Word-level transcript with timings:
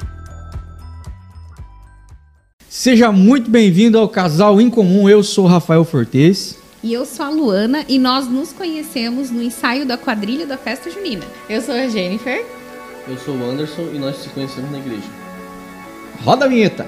Seja 2.70 3.12
muito 3.12 3.50
bem-vindo 3.50 3.98
ao 3.98 4.08
Casal 4.08 4.62
em 4.62 4.70
Comum. 4.70 5.10
Eu 5.10 5.24
sou 5.24 5.48
Rafael 5.48 5.84
Fortes. 5.84 6.60
E 6.88 6.94
eu 6.94 7.06
sou 7.06 7.26
a 7.26 7.30
Luana 7.30 7.84
e 7.90 8.00
nós 8.00 8.30
nos 8.30 8.54
conhecemos 8.54 9.30
no 9.30 9.44
ensaio 9.44 9.86
da 9.86 9.98
quadrilha 9.98 10.48
da 10.48 10.58
festa 10.58 10.90
junina. 10.90 11.26
Eu 11.50 11.62
sou 11.62 11.76
a 11.76 11.86
Jennifer. 11.90 12.46
Eu 13.06 13.18
sou 13.18 13.36
o 13.36 13.44
Anderson 13.44 13.90
e 13.94 14.00
nós 14.00 14.16
nos 14.16 14.28
conhecemos 14.28 14.72
na 14.72 14.80
igreja. 14.80 15.04
Roda 16.24 16.46
a 16.46 16.48
vinheta! 16.48 16.88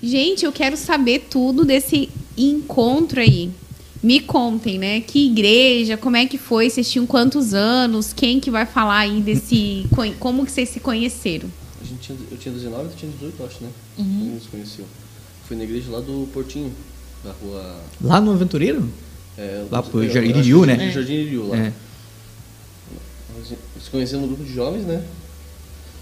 Gente, 0.00 0.44
eu 0.44 0.52
quero 0.52 0.76
saber 0.76 1.26
tudo 1.28 1.64
desse 1.64 2.08
encontro 2.38 3.18
aí. 3.20 3.50
Me 4.04 4.20
contem, 4.20 4.78
né? 4.78 5.00
Que 5.00 5.28
igreja, 5.28 5.96
como 5.96 6.14
é 6.14 6.26
que 6.26 6.36
foi? 6.36 6.68
Vocês 6.68 6.90
tinham 6.90 7.06
quantos 7.06 7.54
anos? 7.54 8.12
Quem 8.12 8.38
que 8.38 8.50
vai 8.50 8.66
falar 8.66 8.98
aí 8.98 9.22
desse... 9.22 9.86
Como 10.20 10.44
que 10.44 10.52
vocês 10.52 10.68
se 10.68 10.78
conheceram? 10.78 11.48
A 11.80 11.84
gente 11.86 12.00
tinha, 12.00 12.18
eu 12.30 12.36
tinha 12.36 12.54
19, 12.54 12.90
tu 12.90 12.96
tinha 12.96 13.10
18, 13.10 13.44
acho, 13.44 13.64
né? 13.64 13.70
Uhum. 13.96 14.04
A 14.04 14.32
gente 14.32 14.42
se 14.42 14.48
conheceu. 14.50 14.84
Fui 15.48 15.56
na 15.56 15.64
igreja 15.64 15.90
lá 15.90 16.00
do 16.00 16.28
Portinho, 16.34 16.70
na 17.24 17.32
rua... 17.32 17.80
Lá 18.02 18.20
no 18.20 18.32
Aventureiro? 18.32 18.86
É, 19.38 19.64
lá 19.70 19.82
pro 19.82 20.04
eu, 20.04 20.12
Jardim 20.12 20.38
Iriu, 20.38 20.66
né? 20.66 20.88
É. 20.88 20.92
Jardim 20.92 21.14
Iriu, 21.14 21.48
lá. 21.48 21.56
É. 21.56 21.72
Se 23.82 23.88
conheceu 23.90 24.20
no 24.20 24.26
grupo 24.26 24.44
de 24.44 24.52
jovens, 24.52 24.84
né? 24.84 25.02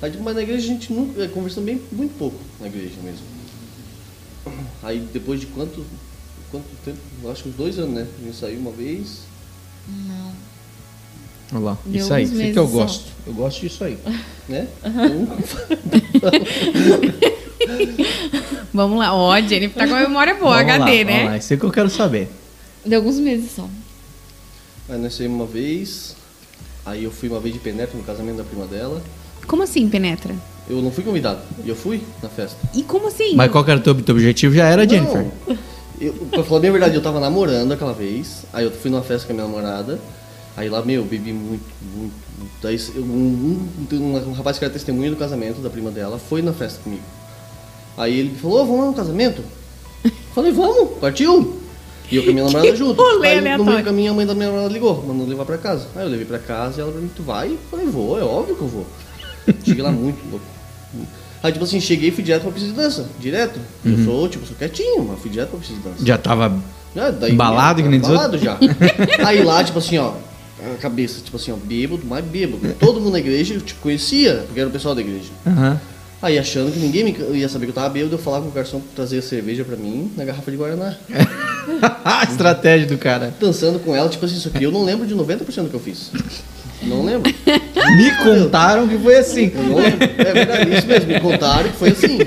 Mas 0.01 0.35
na 0.35 0.43
igreja 0.43 0.65
a 0.65 0.69
gente 0.69 0.93
nunca... 0.93 1.29
Conversamos 1.29 1.71
bem, 1.71 1.81
muito 1.93 2.19
pouco 2.19 2.41
na 2.59 2.67
igreja 2.67 2.97
mesmo. 3.01 3.25
Aí 4.83 4.99
depois 5.13 5.39
de 5.39 5.47
quanto 5.47 5.87
quanto 6.53 6.67
tempo? 6.85 6.99
Acho 7.31 7.43
que 7.45 7.49
uns 7.49 7.55
dois 7.57 7.79
anos, 7.79 7.95
né? 7.95 8.07
Gente 8.23 8.37
saiu 8.37 8.61
uma 8.61 8.71
vez. 8.71 9.23
Não. 9.89 10.33
Olha 11.55 11.65
lá, 11.65 11.79
Deu 11.85 12.01
isso 12.01 12.15
aí, 12.15 12.25
isso 12.25 12.35
que 12.35 12.59
eu 12.59 12.67
só. 12.67 12.73
gosto. 12.73 13.05
Eu 13.27 13.33
gosto 13.33 13.61
disso 13.61 13.85
aí. 13.85 13.99
Né? 14.49 14.69
Uhum. 14.85 15.27
vamos 18.73 18.99
lá, 18.99 19.15
ó, 19.15 19.39
Jennifer 19.41 19.83
tá 19.83 19.87
com 19.89 19.95
a 19.95 20.01
memória 20.01 20.35
boa, 20.35 20.57
vamos 20.65 20.73
HD, 20.73 21.05
lá, 21.05 21.05
né? 21.05 21.05
Vamos 21.17 21.31
lá, 21.31 21.37
isso 21.39 21.55
é 21.55 21.57
que 21.57 21.65
eu 21.65 21.71
quero 21.71 21.91
saber. 21.91 22.29
Deu 22.85 22.99
alguns 22.99 23.19
meses 23.19 23.51
só. 23.53 23.69
Aí 24.89 24.99
nós 24.99 25.15
saímos 25.15 25.37
uma 25.37 25.47
vez, 25.47 26.17
aí 26.85 27.05
eu 27.05 27.11
fui 27.11 27.29
uma 27.29 27.41
vez 27.41 27.55
de 27.55 27.61
penetra 27.61 27.97
no 27.97 28.05
casamento 28.05 28.37
da 28.39 28.45
prima 28.45 28.67
dela. 28.67 29.03
Como 29.47 29.63
assim, 29.63 29.89
penetra? 29.89 30.35
Eu 30.69 30.81
não 30.81 30.91
fui 30.91 31.05
convidado, 31.05 31.41
e 31.65 31.69
eu 31.69 31.77
fui 31.77 32.03
na 32.23 32.29
festa. 32.29 32.57
E 32.75 32.83
como 32.83 33.09
assim? 33.09 33.35
Mas 33.35 33.51
qual 33.51 33.65
que 33.65 33.71
era 33.71 33.81
o 33.81 33.83
teu, 33.83 33.95
teu 34.03 34.15
objetivo? 34.15 34.55
Já 34.55 34.69
era, 34.69 34.89
Jennifer? 34.89 35.27
Eu, 36.03 36.13
pra 36.15 36.43
falar 36.43 36.59
bem 36.59 36.71
a 36.71 36.73
verdade, 36.73 36.97
eu 36.97 37.01
tava 37.01 37.21
namorando 37.21 37.71
aquela 37.71 37.93
vez, 37.93 38.45
aí 38.53 38.65
eu 38.65 38.73
fui 38.73 38.91
numa 38.91 39.05
festa 39.05 39.25
com 39.25 39.33
a 39.33 39.37
minha 39.37 39.47
namorada, 39.47 40.01
aí 40.57 40.69
lá, 40.69 40.83
meu, 40.83 41.05
bebi 41.05 41.33
muito, 41.33 41.65
muito, 41.95 42.15
muito. 42.37 42.67
Eu, 42.97 43.03
um, 43.05 43.69
um, 43.93 44.17
um, 44.31 44.33
rapaz 44.33 44.59
que 44.59 44.65
era 44.65 44.75
testemunha 44.75 45.11
do 45.11 45.17
casamento 45.17 45.61
da 45.61 45.71
prima 45.71 45.93
dela 45.93 46.19
foi 46.19 46.43
na 46.43 46.53
festa 46.53 46.81
comigo. 46.83 47.05
Aí 47.97 48.19
ele 48.19 48.35
falou, 48.35 48.63
oh, 48.63 48.65
vamos 48.65 48.81
lá 48.81 48.87
no 48.87 48.95
casamento? 48.95 49.45
Falei, 50.35 50.51
vamos, 50.51 50.99
partiu! 50.99 51.61
E 52.11 52.17
eu 52.17 52.25
com 52.25 52.31
a 52.31 52.33
minha 52.33 52.45
namorada 52.51 52.75
junto. 52.75 53.01
Rolê, 53.01 53.29
aí 53.29 53.37
no 53.37 53.65
meio 53.65 53.79
do 53.79 53.85
caminho 53.85 54.11
a 54.11 54.15
mãe 54.17 54.27
da 54.27 54.35
minha 54.35 54.49
namorada 54.49 54.73
ligou, 54.73 55.05
mandou 55.07 55.25
levar 55.25 55.45
pra 55.45 55.57
casa. 55.57 55.87
Aí 55.95 56.03
eu 56.03 56.09
levei 56.09 56.27
pra 56.27 56.41
casa 56.41 56.79
e 56.79 56.83
ela 56.83 56.91
falou, 56.91 57.09
tu 57.15 57.23
vai? 57.23 57.57
Falei, 57.71 57.87
vou, 57.87 58.19
é 58.19 58.25
óbvio 58.25 58.57
que 58.57 58.63
eu 58.63 58.69
vou. 58.69 58.87
Cheguei 59.65 59.85
lá 59.85 59.93
muito 59.93 60.19
louco. 60.29 60.47
Aí, 61.43 61.53
tipo 61.53 61.65
assim, 61.65 61.81
cheguei 61.81 62.11
e 62.11 62.13
fui 62.13 62.23
direto 62.23 62.43
pra 62.43 62.53
pista 62.53 62.69
de 62.69 62.75
dança. 62.75 63.07
Direto. 63.19 63.59
Uhum. 63.85 63.99
Eu 63.99 64.05
sou, 64.05 64.29
tipo, 64.29 64.47
sou 64.47 64.57
quietinho, 64.57 65.05
mas 65.09 65.19
fui 65.21 65.31
direto 65.31 65.51
pra 65.51 65.59
pista 65.59 65.75
de 65.75 65.81
dança. 65.81 66.07
Já 66.07 66.17
tava 66.17 66.57
já, 66.95 67.11
daí, 67.11 67.33
embalado, 67.33 67.81
já, 67.81 67.85
que 67.85 67.91
nem 67.91 68.01
diz 68.01 68.09
Embalado 68.09 68.39
já. 68.39 68.59
Aí 69.27 69.43
lá, 69.43 69.65
tipo 69.65 69.79
assim, 69.79 69.99
ó, 69.99 70.13
a 70.61 70.77
cabeça, 70.81 71.21
tipo 71.21 71.37
assim, 71.37 71.51
ó, 71.51 71.57
bêbado, 71.57 72.07
mais 72.07 72.25
bêbado. 72.25 72.75
Todo 72.79 73.01
mundo 73.01 73.13
na 73.13 73.19
igreja, 73.19 73.59
tipo, 73.59 73.81
conhecia, 73.81 74.45
porque 74.47 74.61
era 74.61 74.69
o 74.69 74.73
pessoal 74.73 74.95
da 74.95 75.01
igreja. 75.01 75.31
Uhum. 75.47 75.77
Aí 76.21 76.39
achando 76.39 76.71
que 76.71 76.79
ninguém 76.79 77.03
me, 77.03 77.17
ia 77.37 77.49
saber 77.49 77.67
que 77.67 77.71
eu 77.71 77.75
tava 77.75 77.89
bêbado, 77.89 78.15
eu 78.15 78.19
falava 78.19 78.45
com 78.45 78.51
o 78.51 78.53
garçom 78.53 78.81
trazer 78.95 79.19
a 79.19 79.23
cerveja 79.23 79.65
pra 79.65 79.75
mim 79.75 80.13
na 80.17 80.25
garrafa 80.25 80.51
de 80.51 80.57
Guaraná. 80.57 80.95
a 82.05 82.23
estratégia 82.23 82.87
do 82.87 82.97
cara. 82.97 83.35
Dançando 83.41 83.81
com 83.81 83.97
ela, 83.97 84.09
tipo 84.09 84.25
assim, 84.25 84.37
isso 84.37 84.49
aqui 84.49 84.63
eu 84.63 84.71
não 84.71 84.85
lembro 84.85 85.05
de 85.05 85.17
90% 85.17 85.65
do 85.65 85.69
que 85.71 85.75
eu 85.75 85.81
fiz. 85.81 86.13
Não 86.85 87.05
lembro. 87.05 87.33
Me 87.97 88.17
contaram 88.23 88.89
que 88.89 88.99
foi 88.99 89.17
assim. 89.17 89.53
Eu 89.55 89.63
não 89.63 89.77
lembro. 89.77 90.05
É 90.19 90.33
verdade, 90.33 90.77
isso 90.77 90.87
mesmo. 90.87 91.13
Me 91.13 91.21
contaram 91.21 91.71
que 91.71 91.77
foi 91.77 91.91
assim. 91.91 92.19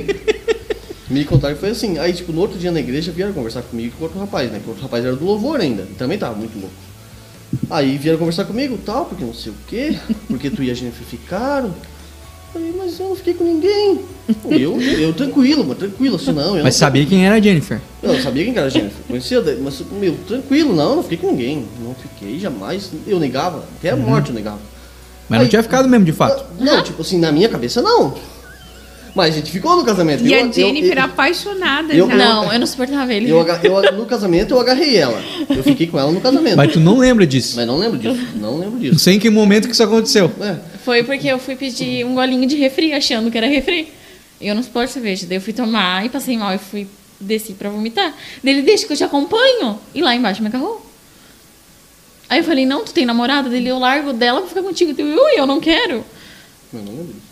Me 1.09 1.25
contaram 1.25 1.55
que 1.55 1.61
foi 1.61 1.69
assim. 1.69 1.97
Aí, 1.97 2.13
tipo, 2.13 2.31
no 2.31 2.41
outro 2.41 2.57
dia 2.57 2.71
na 2.71 2.79
igreja 2.79 3.11
vieram 3.11 3.33
conversar 3.33 3.61
comigo 3.61 3.95
com 3.97 4.05
outro 4.05 4.19
rapaz, 4.19 4.51
né? 4.51 4.59
Que 4.59 4.66
o 4.66 4.69
outro 4.69 4.83
rapaz 4.83 5.03
era 5.05 5.16
do 5.16 5.25
louvor 5.25 5.59
ainda. 5.59 5.83
E 5.83 5.95
também 5.95 6.17
tava 6.17 6.35
muito 6.35 6.59
louco. 6.59 6.75
Aí 7.69 7.97
vieram 7.97 8.19
conversar 8.19 8.45
comigo, 8.45 8.77
tal, 8.85 9.05
porque 9.05 9.23
não 9.23 9.33
sei 9.33 9.51
o 9.51 9.55
quê. 9.67 9.97
Porque 10.27 10.49
tu 10.49 10.63
e 10.63 10.72
a 10.72 10.73
Jennifer 10.73 11.05
ficaram. 11.05 11.73
Falei, 12.51 12.73
mas 12.75 12.99
eu 12.99 13.09
não 13.09 13.16
fiquei 13.16 13.33
com 13.33 13.43
ninguém. 13.43 13.99
Eu, 14.49 14.81
eu 14.81 15.13
tranquilo, 15.13 15.63
mas 15.67 15.77
tranquilo, 15.77 16.15
assim, 16.15 16.31
não. 16.31 16.61
mas 16.63 16.75
sabia 16.75 17.05
quem 17.05 17.25
era 17.25 17.35
a 17.35 17.39
Jennifer? 17.39 17.79
Eu 18.01 18.19
sabia 18.19 18.43
quem 18.43 18.57
era 18.57 18.65
a 18.65 18.69
Jennifer. 18.69 18.97
Conhecia, 19.07 19.43
mas, 19.61 19.83
meu, 19.99 20.15
tranquilo, 20.27 20.75
não, 20.75 20.95
não 20.95 21.03
fiquei 21.03 21.17
com 21.17 21.31
ninguém. 21.31 21.65
Não 21.79 21.93
fiquei, 21.93 22.39
jamais. 22.39 22.89
Eu 23.05 23.19
negava, 23.19 23.63
até 23.77 23.91
a 23.91 23.95
morte 23.95 24.29
eu 24.29 24.35
negava. 24.35 24.59
Mas 25.29 25.39
Aí, 25.39 25.45
não 25.45 25.49
tinha 25.49 25.63
ficado 25.63 25.87
mesmo, 25.87 26.05
de 26.05 26.11
fato? 26.11 26.45
Não, 26.59 26.81
tipo 26.83 27.01
assim, 27.01 27.19
na 27.19 27.31
minha 27.31 27.49
cabeça, 27.49 27.81
não. 27.81 28.16
Mas 29.16 29.33
a 29.33 29.37
gente 29.37 29.49
ficou 29.49 29.77
no 29.77 29.85
casamento. 29.85 30.25
E 30.25 30.33
eu, 30.33 30.39
a 30.39 30.51
Jennifer 30.51 30.91
eu, 30.91 30.97
eu, 30.97 31.03
apaixonada 31.03 31.93
eu, 31.93 32.07
já. 32.07 32.16
Não, 32.16 32.51
eu 32.51 32.59
não 32.59 32.67
suportava 32.67 33.13
ele. 33.13 33.29
Eu, 33.29 33.45
no 33.93 34.05
casamento 34.05 34.53
eu 34.53 34.59
agarrei 34.59 34.97
ela. 34.97 35.23
Eu 35.49 35.63
fiquei 35.63 35.87
com 35.87 35.97
ela 35.97 36.11
no 36.11 36.19
casamento. 36.19 36.57
Mas 36.57 36.73
tu 36.73 36.81
não 36.81 36.97
lembra 36.97 37.25
disso? 37.25 37.55
Mas 37.55 37.66
não 37.66 37.78
lembro 37.78 37.97
disso. 37.97 38.19
Não 38.35 38.59
lembro 38.59 38.78
disso. 38.78 38.91
Não 38.91 38.99
sei 38.99 39.16
em 39.16 39.19
que 39.19 39.29
momento 39.29 39.67
que 39.67 39.73
isso 39.73 39.83
aconteceu. 39.83 40.29
É. 40.41 40.57
Foi 40.83 41.01
porque 41.03 41.28
eu 41.29 41.39
fui 41.39 41.55
pedir 41.55 42.05
um 42.05 42.13
golinho 42.13 42.45
de 42.45 42.57
refri, 42.57 42.91
achando 42.91 43.31
que 43.31 43.37
era 43.37 43.47
refri. 43.47 43.87
Eu 44.45 44.55
não 44.55 44.63
suporto 44.63 44.91
cerveja. 44.91 45.25
Daí 45.25 45.37
eu 45.37 45.41
fui 45.41 45.53
tomar 45.53 46.05
e 46.05 46.09
passei 46.09 46.37
mal 46.37 46.53
e 46.53 46.57
fui 46.57 46.87
desci 47.19 47.53
pra 47.53 47.69
vomitar. 47.69 48.13
Daí 48.43 48.53
ele, 48.53 48.61
deixa 48.61 48.85
que 48.85 48.93
eu 48.93 48.97
te 48.97 49.03
acompanho. 49.03 49.79
E 49.93 50.01
lá 50.01 50.15
embaixo 50.15 50.41
me 50.41 50.47
agarrou. 50.47 50.85
Aí 52.29 52.39
eu 52.39 52.43
falei, 52.43 52.65
não, 52.65 52.83
tu 52.83 52.93
tem 52.93 53.05
namorada? 53.05 53.49
Dele, 53.49 53.69
eu 53.69 53.79
largo 53.79 54.13
dela 54.13 54.41
pra 54.41 54.49
ficar 54.49 54.63
contigo. 54.63 54.91
Ui, 55.01 55.31
eu 55.35 55.45
não 55.45 55.59
quero. 55.59 56.03
Eu 56.73 56.81
não 56.81 56.91
lembro 56.91 57.13
disso. 57.13 57.25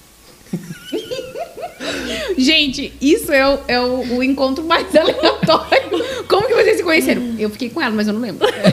Gente, 2.38 2.94
isso 3.02 3.32
é, 3.32 3.48
o, 3.48 3.60
é 3.68 3.80
o, 3.80 4.18
o, 4.18 4.24
encontro 4.24 4.64
mais 4.64 4.88
aleatório. 4.96 6.26
Como 6.28 6.48
que 6.48 6.54
vocês 6.54 6.78
se 6.78 6.84
conheceram? 6.84 7.36
Eu 7.38 7.50
fiquei 7.50 7.70
com 7.70 7.82
ela, 7.82 7.94
mas 7.94 8.08
eu 8.08 8.14
não 8.14 8.22
lembro. 8.22 8.48
É 8.48 8.70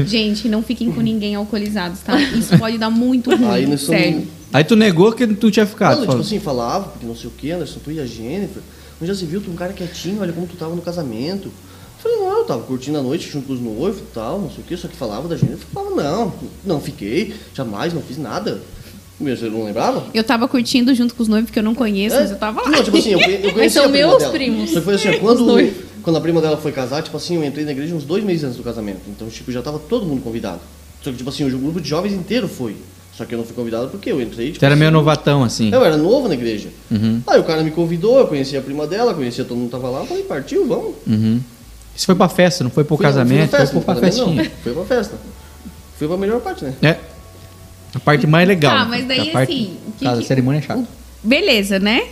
é. 0.00 0.04
Gente, 0.04 0.48
não 0.48 0.62
fiquem 0.62 0.90
com 0.90 1.00
ninguém 1.00 1.34
alcoolizados, 1.34 2.00
tá? 2.00 2.18
Isso 2.20 2.56
pode 2.58 2.78
dar 2.78 2.90
muito 2.90 3.30
ruim, 3.34 3.50
Aí 3.50 3.66
nós 3.66 3.82
somos- 3.82 4.00
sério. 4.00 4.37
Aí 4.52 4.64
tu 4.64 4.74
negou 4.76 5.12
que 5.12 5.26
tu 5.26 5.50
tinha 5.50 5.66
ficado. 5.66 6.00
Não, 6.00 6.06
tipo 6.06 6.20
assim, 6.20 6.38
falava, 6.40 6.88
porque 6.88 7.06
não 7.06 7.14
sei 7.16 7.28
o 7.28 7.32
que, 7.32 7.50
Anderson, 7.50 7.80
tu 7.84 7.90
e 7.90 8.00
a 8.00 8.06
Jennifer. 8.06 8.62
Mas 9.00 9.08
já 9.08 9.14
se 9.14 9.24
viu, 9.26 9.40
tu 9.40 9.50
um 9.50 9.54
cara 9.56 9.72
quietinho, 9.72 10.20
olha 10.20 10.32
como 10.32 10.46
tu 10.46 10.56
tava 10.56 10.74
no 10.74 10.82
casamento. 10.82 11.46
Eu 11.48 12.02
falei, 12.02 12.18
não, 12.18 12.38
eu 12.38 12.44
tava 12.44 12.62
curtindo 12.62 12.98
a 12.98 13.02
noite 13.02 13.28
junto 13.30 13.46
com 13.46 13.52
os 13.52 13.60
noivos 13.60 14.00
e 14.00 14.04
tal, 14.14 14.40
não 14.40 14.50
sei 14.50 14.60
o 14.60 14.66
que, 14.66 14.76
só 14.76 14.88
que 14.88 14.96
falava 14.96 15.28
da 15.28 15.36
Jennifer. 15.36 15.66
Eu 15.74 15.82
falava, 15.82 16.02
não, 16.02 16.32
não 16.64 16.80
fiquei, 16.80 17.34
jamais, 17.54 17.92
não 17.92 18.00
fiz 18.02 18.16
nada. 18.18 18.60
Meu, 19.20 19.36
você 19.36 19.46
não 19.50 19.64
lembrava? 19.64 20.06
Eu 20.14 20.22
tava 20.22 20.46
curtindo 20.46 20.94
junto 20.94 21.12
com 21.14 21.22
os 21.24 21.28
noivos 21.28 21.50
que 21.50 21.58
eu 21.58 21.62
não 21.62 21.74
conheço, 21.74 22.14
É, 22.16 22.20
mas 22.20 22.30
eu 22.30 22.38
tava 22.38 22.62
lá. 22.62 22.70
Não, 22.70 22.84
tipo 22.84 22.96
assim, 22.96 23.10
eu, 23.10 23.18
eu 23.20 23.50
conheci 23.54 23.74
são 23.74 23.86
a 23.86 23.88
prima 23.88 24.06
meus 24.08 24.18
dela. 24.20 24.32
primos. 24.32 24.70
Foi 24.78 24.94
assim, 24.94 25.12
quando, 25.18 25.72
quando 26.02 26.16
a 26.16 26.20
prima 26.20 26.40
dela 26.40 26.56
foi 26.56 26.70
casar, 26.70 27.02
tipo 27.02 27.16
assim, 27.16 27.34
eu 27.34 27.44
entrei 27.44 27.64
na 27.64 27.72
igreja 27.72 27.94
uns 27.96 28.04
dois 28.04 28.22
meses 28.22 28.44
antes 28.44 28.56
do 28.56 28.62
casamento. 28.62 29.00
Então, 29.08 29.28
tipo, 29.28 29.50
já 29.50 29.60
tava 29.60 29.80
todo 29.80 30.06
mundo 30.06 30.22
convidado. 30.22 30.60
Só 31.02 31.10
que, 31.10 31.16
tipo 31.16 31.28
assim, 31.30 31.44
o 31.44 31.58
grupo 31.58 31.80
de 31.80 31.88
jovens 31.88 32.12
inteiro 32.12 32.46
foi. 32.48 32.76
Só 33.18 33.24
que 33.24 33.34
eu 33.34 33.38
não 33.38 33.44
fui 33.44 33.52
convidado 33.52 33.88
porque 33.88 34.12
eu 34.12 34.22
entrei, 34.22 34.46
tipo 34.46 34.60
Tu 34.60 34.64
era 34.64 34.76
meio 34.76 34.90
assim, 34.90 34.96
novatão, 34.96 35.42
assim. 35.42 35.72
Eu 35.72 35.84
era 35.84 35.96
novo 35.96 36.28
na 36.28 36.34
igreja. 36.34 36.68
Uhum. 36.88 37.20
Aí 37.26 37.40
o 37.40 37.42
cara 37.42 37.64
me 37.64 37.72
convidou, 37.72 38.16
eu 38.20 38.28
conhecia 38.28 38.60
a 38.60 38.62
prima 38.62 38.86
dela, 38.86 39.12
conhecia 39.12 39.44
todo 39.44 39.56
mundo 39.56 39.66
que 39.66 39.72
tava 39.72 39.90
lá, 39.90 40.00
eu 40.02 40.06
falei, 40.06 40.22
partiu, 40.22 40.64
vamos. 40.68 40.94
Uhum. 41.04 41.40
Isso 41.96 42.06
foi 42.06 42.14
pra 42.14 42.28
festa, 42.28 42.62
não 42.62 42.70
foi 42.70 42.84
pro 42.84 42.96
Fui- 42.96 43.04
casamento, 43.04 43.50
fui 43.50 43.58
festa, 43.58 43.74
foi 43.74 43.82
pra 43.82 43.96
festinha. 43.96 44.42
Não, 44.44 44.50
foi 44.62 44.72
pra 44.72 44.84
festa. 44.84 45.16
Foi 45.98 46.06
pra 46.06 46.16
melhor 46.16 46.40
parte, 46.40 46.64
né? 46.64 46.74
É. 46.80 46.96
A 47.92 47.98
parte 47.98 48.24
mais 48.24 48.46
legal. 48.46 48.76
Tá, 48.76 48.84
mas 48.84 49.04
daí 49.04 49.30
a 49.30 49.32
parte, 49.32 49.52
assim, 49.52 49.76
que 49.98 50.06
a 50.06 50.22
cerimônia 50.22 50.60
é 50.60 50.62
chata. 50.62 50.86
Beleza, 51.20 51.80
né? 51.80 52.06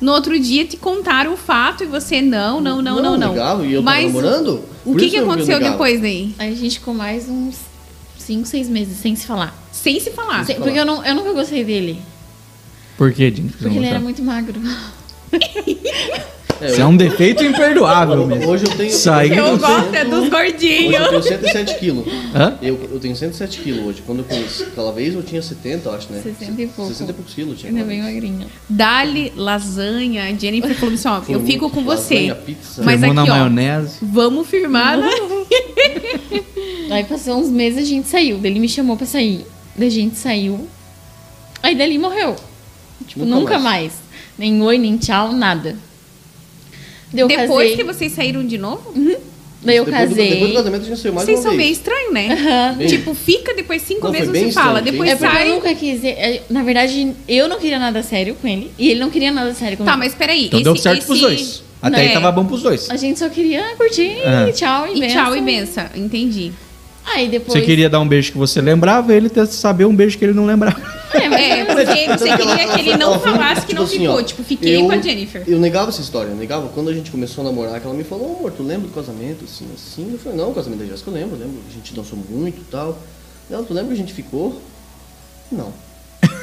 No 0.00 0.12
outro 0.12 0.38
dia 0.38 0.64
te 0.64 0.76
contaram 0.76 1.32
o 1.32 1.36
fato 1.36 1.82
e 1.82 1.86
você 1.88 2.22
não, 2.22 2.60
não, 2.60 2.80
não, 2.80 3.02
não, 3.02 3.16
não. 3.16 3.30
Ligava, 3.30 3.66
e 3.66 3.72
eu 3.72 3.82
Mas 3.82 4.06
tava 4.12 4.22
namorando. 4.22 4.60
O 4.84 4.94
que, 4.94 5.10
que 5.10 5.16
eu 5.16 5.24
aconteceu 5.24 5.58
depois 5.58 6.00
daí? 6.00 6.32
Aí 6.38 6.52
a 6.52 6.56
gente 6.56 6.78
ficou 6.78 6.94
mais 6.94 7.28
uns 7.28 7.56
5, 8.18 8.46
6 8.46 8.68
meses 8.68 8.98
sem 8.98 9.16
se 9.16 9.26
falar. 9.26 9.63
Sem 9.84 10.00
se 10.00 10.10
falar. 10.12 10.46
Sem- 10.46 10.56
porque 10.56 10.78
eu, 10.78 10.84
não, 10.86 11.04
eu 11.04 11.14
nunca 11.14 11.32
gostei 11.34 11.62
dele. 11.62 11.98
Por 12.96 13.12
quê, 13.12 13.30
Jim? 13.30 13.48
Porque 13.48 13.76
ele 13.76 13.86
era 13.86 14.00
muito 14.00 14.22
magro. 14.22 14.58
É, 16.60 16.70
Isso 16.70 16.80
é 16.80 16.86
um 16.86 16.96
defeito 16.96 17.44
imperdoável 17.44 18.14
eu- 18.20 18.26
mesmo. 18.26 18.48
Hoje 18.48 18.64
eu 18.64 18.70
tenho. 18.70 18.88
Isso 18.88 19.10
aí 19.10 19.36
Eu 19.36 19.58
gosto 19.58 19.92
é 19.94 20.04
dos 20.04 20.20
Hoje 20.20 20.30
gordinhos. 20.30 20.94
eu 20.94 21.08
tenho 21.10 21.22
107 21.22 21.78
quilos. 21.78 22.06
Hã? 22.34 22.56
Eu, 22.62 22.80
eu 22.92 22.98
tenho 23.00 23.14
107 23.14 23.58
quilos 23.60 23.84
hoje. 23.84 24.02
Quando 24.06 24.20
eu 24.20 24.24
conheci 24.24 24.62
aquela 24.62 24.90
vez 24.92 25.12
eu 25.14 25.22
tinha 25.22 25.42
70, 25.42 25.88
eu 25.88 25.94
acho, 25.94 26.10
né? 26.12 26.20
60 26.22 26.62
e 26.62 26.66
pouco. 26.68 26.90
60 26.90 27.10
e 27.10 27.14
poucos 27.14 27.34
quilos 27.34 27.50
eu 27.52 27.56
tinha. 27.58 27.72
Ainda 27.72 27.84
bem 27.84 28.00
magrinha. 28.02 28.46
Dali, 28.70 29.32
lasanha. 29.36 30.24
A 30.24 30.32
Jennifer 30.32 30.74
falou 30.76 30.94
assim: 30.94 31.08
ó, 31.08 31.20
Foi 31.20 31.34
eu 31.34 31.40
muito 31.40 31.52
fico 31.52 31.68
com 31.68 31.82
você. 31.84 32.14
lasanha, 32.14 32.34
pizza. 32.36 32.82
Mas 32.82 33.02
aqui, 33.02 33.12
na 33.12 33.24
ó. 33.24 33.26
maionese. 33.26 33.96
Vamos 34.00 34.46
firmar, 34.48 34.96
né? 34.96 35.10
Aí 36.90 37.04
passou 37.04 37.36
uns 37.38 37.50
meses 37.50 37.80
a 37.80 37.84
gente 37.84 38.08
saiu. 38.08 38.40
Ele 38.42 38.58
me 38.60 38.68
chamou 38.68 38.96
pra 38.96 39.06
sair. 39.06 39.44
Daí 39.76 39.88
a 39.88 39.90
gente 39.90 40.16
saiu. 40.16 40.68
Aí 41.62 41.74
dali 41.74 41.98
morreu. 41.98 42.36
Tipo, 43.06 43.24
Nunca 43.24 43.40
nunca, 43.40 43.58
mais. 43.58 43.82
mais. 43.92 43.92
Nem 44.38 44.62
oi, 44.62 44.78
nem 44.78 44.96
tchau, 44.96 45.32
nada. 45.32 45.76
Daí 47.12 47.20
eu 47.22 47.28
Depois 47.28 47.70
casei. 47.70 47.76
que 47.76 47.84
vocês 47.84 48.12
saíram 48.12 48.44
de 48.46 48.58
novo, 48.58 48.92
Daí 49.62 49.76
eu 49.76 49.84
depois, 49.84 50.08
do, 50.10 50.10
casei. 50.16 50.30
depois 50.30 50.50
do 50.50 50.56
casamento 50.56 50.82
a 50.82 50.84
gente 50.88 51.00
saiu 51.00 51.12
mais 51.14 51.24
vocês 51.26 51.38
uma 51.38 51.42
são 51.42 51.50
vez. 51.52 51.62
meio 51.62 51.72
estranho, 51.72 52.12
né? 52.12 52.74
Bem- 52.76 52.86
Tipo, 52.86 53.14
fica, 53.14 53.54
depois 53.54 53.82
cinco 53.82 54.04
Não, 54.04 54.10
meses 54.12 54.28
bem 54.30 54.46
você 54.46 54.52
fala, 54.52 54.78
estranho, 54.80 54.84
depois 54.92 55.10
É 55.10 55.16
porque 55.16 55.26
eu 55.26 55.30
sai. 55.40 55.48
nunca 55.48 55.74
quis. 55.74 56.04
é, 56.04 56.42
Na 56.50 56.62
verdade, 56.62 57.14
eu 57.28 57.48
não 57.48 57.58
queria 57.58 57.78
nada 57.78 58.02
sério 58.02 58.34
com 58.34 58.46
ele. 58.48 58.70
E 58.78 58.90
ele 58.90 59.00
não 59.00 59.10
queria 59.10 59.30
nada 59.32 59.54
sério 59.54 59.76
comigo. 59.78 59.90
Tá, 59.90 59.96
mas 59.96 60.14
peraí. 60.14 60.46
Então 60.46 60.58
esse, 60.60 60.64
deu 60.64 60.76
certo 60.76 60.98
esse... 60.98 61.06
pros 61.06 61.20
dois. 61.20 61.62
Até 61.80 61.96
aí 62.00 62.08
É. 62.08 62.12
tava 62.12 62.30
bom 62.32 62.44
pros 62.44 62.62
dois. 62.62 62.90
A 62.90 62.96
gente 62.96 63.18
só 63.18 63.28
queria 63.28 63.74
curtir, 63.76 64.18
É. 64.22 64.50
tchau 64.52 64.86
e, 64.88 64.96
E 64.96 65.00
benção. 65.00 65.24
tchau 65.24 65.36
e 65.36 65.40
benção. 65.40 65.84
Entendi. 65.94 66.52
Aí 67.06 67.28
depois. 67.28 67.52
Você 67.52 67.64
queria 67.64 67.88
dar 67.90 68.00
um 68.00 68.08
beijo 68.08 68.32
que 68.32 68.38
você 68.38 68.60
lembrava, 68.60 69.14
ele 69.14 69.28
ter 69.28 69.46
saber 69.46 69.84
um 69.84 69.94
beijo 69.94 70.16
que 70.18 70.24
ele 70.24 70.32
não 70.32 70.46
lembrava. 70.46 70.80
É, 71.12 71.28
mas 71.28 71.40
É, 71.40 71.64
porque 71.64 71.84
você 71.84 72.06
Tanto 72.28 72.42
ela- 72.42 72.56
queria 72.56 72.68
que 72.72 72.80
ele 72.80 72.96
não 72.96 73.20
falasse 73.20 73.60
que 73.60 73.66
tipo 73.68 73.78
não 73.80 73.84
assim, 73.84 73.98
ficou. 74.00 74.16
ó, 74.16 74.22
Tipo, 74.22 74.42
fiquei 74.42 74.76
eu- 74.78 74.86
com 74.86 74.92
a 74.92 74.98
Jennifer. 74.98 75.44
Eu 75.46 75.58
negava 75.60 75.90
essa 75.90 76.00
história, 76.00 76.30
eu 76.30 76.36
negava. 76.36 76.68
Quando 76.68 76.88
a 76.90 76.92
gente 76.94 77.10
começou 77.10 77.42
a 77.42 77.48
namorar, 77.48 77.78
que 77.78 77.86
ela 77.86 77.94
me 77.94 78.02
falou, 78.04 78.36
amor, 78.38 78.50
tu 78.52 78.62
lembra 78.62 78.88
do 78.88 78.94
casamento, 78.94 79.44
assim, 79.44 79.66
assim? 79.74 80.10
Eu 80.12 80.18
falei, 80.18 80.38
não, 80.38 80.50
o 80.50 80.54
casamento 80.54 80.80
da 80.80 80.86
Jéssica 80.86 81.10
eu 81.10 81.14
lembro, 81.14 81.36
eu 81.36 81.40
lembro, 81.40 81.60
a 81.68 81.72
gente 81.72 81.94
dançou 81.94 82.18
muito 82.28 82.58
e 82.60 82.64
tal. 82.64 82.98
Ela, 83.50 83.62
tu 83.62 83.72
lembra 83.74 83.88
que 83.88 83.94
a 83.94 83.98
gente 84.04 84.12
ficou? 84.14 84.60
Não. 85.52 85.72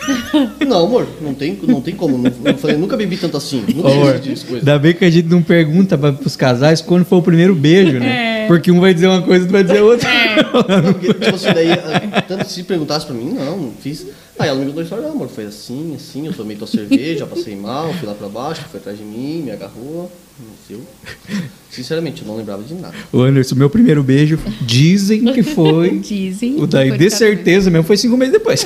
não, 0.67 0.85
amor, 0.85 1.07
não 1.21 1.33
tem, 1.33 1.57
não 1.63 1.81
tem 1.81 1.95
como. 1.95 2.17
Não, 2.17 2.31
eu 2.45 2.57
falei, 2.57 2.77
nunca 2.77 2.97
bebi 2.97 3.17
tanto 3.17 3.37
assim. 3.37 3.63
Nunca 3.73 3.89
amor, 3.89 4.19
coisa. 4.19 4.57
ainda 4.57 4.79
bem 4.79 4.93
que 4.93 5.05
a 5.05 5.09
gente 5.09 5.27
não 5.27 5.41
pergunta 5.41 5.97
pra, 5.97 6.11
pros 6.11 6.35
casais 6.35 6.81
quando 6.81 7.05
foi 7.05 7.19
o 7.19 7.21
primeiro 7.21 7.53
beijo, 7.55 7.99
né? 7.99 8.47
Porque 8.47 8.71
um 8.71 8.79
vai 8.79 8.93
dizer 8.93 9.07
uma 9.07 9.21
coisa 9.21 9.45
e 9.45 9.47
outro 9.47 9.51
vai 9.51 9.63
dizer 9.63 9.81
outra. 9.81 10.09
Não, 10.81 10.93
porque, 10.93 11.13
tipo 11.13 11.35
assim, 11.35 11.53
daí, 11.53 11.71
ah, 11.71 12.21
tanto 12.21 12.49
se 12.49 12.63
perguntasse 12.63 13.05
pra 13.05 13.15
mim, 13.15 13.33
não, 13.33 13.57
não 13.57 13.71
fiz. 13.79 14.07
Aí 14.37 14.49
ela 14.49 14.59
me 14.59 14.65
contou 14.65 14.81
a 14.81 14.83
história, 14.83 15.05
não, 15.05 15.11
amor, 15.11 15.29
foi 15.29 15.45
assim, 15.45 15.93
assim, 15.95 16.25
eu 16.25 16.33
tomei 16.33 16.57
tua 16.57 16.67
cerveja, 16.67 17.25
passei 17.25 17.55
mal, 17.55 17.93
fui 17.93 18.07
lá 18.07 18.15
pra 18.15 18.27
baixo, 18.27 18.63
foi 18.69 18.79
atrás 18.79 18.97
de 18.97 19.03
mim, 19.03 19.43
me 19.43 19.51
agarrou. 19.51 20.11
Não 20.41 20.55
sei. 20.67 20.75
eu- 20.77 21.41
Sinceramente, 21.69 22.21
eu 22.21 22.27
não 22.27 22.35
lembrava 22.35 22.61
de 22.63 22.73
nada. 22.73 22.93
O 23.13 23.21
Anderson, 23.21 23.55
meu 23.55 23.69
primeiro 23.69 24.03
beijo, 24.03 24.37
dizem 24.61 25.23
que 25.33 25.41
foi. 25.41 25.99
Dizem. 26.03 26.55
O 26.61 26.67
daí, 26.67 26.91
de 26.97 27.09
certeza 27.09 27.69
mesmo, 27.71 27.85
foi 27.85 27.95
cinco 27.95 28.17
meses 28.17 28.33
depois. 28.33 28.65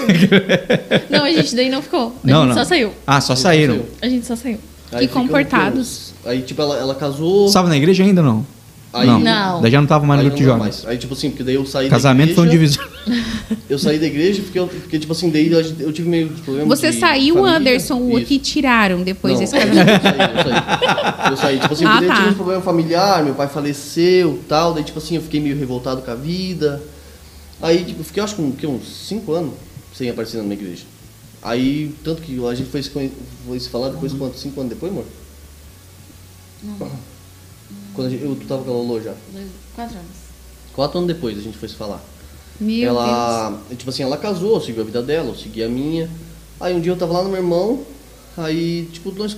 Não, 1.09 1.23
a 1.23 1.31
gente 1.31 1.55
daí 1.55 1.69
não 1.69 1.81
ficou. 1.83 2.07
A 2.23 2.27
Não, 2.27 2.39
gente 2.45 2.47
não. 2.49 2.53
só 2.55 2.63
saiu. 2.65 2.91
Ah, 3.05 3.21
só 3.21 3.35
saíram. 3.35 3.81
A 4.01 4.07
gente 4.09 4.25
só 4.25 4.35
saiu. 4.35 4.57
Aí 4.91 5.07
Que 5.07 5.13
comportados. 5.13 6.13
Aí, 6.25 6.41
tipo, 6.41 6.61
ela, 6.61 6.77
ela 6.77 6.95
casou. 6.95 7.45
Estava 7.45 7.67
na 7.69 7.77
igreja 7.77 8.03
ainda 8.03 8.21
ou 8.21 8.27
não? 8.27 8.47
Aí, 8.95 9.07
não. 9.07 9.19
Não. 9.19 9.61
Daí 9.61 9.71
já 9.71 9.79
não 9.81 9.87
tava 9.87 10.05
mais 10.05 10.19
no 10.19 10.25
grupo 10.25 10.37
de 10.37 10.43
não 10.47 10.53
jovens. 10.57 10.75
mais. 10.83 10.85
Aí, 10.87 10.97
tipo 10.97 11.13
assim, 11.13 11.29
porque 11.29 11.43
daí 11.43 11.55
eu 11.55 11.65
saí 11.65 11.89
Casamento 11.89 12.29
da 12.29 12.35
foi 12.35 12.43
um 12.45 12.47
igreja. 12.51 12.79
divisor. 12.79 12.95
Eu 13.69 13.77
saí 13.79 13.99
da 13.99 14.05
igreja 14.07 14.41
porque, 14.41 14.57
eu, 14.57 14.67
porque 14.67 14.97
tipo 14.99 15.11
assim, 15.11 15.29
daí 15.29 15.51
eu 15.51 15.91
tive 15.93 16.07
meio 16.09 16.29
problema 16.29 16.67
Você 16.75 16.91
de 16.91 16.99
saiu, 16.99 17.35
família. 17.35 17.57
Anderson, 17.57 17.95
o 17.99 18.23
que 18.23 18.39
tiraram 18.39 19.01
depois 19.03 19.33
Não, 19.33 19.39
desse 19.41 19.55
eu 19.55 19.61
casamento? 19.61 20.01
saí, 20.01 20.17
eu 20.19 20.43
saí. 20.43 21.31
Eu 21.31 21.37
saí, 21.37 21.59
tipo 21.61 21.73
assim, 21.73 21.85
Ah, 21.85 21.89
porque 21.91 21.99
daí 21.99 22.09
eu 22.09 22.09
tá. 22.09 22.15
tive 22.15 22.29
um 22.29 22.33
problema 22.35 22.61
familiar, 22.61 23.23
meu 23.23 23.35
pai 23.35 23.47
faleceu 23.47 24.39
tal, 24.47 24.73
daí 24.73 24.83
tipo 24.83 24.97
assim, 24.97 25.15
eu 25.15 25.21
fiquei 25.21 25.39
meio 25.39 25.57
revoltado 25.57 26.01
com 26.01 26.09
a 26.11 26.15
vida. 26.15 26.81
Aí, 27.61 27.83
tipo, 27.85 27.99
eu 28.01 28.05
fiquei 28.05 28.23
acho 28.23 28.35
que 28.35 28.65
uns 28.67 28.87
5 29.07 29.31
anos 29.33 29.53
sem 29.93 30.09
aparecer 30.09 30.37
na 30.37 30.43
minha 30.43 30.55
igreja. 30.55 30.83
Aí, 31.43 31.93
tanto 32.03 32.21
que 32.23 32.43
a 32.47 32.55
gente 32.55 32.69
foi 32.69 32.81
se, 32.81 32.89
foi 32.89 33.59
se 33.59 33.69
falar 33.69 33.89
depois 33.89 34.13
quanto? 34.13 34.37
5 34.37 34.59
anos 34.59 34.73
depois, 34.73 34.91
amor? 34.91 35.05
Quando 37.95 38.07
a 38.07 38.09
gente, 38.09 38.23
eu, 38.23 38.35
tu 38.35 38.45
tava 38.47 38.63
com 38.63 38.71
a 38.71 38.73
Lolo 38.73 39.01
já. 39.01 39.13
Dois, 39.33 39.47
quatro 39.75 39.95
anos. 39.95 40.11
Quatro 40.73 40.97
anos 40.99 41.07
depois 41.13 41.37
a 41.37 41.41
gente 41.41 41.57
foi 41.57 41.69
se 41.69 41.75
falar. 41.75 42.01
Meu 42.59 42.93
Deus. 42.93 43.05
ela, 43.07 43.59
tipo 43.77 43.89
assim, 43.89 44.03
ela 44.03 44.17
casou, 44.17 44.59
seguiu 44.61 44.81
a 44.81 44.85
vida 44.85 45.01
dela, 45.01 45.29
eu 45.29 45.35
segui 45.35 45.63
a 45.63 45.69
minha. 45.69 46.09
Aí 46.59 46.73
um 46.73 46.79
dia 46.79 46.91
eu 46.91 46.97
tava 46.97 47.13
lá 47.13 47.23
no 47.23 47.29
meu 47.29 47.37
irmão, 47.39 47.81
aí, 48.37 48.87
tipo, 48.91 49.11
nós, 49.11 49.35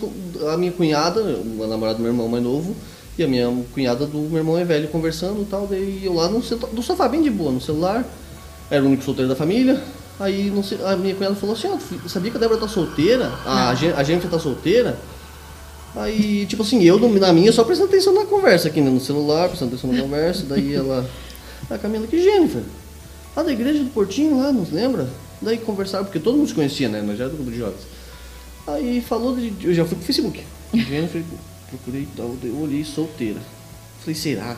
a 0.54 0.58
minha 0.58 0.72
cunhada, 0.72 1.20
a 1.22 1.68
namorada 1.68 1.98
do 1.98 2.02
meu 2.04 2.12
irmão 2.12 2.28
mais 2.28 2.44
novo, 2.44 2.76
e 3.18 3.24
a 3.24 3.28
minha 3.28 3.52
cunhada 3.74 4.06
do 4.06 4.18
meu 4.20 4.38
irmão 4.38 4.54
mais 4.56 4.68
velho 4.68 4.88
conversando 4.90 5.42
e 5.42 5.46
tal, 5.46 5.66
daí 5.68 6.02
eu 6.04 6.14
lá 6.14 6.28
no, 6.28 6.40
no 6.74 6.84
sofá, 6.84 7.08
bem 7.08 7.24
de 7.24 7.30
boa, 7.32 7.52
no 7.52 7.60
celular, 7.62 8.06
era 8.70 8.84
o 8.84 8.88
único 8.88 9.04
solteiro 9.04 9.28
da 9.30 9.36
família. 9.36 9.82
Aí 10.20 10.50
não 10.52 10.64
sei, 10.64 10.80
a 10.84 10.96
minha 10.96 11.16
cunhada 11.16 11.36
falou 11.36 11.56
assim, 11.56 11.68
ó, 11.68 11.78
tu 11.78 12.10
sabia 12.10 12.30
que 12.32 12.38
a 12.38 12.40
Débora 12.40 12.60
tá 12.60 12.68
solteira? 12.68 13.32
A, 13.46 13.74
Gen- 13.76 13.94
a 13.96 14.04
Jennifer 14.04 14.30
tá 14.30 14.40
solteira? 14.40 14.98
Aí, 16.00 16.46
tipo 16.46 16.62
assim, 16.62 16.84
eu 16.84 17.00
na 17.00 17.34
minha 17.34 17.51
só 17.51 17.63
prestando 17.63 17.89
atenção 17.89 18.13
na 18.13 18.25
conversa 18.25 18.68
aqui, 18.68 18.82
né, 18.82 18.89
no 18.89 19.00
celular, 19.00 19.48
prestando 19.50 19.74
atenção 19.74 19.92
na 19.92 20.00
conversa, 20.01 20.46
daí 20.48 20.74
ela. 20.74 21.10
A 21.70 21.77
Camila, 21.77 22.06
que 22.08 22.22
Jennifer? 22.22 22.62
Lá 23.36 23.44
da 23.44 23.51
igreja 23.51 23.84
do 23.84 23.89
Portinho 23.89 24.38
lá, 24.38 24.51
não 24.51 24.66
se 24.66 24.74
lembra? 24.74 25.10
Daí 25.42 25.58
conversaram, 25.58 26.06
porque 26.06 26.20
todo 26.20 26.38
mundo 26.38 26.48
se 26.48 26.54
conhecia, 26.54 26.88
né? 26.88 27.01
Nós 27.01 27.18
já 27.18 27.25
era 27.25 27.32
do 27.32 27.38
grupo 27.38 27.51
de 27.51 27.58
jovens. 27.58 27.82
Aí 28.68 29.01
falou 29.01 29.36
de. 29.36 29.54
Eu 29.63 29.74
já 29.74 29.86
fui 29.86 29.96
pro 29.96 30.06
Facebook. 30.06 30.44
Jennifer, 30.74 31.24
procurei 31.70 32.01
e 32.01 32.48
eu 32.48 32.60
olhei 32.60 32.84
solteira. 32.84 33.39
Falei, 34.01 34.16
será? 34.16 34.58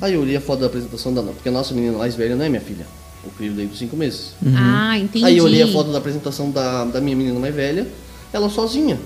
Aí 0.00 0.14
eu 0.14 0.20
olhei 0.20 0.36
a 0.36 0.40
foto 0.40 0.60
da 0.60 0.66
apresentação 0.66 1.12
da. 1.12 1.22
Porque 1.22 1.48
a 1.48 1.52
nossa 1.52 1.74
menina 1.74 1.98
mais 1.98 2.14
velha 2.14 2.36
não 2.36 2.44
é 2.44 2.48
minha 2.48 2.60
filha. 2.60 2.86
O 3.24 3.30
filho 3.30 3.54
daí 3.54 3.66
dos 3.66 3.78
cinco 3.78 3.96
meses. 3.96 4.32
Ah, 4.56 4.98
entendi. 4.98 5.24
Aí 5.24 5.36
eu 5.36 5.44
olhei 5.44 5.62
a 5.62 5.68
foto 5.68 5.90
da 5.92 5.98
apresentação 5.98 6.50
da, 6.50 6.84
da 6.84 7.00
minha 7.00 7.16
menina 7.16 7.38
mais 7.38 7.54
velha, 7.54 7.86
ela 8.32 8.48
sozinha. 8.48 8.98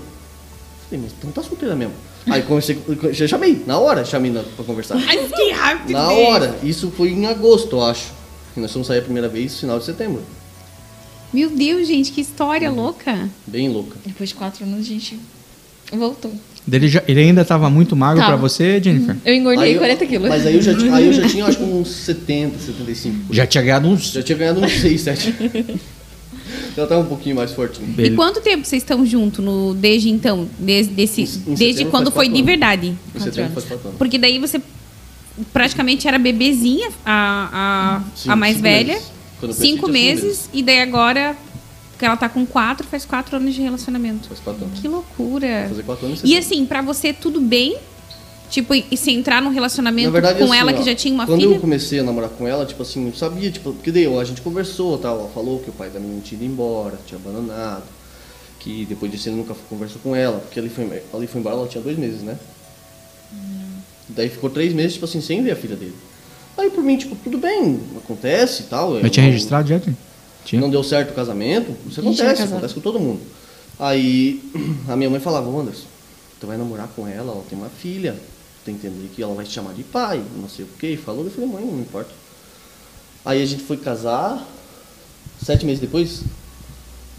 Falei, 0.89 1.03
mas 1.03 1.11
então 1.17 1.31
tá 1.31 1.41
solteira 1.41 1.75
mesmo. 1.75 1.93
Aí 2.27 2.41
comecei, 2.43 2.77
já 3.11 3.27
chamei, 3.27 3.63
na 3.67 3.77
hora 3.77 4.03
chamei 4.05 4.31
na, 4.31 4.41
pra 4.41 4.65
conversar. 4.65 4.95
Ai, 4.97 5.27
que 5.27 5.51
rápido. 5.51 5.91
Na 5.93 6.11
hora, 6.11 6.55
isso 6.63 6.91
foi 6.95 7.09
em 7.09 7.25
agosto, 7.27 7.75
eu 7.75 7.83
acho. 7.83 8.11
E 8.55 8.59
nós 8.59 8.71
fomos 8.71 8.87
sair 8.87 8.99
a 8.99 9.01
primeira 9.03 9.27
vez 9.27 9.59
final 9.59 9.77
de 9.79 9.85
setembro. 9.85 10.21
Meu 11.33 11.49
Deus, 11.49 11.87
gente, 11.87 12.11
que 12.11 12.21
história 12.21 12.69
Uhum. 12.71 12.77
louca. 12.77 13.29
Bem 13.45 13.69
louca. 13.69 13.97
Depois 14.05 14.29
de 14.29 14.35
quatro 14.35 14.63
anos 14.63 14.79
a 14.79 14.83
gente 14.89 15.19
voltou. 15.91 16.31
Ele, 16.71 16.87
já- 16.87 17.03
ele 17.07 17.19
ainda 17.19 17.45
tava 17.45 17.69
muito 17.69 17.95
magro 17.95 18.19
Tava. 18.21 18.33
pra 18.33 18.41
você, 18.41 18.81
Jennifer? 18.81 19.15
Eu 19.23 19.35
engordei 19.35 19.65
Aí 19.65 19.73
eu- 19.73 19.79
40 19.79 20.05
quilos. 20.07 20.29
Mas 20.29 20.45
aí 20.47 20.55
eu, 20.55 20.61
já, 20.61 20.71
aí 20.95 21.05
eu 21.05 21.13
já 21.13 21.27
tinha, 21.29 21.45
acho 21.45 21.57
que 21.57 21.63
uns 21.63 21.89
70, 21.89 22.57
75. 22.57 23.33
Já 23.33 23.45
tinha 23.45 23.63
ganhado 23.63 23.87
uns. 23.87 24.11
Já 24.11 24.23
tinha 24.23 24.37
ganhado 24.37 24.61
uns 24.61 24.71
6, 24.79 25.01
7. 25.01 25.35
já 26.75 26.85
tava 26.87 27.01
um 27.01 27.05
pouquinho 27.05 27.35
mais 27.35 27.51
fortinho. 27.51 27.93
E 27.97 28.11
quanto 28.11 28.41
tempo 28.41 28.65
vocês 28.65 28.81
estão 28.83 29.05
juntos 29.05 29.43
no, 29.43 29.73
desde 29.73 30.09
então? 30.09 30.47
Desde, 30.59 30.93
desse, 30.93 31.21
Em- 31.21 31.51
em 31.51 31.55
desde 31.55 31.85
quando 31.85 32.11
foi 32.11 32.27
de 32.29 32.41
verdade? 32.41 32.93
Em 33.15 33.19
setembro 33.19 33.53
faz 33.53 33.65
4 33.65 33.87
anos. 33.87 33.97
Porque 33.97 34.17
daí 34.17 34.39
você 34.39 34.61
praticamente 35.53 36.07
era 36.07 36.17
bebezinha, 36.17 36.89
a, 37.05 38.01
a, 38.03 38.17
Sim, 38.17 38.29
a 38.29 38.35
mais 38.35 38.53
cinco 38.53 38.63
velha. 38.63 38.93
meses. 38.93 39.11
Quando 39.39 39.51
eu 39.51 39.55
conheci, 39.57 39.61
Cinco 39.61 39.75
cinco 39.87 39.91
meses, 39.91 40.49
e 40.53 40.63
daí 40.63 40.79
agora 40.79 41.35
que 41.99 42.05
ela 42.05 42.17
tá 42.17 42.27
com 42.27 42.45
quatro, 42.45 42.85
faz 42.87 43.05
quatro 43.05 43.37
anos 43.37 43.53
de 43.53 43.61
relacionamento. 43.61 44.27
Faz 44.27 44.39
quatro 44.39 44.65
anos. 44.65 44.79
Que 44.79 44.87
loucura. 44.87 45.47
Vai 45.47 45.69
fazer 45.69 45.83
quatro 45.83 46.05
anos 46.07 46.21
E 46.23 46.37
assim, 46.37 46.65
pra 46.65 46.81
você 46.81 47.13
tudo 47.13 47.39
bem? 47.41 47.77
Tipo, 48.49 48.73
e 48.75 48.95
se 48.95 49.11
entrar 49.11 49.41
num 49.41 49.49
relacionamento 49.49 50.05
Na 50.07 50.11
verdade, 50.11 50.39
com 50.39 50.45
assim, 50.45 50.55
ela 50.57 50.71
ó, 50.71 50.75
que 50.75 50.83
já 50.83 50.95
tinha 50.95 51.13
uma 51.13 51.25
quando 51.25 51.41
filha? 51.41 51.55
eu 51.55 51.59
comecei 51.59 51.99
a 51.99 52.03
namorar 52.03 52.29
com 52.29 52.47
ela, 52.47 52.65
tipo 52.65 52.81
assim, 52.83 53.07
eu 53.07 53.13
sabia, 53.15 53.49
tipo, 53.51 53.73
porque 53.73 53.91
daí 53.91 54.05
a 54.05 54.23
gente 54.23 54.41
conversou, 54.41 54.97
tal, 54.97 55.19
ela 55.19 55.29
falou 55.29 55.59
que 55.59 55.69
o 55.69 55.73
pai 55.73 55.89
da 55.89 55.99
menina 55.99 56.21
tinha 56.23 56.39
ido 56.41 56.51
embora, 56.51 56.97
tinha 57.07 57.19
abandonado, 57.19 57.83
que 58.59 58.85
depois 58.85 59.11
disso 59.11 59.29
ele 59.29 59.35
nunca 59.37 59.55
conversou 59.69 59.99
com 60.01 60.15
ela, 60.15 60.39
porque 60.39 60.59
ele 60.59 60.69
foi, 60.69 60.83
ali 61.13 61.27
foi 61.27 61.41
embora, 61.41 61.55
ela 61.55 61.67
tinha 61.67 61.83
dois 61.83 61.97
meses, 61.97 62.21
né? 62.21 62.37
Daí 64.09 64.29
ficou 64.29 64.49
três 64.49 64.73
meses, 64.73 64.93
tipo 64.93 65.05
assim, 65.05 65.19
sem 65.21 65.43
ver 65.43 65.51
a 65.51 65.55
filha 65.55 65.75
dele. 65.75 65.95
Aí 66.57 66.69
por 66.69 66.83
mim, 66.83 66.95
tipo, 66.97 67.15
tudo 67.15 67.37
bem, 67.37 67.79
acontece 67.97 68.63
e 68.63 68.65
tal. 68.67 68.95
Eu 68.95 69.09
tinha 69.09 69.25
não- 69.25 69.31
registrado 69.31 69.67
já? 69.67 69.79
Tinha? 69.79 69.97
Tinha. 70.45 70.61
Não 70.61 70.69
deu 70.69 70.83
certo 70.83 71.09
o 71.09 71.13
casamento, 71.13 71.75
isso 71.89 71.99
acontece, 71.99 72.43
acontece 72.43 72.73
com 72.75 72.79
todo 72.81 72.99
mundo. 72.99 73.19
Aí 73.79 74.41
a 74.87 74.95
minha 74.95 75.09
mãe 75.09 75.19
falava, 75.19 75.49
"Ô, 75.49 75.59
Anderson, 75.59 75.87
tu 76.39 76.45
vai 76.47 76.55
namorar 76.55 76.87
com 76.95 77.07
ela, 77.07 77.31
ela 77.33 77.43
tem 77.49 77.57
uma 77.57 77.67
filha, 77.69 78.15
tu 78.65 78.77
tem 78.79 79.09
que 79.15 79.21
ela 79.21 79.33
vai 79.35 79.45
te 79.45 79.51
chamar 79.51 79.73
de 79.73 79.83
pai, 79.83 80.23
não 80.35 80.49
sei 80.49 80.65
o 80.65 80.67
que. 80.79 80.97
Falou, 80.97 81.23
eu 81.23 81.29
falei, 81.31 81.49
mãe, 81.49 81.63
não 81.63 81.79
importa. 81.79 82.09
Aí 83.23 83.41
a 83.41 83.45
gente 83.45 83.63
foi 83.63 83.77
casar, 83.77 84.45
sete 85.43 85.65
meses 85.65 85.79
depois, 85.79 86.21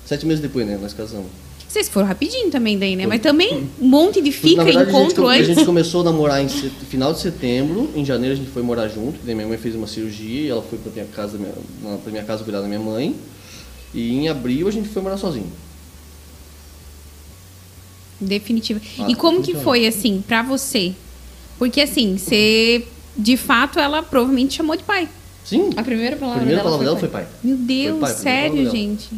sete 0.04 0.26
meses 0.26 0.40
depois, 0.42 0.66
né, 0.66 0.78
nós 0.80 0.92
casamos. 0.92 1.30
Vocês 1.68 1.88
foram 1.88 2.06
rapidinho 2.06 2.50
também 2.50 2.78
daí, 2.78 2.94
né? 2.96 3.02
Foi. 3.02 3.08
Mas 3.10 3.20
também 3.22 3.68
um 3.80 3.88
monte 3.88 4.20
de 4.22 4.30
fica, 4.32 4.64
verdade, 4.64 4.88
encontro 4.88 5.26
a 5.28 5.34
gente, 5.34 5.42
antes. 5.42 5.50
a 5.50 5.54
gente 5.54 5.66
começou 5.66 6.00
a 6.00 6.04
namorar 6.04 6.42
em 6.42 6.48
set- 6.48 6.72
final 6.88 7.12
de 7.12 7.18
setembro, 7.20 7.90
em 7.94 8.04
janeiro 8.04 8.34
a 8.34 8.36
gente 8.36 8.50
foi 8.50 8.62
morar 8.62 8.88
junto, 8.88 9.18
daí 9.24 9.34
minha 9.34 9.46
mãe 9.48 9.58
fez 9.58 9.74
uma 9.74 9.86
cirurgia 9.86 10.42
e 10.42 10.48
ela 10.48 10.62
foi 10.62 10.78
pra 10.78 10.92
minha 10.92 11.04
casa, 11.06 11.36
minha, 11.36 11.52
pra 11.98 12.10
minha 12.12 12.24
casa 12.24 12.44
cuidar 12.44 12.60
da 12.60 12.68
minha 12.68 12.80
mãe. 12.80 13.14
E 13.92 14.12
em 14.14 14.28
abril 14.28 14.68
a 14.68 14.70
gente 14.70 14.88
foi 14.88 15.02
morar 15.02 15.16
sozinho. 15.16 15.50
Definitiva. 18.20 18.80
Ah, 18.98 19.06
e 19.10 19.14
como 19.14 19.42
que 19.42 19.54
foi, 19.56 19.86
assim, 19.86 20.22
pra 20.26 20.42
você? 20.42 20.94
Porque, 21.58 21.80
assim, 21.80 22.16
você... 22.18 22.86
De 23.16 23.36
fato, 23.36 23.78
ela 23.78 24.02
provavelmente 24.02 24.54
chamou 24.54 24.76
de 24.76 24.82
pai. 24.82 25.08
Sim. 25.42 25.70
A 25.76 25.82
primeira 25.82 26.16
A 26.16 26.18
palavra 26.18 26.40
primeira 26.40 26.62
dela 26.62 26.70
palavra 26.70 26.84
dela 26.86 26.98
foi 26.98 27.08
foi 27.08 27.20
pai. 27.20 27.28
Meu 27.42 27.56
Deus, 27.56 28.00
pai, 28.00 28.10
a 28.10 28.14
sério, 28.14 28.70
gente. 28.70 29.08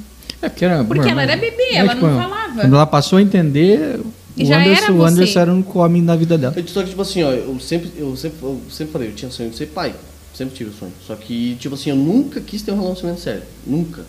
É 0.40 0.48
porque 0.48 0.64
era 0.64 0.84
Porque 0.84 1.08
ela 1.08 1.22
era 1.22 1.36
bebê, 1.36 1.70
ela 1.72 1.94
tipo, 1.94 2.06
não 2.06 2.20
falava. 2.20 2.60
Quando 2.60 2.74
ela 2.76 2.86
passou 2.86 3.18
a 3.18 3.22
entender, 3.22 3.98
o 3.98 4.44
Já 4.44 4.60
era 4.60 4.70
Anderson, 4.70 4.92
o 4.92 4.96
você. 4.98 5.12
Anderson 5.12 5.40
era 5.40 5.50
o 5.50 5.54
único 5.54 5.78
homem 5.80 6.04
da 6.04 6.14
vida 6.14 6.38
dela. 6.38 6.54
Eu- 6.56 6.68
Só 6.68 6.82
que, 6.82 6.90
tipo 6.90 7.02
assim, 7.02 7.24
ó, 7.24 7.32
eu 7.32 7.58
sempre, 7.58 7.90
eu 7.96 8.16
sempre, 8.16 8.38
eu 8.40 8.60
sempre 8.70 8.92
falei, 8.92 9.08
eu 9.08 9.14
tinha 9.14 9.30
sonho 9.32 9.50
de 9.50 9.56
ser 9.56 9.66
pai. 9.66 9.94
Sempre 10.32 10.54
tive 10.54 10.70
o 10.70 10.72
sonho. 10.72 10.92
Só 11.04 11.16
que, 11.16 11.56
tipo 11.58 11.74
assim, 11.74 11.90
eu 11.90 11.96
nunca 11.96 12.40
quis 12.40 12.62
ter 12.62 12.70
um 12.70 12.80
relacionamento 12.80 13.20
sério. 13.20 13.42
Nunca. 13.66 14.04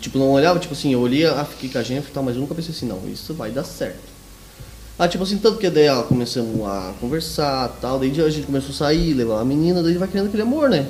Tipo, 0.00 0.18
não 0.18 0.30
olhava, 0.32 0.58
tipo 0.58 0.74
assim, 0.74 0.92
eu 0.92 1.00
olhia, 1.00 1.32
ah, 1.32 1.44
fiquei 1.44 1.70
com 1.70 1.78
a 1.78 1.82
gente 1.82 2.06
e 2.08 2.10
tal, 2.10 2.24
mas 2.24 2.34
eu 2.34 2.40
nunca 2.40 2.54
pensei 2.56 2.72
assim, 2.74 2.86
não, 2.86 3.00
isso 3.08 3.32
vai 3.34 3.50
dar 3.52 3.62
certo. 3.62 4.09
Ah, 5.00 5.08
tipo 5.08 5.24
assim, 5.24 5.38
tanto 5.38 5.56
que 5.58 5.70
daí 5.70 5.88
ó, 5.88 6.02
começamos 6.02 6.60
a 6.68 6.92
conversar 7.00 7.68
tal, 7.80 7.98
daí 7.98 8.10
a 8.20 8.28
gente 8.28 8.44
começou 8.44 8.68
a 8.68 8.74
sair, 8.74 9.14
levar 9.14 9.40
a 9.40 9.44
menina, 9.46 9.82
daí 9.82 9.96
vai 9.96 10.06
criando 10.06 10.26
aquele 10.26 10.42
amor, 10.42 10.68
né? 10.68 10.86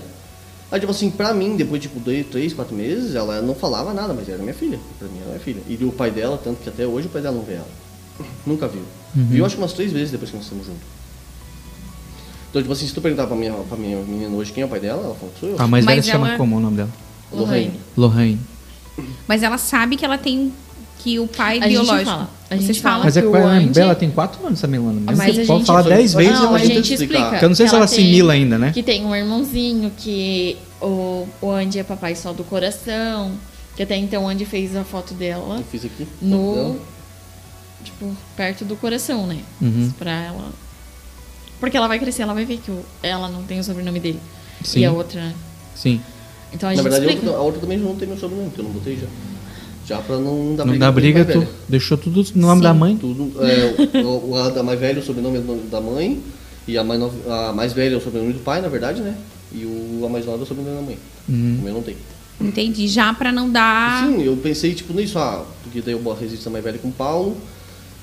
Aí, 0.68 0.80
tipo 0.80 0.90
assim, 0.90 1.12
pra 1.12 1.32
mim, 1.32 1.56
depois, 1.56 1.80
tipo, 1.80 2.00
dois, 2.00 2.26
três, 2.26 2.52
quatro 2.52 2.74
meses, 2.74 3.14
ela 3.14 3.40
não 3.40 3.54
falava 3.54 3.94
nada, 3.94 4.12
mas 4.12 4.28
era 4.28 4.38
minha 4.38 4.52
filha. 4.52 4.80
Pra 4.98 5.06
mim, 5.06 5.18
era 5.18 5.28
minha 5.28 5.38
filha. 5.38 5.62
E 5.68 5.84
o 5.84 5.92
pai 5.92 6.10
dela, 6.10 6.40
tanto 6.42 6.60
que 6.60 6.68
até 6.68 6.84
hoje 6.84 7.06
o 7.06 7.10
pai 7.10 7.22
dela 7.22 7.36
não 7.36 7.44
vê 7.44 7.54
ela. 7.54 7.68
Nunca 8.44 8.66
viu. 8.66 8.82
Viu, 9.14 9.46
acho 9.46 9.54
que 9.54 9.62
umas 9.62 9.72
três 9.74 9.92
vezes 9.92 10.10
depois 10.10 10.28
que 10.28 10.36
nós 10.36 10.44
estamos 10.44 10.66
juntos. 10.66 10.82
Então, 12.50 12.62
tipo 12.62 12.72
assim, 12.72 12.88
se 12.88 12.92
tu 12.94 13.00
perguntar 13.00 13.28
pra 13.28 13.36
minha, 13.36 13.52
pra 13.52 13.76
minha 13.76 13.96
menina 14.02 14.34
hoje 14.34 14.52
quem 14.52 14.62
é 14.62 14.66
o 14.66 14.68
pai 14.68 14.80
dela, 14.80 15.04
ela 15.04 15.14
fala 15.14 15.30
que 15.32 15.38
sou 15.40 15.48
eu. 15.50 15.56
A 15.60 15.68
mais 15.68 15.84
velha 15.84 15.96
Mas 15.98 16.04
se 16.04 16.10
chama 16.10 16.28
ela- 16.28 16.36
como 16.36 16.56
o 16.56 16.60
nome 16.60 16.78
dela? 16.78 16.90
Lorraine. 17.32 17.80
Lohane. 17.96 18.40
Mas 19.28 19.44
ela 19.44 19.56
sabe 19.56 19.96
que 19.96 20.04
ela 20.04 20.18
tem... 20.18 20.52
Que 21.02 21.18
o 21.18 21.26
pai 21.26 21.58
A 21.58 21.62
gente 21.62 21.70
biológico. 21.70 22.10
fala. 22.10 22.30
A 22.50 22.54
gente 22.56 22.66
Vocês 22.66 22.78
fala. 22.78 22.92
falam. 22.94 23.04
Mas 23.06 23.16
é 23.16 23.22
que 23.22 23.26
que 23.30 23.32
o 23.36 23.36
a 23.46 23.50
Andy- 23.52 23.68
Bela 23.74 23.94
tem 23.94 24.10
quatro 24.10 24.46
anos 24.46 24.60
também, 24.60 24.78
Luana. 24.80 25.00
Mesmo 25.00 25.16
Mas 25.16 25.34
que 25.34 25.40
a 25.42 25.46
pode 25.46 25.58
gente- 25.60 25.66
falar 25.66 25.82
dez 25.82 26.14
vezes. 26.14 26.32
Não, 26.32 26.46
ela 26.48 26.56
a 26.56 26.58
gente 26.58 26.74
gente 26.74 26.94
explica. 26.94 27.38
Que 27.38 27.44
eu 27.44 27.48
não 27.48 27.56
sei 27.56 27.68
se 27.68 27.74
ela 27.74 27.86
tem- 27.86 27.94
assimila 27.98 28.32
ainda, 28.34 28.58
né? 28.58 28.70
Que 28.72 28.82
tem 28.82 29.04
um 29.04 29.14
irmãozinho, 29.16 29.90
que 29.96 30.56
o, 30.80 31.26
o 31.40 31.50
Andy 31.50 31.78
é 31.78 31.82
papai 31.82 32.14
só 32.14 32.32
do 32.32 32.44
coração. 32.44 33.32
Que 33.76 33.82
até 33.84 33.96
então 33.96 34.24
o 34.24 34.28
Andy 34.28 34.44
fez 34.44 34.76
a 34.76 34.84
foto 34.84 35.14
dela 35.14 35.56
Eu 35.58 35.64
fiz 35.64 35.84
aqui. 35.84 36.06
no. 36.20 36.76
Tipo, 37.82 38.14
perto 38.36 38.64
do 38.64 38.76
coração, 38.76 39.26
né? 39.26 39.38
Uhum. 39.60 39.90
Pra 39.98 40.10
ela. 40.10 40.50
Porque 41.58 41.76
ela 41.76 41.88
vai 41.88 41.98
crescer, 41.98 42.22
ela 42.22 42.34
vai 42.34 42.44
ver 42.44 42.58
que 42.58 42.70
o- 42.70 42.84
ela 43.02 43.28
não 43.28 43.42
tem 43.44 43.58
o 43.58 43.64
sobrenome 43.64 44.00
dele. 44.00 44.20
Sim. 44.62 44.80
E 44.80 44.84
a 44.84 44.92
outra. 44.92 45.32
Sim. 45.74 46.00
Então 46.52 46.68
a 46.68 46.72
Na 46.72 46.76
gente 46.76 46.82
verdade, 46.82 47.04
a 47.04 47.08
explica. 47.08 47.26
outra, 47.30 47.40
a 47.40 47.44
outra 47.44 47.60
também 47.60 47.78
não 47.78 47.94
tem 47.94 48.06
meu 48.08 48.18
sobrenome, 48.18 48.48
porque 48.48 48.60
eu 48.60 48.64
não 48.64 48.72
botei 48.72 48.96
já. 48.96 49.06
Já 49.90 49.98
pra 50.00 50.18
não 50.18 50.54
dar 50.54 50.64
Não 50.64 50.70
briga. 50.70 50.78
dá 50.78 50.86
com 50.86 50.90
a 50.90 50.92
briga, 50.92 51.24
tu 51.24 51.38
velha. 51.40 51.48
deixou 51.68 51.98
tudo 51.98 52.24
no 52.36 52.46
nome 52.46 52.56
Sim. 52.60 52.62
da 52.62 52.72
mãe. 52.74 52.96
Tudo, 52.96 53.32
é, 53.44 53.98
o, 54.04 54.30
o, 54.30 54.36
a 54.36 54.48
da 54.50 54.62
mais 54.62 54.78
velha, 54.78 55.00
o 55.00 55.02
sobrenome 55.02 55.36
é 55.38 55.40
o 55.40 55.44
nome 55.44 55.62
da 55.70 55.80
mãe. 55.80 56.20
E 56.68 56.78
a 56.78 56.84
mais, 56.84 57.00
nova, 57.00 57.48
a 57.48 57.52
mais 57.52 57.72
velha 57.72 57.94
é 57.94 57.96
o 57.96 58.00
sobrenome 58.00 58.32
do 58.32 58.38
pai, 58.38 58.60
na 58.62 58.68
verdade, 58.68 59.00
né? 59.00 59.16
E 59.52 59.64
o, 59.64 60.06
a 60.06 60.08
mais 60.08 60.24
nova 60.24 60.38
é 60.38 60.42
o 60.42 60.46
sobrenome 60.46 60.76
da 60.76 60.82
mãe. 60.82 60.98
Uhum. 61.28 61.58
O 61.60 61.64
meu 61.64 61.74
não 61.74 61.82
tem. 61.82 61.96
Entendi. 62.40 62.86
Já 62.86 63.12
pra 63.12 63.32
não 63.32 63.50
dar... 63.50 64.06
Sim, 64.06 64.22
eu 64.22 64.36
pensei 64.36 64.72
tipo 64.74 64.92
nisso, 64.94 65.18
ah, 65.18 65.44
porque 65.64 65.80
daí 65.82 65.92
eu 65.92 65.98
boto 65.98 66.20
registro 66.20 66.44
da 66.44 66.50
mais 66.52 66.64
velha 66.64 66.78
com 66.78 66.88
o 66.88 66.92
Paulo, 66.92 67.36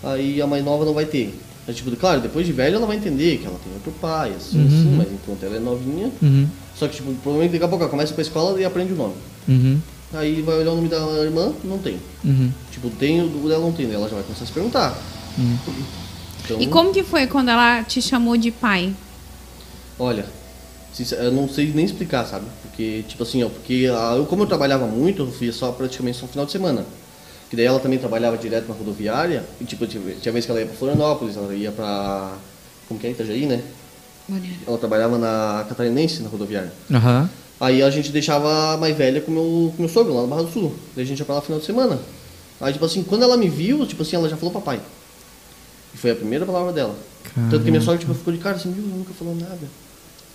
aí 0.03 0.41
a 0.41 0.45
mais 0.47 0.63
nova 0.65 0.83
não 0.85 0.93
vai 0.93 1.05
ter. 1.05 1.33
Aí, 1.67 1.73
tipo, 1.73 1.93
claro, 1.95 2.21
depois 2.21 2.45
de 2.45 2.51
velha 2.53 2.75
ela 2.75 2.85
vai 2.85 2.97
entender 2.97 3.37
que 3.37 3.45
ela 3.45 3.57
tem 3.63 3.73
outro 3.73 3.91
pai, 3.99 4.33
assim, 4.37 4.59
Uhum. 4.59 4.67
assim, 4.67 4.95
mas 4.97 5.07
enquanto 5.11 5.43
ela 5.43 5.55
é 5.55 5.59
novinha. 5.59 6.11
Uhum. 6.21 6.47
Só 6.75 6.87
que, 6.87 6.97
tipo, 6.97 7.11
provavelmente 7.15 7.53
daqui 7.53 7.63
a 7.63 7.67
pouco 7.67 7.83
ela 7.83 7.91
começa 7.91 8.13
pra 8.13 8.21
escola 8.21 8.59
e 8.59 8.65
aprende 8.65 8.93
o 8.93 8.95
nome. 8.95 9.13
Uhum. 9.47 9.79
Aí 10.13 10.41
vai 10.41 10.55
olhar 10.55 10.71
o 10.71 10.75
nome 10.75 10.87
da 10.87 10.97
irmã, 11.23 11.53
não 11.63 11.77
tem. 11.79 11.99
Uhum. 12.23 12.51
Tipo, 12.71 12.89
tem 12.91 13.21
o 13.21 13.27
dela, 13.47 13.59
não 13.61 13.71
tem. 13.73 13.85
Daí 13.85 13.95
ela 13.95 14.07
já 14.07 14.15
vai 14.15 14.23
começar 14.23 14.43
a 14.43 14.47
se 14.47 14.53
perguntar. 14.53 14.97
Uhum. 15.37 15.57
Então, 16.45 16.61
E 16.61 16.67
como 16.67 16.93
que 16.93 17.03
foi 17.03 17.27
quando 17.27 17.49
ela 17.49 17.83
te 17.83 18.01
chamou 18.01 18.37
de 18.37 18.51
pai? 18.51 18.93
olha, 19.99 20.25
eu 21.19 21.31
não 21.31 21.49
sei 21.49 21.71
nem 21.73 21.85
explicar, 21.85 22.25
sabe? 22.25 22.45
Porque, 22.61 23.03
tipo 23.07 23.23
assim, 23.23 23.43
ó, 23.43 23.49
porque 23.49 23.73
eu, 24.15 24.25
como 24.25 24.43
eu 24.43 24.47
trabalhava 24.47 24.85
muito, 24.87 25.23
eu 25.23 25.31
fui 25.31 25.51
só 25.51 25.71
praticamente 25.71 26.17
só 26.17 26.25
no 26.25 26.31
final 26.31 26.45
de 26.45 26.51
semana. 26.51 26.85
Que 27.49 27.55
daí 27.55 27.65
ela 27.65 27.79
também 27.79 27.97
trabalhava 27.97 28.37
direto 28.37 28.67
na 28.67 28.75
rodoviária, 28.75 29.43
e 29.59 29.63
tipo, 29.65 29.87
tinha, 29.87 30.03
tinha 30.15 30.31
vez 30.31 30.45
que 30.45 30.51
ela 30.51 30.59
ia 30.59 30.65
pra 30.67 30.75
Florianópolis, 30.75 31.37
ela 31.37 31.53
ia 31.53 31.71
pra. 31.71 32.33
Como 32.87 32.99
que 32.99 33.07
é 33.07 33.11
Itajaí, 33.11 33.45
né? 33.45 33.61
Ela 34.67 34.77
trabalhava 34.77 35.17
na 35.17 35.65
Catarinense, 35.69 36.21
na 36.21 36.29
rodoviária. 36.29 36.71
Aham. 36.91 37.29
Aí 37.59 37.81
a 37.81 37.89
gente 37.89 38.11
deixava 38.11 38.73
a 38.73 38.77
mais 38.77 38.95
velha 38.95 39.19
com 39.21 39.31
meu, 39.31 39.73
com 39.75 39.83
meu 39.83 39.89
sogro 39.89 40.13
lá 40.13 40.21
no 40.21 40.27
Barra 40.27 40.43
do 40.43 40.51
Sul. 40.51 40.75
Daí 40.95 41.03
a 41.03 41.07
gente 41.07 41.19
ia 41.19 41.25
pra 41.25 41.35
lá 41.35 41.41
no 41.41 41.45
final 41.45 41.59
de 41.59 41.65
semana. 41.65 41.99
Aí, 42.61 42.73
tipo 42.73 42.85
assim, 42.85 43.03
quando 43.03 43.23
ela 43.23 43.35
me 43.37 43.49
viu, 43.49 43.85
tipo 43.85 44.01
assim, 44.03 44.15
ela 44.15 44.29
já 44.29 44.37
falou 44.37 44.51
papai. 44.53 44.79
E 45.93 45.97
foi 45.97 46.11
a 46.11 46.15
primeira 46.15 46.45
palavra 46.45 46.71
dela. 46.71 46.95
Tanto 47.33 47.59
que 47.63 47.69
minha 47.71 47.81
sogra 47.81 47.99
tipo, 47.99 48.13
ficou 48.13 48.33
de 48.33 48.39
cara 48.39 48.55
assim, 48.55 48.71
viu, 48.71 48.83
nunca 48.83 49.13
falou 49.13 49.35
nada. 49.35 49.59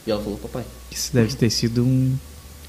E 0.07 0.11
ela 0.11 0.21
falou 0.23 0.39
papai. 0.39 0.65
Isso 0.91 1.13
deve 1.13 1.35
ter 1.37 1.51
sido 1.51 1.83
um... 1.85 2.17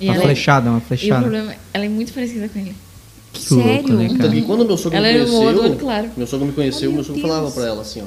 Uma 0.02 0.16
é- 0.16 0.20
flechada, 0.22 0.70
uma 0.70 0.80
E 0.80 0.82
o 0.82 0.86
flechada. 0.86 1.22
problema, 1.22 1.56
ela 1.74 1.86
é 1.86 1.90
muito 1.90 2.14
parecida 2.14 2.48
com 2.50 2.60
ele. 2.60 2.76
Que 3.32 3.42
Sério? 3.42 3.64
louco, 3.66 3.94
né, 3.94 4.08
Tanto 4.10 4.18
cara? 4.20 4.30
que 4.32 4.42
quando 4.44 4.66
meu 4.66 4.78
sogro 4.78 4.98
Ela 4.98 5.08
me 5.08 5.14
era 5.16 5.26
do 5.26 5.36
olho 5.36 5.58
conheceu, 5.58 5.80
claro. 5.80 6.12
meu 6.16 6.28
sogro 6.28 6.46
me 6.48 6.54
conheceu, 6.54 6.90
Oh, 6.90 6.94
meu 6.94 6.96
meu 6.96 7.04
sogro 7.04 7.22
Deus. 7.22 7.34
falava 7.34 7.52
pra 7.52 7.66
ela 7.66 7.82
assim, 7.82 8.02
ó. 8.02 8.06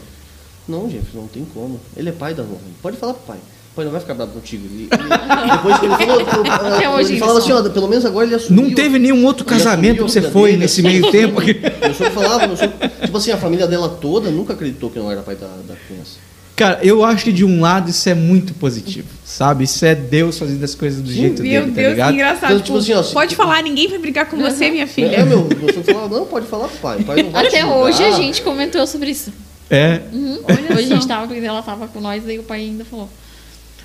Não, 0.69 0.89
gente, 0.91 1.07
não 1.15 1.27
tem 1.29 1.45
como. 1.45 1.81
Ele 1.97 2.09
é 2.09 2.13
pai 2.13 2.35
da 2.35 2.43
Lohane. 2.43 2.75
Pode 2.83 2.97
falar 2.97 3.15
pro 3.15 3.23
pai. 3.25 3.39
O 3.77 3.81
pai 3.81 3.85
não 3.85 3.93
vai 3.93 4.01
ficar 4.01 4.15
bravo 4.15 4.33
contigo. 4.33 4.65
Ele, 4.73 4.89
ele- 4.91 5.51
depois 5.53 5.79
que 5.79 5.85
ele 5.85 5.95
falou, 5.97 6.21
eu- 6.83 7.01
ele 7.01 7.19
falava 7.19 7.39
assim, 7.41 7.53
ó, 7.53 7.63
pelo 7.69 7.89
menos 7.89 8.07
agora 8.07 8.25
ele 8.27 8.35
assumiu. 8.37 8.63
Não 8.63 8.71
teve 8.75 8.99
nenhum 8.99 9.23
outro 9.27 9.45
Ele 9.47 9.51
casamento 9.59 9.97
que 9.97 10.11
você 10.11 10.23
foi 10.23 10.53
dele, 10.53 10.63
nesse 10.63 10.83
meio 10.83 11.09
tempo. 11.13 11.41
Meu 11.43 11.95
sogro 11.95 12.13
falava, 12.15 12.47
meu 12.47 12.57
sogro, 12.57 12.73
tipo 13.03 13.17
assim, 13.19 13.33
a 13.33 13.37
família 13.37 13.67
dela 13.67 13.91
toda 14.01 14.31
nunca 14.31 14.55
acreditou 14.55 14.89
que 14.89 14.99
eu 14.99 15.03
não 15.03 15.11
era 15.13 15.21
pai 15.21 15.37
da, 15.37 15.47
da 15.47 15.75
criança. 15.87 16.25
Cara, 16.57 16.79
eu 16.83 17.05
acho 17.05 17.25
que 17.25 17.33
de 17.35 17.45
um 17.45 17.61
lado 17.61 17.91
isso 17.91 18.09
é 18.09 18.15
muito 18.15 18.55
positivo, 18.55 19.09
sabe? 19.27 19.65
Isso 19.65 19.85
é 19.85 19.95
Deus 19.95 20.39
fazendo 20.39 20.65
as 20.65 20.75
coisas 20.75 21.03
do 21.03 21.13
jeito 21.13 21.43
Meu 21.43 21.61
dele, 21.61 21.73
tá 21.73 21.81
Deus, 21.83 21.91
ligado? 21.93 22.09
que 22.09 22.15
engraçado. 22.15 22.45
Então, 22.55 22.57
tipo 22.57 22.65
Tipo, 22.65 22.79
assim, 22.79 22.93
ó, 22.95 23.03
se- 23.03 23.13
pode 23.13 23.37
falar, 23.37 23.63
ninguém 23.63 23.89
vai 23.89 23.99
brigar 23.99 24.25
com 24.25 24.39
você, 24.39 24.71
minha 24.71 24.87
filha. 24.87 25.17
É, 25.17 25.23
meu, 25.23 25.41
meu 25.45 25.75
sogro 25.75 25.85
falava, 25.93 26.17
não, 26.19 26.25
pode 26.25 26.47
falar 26.47 26.69
pro 26.69 26.79
pai. 26.79 27.03
Pai 27.05 27.23
não 27.25 27.31
vai 27.31 27.47
Até 27.47 27.63
hoje 27.67 28.03
a 28.03 28.11
gente 28.13 28.41
comentou 28.41 28.87
sobre 28.87 29.11
isso. 29.11 29.31
É. 29.69 30.01
Uhum. 30.11 30.39
Hoje 30.49 30.93
a 30.93 30.95
gente 30.95 31.07
tava, 31.07 31.27
porque 31.27 31.45
ela 31.45 31.61
tava 31.61 31.89
com 31.89 32.01
nós, 32.01 32.23
daí 32.25 32.39
o 32.39 32.43
pai 32.43 32.61
ainda 32.61 32.87
falou. 32.87 33.11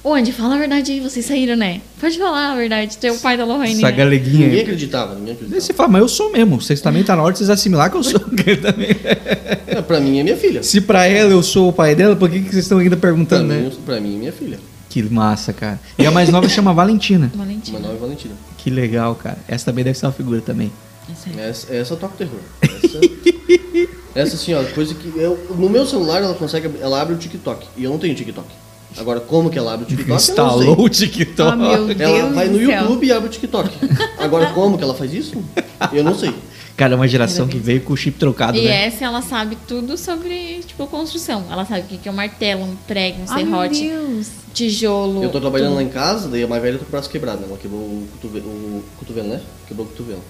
Ô, 0.03 0.15
Andy, 0.15 0.31
fala 0.31 0.55
a 0.55 0.57
verdade 0.57 0.93
aí, 0.93 0.99
vocês 0.99 1.23
saíram, 1.23 1.55
né? 1.55 1.79
Pode 1.99 2.17
falar 2.17 2.53
a 2.53 2.55
verdade, 2.55 2.97
tu 2.97 3.05
é 3.05 3.11
o 3.11 3.19
pai 3.19 3.37
da 3.37 3.45
Lorraine, 3.45 3.75
Essa 3.77 3.91
né? 3.91 3.91
galeguinha 3.91 4.47
Ninguém 4.47 4.61
acreditava, 4.61 5.13
ninguém 5.13 5.33
acreditava. 5.33 5.61
você 5.61 5.73
fala, 5.73 5.89
mas 5.89 6.01
eu 6.01 6.07
sou 6.07 6.31
mesmo. 6.31 6.59
Vocês 6.59 6.81
também 6.81 7.03
tá 7.03 7.15
na 7.15 7.21
hora 7.21 7.31
de 7.33 7.37
vocês 7.37 7.51
assimilar 7.51 7.91
que 7.91 7.97
eu 7.97 8.03
sou. 8.03 8.19
também. 8.61 8.89
É, 9.67 9.79
pra 9.79 9.99
mim 9.99 10.17
é 10.19 10.23
minha 10.23 10.35
filha. 10.35 10.63
Se 10.63 10.81
pra 10.81 11.05
ela 11.05 11.29
eu 11.29 11.43
sou 11.43 11.69
o 11.69 11.73
pai 11.73 11.93
dela, 11.93 12.15
por 12.15 12.29
que, 12.31 12.39
que 12.39 12.49
vocês 12.49 12.63
estão 12.65 12.79
ainda 12.79 12.97
Pra 12.97 13.09
perguntando, 13.09 13.53
mim, 13.53 13.61
né? 13.61 13.71
pra 13.85 13.99
mim 14.01 14.15
é 14.15 14.17
minha 14.17 14.33
filha. 14.33 14.59
Que 14.89 15.03
massa, 15.03 15.53
cara. 15.53 15.79
E 15.99 16.05
a 16.05 16.09
mais 16.09 16.29
nova 16.29 16.49
chama 16.49 16.73
Valentina. 16.73 17.31
Valentina. 17.35 17.77
Uma 17.77 17.87
nova 17.89 17.99
Valentina. 17.99 18.33
Que 18.57 18.71
legal, 18.71 19.13
cara. 19.13 19.37
Essa 19.47 19.65
também 19.65 19.83
deve 19.83 19.97
ser 19.99 20.07
uma 20.07 20.11
figura 20.11 20.41
também. 20.41 20.71
Essa. 21.11 21.29
Essa, 21.39 21.73
essa 21.75 21.95
toca 21.95 22.15
o 22.15 22.17
terror. 22.17 22.39
Essa, 22.63 22.99
essa 24.15 24.35
assim, 24.35 24.53
ó, 24.55 24.63
coisa 24.73 24.95
que. 24.95 25.13
Eu, 25.15 25.37
no 25.57 25.69
meu 25.69 25.85
celular 25.85 26.23
ela 26.23 26.33
consegue. 26.33 26.71
Ela 26.81 26.99
abre 27.01 27.13
o 27.13 27.17
TikTok. 27.17 27.67
E 27.77 27.83
eu 27.83 27.91
não 27.91 27.99
tenho 27.99 28.15
TikTok. 28.15 28.47
Agora, 28.97 29.19
como 29.19 29.49
que 29.49 29.57
ela 29.57 29.73
abre 29.73 29.85
o 29.85 29.87
TikTok? 29.87 30.09
eu 30.09 30.13
não 30.13 30.19
sei. 30.19 30.31
Instalou 30.33 30.81
o 30.81 30.89
TikTok. 30.89 31.51
Ah, 31.51 31.55
meu 31.55 31.85
Deus 31.87 31.99
Ela 32.01 32.29
vai 32.33 32.47
no 32.49 32.57
céu. 32.59 32.81
YouTube 32.81 33.07
e 33.07 33.11
abre 33.11 33.27
o 33.27 33.31
TikTok. 33.31 33.69
Agora, 34.19 34.47
como 34.53 34.77
que 34.77 34.83
ela 34.83 34.93
faz 34.93 35.13
isso? 35.13 35.43
Eu 35.93 36.03
não 36.03 36.13
sei. 36.15 36.33
Cara, 36.77 36.93
é 36.93 36.95
uma 36.95 37.07
geração 37.07 37.47
que 37.47 37.57
veio 37.57 37.81
com 37.81 37.93
o 37.93 37.97
chip 37.97 38.17
trocado, 38.17 38.57
E 38.57 38.63
né? 38.63 38.87
essa 38.87 39.05
ela 39.05 39.21
sabe 39.21 39.57
tudo 39.67 39.97
sobre, 39.97 40.61
tipo, 40.65 40.87
construção. 40.87 41.45
Ela 41.51 41.63
sabe 41.65 41.81
o 41.81 41.83
que 41.83 41.97
que 41.97 42.09
é 42.09 42.11
um 42.11 42.15
martelo, 42.15 42.63
um 42.63 42.75
prego, 42.87 43.19
um 43.21 43.25
Ai, 43.29 43.43
meu 43.43 43.51
serrote, 43.61 43.87
Deus. 43.87 44.27
tijolo. 44.53 45.23
Eu 45.23 45.29
tô 45.29 45.39
trabalhando 45.39 45.69
tudo. 45.69 45.75
lá 45.77 45.83
em 45.83 45.89
casa, 45.89 46.27
daí 46.27 46.41
a 46.43 46.47
mais 46.47 46.61
velha 46.61 46.77
tá 46.77 46.83
com 46.85 46.89
o 46.89 46.91
braço 46.91 47.09
quebrado, 47.09 47.41
né? 47.41 47.47
Ela 47.49 47.57
quebrou 47.57 47.79
o 47.81 48.07
cotovelo, 48.13 48.47
o 48.49 48.83
cotovelo, 48.97 49.27
né? 49.27 49.41
Quebrou 49.67 49.85
o 49.85 49.89
cotovelo. 49.89 50.21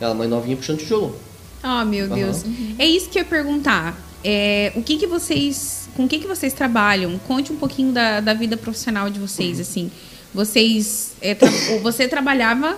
Ela, 0.00 0.14
mais 0.14 0.30
novinha, 0.30 0.56
puxando 0.56 0.78
tijolo. 0.78 1.16
Ah, 1.62 1.84
meu 1.84 2.08
Deus. 2.08 2.44
É 2.78 2.86
isso 2.86 3.08
que 3.08 3.18
eu 3.18 3.22
ia 3.22 3.28
perguntar. 3.28 3.98
É, 4.22 4.72
o 4.76 4.82
que 4.82 4.98
que 4.98 5.06
vocês, 5.06 5.85
com 5.96 6.04
o 6.04 6.08
que 6.08 6.18
que 6.18 6.26
vocês 6.26 6.52
trabalham? 6.52 7.18
Conte 7.26 7.52
um 7.52 7.56
pouquinho 7.56 7.92
da, 7.92 8.20
da 8.20 8.34
vida 8.34 8.56
profissional 8.56 9.08
de 9.10 9.18
vocês, 9.18 9.58
assim. 9.58 9.90
Vocês, 10.34 11.12
é, 11.20 11.34
tra- 11.34 11.50
você 11.82 12.06
trabalhava 12.06 12.76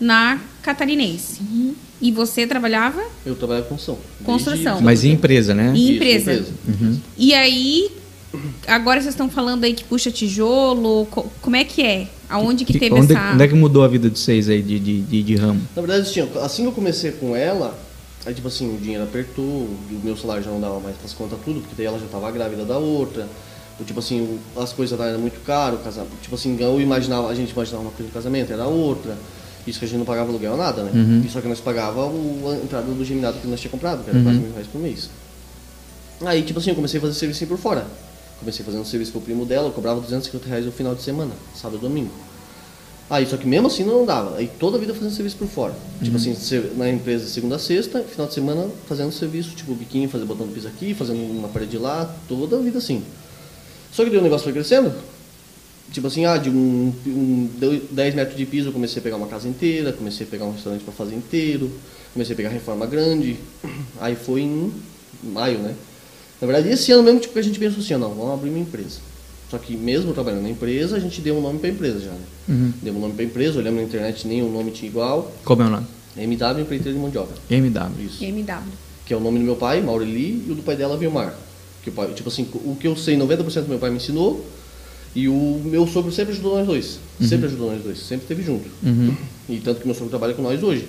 na 0.00 0.40
Catarinense 0.62 1.40
e 2.02 2.10
você 2.10 2.46
trabalhava 2.46 3.02
Eu 3.24 3.36
trabalho 3.36 3.62
com 3.64 3.70
construção. 3.76 3.98
Construção. 4.24 4.80
Mas 4.80 5.04
em 5.04 5.12
empresa, 5.12 5.54
né? 5.54 5.72
em 5.74 5.84
Isso, 5.84 5.92
empresa. 5.92 6.44
E 7.16 7.32
aí, 7.34 7.90
agora 8.66 9.00
vocês 9.00 9.14
estão 9.14 9.30
falando 9.30 9.64
aí 9.64 9.72
que 9.74 9.84
puxa 9.84 10.10
tijolo. 10.10 11.06
co- 11.10 11.30
como 11.40 11.56
é 11.56 11.64
que 11.64 11.82
é? 11.82 12.08
Aonde 12.28 12.64
que 12.64 12.78
teve 12.78 12.94
onde, 12.94 13.12
essa? 13.12 13.32
onde 13.32 13.42
é 13.44 13.48
que 13.48 13.54
mudou 13.54 13.82
a 13.84 13.88
vida 13.88 14.08
de 14.10 14.18
vocês 14.18 14.48
aí 14.48 14.62
de, 14.62 14.78
de, 14.78 15.00
de, 15.02 15.22
de 15.22 15.36
ramo? 15.36 15.60
Na 15.74 15.82
verdade, 15.82 16.02
assim, 16.08 16.28
assim 16.40 16.62
que 16.62 16.68
eu 16.68 16.72
comecei 16.72 17.10
com 17.12 17.34
ela, 17.36 17.78
aí 18.26 18.34
tipo 18.34 18.48
assim, 18.48 18.74
o 18.74 18.78
dinheiro 18.78 19.04
apertou, 19.04 19.44
o 19.44 20.00
meu 20.02 20.16
salário 20.16 20.42
já 20.42 20.50
não 20.50 20.60
dava 20.60 20.78
mais 20.80 20.96
pras 20.96 21.12
contas 21.12 21.38
tudo, 21.44 21.60
porque 21.60 21.74
daí 21.76 21.86
ela 21.86 21.98
já 21.98 22.06
tava 22.06 22.30
grávida 22.30 22.64
da 22.64 22.78
outra. 22.78 23.26
Ou, 23.78 23.86
tipo 23.86 23.98
assim, 23.98 24.20
o- 24.56 24.60
as 24.60 24.72
coisas 24.74 24.98
eram 25.00 25.18
muito 25.18 25.42
caro, 25.44 25.76
o 25.76 25.78
casa- 25.78 26.06
tipo 26.20 26.34
assim, 26.34 26.56
eu 26.60 26.80
imaginava, 26.80 27.28
a 27.28 27.34
gente 27.34 27.50
imaginava 27.52 27.82
uma 27.84 27.90
coisa 27.92 28.08
no 28.08 28.12
casamento, 28.12 28.52
era 28.52 28.66
outra. 28.66 29.16
Isso 29.66 29.78
que 29.78 29.84
a 29.84 29.88
gente 29.88 29.98
não 29.98 30.04
pagava 30.04 30.28
aluguel 30.30 30.56
nada, 30.56 30.82
né? 30.82 30.90
Uhum. 30.94 31.24
Só 31.30 31.40
que 31.40 31.48
nós 31.48 31.60
pagava 31.60 32.04
o- 32.06 32.42
a 32.50 32.62
entrada 32.64 32.86
do 32.92 33.04
geminado 33.04 33.38
que 33.38 33.46
nós 33.46 33.58
tínhamos 33.60 33.72
comprado, 33.80 34.04
que 34.04 34.10
era 34.10 34.22
quase 34.22 34.38
mil 34.38 34.52
reais 34.52 34.66
por 34.66 34.80
mês. 34.80 35.08
Aí, 36.24 36.42
tipo 36.42 36.58
assim, 36.58 36.70
eu 36.70 36.76
comecei 36.76 36.98
a 36.98 37.00
fazer 37.00 37.14
serviço 37.14 37.46
por 37.46 37.58
fora. 37.58 37.86
Comecei 38.38 38.64
fazendo 38.64 38.84
serviço 38.84 39.12
com 39.12 39.18
o 39.18 39.22
primo 39.22 39.44
dela, 39.46 39.68
eu 39.68 39.72
cobrava 39.72 40.00
250 40.00 40.46
reais 40.48 40.64
no 40.66 40.72
final 40.72 40.94
de 40.94 41.02
semana, 41.02 41.32
sábado 41.54 41.78
e 41.78 41.80
domingo. 41.80 42.10
Aí, 43.10 43.26
só 43.26 43.36
que 43.36 43.46
mesmo 43.46 43.66
assim 43.66 43.82
não 43.82 44.06
dava. 44.06 44.36
Aí 44.38 44.48
toda 44.58 44.76
a 44.76 44.80
vida 44.80 44.94
fazendo 44.94 45.12
serviço 45.12 45.36
por 45.36 45.48
fora. 45.48 45.74
Tipo 46.02 46.16
assim, 46.16 46.34
se- 46.36 46.70
na 46.76 46.88
empresa 46.88 47.24
de 47.24 47.30
segunda 47.30 47.56
a 47.56 47.58
sexta, 47.58 48.00
final 48.02 48.28
de 48.28 48.34
semana 48.34 48.68
fazendo 48.88 49.10
serviço, 49.12 49.50
tipo 49.56 49.74
biquinho, 49.74 50.08
fazer 50.08 50.24
botando 50.24 50.54
piso 50.54 50.68
aqui, 50.68 50.94
fazendo 50.94 51.18
uma 51.18 51.48
parede 51.48 51.76
lá, 51.76 52.04
toda 52.28 52.56
a 52.56 52.60
vida 52.60 52.78
assim. 52.78 53.02
Só 53.92 54.04
que 54.04 54.10
daí 54.10 54.18
o 54.20 54.22
negócio 54.22 54.44
foi 54.44 54.52
crescendo. 54.52 54.92
Tipo 55.92 56.06
assim, 56.06 56.24
ah, 56.24 56.36
de 56.36 56.48
um, 56.48 56.92
um 57.04 57.50
deu 57.58 57.80
10 57.90 58.14
metros 58.14 58.36
de 58.36 58.46
piso 58.46 58.68
eu 58.68 58.72
comecei 58.72 59.00
a 59.00 59.02
pegar 59.02 59.16
uma 59.16 59.26
casa 59.26 59.48
inteira, 59.48 59.92
comecei 59.92 60.24
a 60.24 60.30
pegar 60.30 60.44
um 60.44 60.52
restaurante 60.52 60.84
para 60.84 60.92
fazer 60.94 61.16
inteiro, 61.16 61.68
comecei 62.14 62.32
a 62.34 62.36
pegar 62.36 62.50
reforma 62.50 62.86
grande. 62.86 63.36
Aí 64.00 64.14
foi 64.14 64.42
em 64.42 64.72
maio, 65.24 65.58
né? 65.58 65.74
Na 66.40 66.46
verdade, 66.46 66.68
esse 66.72 66.92
ano 66.92 67.02
mesmo 67.02 67.18
tipo, 67.18 67.32
que 67.34 67.40
a 67.40 67.42
gente 67.42 67.58
pensou 67.58 67.80
assim, 67.82 67.94
não, 67.96 68.14
vamos 68.14 68.34
abrir 68.34 68.50
uma 68.50 68.60
empresa. 68.60 69.00
Só 69.50 69.58
que 69.58 69.76
mesmo 69.76 70.12
trabalhando 70.14 70.42
na 70.42 70.50
empresa, 70.50 70.96
a 70.96 71.00
gente 71.00 71.20
deu 71.20 71.36
um 71.36 71.40
nome 71.40 71.58
para 71.58 71.68
a 71.68 71.72
empresa 71.72 71.98
já, 71.98 72.12
né? 72.12 72.24
Uhum. 72.48 72.72
Deu 72.80 72.94
um 72.94 73.00
nome 73.00 73.14
para 73.14 73.24
a 73.24 73.26
empresa, 73.26 73.58
olhamos 73.58 73.80
na 73.80 73.86
internet, 73.86 74.28
nenhum 74.28 74.50
nome 74.50 74.70
tinha 74.70 74.88
igual. 74.88 75.32
Como 75.44 75.62
é 75.62 75.66
o 75.66 75.70
nome? 75.70 75.86
MW 76.16 76.60
Empreiteiro 76.60 76.94
de 76.96 77.00
Mão 77.02 77.10
de 77.10 77.18
Obra. 77.18 77.34
MW. 77.50 78.04
Isso. 78.04 78.24
MW. 78.24 78.62
Que 79.04 79.12
é 79.12 79.16
o 79.16 79.20
nome 79.20 79.40
do 79.40 79.44
meu 79.44 79.56
pai, 79.56 79.80
Maureli, 79.80 80.44
e 80.46 80.52
o 80.52 80.54
do 80.54 80.62
pai 80.62 80.76
dela, 80.76 80.96
Vilmar. 80.96 81.34
Que 81.82 81.90
o 81.90 81.92
pai, 81.92 82.12
tipo 82.14 82.28
assim, 82.28 82.48
o 82.54 82.76
que 82.78 82.86
eu 82.86 82.94
sei, 82.94 83.16
90% 83.16 83.62
do 83.62 83.68
meu 83.68 83.78
pai 83.78 83.90
me 83.90 83.96
ensinou. 83.96 84.44
E 85.14 85.28
o 85.28 85.60
meu 85.64 85.84
sogro 85.88 86.12
sempre 86.12 86.32
ajudou 86.32 86.56
nós 86.56 86.66
dois. 86.66 87.00
Sempre 87.20 87.46
ajudou 87.46 87.72
nós 87.72 87.82
dois. 87.82 87.98
Sempre 87.98 88.24
esteve 88.24 88.44
junto. 88.44 88.68
Uhum. 88.84 89.16
E 89.48 89.58
tanto 89.58 89.80
que 89.80 89.86
meu 89.86 89.94
sogro 89.94 90.10
trabalha 90.10 90.34
com 90.34 90.42
nós 90.42 90.62
hoje. 90.62 90.86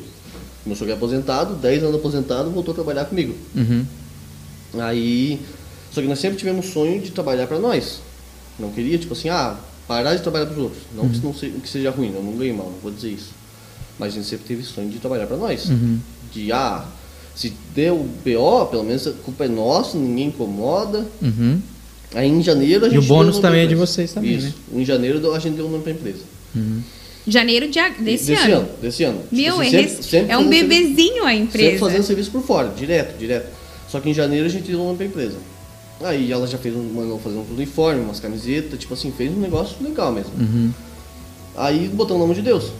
Meu 0.63 0.75
sogro 0.75 0.93
é 0.93 0.95
aposentado, 0.95 1.55
10 1.55 1.83
anos 1.83 1.95
aposentado, 1.95 2.51
voltou 2.51 2.73
a 2.73 2.75
trabalhar 2.75 3.05
comigo. 3.05 3.33
Uhum. 3.55 3.83
Aí. 4.79 5.39
Só 5.91 6.01
que 6.01 6.07
nós 6.07 6.19
sempre 6.19 6.37
tivemos 6.37 6.67
sonho 6.67 7.01
de 7.01 7.09
trabalhar 7.09 7.47
para 7.47 7.57
nós. 7.57 7.99
Não 8.59 8.71
queria, 8.71 8.97
tipo 8.97 9.13
assim, 9.13 9.29
ah, 9.29 9.55
parar 9.87 10.15
de 10.15 10.21
trabalhar 10.21 10.45
para 10.45 10.53
os 10.57 10.63
outros. 10.63 10.81
Não, 10.95 11.07
que, 11.09 11.17
não 11.19 11.33
se- 11.33 11.49
que 11.49 11.67
seja 11.69 11.89
ruim, 11.91 12.11
eu 12.13 12.21
não 12.23 12.33
ganhei 12.37 12.53
mal, 12.53 12.67
não 12.67 12.77
vou 12.81 12.91
dizer 12.91 13.09
isso. 13.09 13.29
Mas 13.99 14.13
a 14.13 14.15
gente 14.17 14.27
sempre 14.27 14.45
teve 14.47 14.63
sonho 14.63 14.89
de 14.89 14.99
trabalhar 14.99 15.27
para 15.27 15.37
nós. 15.37 15.65
Uhum. 15.69 15.99
De, 16.33 16.51
ah, 16.51 16.85
se 17.35 17.53
deu 17.75 17.97
BO, 18.23 18.65
pelo 18.67 18.83
menos 18.83 19.05
a 19.07 19.11
culpa 19.11 19.45
é 19.45 19.47
nossa, 19.47 19.97
ninguém 19.97 20.27
incomoda. 20.27 21.05
Uhum. 21.21 21.59
Aí 22.13 22.27
em 22.29 22.41
janeiro 22.43 22.85
a 22.85 22.87
E 22.87 22.91
gente. 22.91 23.03
o 23.05 23.07
bônus 23.07 23.39
também 23.39 23.61
é 23.61 23.65
de 23.67 23.75
vocês 23.75 24.11
também, 24.11 24.35
Isso. 24.35 24.47
né? 24.47 24.53
Em 24.81 24.85
janeiro 24.85 25.33
a 25.33 25.39
gente 25.39 25.55
deu 25.55 25.65
um 25.65 25.69
nome 25.71 25.83
para 25.83 25.93
a 25.93 25.95
empresa. 25.95 26.19
Janeiro 27.27 27.69
de, 27.69 27.77
a- 27.79 27.89
desse, 27.89 28.33
ano. 28.33 28.67
Desse 28.81 29.03
ano. 29.03 29.19
Tipo 29.21 29.35
Meu, 29.35 29.61
assim, 29.61 29.75
é, 29.75 29.87
sempre- 29.87 30.03
sempre 30.03 30.31
é 30.33 30.37
um 30.37 30.43
fazendo 30.45 30.53
serviço- 30.59 30.81
bebezinho 30.89 31.23
a 31.23 31.29
Sempre 31.29 31.43
empresa. 31.43 31.79
fazendo 31.79 32.03
serviço 32.03 32.31
por 32.31 32.41
fora, 32.41 32.69
direto, 32.75 33.17
direto. 33.17 33.47
Só 33.87 33.99
que 33.99 34.09
em 34.09 34.13
janeiro 34.13 34.45
a 34.45 34.49
gente 34.49 34.67
deu 34.71 34.79
o 34.81 34.85
nome 34.85 34.97
pra 34.97 35.05
empresa. 35.05 35.35
Aí 36.03 36.31
ela 36.31 36.47
já 36.47 36.57
fez 36.57 36.75
um, 36.75 36.83
mandou 36.83 37.19
fazer 37.19 37.37
um 37.37 37.45
uniforme, 37.51 38.01
umas 38.01 38.19
camisetas, 38.19 38.79
tipo 38.79 38.93
assim, 38.93 39.11
fez 39.11 39.31
um 39.31 39.39
negócio 39.39 39.75
legal 39.81 40.11
mesmo. 40.11 40.33
Uhum. 40.39 40.71
Aí 41.55 41.87
botou 41.87 42.17
o 42.17 42.19
nome 42.19 42.33
de 42.33 42.41
Deus. 42.41 42.71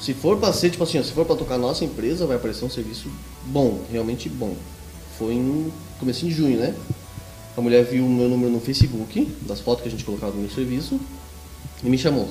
Se 0.00 0.14
for 0.14 0.38
pra 0.38 0.52
ser, 0.52 0.70
tipo 0.70 0.84
assim, 0.84 0.98
ó, 0.98 1.02
se 1.02 1.12
for 1.12 1.24
pra 1.24 1.34
tocar 1.34 1.56
a 1.56 1.58
nossa 1.58 1.84
empresa, 1.84 2.26
vai 2.26 2.36
aparecer 2.36 2.64
um 2.64 2.70
serviço 2.70 3.08
bom, 3.46 3.80
realmente 3.90 4.28
bom. 4.28 4.54
Foi 5.18 5.34
em 5.34 5.72
começo 5.98 6.24
de 6.24 6.32
junho, 6.32 6.58
né? 6.58 6.74
A 7.56 7.60
mulher 7.60 7.84
viu 7.84 8.06
o 8.06 8.08
meu 8.08 8.28
número 8.28 8.52
no 8.52 8.60
Facebook, 8.60 9.28
das 9.42 9.58
fotos 9.58 9.82
que 9.82 9.88
a 9.88 9.90
gente 9.90 10.04
colocava 10.04 10.32
no 10.32 10.40
meu 10.40 10.50
serviço, 10.50 11.00
e 11.82 11.88
me 11.88 11.98
chamou. 11.98 12.28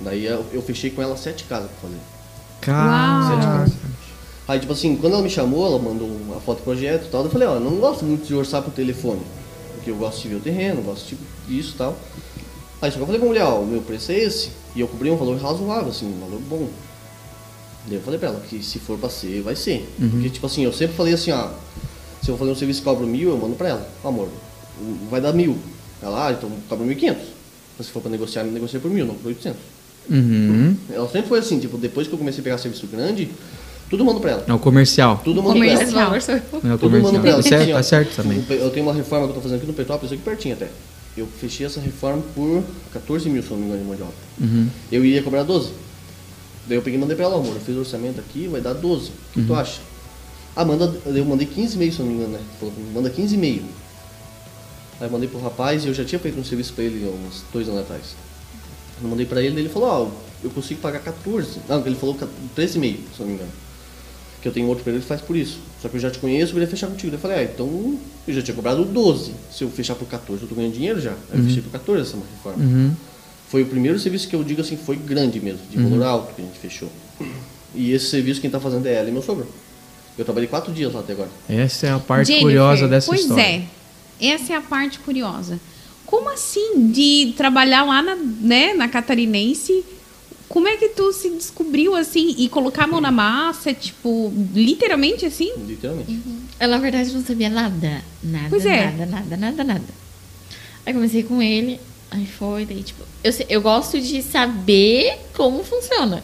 Daí 0.00 0.26
eu, 0.26 0.44
eu 0.52 0.60
fechei 0.60 0.90
com 0.90 1.00
ela 1.00 1.16
sete 1.16 1.44
casas 1.44 1.70
pra 1.70 1.88
fazer. 1.88 2.00
Cara. 2.60 3.66
Aí, 4.46 4.60
tipo 4.60 4.72
assim, 4.72 4.96
quando 4.96 5.14
ela 5.14 5.22
me 5.22 5.30
chamou, 5.30 5.66
ela 5.66 5.78
mandou 5.78 6.06
uma 6.06 6.40
foto 6.40 6.58
do 6.58 6.64
projeto 6.64 7.06
e 7.06 7.08
tal. 7.08 7.24
Eu 7.24 7.30
falei, 7.30 7.48
ó, 7.48 7.58
não 7.58 7.76
gosto 7.76 8.04
muito 8.04 8.26
de 8.26 8.34
orçar 8.34 8.62
por 8.62 8.72
telefone. 8.72 9.22
Porque 9.86 9.92
eu 9.92 9.96
gosto 9.96 10.22
de 10.22 10.28
ver 10.30 10.34
o 10.34 10.40
terreno, 10.40 10.82
gosto 10.82 11.06
tipo 11.06 11.22
disso 11.46 11.74
e 11.76 11.78
tal. 11.78 11.96
Aí 12.82 12.90
só 12.90 12.96
que 12.96 13.02
eu 13.02 13.06
falei 13.06 13.20
pra 13.20 13.28
mulher, 13.28 13.44
ó, 13.44 13.60
o 13.60 13.66
meu 13.66 13.80
preço 13.80 14.10
é 14.10 14.18
esse. 14.18 14.50
E 14.74 14.80
eu 14.80 14.88
cobri 14.88 15.08
um 15.08 15.16
valor 15.16 15.40
razoável, 15.40 15.90
assim, 15.90 16.06
um 16.06 16.18
valor 16.18 16.40
bom. 16.40 16.68
Daí 17.86 17.94
eu 17.94 18.02
falei 18.02 18.18
pra 18.18 18.30
ela 18.30 18.40
que 18.40 18.60
se 18.64 18.80
for 18.80 18.98
pra 18.98 19.08
ser, 19.08 19.42
vai 19.42 19.54
ser. 19.54 19.88
Porque, 20.10 20.28
tipo 20.28 20.44
assim, 20.44 20.64
eu 20.64 20.72
sempre 20.72 20.96
falei 20.96 21.14
assim, 21.14 21.30
ó, 21.30 21.50
se 22.20 22.28
eu 22.28 22.36
vou 22.36 22.38
fazer 22.38 22.50
um 22.50 22.56
serviço 22.56 22.80
que 22.80 22.84
cobra 22.84 23.06
mil, 23.06 23.30
eu 23.30 23.36
mando 23.36 23.54
pra 23.54 23.68
ela. 23.68 23.88
Amor, 24.02 24.28
vai 25.08 25.20
dar 25.20 25.32
mil. 25.32 25.56
Ela, 26.02 26.26
ah, 26.26 26.32
então 26.32 26.50
cobra 26.68 26.84
mil 26.84 26.96
e 26.96 26.98
quinhentos. 26.98 27.28
Se 27.80 27.88
for 27.92 28.02
pra 28.02 28.10
negociar, 28.10 28.42
me 28.42 28.50
negocia 28.50 28.80
por 28.80 28.90
mil, 28.90 29.06
não 29.06 29.14
por 29.14 29.28
oitocentos. 29.28 29.60
Uhum. 30.10 30.76
Ela 30.90 31.08
sempre 31.08 31.28
foi 31.28 31.38
assim, 31.38 31.60
tipo, 31.60 31.78
depois 31.78 32.08
que 32.08 32.12
eu 32.12 32.18
comecei 32.18 32.40
a 32.40 32.42
pegar 32.42 32.58
serviço 32.58 32.88
grande, 32.88 33.30
tudo 33.88 34.04
mando 34.04 34.20
pra 34.20 34.30
ela. 34.32 34.44
É 34.46 34.52
o 34.52 34.58
comercial. 34.58 35.20
Tudo 35.24 35.42
mando 35.42 35.58
pra 35.58 35.66
ela. 35.68 35.82
É 35.82 36.74
o 36.74 36.78
Todo 36.78 36.90
mundo 36.90 37.12
comercial. 37.12 37.20
pra 37.20 37.30
ela. 37.30 37.42
Tá 37.42 37.48
certo, 37.48 37.62
Assim, 37.62 37.72
ó, 37.72 37.76
tá 37.76 37.82
certo 37.82 38.16
também. 38.16 38.44
Eu 38.50 38.70
tenho 38.70 38.86
uma 38.86 38.94
reforma 38.94 39.26
que 39.26 39.30
eu 39.30 39.34
tô 39.36 39.40
fazendo 39.40 39.58
aqui 39.58 39.66
no 39.66 39.72
Petrópolis, 39.72 40.12
aqui 40.12 40.22
pertinho 40.22 40.54
até. 40.54 40.68
Eu 41.16 41.26
fechei 41.40 41.64
essa 41.64 41.80
reforma 41.80 42.22
por 42.34 42.62
14 42.92 43.30
mil, 43.30 43.42
se 43.42 43.50
não 43.50 43.56
me 43.58 43.64
engano, 43.66 43.80
de 43.80 43.86
mão 43.86 43.96
de 43.96 44.02
obra. 44.02 44.14
Uhum. 44.40 44.68
Eu 44.92 45.04
ia 45.04 45.22
cobrar 45.22 45.44
12. 45.44 45.70
Daí 46.66 46.76
eu 46.76 46.82
peguei 46.82 46.98
e 46.98 47.00
mandei 47.00 47.16
pra 47.16 47.24
ela, 47.24 47.36
amor, 47.36 47.54
eu 47.54 47.60
fiz 47.60 47.76
o 47.76 47.78
orçamento 47.78 48.20
aqui, 48.20 48.48
vai 48.48 48.60
dar 48.60 48.74
12. 48.74 49.10
O 49.10 49.12
que 49.32 49.46
tu 49.46 49.54
acha? 49.54 49.80
Ah, 50.54 50.64
manda. 50.64 50.92
Eu 51.06 51.24
mandei 51.24 51.46
15 51.46 51.82
e 51.82 51.92
se 51.92 52.00
eu 52.00 52.04
não 52.06 52.12
me 52.12 52.18
engano, 52.18 52.32
né? 52.34 52.40
Falou, 52.58 52.74
manda 52.92 53.08
15 53.08 53.34
e 53.34 53.38
meio. 53.38 53.62
Aí 55.00 55.06
eu 55.06 55.10
mandei 55.10 55.28
pro 55.28 55.40
rapaz 55.40 55.84
e 55.84 55.88
eu 55.88 55.94
já 55.94 56.04
tinha 56.04 56.18
feito 56.18 56.38
um 56.40 56.44
serviço 56.44 56.72
pra 56.72 56.84
ele 56.84 57.06
uns 57.06 57.44
dois 57.52 57.68
anos 57.68 57.82
atrás. 57.82 58.02
Eu 59.02 59.08
mandei 59.08 59.26
pra 59.26 59.42
ele 59.42 59.56
e 59.56 59.60
ele 59.60 59.68
falou, 59.68 59.88
ó, 59.88 60.08
eu 60.42 60.50
consigo 60.50 60.80
pagar 60.80 61.00
14. 61.00 61.60
Não, 61.68 61.86
ele 61.86 61.94
falou 61.94 62.14
13,5, 62.14 62.58
se 62.58 62.76
eu 62.80 62.96
não 63.20 63.26
me 63.26 63.32
engano. 63.34 63.50
Que 64.42 64.48
eu 64.48 64.52
tenho 64.52 64.66
outro 64.68 64.84
período 64.84 65.02
que 65.02 65.08
faz 65.08 65.20
por 65.20 65.36
isso. 65.36 65.58
Só 65.80 65.88
que 65.88 65.96
eu 65.96 66.00
já 66.00 66.10
te 66.10 66.18
conheço, 66.18 66.50
eu 66.50 66.54
queria 66.54 66.68
fechar 66.68 66.86
contigo. 66.86 67.14
Eu 67.14 67.18
falei, 67.18 67.38
ah, 67.38 67.42
então 67.44 67.98
eu 68.26 68.34
já 68.34 68.42
tinha 68.42 68.54
cobrado 68.54 68.84
12. 68.84 69.32
Se 69.50 69.64
eu 69.64 69.70
fechar 69.70 69.94
por 69.94 70.06
14, 70.06 70.42
eu 70.42 70.48
tô 70.48 70.54
ganhando 70.54 70.74
dinheiro 70.74 71.00
já. 71.00 71.12
Aí 71.32 71.38
eu 71.38 71.44
fechei 71.44 71.62
por 71.62 71.70
14 71.70 72.02
essa 72.02 72.16
reforma. 72.16 72.62
Uhum. 72.62 72.92
Foi 73.48 73.62
o 73.62 73.66
primeiro 73.66 73.98
serviço 73.98 74.28
que 74.28 74.34
eu 74.34 74.42
digo 74.42 74.60
assim, 74.60 74.76
foi 74.76 74.96
grande 74.96 75.40
mesmo, 75.40 75.60
de 75.70 75.78
valor 75.78 76.02
alto 76.04 76.34
que 76.34 76.42
a 76.42 76.44
gente 76.44 76.58
fechou. 76.58 76.90
E 77.74 77.92
esse 77.92 78.06
serviço 78.06 78.40
quem 78.40 78.50
tá 78.50 78.58
fazendo 78.58 78.86
é 78.86 78.94
ela 78.94 79.08
e 79.08 79.12
meu 79.12 79.22
sogro. 79.22 79.46
Eu 80.18 80.24
trabalhei 80.24 80.48
quatro 80.48 80.72
dias 80.72 80.92
lá 80.92 81.00
até 81.00 81.12
agora. 81.12 81.30
Essa 81.48 81.86
é 81.86 81.90
a 81.92 81.98
parte 81.98 82.28
Jennifer, 82.28 82.46
curiosa 82.46 82.88
dessa 82.88 83.06
pois 83.06 83.20
história. 83.20 83.42
é. 83.42 83.64
Essa 84.20 84.54
é 84.54 84.56
a 84.56 84.62
parte 84.62 84.98
curiosa. 84.98 85.60
Como 86.06 86.30
assim 86.30 86.90
de 86.90 87.34
trabalhar 87.36 87.84
lá 87.84 88.00
na, 88.02 88.14
né, 88.14 88.72
na 88.74 88.88
Catarinense? 88.88 89.84
Como 90.48 90.68
é 90.68 90.76
que 90.76 90.90
tu 90.90 91.12
se 91.12 91.30
descobriu 91.30 91.94
assim 91.94 92.34
e 92.38 92.48
colocar 92.48 92.84
a 92.84 92.86
mão 92.86 93.00
na 93.00 93.10
massa, 93.10 93.74
tipo, 93.74 94.32
literalmente 94.54 95.26
assim? 95.26 95.52
Literalmente. 95.66 96.20
Eu, 96.60 96.68
na 96.68 96.78
verdade, 96.78 97.12
não 97.12 97.24
sabia 97.24 97.48
nada. 97.48 98.02
Nada, 98.22 98.46
Pois 98.48 98.64
é. 98.64 98.86
nada, 98.86 99.06
nada, 99.06 99.36
nada, 99.36 99.64
nada. 99.64 99.84
Aí 100.84 100.92
comecei 100.94 101.24
com 101.24 101.42
ele, 101.42 101.80
aí 102.10 102.26
foi, 102.26 102.64
daí, 102.64 102.82
tipo, 102.82 103.02
eu, 103.24 103.32
eu 103.48 103.60
gosto 103.60 104.00
de 104.00 104.22
saber 104.22 105.18
como 105.34 105.64
funciona. 105.64 106.22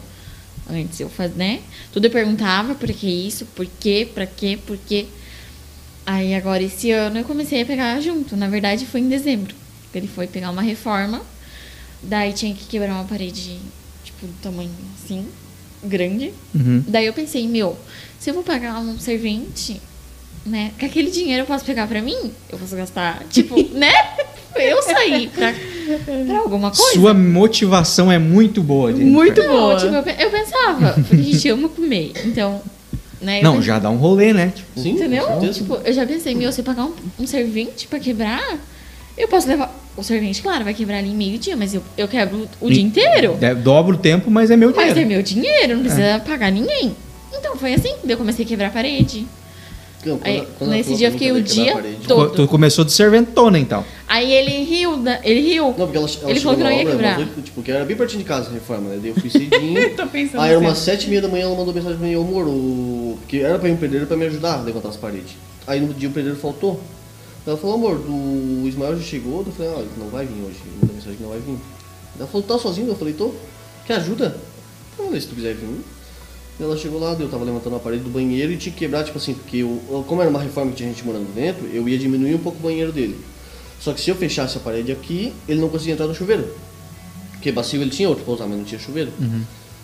Antes 0.69 0.99
eu 1.01 1.09
fazia, 1.09 1.35
né? 1.35 1.61
Tudo 1.91 2.05
eu 2.05 2.11
perguntava 2.11 2.73
por 2.75 2.91
que 2.93 3.07
isso, 3.07 3.45
por 3.47 3.67
quê, 3.79 4.07
pra 4.13 4.25
quê, 4.25 4.57
por 4.65 4.77
quê. 4.77 5.05
Aí 6.05 6.33
agora 6.33 6.63
esse 6.63 6.91
ano 6.91 7.19
eu 7.19 7.23
comecei 7.25 7.61
a 7.61 7.65
pegar 7.65 7.99
junto. 7.99 8.37
Na 8.37 8.47
verdade 8.47 8.85
foi 8.85 9.01
em 9.01 9.09
dezembro. 9.09 9.53
Ele 9.93 10.07
foi 10.07 10.25
pegar 10.25 10.49
uma 10.49 10.61
reforma 10.61 11.21
Daí 12.03 12.33
tinha 12.33 12.53
que 12.53 12.65
quebrar 12.65 12.93
uma 12.95 13.05
parede, 13.05 13.57
tipo, 14.23 14.27
do 14.27 14.33
tamanho 14.41 14.69
assim, 15.03 15.25
grande. 15.83 16.33
Uhum. 16.55 16.83
Daí 16.87 17.05
eu 17.05 17.13
pensei, 17.13 17.47
meu, 17.47 17.77
se 18.19 18.29
eu 18.29 18.33
vou 18.33 18.43
pagar 18.43 18.79
um 18.79 18.97
servente, 18.99 19.81
né? 20.45 20.71
Com 20.79 20.85
aquele 20.85 21.11
dinheiro 21.11 21.43
eu 21.43 21.47
posso 21.47 21.65
pegar 21.65 21.87
pra 21.87 22.01
mim? 22.01 22.31
Eu 22.49 22.57
posso 22.57 22.75
gastar, 22.75 23.23
tipo, 23.29 23.55
né? 23.75 23.91
Eu 24.55 24.81
sair 24.83 25.29
pra, 25.29 25.51
pra 26.27 26.37
alguma 26.39 26.69
coisa. 26.71 26.93
Sua 26.93 27.13
motivação 27.13 28.11
é 28.11 28.19
muito 28.19 28.61
boa, 28.61 28.91
Jennifer. 28.91 29.11
Muito 29.11 29.41
Não, 29.43 29.49
boa. 29.51 29.75
tipo, 29.77 29.93
eu, 29.93 30.03
pe- 30.03 30.15
eu 30.19 30.29
pensava, 30.29 30.93
porque 30.93 31.15
a 31.15 31.23
gente 31.23 31.49
ama 31.49 31.67
comer. 31.69 32.11
Então, 32.23 32.61
né? 33.19 33.41
Não, 33.41 33.53
pensei- 33.53 33.67
já 33.67 33.79
dá 33.79 33.89
um 33.89 33.97
rolê, 33.97 34.31
né? 34.31 34.53
Tipo, 34.55 34.79
Sim, 34.79 34.91
Entendeu? 34.91 35.25
Tipo, 35.51 35.75
eu 35.83 35.91
já 35.93 36.05
pensei, 36.05 36.35
meu, 36.35 36.51
se 36.51 36.61
eu 36.61 36.65
pagar 36.65 36.85
um, 36.85 36.93
um 37.19 37.25
servente 37.25 37.87
pra 37.87 37.99
quebrar, 37.99 38.59
eu 39.17 39.27
posso 39.27 39.47
levar. 39.47 39.73
O 39.95 40.03
servente, 40.03 40.41
claro, 40.41 40.63
vai 40.63 40.73
quebrar 40.73 40.97
ali 40.97 41.09
em 41.09 41.15
meio-dia, 41.15 41.55
mas 41.55 41.73
eu, 41.73 41.83
eu 41.97 42.07
quebro 42.07 42.47
o 42.59 42.69
E- 42.69 42.73
dia 42.73 42.83
inteiro. 42.83 43.35
de- 43.39 43.53
dobra 43.55 43.95
o 43.95 43.97
tempo, 43.97 44.31
mas 44.31 44.49
é 44.49 44.57
meu 44.57 44.69
Mas 44.75 44.77
dinheiro. 44.93 44.99
é 44.99 45.05
meu 45.05 45.21
dinheiro, 45.21 45.75
não 45.75 45.83
precisa 45.83 46.19
pagar 46.25 46.51
ninguém. 46.51 46.95
Então 47.31 47.55
foi 47.55 47.73
assim, 47.75 47.93
daí 48.03 48.13
eu 48.13 48.17
comecei 48.17 48.43
a 48.43 48.47
quebrar 48.47 48.67
a 48.67 48.71
parede. 48.71 49.25
Não, 50.05 50.17
quando- 50.17 50.27
Aí, 50.27 50.47
quando 50.59 50.71
nesse 50.71 50.95
dia 50.95 51.07
eu 51.07 51.11
fiquei 51.13 51.27
que 51.31 51.37
o 51.37 51.41
dia 51.41 51.81
todo. 52.07 52.35
Tu 52.35 52.45
começou 52.47 52.83
de 52.83 52.91
serventona, 52.91 53.57
então. 53.57 53.85
Aí 54.07 54.33
ele 54.33 54.63
riu, 54.65 54.97
da- 54.97 55.19
ele 55.23 55.39
riu. 55.41 55.67
Não, 55.77 55.85
porque 55.85 55.97
ela, 55.97 56.07
ela 56.21 56.29
Ele 56.31 56.39
chegou 56.39 56.53
falou 56.53 56.57
que 56.57 56.63
não 56.63 56.71
ia 56.71 56.79
obra, 56.81 56.91
quebrar. 56.91 57.19
mas 57.19 57.37
eu, 57.37 57.43
tipo, 57.43 57.61
que 57.61 57.71
era 57.71 57.85
bem 57.85 57.95
pertinho 57.95 58.19
de 58.19 58.25
casa 58.27 58.49
a 58.49 58.53
reforma, 58.53 58.89
né? 58.89 58.99
Daí 59.01 59.11
eu 59.11 59.15
fui 59.15 59.29
cedinho. 59.29 59.89
Tô 59.95 60.05
pensando 60.07 60.41
Aí 60.41 60.49
era 60.49 60.57
assim. 60.57 60.65
umas 60.67 60.77
sete 60.79 61.05
e 61.05 61.09
meia 61.09 61.21
da 61.21 61.27
manhã, 61.29 61.45
ela 61.45 61.55
mandou 61.55 61.73
mensagem 61.73 61.97
pra 61.97 62.05
mim, 62.07 62.15
ô 62.15 62.21
amor, 62.21 62.45
o... 62.47 63.17
porque 63.21 63.37
era 63.37 63.57
pra 63.57 63.69
ir 63.69 63.71
um 63.71 63.77
pedreiro 63.77 64.05
pra 64.07 64.17
me 64.17 64.25
ajudar 64.25 64.55
a 64.55 64.61
levantar 64.61 64.89
as 64.89 64.97
paredes. 64.97 65.31
Aí 65.65 65.79
no 65.79 65.93
dia 65.93 66.09
o 66.09 66.11
pedreiro 66.11 66.37
faltou. 66.37 66.81
Ela 67.45 67.57
falou, 67.57 67.75
amor, 67.75 67.97
do... 67.97 68.11
o 68.11 68.67
Ismael 68.67 68.97
já 68.97 69.03
chegou, 69.03 69.43
eu 69.45 69.51
falei, 69.51 69.71
ah, 69.75 69.79
ele 69.79 69.89
não 69.97 70.07
vai 70.07 70.25
vir 70.25 70.41
hoje, 70.43 70.57
ele 70.65 70.75
mandou 70.79 70.95
mensagem 70.95 71.17
que 71.17 71.23
não 71.23 71.29
vai 71.29 71.39
vir. 71.39 71.57
Ela 72.17 72.27
falou, 72.27 72.47
tá 72.47 72.57
sozinho? 72.57 72.87
Eu 72.87 72.95
falei, 72.95 73.13
tô. 73.13 73.33
Quer 73.85 73.95
ajuda? 73.95 74.37
Eu 74.97 75.05
falei, 75.05 75.19
se 75.19 75.27
tu 75.27 75.35
quiser 75.35 75.55
vir. 75.55 75.81
Ela 76.59 76.77
chegou 76.77 76.99
lá, 76.99 77.13
eu 77.19 77.27
tava 77.27 77.43
levantando 77.43 77.75
a 77.75 77.79
parede 77.79 78.03
do 78.03 78.09
banheiro 78.09 78.51
e 78.51 78.57
tinha 78.57 78.71
que 78.71 78.79
quebrar, 78.79 79.03
tipo 79.03 79.17
assim, 79.17 79.33
porque 79.33 79.57
eu, 79.57 80.05
como 80.07 80.21
era 80.21 80.29
uma 80.29 80.39
reforma 80.39 80.71
que 80.71 80.77
tinha 80.77 80.89
gente 80.89 81.03
morando 81.03 81.33
dentro, 81.33 81.65
eu 81.67 81.89
ia 81.89 81.97
diminuir 81.97 82.35
um 82.35 82.39
pouco 82.39 82.59
o 82.59 82.61
banheiro 82.61 82.91
dele. 82.91 83.19
Só 83.81 83.91
que 83.91 83.99
se 83.99 84.09
eu 84.11 84.15
fechasse 84.15 84.55
a 84.55 84.61
parede 84.61 84.91
aqui, 84.91 85.33
ele 85.49 85.59
não 85.59 85.67
conseguia 85.67 85.93
entrar 85.93 86.07
no 86.07 86.13
chuveiro. 86.15 86.47
Porque 87.31 87.51
bacio 87.51 87.81
ele 87.81 87.89
tinha 87.89 88.07
outro 88.07 88.23
pra 88.23 88.35
usar, 88.35 88.45
mas 88.47 88.57
não 88.57 88.63
tinha 88.63 88.79
chuveiro. 88.79 89.11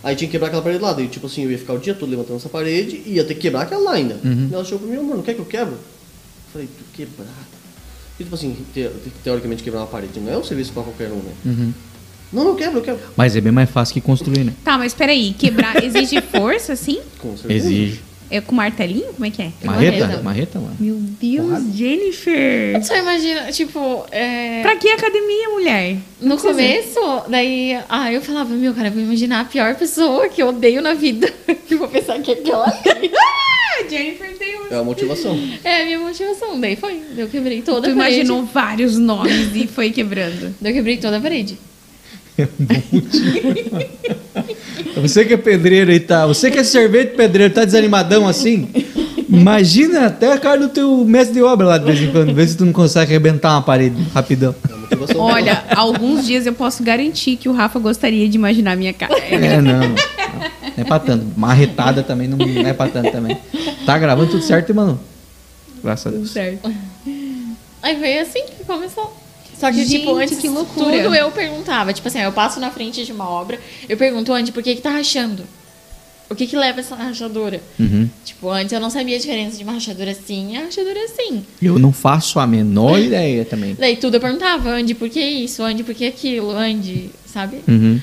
Aí 0.02 0.16
tinha 0.16 0.28
que 0.28 0.32
quebrar 0.32 0.48
aquela 0.48 0.62
parede 0.62 0.82
lá. 0.82 0.94
Daí, 0.94 1.08
tipo 1.10 1.26
assim, 1.26 1.44
eu 1.44 1.52
ia 1.52 1.58
ficar 1.58 1.74
o 1.74 1.80
dia 1.80 1.94
todo 1.94 2.10
levantando 2.10 2.38
essa 2.38 2.48
parede 2.48 3.02
e 3.06 3.16
ia 3.16 3.26
ter 3.26 3.34
que 3.34 3.42
quebrar 3.42 3.64
aquela 3.64 3.82
lá 3.82 3.92
ainda. 3.94 4.18
E 4.50 4.54
ela 4.54 4.64
chegou 4.64 4.80
pra 4.80 4.88
mim, 4.88 4.96
amor, 4.96 5.18
não 5.18 5.24
quer 5.24 5.34
que 5.34 5.40
eu 5.40 5.46
quebro? 5.46 5.74
Eu 5.74 6.54
falei, 6.54 6.68
tu 6.68 6.84
quebrar? 6.94 7.48
E 8.20 8.24
tipo 8.24 8.36
assim, 8.36 8.56
te- 8.74 8.90
teoricamente 9.24 9.64
quebrar 9.64 9.80
uma 9.82 9.88
parede 9.88 10.20
não 10.20 10.32
é 10.34 10.38
um 10.38 10.44
serviço 10.44 10.74
pra 10.74 10.84
qualquer 10.84 11.10
um, 11.12 11.16
né? 11.46 11.74
Não, 12.32 12.50
eu 12.50 12.56
quebro, 12.56 12.80
eu 12.80 12.84
quebro. 12.84 13.02
Mas 13.16 13.36
é 13.36 13.42
bem 13.42 13.52
mais 13.52 13.70
fácil 13.70 13.94
que 13.94 14.02
construir, 14.02 14.44
né? 14.44 14.54
Tá, 14.64 14.78
mas 14.78 14.94
peraí, 14.94 15.34
quebrar 15.34 15.82
exige 15.84 16.22
força, 16.22 16.74
assim? 16.74 17.00
Com 17.18 17.36
certeza. 17.38 17.66
Exige. 17.68 18.02
É 18.32 18.40
com 18.42 18.54
martelinho? 18.54 19.12
Como 19.14 19.26
é 19.26 19.30
que 19.32 19.42
é? 19.42 19.52
Marreta? 19.64 20.00
marreta. 20.06 20.24
Marreta, 20.24 20.60
mano. 20.60 20.76
Meu 20.80 20.96
Deus, 20.96 21.76
Jennifer! 21.76 22.84
Só 22.84 22.96
imagina, 22.96 23.52
tipo, 23.52 24.06
é, 24.12 24.62
Pra 24.62 24.76
que 24.76 24.88
academia, 24.90 25.50
mulher? 25.50 25.98
no 26.22 26.38
precisa. 26.38 26.50
começo, 26.54 27.24
daí, 27.30 27.80
ah, 27.90 28.12
eu 28.14 28.22
falava, 28.22 28.54
meu, 28.54 28.74
cara, 28.74 28.90
eu 28.90 28.92
vou 28.92 29.02
imaginar 29.02 29.42
a 29.42 29.46
pior 29.46 29.74
pessoa 29.76 30.30
que 30.30 30.42
eu 30.44 30.50
odeio 30.50 30.82
na 30.82 30.94
vida. 30.94 31.32
que 31.68 31.74
eu 31.74 31.80
vou 31.80 31.88
pensar 31.88 32.20
que 32.20 32.32
é 32.32 32.34
aquela 32.36 32.66
ali. 32.68 33.12
Ah, 33.16 33.84
Jennifer 33.90 34.38
tem 34.38 34.60
um... 34.60 34.68
É 34.70 34.76
a 34.76 34.84
motivação. 34.84 35.40
É 35.64 35.82
a 35.82 35.86
minha 35.86 36.00
motivação. 36.00 36.60
Daí 36.60 36.76
foi. 36.76 37.02
Eu 37.18 37.28
quebrei 37.30 37.62
toda 37.62 37.88
Tu 37.88 37.94
a 37.94 37.96
parede. 37.96 38.16
imaginou 38.20 38.44
vários 38.46 38.98
nomes 38.98 39.56
e 39.56 39.66
foi 39.68 39.90
quebrando. 39.92 40.54
Eu 40.62 40.74
quebrei 40.74 40.98
toda 40.98 41.18
a 41.18 41.22
parede. 41.22 41.58
Você 44.96 45.26
que 45.26 45.34
é 45.34 45.38
pedreiro 45.38 45.92
aí, 45.92 46.00
tá? 46.00 46.26
Você 46.28 46.50
que 46.52 46.58
é 46.58 46.64
servente 46.64 47.16
pedreiro, 47.16 47.54
tá 47.54 47.66
desanimadão 47.66 48.28
assim? 48.28 48.68
Imagina 49.30 50.08
até 50.08 50.34
a 50.34 50.40
cara 50.40 50.60
do 50.60 50.70
teu 50.70 51.06
mestre 51.06 51.36
de 51.36 51.44
obra 51.44 51.68
lá 51.68 51.78
de 51.78 51.86
vez 51.86 52.02
em 52.02 52.12
quando, 52.12 52.34
ver 52.34 52.48
se 52.48 52.58
tu 52.58 52.66
não 52.66 52.74
consegue 52.74 53.12
arrebentar 53.12 53.52
uma 53.52 53.62
parede 53.62 53.96
rapidão. 54.14 54.56
É. 54.68 55.18
Olha, 55.18 55.64
alguns 55.76 56.26
dias 56.26 56.46
eu 56.46 56.54
posso 56.54 56.84
garantir 56.84 57.38
que 57.38 57.48
o 57.48 57.54
Rafa 57.54 57.80
gostaria 57.80 58.28
de 58.28 58.36
imaginar 58.38 58.72
a 58.72 58.76
minha 58.76 58.94
cara. 58.94 59.16
É, 59.18 59.62
não. 59.62 59.80
Não 59.80 59.96
é 60.76 60.84
pra 60.84 61.00
tanto. 61.00 61.26
Marretada 61.38 62.02
também 62.02 62.28
não 62.28 62.38
é 62.68 62.74
pra 62.74 62.88
tanto 62.88 63.12
também. 63.12 63.38
Tá 63.86 63.98
gravando 63.98 64.32
tudo 64.32 64.44
certo, 64.44 64.74
mano? 64.74 65.00
Graças 65.84 66.08
a 66.08 66.16
Deus. 66.16 66.32
Certo. 66.32 66.72
Aí 67.82 67.98
foi 67.98 68.18
assim 68.18 68.44
que 68.46 68.66
começou. 68.66 69.16
Só 69.60 69.70
que, 69.72 69.84
Gente, 69.84 70.00
tipo, 70.00 70.16
antes 70.16 70.38
que 70.40 70.48
loucura. 70.48 71.04
tudo 71.04 71.14
eu 71.16 71.32
perguntava. 71.32 71.92
Tipo 71.94 72.08
assim, 72.08 72.20
eu 72.20 72.32
passo 72.32 72.60
na 72.60 72.72
frente 72.72 73.04
de 73.06 73.12
uma 73.12 73.30
obra, 73.30 73.60
eu 73.90 73.98
pergunto, 73.98 74.32
Andy, 74.34 74.52
por 74.52 74.64
que 74.64 74.76
que 74.76 74.82
tá 74.82 74.90
rachando? 74.90 75.44
O 76.30 76.36
que 76.36 76.46
que 76.46 76.56
leva 76.56 76.80
essa 76.80 76.96
rachadura? 76.96 77.60
Uhum. 77.80 78.08
Tipo, 78.24 78.50
antes 78.50 78.72
eu 78.72 78.80
não 78.80 78.90
sabia 78.92 79.16
a 79.16 79.20
diferença 79.20 79.58
de 79.58 79.64
uma 79.64 79.74
rachadura 79.74 80.12
assim 80.12 80.54
e 80.54 80.58
a 80.58 80.62
rachadura 80.66 81.00
assim. 81.04 81.44
Eu 81.62 81.80
não 81.80 81.92
faço 81.92 82.40
a 82.40 82.46
menor 82.46 83.00
ideia 83.02 83.44
também. 83.44 83.76
Daí 83.78 83.98
tudo 83.98 84.16
eu 84.18 84.22
perguntava, 84.22 84.70
Andy, 84.70 84.94
por 84.94 85.10
que 85.10 85.20
isso? 85.20 85.64
Andy, 85.64 85.84
por 85.84 85.96
que 85.96 86.06
aquilo? 86.06 86.52
Andy, 86.52 87.10
sabe? 87.26 87.62
Uhum. 87.68 88.00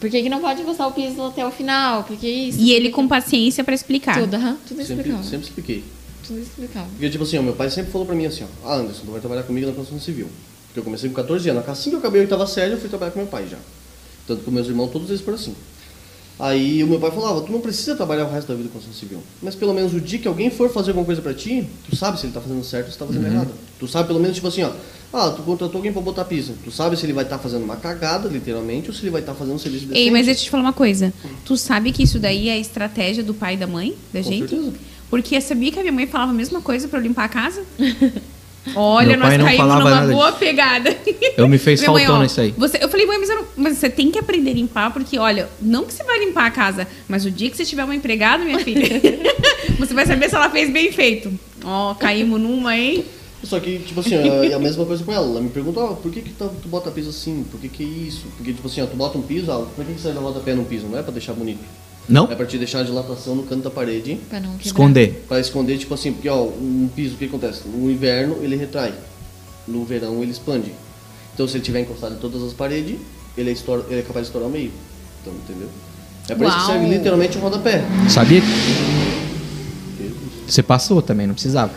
Por 0.00 0.10
que, 0.10 0.20
que 0.20 0.28
não 0.28 0.40
pode 0.40 0.60
encostar 0.60 0.88
o 0.88 0.92
piso 0.92 1.22
até 1.22 1.46
o 1.46 1.50
final? 1.50 2.02
Por 2.04 2.16
que 2.18 2.28
isso? 2.28 2.58
E 2.60 2.72
ele 2.72 2.90
com 2.90 3.06
paciência 3.08 3.64
pra 3.64 3.74
explicar. 3.74 4.20
Tudo, 4.20 4.34
aham, 4.34 4.58
tudo 4.68 4.78
Sempre, 4.84 4.94
explicava. 4.96 5.22
sempre 5.22 5.46
expliquei. 5.46 5.84
Tudo 6.26 6.40
explicava. 6.40 6.86
Porque, 6.90 7.08
tipo 7.08 7.22
assim, 7.24 7.38
ó, 7.38 7.42
meu 7.42 7.54
pai 7.54 7.70
sempre 7.70 7.90
falou 7.90 8.06
pra 8.06 8.14
mim 8.16 8.26
assim, 8.26 8.44
ó, 8.44 8.68
ah, 8.68 8.74
Anderson, 8.76 9.02
tu 9.06 9.12
vai 9.12 9.20
trabalhar 9.20 9.44
comigo 9.44 9.66
na 9.66 9.72
construção 9.72 10.04
civil. 10.04 10.26
Porque 10.74 10.80
eu 10.80 10.84
comecei 10.84 11.08
com 11.08 11.14
14 11.14 11.48
anos. 11.48 11.68
Assim 11.68 11.90
que 11.90 11.94
eu 11.94 12.00
acabei 12.00 12.20
a 12.20 12.24
oitava 12.24 12.48
série, 12.48 12.72
eu 12.72 12.78
fui 12.78 12.88
trabalhar 12.88 13.12
com 13.12 13.20
meu 13.20 13.28
pai 13.28 13.46
já. 13.48 13.58
Tanto 14.26 14.42
que 14.42 14.50
meus 14.50 14.66
irmãos, 14.66 14.88
todos 14.90 15.08
eles 15.08 15.20
foram 15.20 15.38
assim. 15.38 15.54
Aí 16.36 16.82
o 16.82 16.88
meu 16.88 16.98
pai 16.98 17.12
falava, 17.12 17.42
tu 17.42 17.52
não 17.52 17.60
precisa 17.60 17.94
trabalhar 17.94 18.24
o 18.24 18.28
resto 18.32 18.48
da 18.48 18.54
vida 18.56 18.68
com 18.68 18.74
construção 18.74 18.98
civil. 18.98 19.22
Mas 19.40 19.54
pelo 19.54 19.72
menos 19.72 19.94
o 19.94 20.00
dia 20.00 20.18
que 20.18 20.26
alguém 20.26 20.50
for 20.50 20.68
fazer 20.68 20.90
alguma 20.90 21.06
coisa 21.06 21.22
pra 21.22 21.32
ti, 21.32 21.64
tu 21.88 21.94
sabe 21.94 22.18
se 22.18 22.26
ele 22.26 22.32
tá 22.32 22.40
fazendo 22.40 22.64
certo 22.64 22.86
ou 22.86 22.92
se 22.92 22.98
tá 22.98 23.06
fazendo 23.06 23.24
errado. 23.24 23.52
Tu 23.78 23.86
sabe 23.86 24.08
pelo 24.08 24.18
menos, 24.18 24.34
tipo 24.34 24.48
assim, 24.48 24.64
ó, 24.64 24.72
ah, 25.12 25.30
tu 25.30 25.42
contratou 25.42 25.76
alguém 25.78 25.92
pra 25.92 26.02
botar 26.02 26.24
piso. 26.24 26.54
Tu 26.64 26.72
sabe 26.72 26.96
se 26.96 27.06
ele 27.06 27.12
vai 27.12 27.22
estar 27.22 27.38
fazendo 27.38 27.62
uma 27.62 27.76
cagada, 27.76 28.28
literalmente, 28.28 28.88
ou 28.88 28.94
se 28.94 29.02
ele 29.02 29.10
vai 29.10 29.20
estar 29.20 29.34
fazendo 29.34 29.54
um 29.54 29.58
serviço 29.60 29.86
decente. 29.86 30.04
Ei, 30.04 30.10
mas 30.10 30.26
deixa 30.26 30.40
eu 30.40 30.44
te 30.46 30.50
falar 30.50 30.64
uma 30.64 30.72
coisa. 30.72 31.14
Tu 31.44 31.56
sabe 31.56 31.92
que 31.92 32.02
isso 32.02 32.18
daí 32.18 32.48
é 32.48 32.54
a 32.54 32.58
estratégia 32.58 33.22
do 33.22 33.32
pai 33.32 33.54
e 33.54 33.56
da 33.56 33.68
mãe, 33.68 33.94
da 34.12 34.20
Com 34.20 34.28
gente? 34.28 34.48
certeza. 34.48 34.72
Porque 35.08 35.40
sabia 35.40 35.70
que 35.70 35.78
a 35.78 35.82
minha 35.82 35.92
mãe 35.92 36.08
falava 36.08 36.32
a 36.32 36.34
mesma 36.34 36.60
coisa 36.60 36.88
pra 36.88 36.98
eu 36.98 37.04
limpar 37.04 37.26
a 37.26 37.28
casa? 37.28 37.62
Olha, 38.74 39.16
nós 39.16 39.36
caímos 39.36 39.66
numa 39.66 39.90
nada 39.90 40.12
boa 40.12 40.32
pegada. 40.32 40.96
Eu 41.36 41.48
me 41.48 41.58
fez 41.58 41.82
faltando 41.84 42.20
ó, 42.20 42.24
isso 42.24 42.40
aí. 42.40 42.54
Você, 42.56 42.78
eu 42.80 42.88
falei, 42.88 43.06
mãe, 43.06 43.18
mas, 43.18 43.28
eu 43.28 43.36
não- 43.36 43.46
mas 43.56 43.78
você 43.78 43.90
tem 43.90 44.10
que 44.10 44.18
aprender 44.18 44.50
a 44.50 44.54
limpar, 44.54 44.92
porque, 44.92 45.18
olha, 45.18 45.48
não 45.60 45.84
que 45.84 45.92
você 45.92 46.02
vai 46.02 46.18
limpar 46.18 46.46
a 46.46 46.50
casa, 46.50 46.86
mas 47.08 47.24
o 47.24 47.30
dia 47.30 47.50
que 47.50 47.56
você 47.56 47.64
tiver 47.64 47.84
uma 47.84 47.94
empregada, 47.94 48.44
minha 48.44 48.58
filha, 48.58 48.88
você 49.78 49.92
vai 49.92 50.06
saber 50.06 50.28
se 50.28 50.34
ela 50.36 50.48
fez 50.50 50.70
bem 50.70 50.90
feito. 50.92 51.32
Ó, 51.62 51.94
caímos 51.94 52.40
numa, 52.40 52.76
hein? 52.76 53.04
Só 53.42 53.60
que, 53.60 53.78
tipo 53.80 54.00
assim, 54.00 54.14
é 54.14 54.54
a 54.54 54.58
mesma 54.58 54.86
coisa 54.86 55.04
com 55.04 55.12
ela. 55.12 55.26
Ela 55.26 55.40
me 55.42 55.50
perguntou, 55.50 55.90
ah, 55.90 55.94
por 55.94 56.10
que, 56.10 56.22
que 56.22 56.30
tu 56.30 56.48
tu 56.62 56.68
bota 56.68 56.90
piso 56.90 57.10
assim? 57.10 57.44
Por 57.50 57.60
que, 57.60 57.68
que 57.68 57.82
é 57.82 57.86
isso? 57.86 58.26
Porque, 58.36 58.52
tipo 58.54 58.66
assim, 58.66 58.80
ó, 58.80 58.86
tu 58.86 58.96
bota 58.96 59.18
um 59.18 59.22
piso, 59.22 59.50
ah, 59.52 59.66
por 59.76 59.84
que, 59.84 59.92
que 59.92 60.00
você 60.00 60.12
bota 60.12 60.40
pé 60.40 60.54
no 60.54 60.64
piso? 60.64 60.86
Não 60.86 60.98
é 60.98 61.02
pra 61.02 61.12
deixar 61.12 61.34
bonito. 61.34 61.60
Não? 62.08 62.30
É 62.30 62.34
pra 62.34 62.44
te 62.44 62.58
deixar 62.58 62.80
a 62.80 62.82
dilatação 62.82 63.34
no 63.34 63.44
canto 63.44 63.62
da 63.62 63.70
parede, 63.70 64.18
Pra 64.28 64.38
não 64.38 64.50
quebrar. 64.50 64.66
Esconder. 64.66 65.24
pra 65.28 65.40
esconder, 65.40 65.78
tipo 65.78 65.94
assim, 65.94 66.12
porque, 66.12 66.28
ó, 66.28 66.42
um 66.44 66.88
piso, 66.94 67.14
o 67.14 67.16
que 67.18 67.24
acontece? 67.24 67.62
No 67.66 67.90
inverno, 67.90 68.36
ele 68.42 68.56
retrai. 68.56 68.92
No 69.66 69.84
verão, 69.84 70.22
ele 70.22 70.30
expande. 70.32 70.70
Então, 71.32 71.48
se 71.48 71.56
ele 71.56 71.64
tiver 71.64 71.80
encostado 71.80 72.14
em 72.14 72.18
todas 72.18 72.42
as 72.42 72.52
paredes, 72.52 72.96
ele 73.38 73.50
é, 73.50 73.52
estoura- 73.52 73.84
ele 73.88 74.00
é 74.00 74.02
capaz 74.02 74.26
de 74.26 74.28
estourar 74.28 74.48
o 74.48 74.52
meio. 74.52 74.70
Então, 75.22 75.32
entendeu? 75.32 75.68
É 76.28 76.34
pra 76.34 76.46
isso 76.48 76.56
que 76.56 76.62
Uau. 76.62 76.72
serve 76.72 76.94
literalmente 76.94 77.38
o 77.38 77.40
rodapé. 77.40 77.82
Sabia? 78.08 78.42
Você 80.46 80.62
passou 80.62 81.00
também, 81.00 81.26
não 81.26 81.34
precisava. 81.34 81.72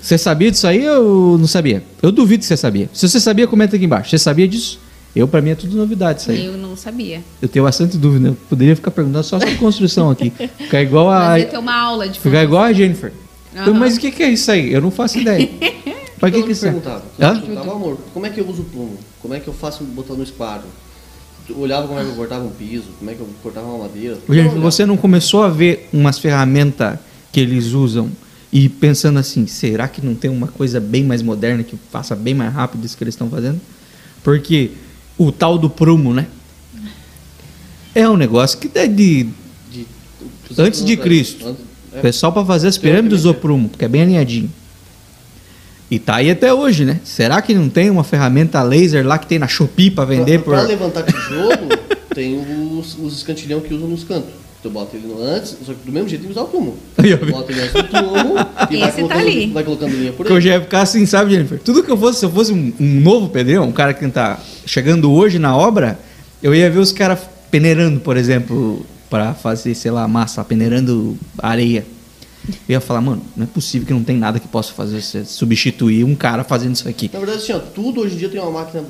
Você 0.00 0.16
sabia 0.16 0.50
disso 0.50 0.66
aí 0.66 0.88
ou 0.88 1.36
não 1.36 1.46
sabia? 1.46 1.82
Eu 2.02 2.10
duvido 2.12 2.40
que 2.40 2.46
você 2.46 2.56
sabia. 2.56 2.88
Se 2.92 3.08
você 3.08 3.18
sabia, 3.20 3.46
comenta 3.46 3.76
aqui 3.76 3.84
embaixo. 3.84 4.10
Você 4.10 4.18
sabia 4.18 4.46
disso? 4.48 4.78
Eu, 5.16 5.26
pra 5.26 5.40
mim, 5.40 5.48
é 5.48 5.54
tudo 5.54 5.74
novidade 5.78 6.20
isso 6.20 6.30
aí. 6.30 6.44
Eu 6.44 6.58
não 6.58 6.76
sabia. 6.76 7.22
Eu 7.40 7.48
tenho 7.48 7.64
bastante 7.64 7.96
dúvida. 7.96 8.28
Eu 8.28 8.36
poderia 8.50 8.76
ficar 8.76 8.90
perguntando 8.90 9.24
só 9.24 9.40
sobre 9.40 9.54
construção 9.54 10.10
aqui. 10.10 10.30
Ficar 10.58 10.82
igual 10.82 11.10
a. 11.10 11.30
Mas 11.30 11.42
ia 11.44 11.48
ter 11.48 11.58
uma 11.58 11.74
aula 11.74 12.06
de 12.06 12.20
Ficar 12.20 12.44
igual 12.44 12.62
a 12.62 12.70
Jennifer. 12.70 13.10
Eu, 13.54 13.62
Aham. 13.62 13.72
mas 13.72 13.96
o 13.96 14.00
que, 14.00 14.10
que 14.10 14.22
é 14.22 14.28
isso 14.28 14.50
aí? 14.50 14.70
Eu 14.70 14.82
não 14.82 14.90
faço 14.90 15.18
ideia. 15.18 15.48
pra 16.20 16.30
que 16.30 16.36
Então, 16.36 16.42
que 16.42 16.48
eu 16.48 16.50
isso 16.50 16.66
é? 16.66 16.68
Hã? 16.68 16.74
Eu 17.34 17.40
perguntava, 17.40 17.72
amor, 17.72 17.98
como 18.12 18.26
é 18.26 18.30
que 18.30 18.38
eu 18.38 18.46
uso 18.46 18.60
o 18.60 18.64
plumo? 18.66 18.98
Como 19.22 19.32
é 19.32 19.40
que 19.40 19.48
eu 19.48 19.54
faço 19.54 19.82
botando 19.84 20.18
no 20.18 20.24
esquadro? 20.24 20.66
Eu 21.48 21.58
olhava 21.60 21.88
como 21.88 21.98
é 21.98 22.02
que 22.04 22.10
eu 22.10 22.14
cortava 22.14 22.44
um 22.44 22.50
piso, 22.50 22.88
como 22.98 23.10
é 23.10 23.14
que 23.14 23.20
eu 23.20 23.28
cortava 23.42 23.66
uma 23.66 23.84
madeira. 23.84 24.18
Olhava. 24.28 24.60
você 24.60 24.84
não 24.84 24.98
começou 24.98 25.42
a 25.42 25.48
ver 25.48 25.88
umas 25.94 26.18
ferramentas 26.18 26.98
que 27.32 27.40
eles 27.40 27.72
usam 27.72 28.10
e 28.52 28.68
pensando 28.68 29.18
assim, 29.18 29.46
será 29.46 29.88
que 29.88 30.04
não 30.04 30.14
tem 30.14 30.30
uma 30.30 30.48
coisa 30.48 30.78
bem 30.78 31.04
mais 31.04 31.22
moderna 31.22 31.62
que 31.62 31.78
faça 31.90 32.14
bem 32.14 32.34
mais 32.34 32.52
rápido 32.52 32.84
isso 32.84 32.98
que 32.98 33.04
eles 33.04 33.14
estão 33.14 33.30
fazendo? 33.30 33.58
Porque 34.22 34.72
o 35.18 35.32
tal 35.32 35.58
do 35.58 35.68
prumo, 35.70 36.12
né? 36.14 36.26
É 37.94 38.08
um 38.08 38.16
negócio 38.16 38.58
que 38.58 38.70
é 38.78 38.86
de 38.86 39.26
De- 39.70 39.86
antes 40.58 40.84
de 40.84 40.96
Cristo. 40.96 41.46
Antes- 41.48 41.64
O 41.92 41.98
é, 41.98 42.02
pessoal 42.02 42.30
para 42.32 42.44
fazer 42.44 42.68
as 42.68 42.76
pirâmides 42.76 43.20
usou 43.20 43.32
prumo, 43.32 43.70
porque 43.70 43.84
é 43.84 43.88
bem 43.88 44.02
alinhadinho. 44.02 44.50
E 45.90 45.98
tá 45.98 46.16
aí 46.16 46.30
até 46.30 46.52
hoje, 46.52 46.84
né? 46.84 47.00
Será 47.04 47.40
que 47.40 47.54
não 47.54 47.68
tem 47.70 47.88
uma 47.88 48.04
ferramenta 48.04 48.62
laser 48.62 49.06
lá 49.06 49.16
que 49.18 49.26
tem 49.26 49.38
na 49.38 49.48
Shopee 49.48 49.90
pra 49.90 50.04
vender 50.04 50.42
pra 50.42 50.60
por. 50.60 50.68
levantar 50.68 51.04
tijolo, 51.04 51.68
tem 52.14 52.38
os, 52.78 52.98
os 52.98 53.16
escantilhão 53.16 53.60
que 53.60 53.72
usam 53.72 53.88
nos 53.88 54.04
cantos. 54.04 54.30
Tu 54.66 54.70
bota 54.70 54.96
ele 54.96 55.06
no 55.06 55.22
antes, 55.22 55.56
só 55.64 55.72
que 55.72 55.86
do 55.86 55.92
mesmo 55.92 56.08
jeito 56.08 56.22
tem 56.22 56.32
que 56.32 56.36
usar 56.36 56.44
o 56.48 56.50
túmulo. 56.50 56.76
Aí, 56.98 57.14
ó. 57.14 57.16
Bota 57.18 57.52
ele 57.52 57.60
antes 57.60 57.72
do 57.72 57.84
túmulo 57.84 58.34
e 58.68 58.76
vai 58.78 58.88
Esse 58.88 58.96
tá 58.96 59.02
colocando, 59.02 59.20
ali. 59.20 59.46
vai 59.52 59.62
colocando 59.64 59.90
linha 59.96 60.10
por 60.10 60.16
Porque 60.16 60.32
eu 60.32 60.36
aí. 60.36 60.42
já 60.42 60.50
ia 60.54 60.60
ficar 60.60 60.82
assim, 60.82 61.06
sabe, 61.06 61.30
Jennifer? 61.30 61.60
Tudo 61.60 61.84
que 61.84 61.90
eu 61.90 61.96
fosse, 61.96 62.18
se 62.18 62.24
eu 62.26 62.30
fosse 62.32 62.52
um, 62.52 62.72
um 62.80 63.00
novo 63.00 63.28
pedreiro, 63.28 63.62
um 63.62 63.70
cara 63.70 63.94
que 63.94 64.08
tá 64.08 64.40
chegando 64.66 65.12
hoje 65.12 65.38
na 65.38 65.56
obra, 65.56 66.00
eu 66.42 66.52
ia 66.52 66.68
ver 66.68 66.80
os 66.80 66.90
caras 66.90 67.20
peneirando, 67.48 68.00
por 68.00 68.16
exemplo, 68.16 68.84
pra 69.08 69.34
fazer, 69.34 69.72
sei 69.76 69.92
lá, 69.92 70.08
massa, 70.08 70.42
peneirando 70.44 71.16
areia. 71.38 71.86
Eu 72.68 72.72
ia 72.72 72.80
falar, 72.80 73.00
mano, 73.00 73.22
não 73.36 73.44
é 73.44 73.46
possível 73.46 73.86
que 73.86 73.92
não 73.92 74.02
tem 74.02 74.16
nada 74.16 74.40
que 74.40 74.48
possa 74.48 74.72
fazer 74.72 75.00
você 75.00 75.24
substituir 75.24 76.02
um 76.02 76.16
cara 76.16 76.42
fazendo 76.42 76.74
isso 76.74 76.88
aqui. 76.88 77.08
Na 77.12 77.20
verdade, 77.20 77.38
assim, 77.40 77.52
ó, 77.52 77.58
tudo 77.60 78.00
hoje 78.00 78.16
em 78.16 78.18
dia 78.18 78.28
tem 78.28 78.40
uma 78.40 78.50
máquina, 78.50 78.82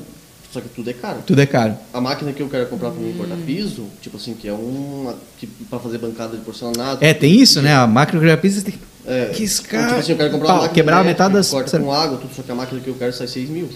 só 0.57 0.61
que 0.63 0.69
tudo 0.71 0.89
é 0.89 0.93
caro. 0.95 1.19
Tudo 1.27 1.41
é 1.41 1.47
caro. 1.47 1.77
A 1.93 2.01
máquina 2.01 2.33
que 2.33 2.41
eu 2.43 2.49
quero 2.49 2.67
comprar 2.67 2.91
pra 2.91 3.01
mim 3.01 3.13
cortar 3.17 3.37
piso, 3.45 3.85
tipo 4.01 4.17
assim, 4.17 4.33
que 4.35 4.49
é 4.49 4.53
uma. 4.53 5.15
Que, 5.39 5.47
pra 5.47 5.79
fazer 5.79 5.99
bancada 5.99 6.37
de 6.37 6.43
porcelanato. 6.43 7.05
É, 7.05 7.13
tem 7.13 7.39
isso, 7.41 7.61
né? 7.61 7.75
A 7.75 7.87
macrografia 7.87 8.51
você 8.51 8.63
tem 8.63 8.73
que 8.75 8.79
É, 9.07 9.27
Que 9.35 9.45
escada. 9.45 9.87
Tipo 9.89 10.01
assim, 10.01 10.13
eu 10.13 10.17
quero 10.19 10.31
comprar 10.31 10.47
Pau, 10.49 10.57
uma 10.57 10.63
máquina 10.63 10.75
quebrar 10.75 10.97
elétrica 11.05 11.25
metade 11.25 11.35
das- 11.35 11.47
que 11.49 11.53
Corta 11.55 11.79
com 11.79 11.93
água, 11.93 12.19
tudo, 12.19 12.35
só 12.35 12.43
que 12.43 12.51
a 12.51 12.55
máquina 12.55 12.81
que 12.81 12.89
eu 12.89 12.95
quero 12.95 13.13
sai 13.13 13.29
6 13.29 13.49
mil. 13.51 13.69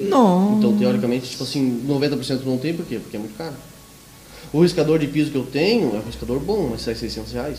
Não. 0.00 0.58
Então, 0.58 0.76
teoricamente, 0.76 1.30
tipo 1.30 1.42
assim, 1.44 1.80
90% 1.86 2.40
não 2.44 2.58
tem, 2.58 2.74
por 2.74 2.84
quê? 2.86 2.98
Porque 3.02 3.16
é 3.16 3.20
muito 3.20 3.36
caro. 3.36 3.54
O 4.52 4.60
riscador 4.62 4.98
de 4.98 5.06
piso 5.06 5.30
que 5.30 5.36
eu 5.36 5.44
tenho 5.44 5.94
é 5.94 5.98
um 5.98 6.02
riscador 6.02 6.38
bom, 6.38 6.68
mas 6.72 6.82
sai 6.82 6.94
600 6.94 7.32
reais. 7.32 7.58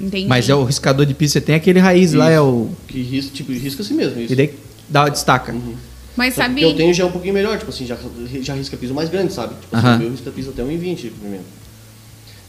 Entendi. 0.00 0.26
Mas 0.26 0.48
é 0.48 0.54
o 0.54 0.64
riscador 0.64 1.04
de 1.06 1.14
piso, 1.14 1.34
você 1.34 1.40
tem 1.40 1.54
aquele 1.54 1.78
raiz 1.78 2.12
lá, 2.12 2.30
é 2.30 2.40
o. 2.40 2.68
Que 2.88 3.02
risca, 3.02 3.32
tipo, 3.34 3.52
risca 3.52 3.82
assim 3.82 3.94
mesmo. 3.94 4.20
Isso. 4.20 4.32
E 4.32 4.36
daí 4.36 4.54
dá, 4.88 5.08
destaca. 5.08 5.52
Uhum. 5.52 5.74
Mas 6.16 6.34
Só 6.34 6.42
sabe. 6.42 6.54
que 6.56 6.62
eu 6.64 6.74
tenho 6.74 6.94
já 6.94 7.04
é 7.04 7.06
um 7.06 7.10
pouquinho 7.12 7.34
melhor, 7.34 7.58
tipo 7.58 7.70
assim, 7.70 7.84
já, 7.86 7.96
já 8.42 8.54
risca 8.54 8.76
piso 8.76 8.94
mais 8.94 9.08
grande, 9.10 9.32
sabe? 9.32 9.54
Tipo 9.60 9.76
assim, 9.76 9.86
o 9.86 9.98
meu 9.98 10.10
risca 10.10 10.30
piso 10.30 10.50
até 10.50 10.62
1,20 10.62 11.10
primeiro. 11.20 11.44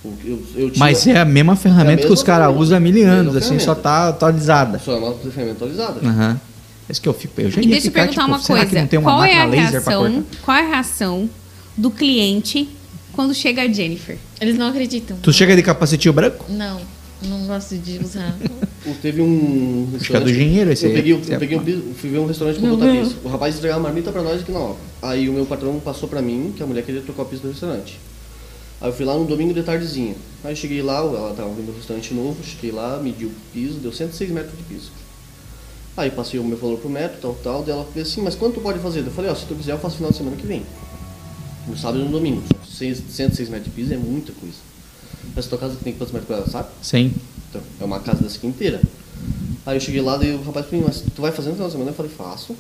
O 0.04 0.12
que 0.16 0.28
Eu, 0.30 0.44
eu 0.56 0.70
tinha- 0.72 0.80
Mas 0.80 1.06
é 1.08 1.18
a 1.20 1.26
mesma 1.26 1.56
ferramenta 1.56 2.02
É 2.02 2.06
a 2.06 2.08
que 2.08 2.14
os 2.14 2.20
mesma 2.22 2.26
caras 2.26 2.56
usam 2.56 2.78
há 2.78 2.80
mil 2.80 2.94
Mesma 2.94 3.12
anos, 3.12 3.36
assim, 3.36 3.60
só 3.60 3.76
tá 3.76 4.10
atualizada. 4.10 4.80
Só 4.80 4.94
é 4.94 5.00
uma 5.00 5.14
ferramenta 5.16 5.56
atualizada. 5.66 6.00
Aham. 6.08 6.40
É 6.88 6.92
isso 6.92 7.02
que 7.02 7.10
eu 7.10 7.14
fico. 7.14 7.42
Eu 7.42 7.52
já 7.52 7.60
E 7.60 7.66
ia 7.66 7.72
deixa 7.72 7.88
eu 7.88 7.92
perguntar 7.92 8.22
tipo, 8.22 8.28
uma 8.28 8.40
coisa. 8.40 8.88
tem 8.88 9.00
uma 9.00 9.12
qual 9.12 9.24
é 9.26 9.34
a 9.42 9.46
reação? 9.46 10.24
Qual 10.44 10.56
é 10.58 10.62
a 10.62 10.68
reação 10.70 11.30
do 11.76 11.92
cliente 11.92 12.70
quando 13.12 13.34
chega 13.34 13.64
a 13.64 13.68
Jennifer? 13.68 14.18
Eles 14.40 14.58
não 14.58 14.68
acreditam. 14.68 15.18
Tu 15.22 15.34
chega 15.34 15.54
de 15.56 15.62
capacetinho 15.64 16.14
branco? 16.14 16.46
Não, 16.48 16.80
não 17.24 17.48
gosto 17.48 17.76
de 17.78 18.00
usar. 18.00 18.36
Teve 19.02 19.22
um 19.22 19.90
Acho 19.96 20.06
que 20.12 20.16
é 20.16 20.20
do 20.20 20.30
engenheiro 20.30 20.72
esse 20.72 20.86
eu 20.86 20.90
aí. 20.92 20.96
peguei, 20.96 21.14
eu 21.14 21.22
é- 21.30 21.38
peguei 21.40 21.58
um 21.58 21.64
piso, 21.64 21.84
fui 21.96 22.10
ver 22.10 22.20
um 22.20 22.26
restaurante 22.26 22.60
pra 22.60 22.70
botar 22.70 22.92
piso. 22.92 23.16
O 23.24 23.28
rapaz 23.28 23.56
entregava 23.56 23.80
uma 23.80 23.88
marmita 23.90 24.12
pra 24.12 24.22
nós 24.22 24.42
aqui 24.42 24.52
na 24.52 24.60
obra. 24.60 24.78
Aí 25.02 25.28
o 25.28 25.34
meu 25.34 25.46
patrão 25.46 25.80
passou 25.80 26.08
pra 26.08 26.22
mim 26.22 26.54
que 26.56 26.64
a 26.64 26.66
mulher 26.66 26.84
queria 26.84 27.02
trocar 27.02 27.24
o 27.24 27.26
piso 27.26 27.42
do 27.42 27.50
restaurante. 27.50 28.00
Aí 28.80 28.90
eu 28.90 28.94
fui 28.94 29.06
lá 29.06 29.16
no 29.18 29.26
domingo 29.26 29.54
de 29.54 29.64
tardezinha. 29.64 30.16
Aí 30.44 30.56
cheguei 30.56 30.82
lá, 30.82 30.98
ela 31.00 31.34
tava 31.36 31.50
vendo 31.50 31.72
um 31.72 31.76
restaurante 31.76 32.14
novo, 32.14 32.38
cheguei 32.44 32.72
lá, 32.72 33.00
medi 33.02 33.26
o 33.26 33.32
piso, 33.54 33.80
deu 33.80 33.92
106 33.92 34.30
metros 34.32 34.56
de 34.58 34.64
piso. 34.64 34.92
Aí 35.98 36.12
passei 36.12 36.40
o 36.40 36.44
meu 36.44 36.58
valor 36.58 36.78
pro 36.78 36.90
metro, 36.90 37.18
tal, 37.20 37.34
tal, 37.44 37.64
dela 37.64 37.86
fez 37.92 38.08
assim, 38.08 38.22
mas 38.22 38.36
quanto 38.36 38.56
tu 38.56 38.62
pode 38.62 38.78
fazer? 38.80 39.00
Eu 39.00 39.12
falei, 39.12 39.32
ó, 39.32 39.36
se 39.36 39.46
tu 39.48 39.56
quiser 39.56 39.72
eu 39.72 39.80
faço 39.80 39.96
final 39.98 40.12
de 40.12 40.18
semana 40.18 40.38
que 40.38 40.46
vem. 40.46 40.62
No 41.68 41.76
sábado 41.76 42.00
e 42.02 42.06
no 42.06 42.12
domingo. 42.12 42.44
Só 42.48 42.54
que 42.56 42.68
100 42.72 42.96
106 43.10 43.50
metros 43.50 43.66
de 43.66 43.72
piso 43.72 43.94
é 43.94 43.98
muita 43.98 44.32
coisa. 44.34 44.56
Essa 45.36 45.50
tua 45.50 45.58
casa 45.58 45.76
tem 45.84 45.94
quantos 45.94 46.14
metros 46.14 46.28
quadrados, 46.28 46.52
sabe? 46.52 46.70
Sim. 46.82 47.14
Então, 47.50 47.62
é 47.80 47.84
uma 47.86 48.00
casa 48.00 48.24
dessa 48.24 48.38
aqui 48.38 48.48
inteira. 48.48 48.82
Aí 49.66 49.76
eu 49.76 49.82
cheguei 49.82 50.02
lá, 50.02 50.18
daí 50.18 50.34
o 50.34 50.42
rapaz 50.42 50.66
falou, 50.68 50.86
mas 50.88 51.04
tu 51.14 51.22
vai 51.22 51.32
fazer 51.32 51.50
no 51.50 51.56
final 51.56 51.68
de 51.68 51.74
semana? 51.74 51.92
Eu 51.92 51.96
falei, 51.96 52.12
faço. 52.12 52.56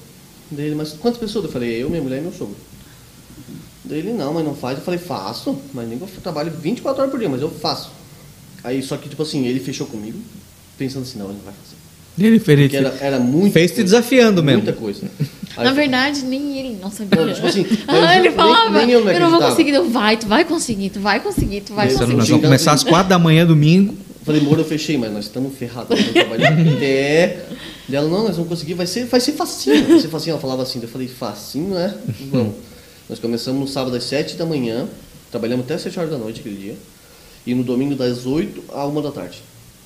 Daí 0.51 0.65
ele, 0.65 0.75
mas 0.75 0.93
quantas 0.93 1.19
pessoas? 1.19 1.45
Eu 1.45 1.51
falei, 1.51 1.81
eu, 1.81 1.89
minha 1.89 2.01
mulher 2.01 2.19
e 2.19 2.21
meu 2.21 2.33
sogro. 2.33 2.55
Daí 3.86 3.99
ele, 3.99 4.13
não, 4.13 4.33
mas 4.33 4.43
não 4.43 4.53
faz. 4.53 4.77
Eu 4.77 4.83
falei, 4.83 4.99
faço, 4.99 5.57
mas 5.73 5.88
nem 5.88 5.97
que 5.97 6.03
eu 6.03 6.10
trabalho 6.21 6.51
24 6.51 7.01
horas 7.01 7.12
por 7.12 7.19
dia, 7.19 7.29
mas 7.29 7.41
eu 7.41 7.49
faço. 7.49 7.91
Aí, 8.63 8.83
só 8.83 8.97
que, 8.97 9.07
tipo 9.07 9.23
assim, 9.23 9.45
ele 9.45 9.60
fechou 9.60 9.88
comigo, 9.88 10.19
pensando 10.77 11.03
assim, 11.03 11.17
não, 11.17 11.27
ele 11.27 11.38
não 11.38 11.45
vai 11.45 11.53
fazer. 11.53 11.77
Ele 12.19 12.39
fez, 12.39 12.60
Porque 12.62 12.77
era, 12.77 12.95
era 12.99 13.19
muito 13.19 13.53
fez 13.53 13.71
te 13.71 13.84
desafiando 13.84 14.41
mesmo. 14.43 14.63
Muita 14.63 14.77
coisa. 14.80 15.01
Aí 15.56 15.63
Na 15.63 15.71
eu- 15.71 15.75
verdade, 15.75 16.23
nem 16.23 16.58
ele 16.60 16.77
não 16.82 16.89
sabia. 16.91 17.25
Não, 17.25 17.34
tipo 17.34 17.47
assim, 17.47 17.65
ah, 17.88 17.95
eu- 17.95 18.19
ele 18.19 18.21
nem- 18.30 18.32
falava, 18.32 18.69
nem 18.80 18.89
eu 18.91 18.99
eu, 19.08 19.19
não 19.19 19.32
não 19.32 19.39
vou 19.39 19.49
conseguir. 19.49 19.73
Eu, 19.73 19.89
vai, 19.89 20.17
tu 20.17 20.27
vai 20.27 20.45
conseguir, 20.45 20.89
tu 20.89 20.99
vai 20.99 21.19
conseguir, 21.19 21.62
tu 21.62 21.73
vai 21.73 21.86
eu 21.88 21.91
Nós 21.91 21.99
conseguir. 21.99 22.13
vamos 22.15 22.30
Então, 22.30 22.41
começar 22.41 22.71
às 22.73 22.82
assim- 22.82 22.89
quatro 22.89 23.10
da 23.10 23.19
manhã, 23.19 23.45
domingo. 23.45 23.95
Falei, 24.25 24.41
amor, 24.41 24.60
eu 24.60 24.65
fechei, 24.65 24.97
mas 24.97 25.12
nós 25.13 25.25
estamos 25.25 25.56
ferrados. 25.58 25.97
Nós 25.97 26.12
trabalhar 26.12 26.51
até. 26.75 27.45
Dela, 27.88 28.10
não, 28.10 28.23
nós 28.25 28.36
vamos 28.36 28.49
conseguir, 28.49 28.73
vai 28.73 28.86
ser, 28.88 29.06
vai 29.06 29.19
ser 29.19 29.32
facinho. 29.34 29.88
Vai 29.88 29.99
ser 29.99 30.10
facinho. 30.10 30.32
Ela 30.34 30.41
falava 30.41 30.63
assim, 30.63 30.80
eu 30.82 30.88
falei, 30.89 31.08
facinho, 31.08 31.73
né? 31.75 31.95
Vamos. 32.32 32.53
Nós 33.10 33.19
começamos 33.19 33.62
no 33.62 33.67
sábado 33.67 33.95
às 33.95 34.03
7 34.03 34.36
da 34.36 34.45
manhã, 34.45 34.86
trabalhamos 35.32 35.65
até 35.65 35.77
7 35.77 35.97
horas 35.97 36.12
da 36.12 36.17
noite 36.17 36.41
aquele 36.41 36.58
dia. 36.58 36.75
E 37.45 37.53
no 37.56 37.63
domingo 37.63 37.95
das 37.95 38.25
8 38.25 38.62
à 38.73 38.86
1 38.86 39.01
da 39.01 39.12
tarde. 39.12 39.38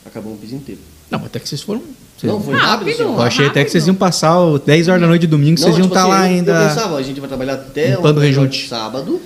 Acabamos 0.03 0.39
o 0.39 0.41
piso 0.41 0.55
inteiro. 0.55 0.81
Não, 1.11 1.25
até 1.25 1.39
que 1.39 1.47
vocês 1.49 1.61
foram. 1.61 1.81
vocês- 2.17 2.31
Não, 2.31 2.41
foi 2.41 2.53
rápido, 2.55 2.69
Rápido. 2.87 2.89
assim. 2.89 3.01
Eu 3.03 3.21
achei 3.21 3.45
até 3.47 3.63
que 3.65 3.69
vocês 3.69 3.83
rápido. 3.83 3.93
iam 3.95 3.99
passar 3.99 4.39
o 4.39 4.57
10 4.57 4.87
horas 4.87 5.01
da 5.01 5.07
noite 5.07 5.21
de 5.21 5.27
domingo, 5.27 5.59
vocês 5.59 5.75
iam 5.77 5.83
tipo 5.83 5.93
estar 5.95 6.01
assim, 6.03 6.09
lá 6.11 6.19
eu- 6.19 6.23
ainda. 6.35 6.51
Eu 6.53 6.69
pensava, 6.69 6.95
a 6.97 7.01
gente 7.03 7.19
vai 7.19 7.27
trabalhar 7.27 7.53
até 7.53 7.97
uma 7.97 8.13
rejunte. 8.21 8.67
sábado. 8.67 9.19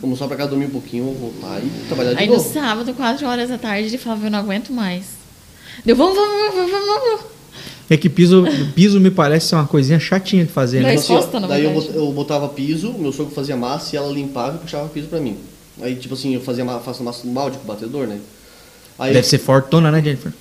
Vamos 0.00 0.18
só 0.18 0.26
pra 0.26 0.36
cá 0.36 0.46
dormir 0.46 0.66
um 0.66 0.70
pouquinho, 0.70 1.04
vou 1.04 1.14
voltar 1.14 1.60
e 1.62 1.68
trabalhar 1.86 2.14
de 2.14 2.20
Aí 2.20 2.26
no 2.26 2.36
novo. 2.36 2.52
sábado, 2.52 2.92
4 2.94 3.26
horas 3.26 3.48
da 3.50 3.58
tarde, 3.58 3.88
ele 3.88 3.98
falava, 3.98 4.26
eu 4.26 4.30
não 4.30 4.38
aguento 4.38 4.72
mais. 4.72 5.04
Deu, 5.84 5.94
vamos, 5.96 6.14
vamos, 6.16 6.54
vamos, 6.54 6.70
vamos, 6.70 6.86
vamos. 6.86 7.20
É 7.90 7.96
que 7.96 8.08
piso, 8.08 8.44
piso 8.74 8.98
me 9.00 9.10
parece 9.10 9.48
ser 9.48 9.56
uma 9.56 9.66
coisinha 9.66 9.98
chatinha 10.00 10.44
de 10.44 10.52
fazer, 10.52 10.78
né? 10.78 10.84
Daí- 10.88 10.96
assim, 10.96 11.12
ó, 11.12 11.16
Resposta, 11.16 11.40
na 11.40 11.46
daí 11.48 11.64
eu, 11.64 11.70
verdade. 11.72 11.92
bot- 11.92 11.98
eu 12.06 12.12
botava 12.12 12.48
piso, 12.48 12.94
meu 12.98 13.12
sogro 13.12 13.34
fazia 13.34 13.56
massa 13.56 13.94
e 13.94 13.98
ela 13.98 14.10
limpava 14.12 14.56
e 14.56 14.58
puxava 14.60 14.88
piso 14.88 15.08
pra 15.08 15.20
mim. 15.20 15.36
Aí, 15.82 15.94
tipo 15.96 16.14
assim, 16.14 16.34
eu 16.34 16.40
fazia 16.40 16.64
faço 16.80 17.02
massa 17.02 17.26
no 17.26 17.32
balde 17.32 17.58
com 17.58 17.64
o 17.64 17.66
batedor, 17.66 18.06
né? 18.06 18.18
Aí, 18.98 19.12
Deve 19.12 19.26
ser 19.26 19.38
fortona, 19.38 19.90
né, 19.90 20.02
Jennifer? 20.02 20.32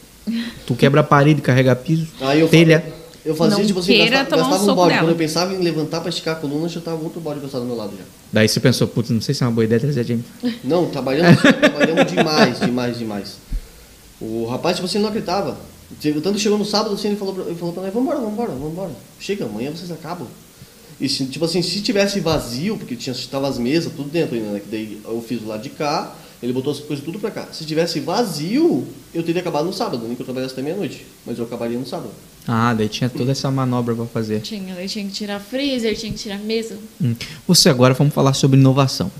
Tu 0.65 0.75
quebra 0.75 1.01
a 1.01 1.03
parede, 1.03 1.41
carrega 1.41 1.75
piso, 1.75 2.07
aí 2.21 2.39
eu, 2.41 2.47
telha. 2.47 2.83
eu 3.25 3.35
fazia, 3.35 3.57
Não 3.57 3.65
tipo 3.65 3.79
assim, 3.79 3.97
gastava, 3.97 4.21
um 4.21 4.25
gastava 4.49 4.55
um 4.55 4.65
soco 4.65 4.75
balde. 4.75 4.89
dela. 4.93 5.01
Quando 5.05 5.11
eu 5.11 5.17
pensava 5.17 5.53
em 5.53 5.59
levantar 5.59 6.01
pra 6.01 6.09
esticar 6.09 6.37
a 6.37 6.39
coluna, 6.39 6.67
já 6.69 6.81
tava 6.81 7.01
outro 7.03 7.19
balde 7.19 7.39
encostado 7.39 7.61
do 7.61 7.67
meu 7.67 7.75
lado 7.75 7.91
já. 7.97 8.03
Daí 8.31 8.47
você 8.47 8.59
pensou, 8.59 8.87
putz, 8.87 9.09
não 9.09 9.21
sei 9.21 9.33
se 9.35 9.43
é 9.43 9.45
uma 9.47 9.51
boa 9.53 9.65
ideia 9.65 9.79
trazer 9.79 9.99
a 10.01 10.03
Jennifer. 10.03 10.53
Não, 10.63 10.87
trabalhamos, 10.89 11.41
trabalhamos 11.41 12.11
demais, 12.11 12.59
demais, 12.59 12.97
demais. 12.97 13.37
O 14.21 14.45
rapaz, 14.45 14.75
tipo 14.75 14.85
assim, 14.87 14.99
não 14.99 15.07
acreditava. 15.09 15.57
Tanto 16.01 16.33
que 16.33 16.39
chegou 16.39 16.57
no 16.57 16.65
sábado, 16.65 16.93
assim, 16.93 17.07
ele 17.07 17.17
falou 17.17 17.33
pra, 17.33 17.43
ele 17.45 17.55
falou 17.55 17.73
pra 17.73 17.83
nós, 17.83 17.93
vambora, 17.93 18.19
vambora, 18.19 18.51
vambora. 18.51 18.91
Chega, 19.19 19.45
amanhã 19.45 19.71
vocês 19.71 19.91
acabam. 19.91 20.27
E 21.01 21.07
se, 21.09 21.25
tipo 21.25 21.45
assim, 21.45 21.61
se 21.61 21.81
tivesse 21.81 22.19
vazio, 22.19 22.77
porque 22.77 22.95
tinha, 22.95 23.15
tava 23.31 23.47
as 23.47 23.57
mesas, 23.57 23.91
tudo 23.95 24.09
dentro 24.09 24.35
ainda, 24.35 24.49
né? 24.51 24.59
Que 24.59 24.69
daí 24.69 25.01
eu 25.05 25.23
fiz 25.27 25.41
o 25.41 25.47
lado 25.47 25.63
de 25.63 25.69
cá, 25.69 26.13
ele 26.41 26.53
botou 26.53 26.71
as 26.71 26.79
coisas 26.79 27.03
tudo 27.03 27.19
pra 27.19 27.31
cá. 27.31 27.47
Se 27.51 27.65
tivesse 27.65 27.99
vazio, 27.99 28.85
eu 29.13 29.23
teria 29.23 29.41
acabado 29.41 29.65
no 29.65 29.73
sábado, 29.73 30.03
nem 30.05 30.15
que 30.15 30.21
eu 30.21 30.25
trabalhasse 30.25 30.53
até 30.53 30.61
meia-noite. 30.61 31.05
Mas 31.25 31.37
eu 31.37 31.45
acabaria 31.45 31.77
no 31.77 31.85
sábado. 31.85 32.11
Ah, 32.47 32.73
daí 32.73 32.87
tinha 32.87 33.09
toda 33.09 33.31
essa 33.31 33.51
manobra 33.51 33.93
pra 33.93 34.05
fazer. 34.05 34.39
Tinha, 34.41 34.73
ele 34.75 34.87
tinha 34.87 35.05
que 35.05 35.11
tirar 35.11 35.39
freezer, 35.39 35.95
tinha 35.97 36.11
que 36.11 36.17
tirar 36.17 36.39
mesa. 36.39 36.77
Hum. 37.01 37.13
Você 37.47 37.69
agora 37.69 37.93
vamos 37.93 38.13
falar 38.13 38.33
sobre 38.33 38.59
inovação. 38.59 39.11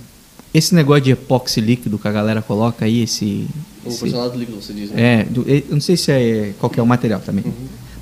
Esse 0.54 0.74
negócio 0.74 1.04
de 1.04 1.12
epóxi 1.12 1.62
líquido 1.62 2.00
que 2.00 2.08
a 2.08 2.12
galera 2.12 2.42
coloca 2.42 2.86
aí, 2.86 3.04
esse. 3.04 3.46
O 3.86 3.90
esse- 3.90 4.00
personagem 4.00 4.40
líquido, 4.40 4.62
você 4.62 4.74
diz, 4.74 4.90
né? 4.90 5.22
é, 5.22 5.24
do- 5.26 5.48
eu 5.48 5.64
não 5.70 5.80
sei 5.82 5.96
se 5.96 6.12
é 6.12 6.54
qual 6.60 6.70
que 6.70 6.80
é 6.80 6.84
o 6.84 6.88
material 6.88 7.20
também. 7.20 7.44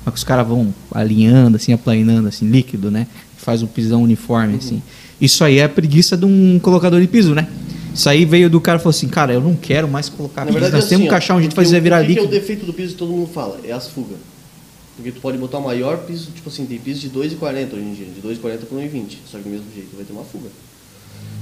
Mas 0.04 0.14
que 0.14 0.18
os 0.18 0.24
caras 0.24 0.46
vão 0.48 0.72
alinhando, 0.92 1.56
assim, 1.56 1.72
aplanando, 1.74 2.28
assim, 2.28 2.48
líquido, 2.48 2.90
né? 2.90 3.06
Faz 3.36 3.62
um 3.62 3.66
pisão 3.66 4.02
uniforme, 4.02 4.56
assim. 4.56 4.82
Isso 5.20 5.44
aí 5.44 5.58
é 5.58 5.64
a 5.64 5.68
preguiça 5.68 6.16
de 6.16 6.24
um 6.24 6.58
colocador 6.58 7.00
de 7.02 7.06
piso, 7.06 7.34
né? 7.34 7.46
Isso 7.98 8.08
aí 8.08 8.24
veio 8.24 8.48
do 8.48 8.60
cara 8.60 8.78
e 8.78 8.80
falou 8.80 8.90
assim, 8.90 9.08
cara, 9.08 9.32
eu 9.32 9.40
não 9.40 9.56
quero 9.56 9.88
mais 9.88 10.08
colocar 10.08 10.46
piso. 10.46 10.56
Nós 10.60 10.72
assim, 10.72 10.88
temos 10.90 11.08
que 11.08 11.14
achar 11.16 11.34
um 11.34 11.38
jeito 11.40 11.50
de 11.50 11.56
fazer 11.56 11.80
virar 11.80 11.96
o 11.96 12.00
que 12.00 12.04
é 12.04 12.08
líquido. 12.14 12.28
o 12.28 12.30
defeito 12.30 12.64
do 12.64 12.72
piso 12.72 12.92
que 12.92 12.98
todo 12.98 13.10
mundo 13.10 13.28
fala? 13.28 13.58
É 13.64 13.72
as 13.72 13.88
fugas. 13.88 14.18
Porque 14.94 15.10
tu 15.10 15.20
pode 15.20 15.36
botar 15.36 15.58
o 15.58 15.64
maior 15.64 15.98
piso, 16.06 16.30
tipo 16.32 16.48
assim, 16.48 16.64
tem 16.64 16.78
piso 16.78 17.00
de 17.00 17.10
2,40 17.10 17.72
hoje 17.72 17.82
em 17.82 17.94
dia, 17.94 18.06
de 18.06 18.20
2,40 18.20 18.40
para 18.66 18.78
1,20. 18.78 19.16
Só 19.28 19.38
que 19.38 19.42
do 19.44 19.50
mesmo 19.50 19.66
jeito 19.74 19.96
vai 19.96 20.04
ter 20.04 20.12
uma 20.12 20.22
fuga. 20.22 20.48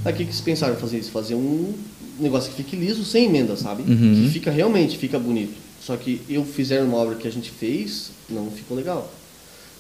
Aí 0.05 0.13
o 0.13 0.17
que, 0.17 0.23
que 0.25 0.31
eles 0.31 0.41
pensaram 0.41 0.77
fazer 0.77 0.99
isso? 0.99 1.11
Fazer 1.11 1.35
um 1.35 1.75
negócio 2.19 2.51
que 2.51 2.57
fique 2.57 2.75
liso, 2.75 3.05
sem 3.05 3.27
emenda, 3.27 3.55
sabe? 3.55 3.83
Uhum. 3.83 4.23
Que 4.25 4.31
fica 4.33 4.51
realmente, 4.51 4.97
fica 4.97 5.19
bonito. 5.19 5.53
Só 5.83 5.95
que 5.99 6.23
eu 6.27 6.43
fizeram 6.43 6.87
uma 6.87 6.97
obra 6.97 7.17
que 7.17 7.29
a 7.29 7.31
gente 7.31 7.51
fez, 7.51 8.13
não 8.31 8.51
ficou 8.51 8.75
legal. 8.75 9.13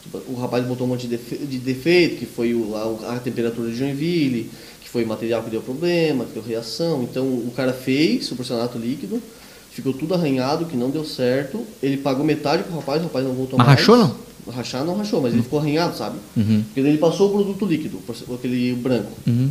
Tipo, 0.02 0.18
O 0.28 0.34
rapaz 0.34 0.64
botou 0.66 0.86
um 0.86 0.90
monte 0.90 1.02
de 1.08 1.16
defe- 1.16 1.38
de 1.38 1.58
defeito, 1.58 2.16
que 2.16 2.26
foi 2.26 2.54
o- 2.54 2.74
a, 2.76 3.14
a 3.14 3.18
temperatura 3.18 3.70
de 3.70 3.76
Joinville, 3.76 4.50
foi 4.96 5.04
material 5.04 5.42
que 5.42 5.50
deu 5.50 5.61
problema, 5.61 6.24
que 6.24 6.32
deu 6.32 6.42
reação. 6.42 7.02
Então 7.02 7.26
o 7.26 7.52
cara 7.54 7.74
fez 7.74 8.32
o 8.32 8.35
porcelanato 8.35 8.78
líquido, 8.78 9.22
ficou 9.70 9.92
tudo 9.92 10.14
arranhado, 10.14 10.64
que 10.64 10.74
não 10.74 10.88
deu 10.88 11.04
certo. 11.04 11.62
Ele 11.82 11.98
pagou 11.98 12.24
metade 12.24 12.62
pro 12.62 12.74
rapaz, 12.76 13.02
o 13.02 13.04
rapaz 13.04 13.26
não 13.26 13.35
voltou 13.35 13.59
Mas 13.59 13.66
mais. 13.66 13.80
rachou, 13.80 13.98
não? 13.98 14.16
Rachar 14.50 14.85
não 14.85 14.96
rachou, 14.96 15.20
mas 15.20 15.35
ele 15.35 15.42
ficou 15.42 15.59
arranhado, 15.59 15.94
sabe? 15.94 16.16
Uhum. 16.35 16.62
Porque 16.62 16.80
daí 16.80 16.92
ele 16.92 16.98
passou 16.98 17.28
o 17.28 17.32
produto 17.32 17.66
líquido, 17.66 17.98
aquele 18.32 18.72
branco. 18.74 19.12
Uhum. 19.26 19.50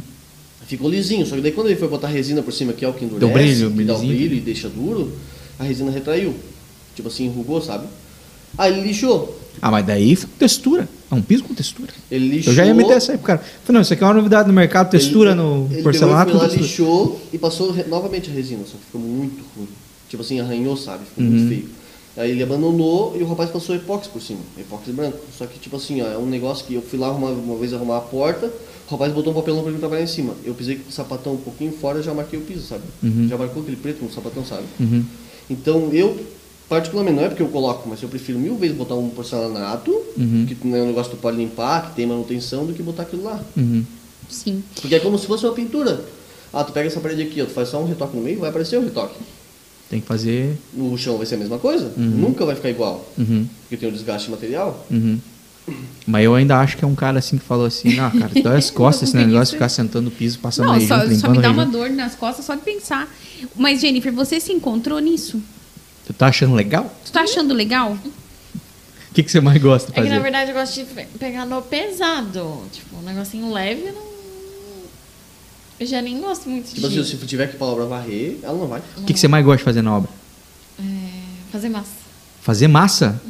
Ficou 0.66 0.90
lisinho, 0.90 1.28
só 1.28 1.36
que 1.36 1.42
daí 1.42 1.52
quando 1.52 1.68
ele 1.68 1.76
foi 1.76 1.90
botar 1.90 2.08
resina 2.08 2.42
por 2.42 2.52
cima, 2.52 2.74
que 2.74 2.84
é 2.84 2.88
o 2.88 2.94
que 2.94 3.06
endurece, 3.06 3.20
Deu 3.28 3.70
brilho, 3.70 3.72
que 3.72 3.84
dá 3.84 3.96
o 3.96 4.00
brilho 4.00 4.36
e 4.36 4.40
deixa 4.40 4.68
duro, 4.68 5.12
a 5.60 5.64
resina 5.64 5.92
retraiu. 5.92 6.34
Tipo 6.96 7.10
assim, 7.10 7.26
enrugou, 7.26 7.62
sabe? 7.62 7.86
Aí 8.58 8.74
ele 8.74 8.88
lixou. 8.88 9.35
Ah, 9.62 9.72
mas 9.72 9.86
daí 9.86 10.16
com 10.16 10.28
textura. 10.40 10.88
É 11.12 11.16
um 11.16 11.22
piso 11.22 11.44
com 11.44 11.54
textura. 11.54 11.92
Ele 12.10 12.28
lixou. 12.30 12.52
Eu 12.52 12.58
já 12.58 12.66
ia 12.66 12.74
meter 12.74 12.94
essa 12.98 13.12
aí 13.12 13.18
pro 13.18 13.28
cara. 13.28 13.40
Falei, 13.40 13.74
não, 13.76 13.82
isso 13.82 13.94
aqui 13.94 14.04
é 14.04 14.08
uma 14.08 14.14
novidade 14.16 14.48
no 14.48 14.54
mercado, 14.54 14.90
textura 14.90 15.32
ele, 15.32 15.40
no 15.42 15.68
ele 15.72 15.84
porcelanato 15.84 16.32
e 16.32 16.34
foi 16.34 16.42
lá, 16.42 16.54
lixou 16.56 17.22
e 17.32 17.38
passou 17.38 17.72
re- 17.72 17.84
novamente 17.84 18.30
a 18.30 18.34
resina, 18.34 18.64
só 18.66 18.78
que 18.78 18.86
ficou 18.86 19.00
muito 19.02 19.44
ruim. 19.56 19.68
Tipo 20.10 20.24
assim, 20.24 20.40
arranhou, 20.40 20.76
sabe? 20.76 21.06
Ficou 21.06 21.24
Uhum. 21.24 21.30
muito 21.32 21.48
feio. 21.50 21.70
Aí 22.18 22.32
ele 22.32 22.42
abandonou 22.44 23.16
e 23.20 23.22
o 23.22 23.28
rapaz 23.28 23.50
passou 23.50 23.76
epóxi 23.76 24.10
por 24.10 24.22
cima, 24.22 24.40
epóxi 24.58 24.92
branco. 24.92 25.18
Só 25.38 25.46
que, 25.46 25.60
tipo 25.60 25.76
assim, 25.76 26.02
ó, 26.02 26.08
é 26.08 26.18
um 26.18 26.26
negócio 26.26 26.66
que 26.66 26.74
eu 26.74 26.82
fui 26.82 26.98
lá 26.98 27.12
uma, 27.12 27.30
uma 27.30 27.56
vez 27.58 27.74
arrumar 27.74 27.98
a 27.98 28.02
porta, 28.02 28.48
o 28.88 28.92
rapaz 28.92 29.12
botou 29.14 29.32
um 29.34 29.36
papelão 29.36 29.62
pra 29.64 29.72
mim 29.72 29.78
trabalhar 29.80 30.04
em 30.04 30.08
cima. 30.08 30.34
Eu 30.46 30.54
pisei 30.54 30.78
com 30.78 30.90
o 30.90 30.92
sapatão 30.94 31.34
um 31.34 31.38
pouquinho 31.38 31.72
fora 31.74 32.02
já 32.02 32.14
marquei 32.14 32.40
o 32.40 32.42
piso, 32.44 32.66
sabe? 32.66 32.84
Uhum. 33.04 33.28
Já 33.30 33.38
marcou 33.38 33.62
aquele 33.62 33.78
preto 33.78 34.04
no 34.04 34.12
sapatão, 34.12 34.46
sabe? 34.46 34.64
Uhum. 34.80 35.04
Então 35.50 35.90
eu, 35.92 36.18
particularmente, 36.70 37.18
não 37.18 37.24
é 37.26 37.28
porque 37.30 37.44
eu 37.44 37.48
coloco, 37.50 37.88
mas 37.88 38.02
eu 38.02 38.10
prefiro 38.10 38.40
mil 38.40 38.56
vezes 38.58 38.76
botar 38.76 38.96
um 38.96 39.10
porcelanato, 39.10 39.92
Uhum. 40.18 40.46
que 40.48 40.58
não 40.68 40.78
é 40.78 40.82
um 40.82 40.88
negócio 40.88 41.12
que 41.12 41.18
tu 41.18 41.22
pode 41.22 41.38
limpar, 41.38 41.90
que 41.90 41.96
tem 41.96 42.06
manutenção, 42.06 42.66
do 42.66 42.74
que 42.74 42.82
botar 42.84 43.04
aquilo 43.04 43.24
lá. 43.24 43.40
Uhum. 43.56 43.84
Sim. 44.30 44.64
Porque 44.82 44.96
é 44.96 45.00
como 45.00 45.18
se 45.18 45.28
fosse 45.28 45.46
uma 45.46 45.54
pintura. 45.54 46.04
Ah, 46.54 46.64
tu 46.64 46.72
pega 46.72 46.88
essa 46.88 47.00
parede 47.00 47.22
aqui, 47.22 47.42
ó, 47.42 47.46
tu 47.46 47.52
faz 47.52 47.70
só 47.70 47.82
um 47.82 47.86
retoque 47.86 48.16
no 48.16 48.24
meio, 48.24 48.40
vai 48.40 48.50
aparecer 48.50 48.78
o 48.78 48.84
retoque. 48.84 49.16
Tem 49.90 50.00
que 50.02 50.08
fazer. 50.08 50.58
No 50.74 50.98
chão 50.98 51.18
vai 51.18 51.26
ser 51.28 51.36
a 51.36 51.38
mesma 51.38 51.60
coisa, 51.60 51.92
Uhum. 51.98 52.04
nunca 52.04 52.46
vai 52.46 52.56
ficar 52.56 52.70
igual, 52.70 53.06
Uhum. 53.18 53.48
porque 53.62 53.78
tem 53.78 53.88
o 53.88 53.92
desgaste 53.92 54.32
material. 54.32 54.86
Uhum. 54.90 55.20
Mas 56.08 56.24
eu 56.26 56.36
ainda 56.36 56.58
acho 56.60 56.78
que 56.78 56.86
é 56.86 56.88
um 56.88 56.94
cara 56.96 57.18
assim 57.20 57.38
que 57.38 57.44
falou 57.44 57.66
assim, 57.66 57.98
ah, 58.00 58.12
cara, 58.12 58.32
dói 58.42 58.58
as 58.58 58.70
costas 58.72 59.10
esse 59.10 59.18
negócio 59.18 59.46
de 59.48 59.52
ficar 59.54 59.70
sentando 59.70 60.06
no 60.06 60.12
piso, 60.12 60.38
passando 60.40 60.68
Não, 60.68 60.74
aí 60.74 60.88
só, 60.88 61.00
só 61.16 61.30
me 61.30 61.40
dá 61.40 61.50
uma 61.52 61.66
dor 61.66 61.90
nas 61.90 62.14
costas 62.16 62.46
só 62.46 62.54
de 62.56 62.62
pensar. 62.62 63.12
Mas, 63.56 63.82
Jennifer, 63.82 64.14
você 64.14 64.40
se 64.40 64.52
encontrou 64.54 65.00
nisso? 65.00 65.42
Tu 66.06 66.14
tá 66.14 66.28
achando 66.28 66.54
legal? 66.56 66.94
Tu 67.06 67.12
tá 67.12 67.22
achando 67.22 67.54
legal? 67.54 67.94
O 67.94 69.14
que, 69.14 69.24
que 69.24 69.32
você 69.32 69.40
mais 69.40 69.62
gosta 69.62 69.92
de 69.92 69.98
É 69.98 70.02
que 70.02 70.08
fazer? 70.08 70.16
na 70.18 70.22
verdade 70.22 70.52
eu 70.52 70.56
gosto 70.56 70.74
de 70.76 70.84
pe- 70.86 71.08
pegar 71.18 71.46
no 71.46 71.62
pesado. 71.62 72.64
Tipo, 72.72 72.98
um 72.98 73.02
negocinho 73.02 73.52
leve, 73.52 73.88
eu 73.88 73.94
não. 73.94 74.16
Eu 75.80 75.86
já 75.86 76.02
nem 76.02 76.20
gosto 76.22 76.48
muito 76.50 76.74
Tipo 76.74 76.88
de 76.88 77.00
assim, 77.00 77.18
se 77.18 77.26
tiver 77.26 77.48
que 77.48 77.58
palavra 77.58 77.86
varrer, 77.86 78.38
ela 78.44 78.58
não 78.58 78.68
vai. 78.68 78.82
O 78.98 79.04
que, 79.04 79.14
que 79.14 79.20
você 79.20 79.28
mais 79.28 79.44
gosta 79.44 79.58
de 79.60 79.64
fazer 79.64 79.82
na 79.82 79.98
obra? 79.98 80.10
é, 80.80 80.84
fazer 81.52 81.70
massa. 81.70 81.90
Fazer 82.42 82.68
massa? 82.68 83.22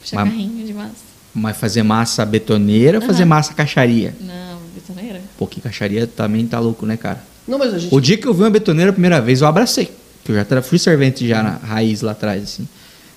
Puxar 0.00 0.16
Mas- 0.16 0.28
carrinho 0.30 0.66
de 0.66 0.72
massa. 0.74 1.10
Mas 1.32 1.56
fazer 1.56 1.82
massa 1.84 2.24
betoneira 2.26 2.98
ou 2.98 3.04
fazer 3.06 3.24
massa 3.24 3.54
caixaria? 3.54 4.14
Não, 4.20 4.58
betoneira. 4.74 5.20
Pô, 5.38 5.46
que 5.46 5.60
caixaria 5.60 6.04
também 6.06 6.44
tá 6.46 6.58
louco, 6.58 6.84
né, 6.84 6.96
cara? 6.96 7.22
Não, 7.46 7.56
mas 7.58 7.72
a 7.72 7.78
gente. 7.78 7.94
O 7.94 8.00
dia 8.00 8.16
que 8.18 8.26
eu 8.26 8.34
vi 8.34 8.42
uma 8.42 8.50
betoneira 8.50 8.90
a 8.90 8.92
primeira 8.92 9.20
vez, 9.20 9.40
eu 9.40 9.46
abracei. 9.46 9.92
Que 10.24 10.32
eu 10.32 10.36
já 10.36 10.62
fui 10.62 10.78
servente 10.78 11.26
já 11.26 11.42
na 11.42 11.50
raiz 11.56 12.02
lá 12.02 12.12
atrás, 12.12 12.42
assim. 12.42 12.68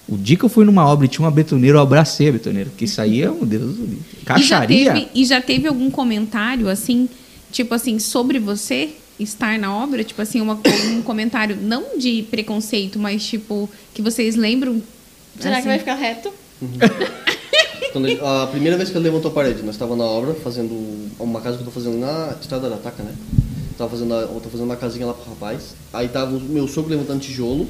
O 0.07 0.17
dia 0.17 0.35
que 0.35 0.43
eu 0.43 0.49
fui 0.49 0.65
numa 0.65 0.85
obra 0.85 1.05
e 1.05 1.09
tinha 1.09 1.23
uma 1.25 1.31
betoneira, 1.31 1.77
eu 1.77 1.81
abracei 1.81 2.27
a 2.29 2.31
betoneira. 2.31 2.69
Porque 2.69 2.85
isso 2.85 2.99
aí 3.01 3.21
é 3.21 3.31
um 3.31 3.45
Deus 3.45 3.75
do 3.75 3.85
livro. 3.85 3.99
Caixaria? 4.25 4.77
E 4.81 4.85
já, 4.85 4.93
teve, 4.93 5.07
e 5.15 5.25
já 5.25 5.41
teve 5.41 5.67
algum 5.67 5.89
comentário, 5.89 6.67
assim, 6.69 7.07
tipo 7.51 7.73
assim, 7.73 7.99
sobre 7.99 8.37
você 8.39 8.89
estar 9.19 9.57
na 9.57 9.73
obra? 9.73 10.03
Tipo 10.03 10.21
assim, 10.21 10.41
uma, 10.41 10.59
um 10.91 11.01
comentário 11.01 11.57
não 11.61 11.97
de 11.97 12.23
preconceito, 12.29 12.99
mas 12.99 13.23
tipo, 13.25 13.69
que 13.93 14.01
vocês 14.01 14.35
lembram? 14.35 14.81
Será 15.39 15.53
assim? 15.55 15.61
que 15.63 15.67
vai 15.69 15.79
ficar 15.79 15.95
reto? 15.95 16.31
Quando 17.91 18.07
ele- 18.07 18.19
a 18.21 18.47
primeira 18.47 18.75
vez 18.77 18.89
que 18.89 18.97
ele 18.97 19.05
levantou 19.05 19.29
a 19.31 19.33
parede, 19.33 19.61
nós 19.61 19.75
estávamos 19.75 19.99
na 20.03 20.09
obra, 20.09 20.33
fazendo 20.35 20.73
uma 21.19 21.39
casa 21.41 21.57
que 21.57 21.61
eu 21.63 21.65
tô 21.65 21.71
fazendo 21.71 21.97
na 21.97 22.35
Estrada 22.41 22.69
da 22.69 22.77
Taca, 22.77 23.03
né? 23.03 23.11
Tava 23.83 23.91
fazendo, 23.91 24.13
a, 24.13 24.21
eu 24.21 24.39
tô 24.41 24.49
fazendo 24.49 24.65
uma 24.65 24.77
casinha 24.77 25.05
lá 25.05 25.13
pro 25.13 25.29
rapaz. 25.29 25.75
Aí 25.91 26.07
tava 26.07 26.37
o 26.37 26.39
meu 26.39 26.67
sogro 26.69 26.89
levantando 26.89 27.19
tijolo, 27.19 27.67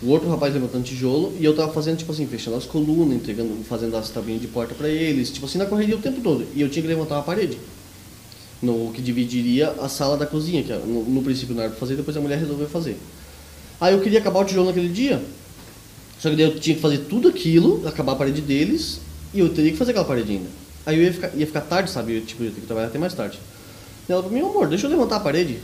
o 0.00 0.10
outro 0.10 0.28
rapaz 0.28 0.54
levantando 0.54 0.84
tijolo, 0.84 1.32
e 1.40 1.44
eu 1.44 1.56
tava 1.56 1.72
fazendo, 1.72 1.98
tipo 1.98 2.12
assim, 2.12 2.24
fechando 2.24 2.56
as 2.56 2.64
colunas, 2.64 3.16
entregando, 3.16 3.64
fazendo 3.64 3.96
as 3.96 4.08
tabelinhas 4.10 4.42
de 4.42 4.46
porta 4.46 4.76
pra 4.76 4.88
eles, 4.88 5.28
tipo 5.28 5.44
assim, 5.46 5.58
na 5.58 5.66
correria 5.66 5.96
o 5.96 5.98
tempo 5.98 6.20
todo. 6.20 6.46
E 6.54 6.60
eu 6.60 6.68
tinha 6.68 6.82
que 6.82 6.88
levantar 6.88 7.16
uma 7.16 7.24
parede. 7.24 7.58
No 8.62 8.92
que 8.92 9.02
dividiria 9.02 9.70
a 9.70 9.88
sala 9.88 10.16
da 10.16 10.24
cozinha, 10.24 10.62
que 10.62 10.72
no, 10.72 11.02
no 11.04 11.22
princípio 11.22 11.52
não 11.52 11.62
era 11.62 11.70
pra 11.70 11.80
fazer, 11.80 11.96
depois 11.96 12.16
a 12.16 12.20
mulher 12.20 12.38
resolveu 12.38 12.68
fazer. 12.68 12.96
Aí 13.80 13.92
eu 13.92 14.00
queria 14.00 14.20
acabar 14.20 14.40
o 14.40 14.44
tijolo 14.44 14.68
naquele 14.68 14.88
dia, 14.88 15.20
só 16.20 16.30
que 16.30 16.36
daí 16.36 16.46
eu 16.46 16.60
tinha 16.60 16.76
que 16.76 16.82
fazer 16.82 16.98
tudo 16.98 17.26
aquilo, 17.26 17.82
acabar 17.88 18.12
a 18.12 18.16
parede 18.16 18.40
deles, 18.40 19.00
e 19.34 19.40
eu 19.40 19.48
teria 19.48 19.72
que 19.72 19.76
fazer 19.76 19.90
aquela 19.90 20.06
parede 20.06 20.30
ainda. 20.30 20.48
Aí 20.86 20.96
eu 20.96 21.02
ia 21.02 21.12
ficar, 21.12 21.30
ia 21.34 21.46
ficar 21.46 21.62
tarde, 21.62 21.90
sabe? 21.90 22.14
Eu, 22.14 22.24
tipo, 22.24 22.44
eu 22.44 22.46
ia 22.46 22.52
ter 22.52 22.60
que 22.60 22.66
trabalhar 22.68 22.86
até 22.86 22.98
mais 22.98 23.12
tarde. 23.12 23.36
E 24.08 24.12
ela 24.12 24.22
falou, 24.22 24.36
meu 24.36 24.48
amor, 24.50 24.68
deixa 24.68 24.86
eu 24.86 24.90
levantar 24.90 25.16
a 25.16 25.20
parede. 25.20 25.54
Eu 25.54 25.60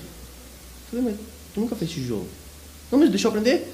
falei, 0.91 1.05
mas 1.05 1.15
tu 1.55 1.61
nunca 1.61 1.77
fez 1.77 1.91
tijolo. 1.91 2.27
Não, 2.91 2.99
mas 2.99 3.09
deixa 3.09 3.27
eu 3.27 3.31
aprender. 3.31 3.73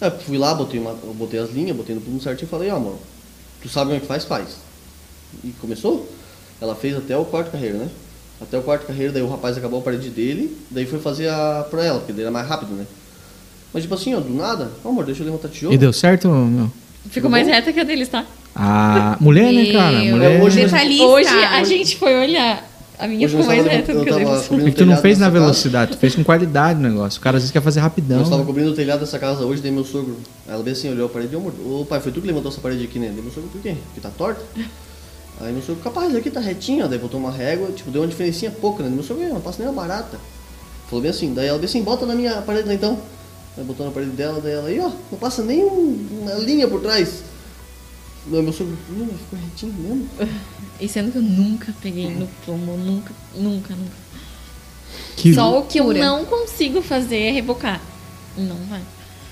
Aí 0.00 0.08
eu 0.08 0.18
fui 0.18 0.38
lá, 0.38 0.54
botei, 0.54 0.80
uma, 0.80 0.94
botei 0.94 1.38
as 1.40 1.50
linhas, 1.50 1.76
botei 1.76 1.94
no 1.94 2.00
ponto 2.00 2.22
certinho 2.22 2.46
e 2.46 2.50
falei, 2.50 2.70
ó 2.70 2.76
amor, 2.76 2.98
tu 3.60 3.68
sabe 3.68 3.86
como 3.86 3.96
é 3.96 4.00
que 4.00 4.06
faz? 4.06 4.24
Faz. 4.24 4.56
E 5.44 5.50
começou. 5.60 6.08
Ela 6.60 6.74
fez 6.74 6.96
até 6.96 7.16
o 7.16 7.24
quarto 7.24 7.50
carreira, 7.50 7.78
né? 7.78 7.88
Até 8.40 8.58
o 8.58 8.62
quarto 8.62 8.86
carreira, 8.86 9.12
daí 9.12 9.22
o 9.22 9.28
rapaz 9.28 9.56
acabou 9.56 9.80
a 9.80 9.82
parede 9.82 10.10
dele, 10.10 10.56
daí 10.70 10.86
foi 10.86 10.98
fazer 10.98 11.28
a 11.28 11.64
pra 11.70 11.84
ela, 11.84 11.98
porque 11.98 12.12
daí 12.12 12.22
era 12.22 12.30
mais 12.30 12.46
rápido, 12.48 12.72
né? 12.72 12.86
Mas 13.72 13.84
tipo 13.84 13.94
assim, 13.94 14.14
ó, 14.14 14.20
do 14.20 14.34
nada, 14.34 14.70
ó, 14.84 14.88
amor, 14.88 15.04
deixa 15.04 15.22
eu 15.22 15.26
levantar 15.26 15.48
tijolo. 15.48 15.74
E 15.74 15.78
deu 15.78 15.92
certo, 15.92 16.28
meu? 16.28 16.70
Ficou 17.10 17.30
mais 17.30 17.46
reta 17.46 17.72
que 17.72 17.80
a 17.80 17.84
deles, 17.84 18.08
tá? 18.08 18.26
A 18.54 19.16
mulher, 19.20 19.52
né, 19.52 19.72
cara? 19.72 19.98
Mulher. 20.04 20.42
Hoje-. 20.42 20.64
Hoje 21.02 21.28
a 21.28 21.64
gente 21.64 21.96
foi 21.96 22.14
olhar. 22.14 22.71
A 23.02 23.08
minha 23.08 23.26
Hoje 23.26 23.34
ficou 23.36 23.46
mais 23.48 23.64
tava- 23.64 23.76
reta 23.76 23.92
do 23.92 23.98
eu 23.98 24.04
que 24.04 24.12
deles. 24.12 24.42
cobrindo 24.46 24.68
É 24.68 24.70
que 24.70 24.76
tu 24.76 24.86
não 24.86 24.96
fez 24.96 25.18
na 25.18 25.26
casa. 25.26 25.40
velocidade, 25.40 25.90
tu 25.90 25.98
fez 25.98 26.14
com 26.14 26.22
qualidade 26.22 26.78
o 26.78 26.82
negócio. 26.82 27.18
O 27.18 27.22
cara 27.22 27.36
às 27.36 27.42
vezes 27.42 27.50
quer 27.52 27.60
fazer 27.60 27.80
rapidão. 27.80 28.18
Nós 28.18 28.26
estávamos 28.28 28.46
cobrindo 28.46 28.70
o 28.70 28.74
telhado 28.76 29.00
dessa 29.00 29.18
casa 29.18 29.44
hoje, 29.44 29.60
daí 29.60 29.72
meu 29.72 29.84
sogro. 29.84 30.16
Ela 30.46 30.62
bem 30.62 30.72
assim, 30.72 30.88
olhou 30.88 31.06
a 31.06 31.08
parede 31.08 31.34
e 31.34 31.36
amor, 31.36 31.52
ô 31.66 31.84
pai, 31.84 31.98
foi 31.98 32.12
tu 32.12 32.20
que 32.20 32.28
levantou 32.28 32.52
essa 32.52 32.60
parede 32.60 32.84
aqui, 32.84 33.00
né? 33.00 33.10
Daí 33.12 33.20
meu 33.20 33.32
sogro, 33.32 33.48
por 33.50 33.60
quê? 33.60 33.74
Porque 33.86 34.00
tá 34.00 34.10
torta? 34.16 34.40
Aí 35.40 35.52
meu 35.52 35.62
sogro, 35.62 35.82
capaz, 35.82 36.14
aqui 36.14 36.30
tá 36.30 36.38
retinho, 36.38 36.84
ó. 36.84 36.88
Daí 36.88 36.98
botou 37.00 37.18
uma 37.18 37.32
régua, 37.32 37.72
tipo, 37.72 37.90
deu 37.90 38.02
uma 38.02 38.06
diferencinha 38.08 38.52
pouca, 38.52 38.84
né? 38.84 38.88
Meu 38.88 39.02
sogro, 39.02 39.26
não 39.28 39.40
passa 39.40 39.58
nem 39.60 39.66
uma 39.68 39.74
barata. 39.82 40.16
Falou 40.86 41.02
bem 41.02 41.10
assim, 41.10 41.34
daí 41.34 41.48
ela 41.48 41.58
bem 41.58 41.66
assim, 41.66 41.82
bota 41.82 42.06
na 42.06 42.14
minha 42.14 42.34
parede 42.42 42.68
lá 42.68 42.74
então. 42.74 42.96
Aí 43.58 43.64
botou 43.64 43.84
na 43.84 43.90
parede 43.90 44.12
dela, 44.12 44.40
daí 44.40 44.52
ela, 44.52 44.68
aí 44.68 44.78
ó, 44.78 44.90
não 45.10 45.18
passa 45.18 45.42
nem 45.42 45.64
um- 45.64 46.06
uma 46.22 46.34
linha 46.34 46.68
por 46.68 46.80
trás. 46.80 47.24
Não, 48.26 48.42
meu 48.42 48.44
mas 48.46 48.56
ficou 48.56 49.38
retinho 49.38 49.72
mesmo. 49.78 50.08
E 50.80 50.88
sendo 50.88 51.10
que 51.12 51.18
eu 51.18 51.22
nunca 51.22 51.74
peguei 51.82 52.08
no 52.08 52.26
plomo, 52.44 52.76
nunca, 52.76 53.12
nunca, 53.34 53.74
nunca. 53.74 54.02
Que 55.16 55.34
Só 55.34 55.58
o 55.58 55.62
que 55.64 55.78
eu 55.78 55.84
loucura. 55.84 56.04
não 56.06 56.24
consigo 56.24 56.82
fazer 56.82 57.16
é 57.18 57.30
rebocar. 57.32 57.80
Não 58.36 58.56
vai. 58.68 58.80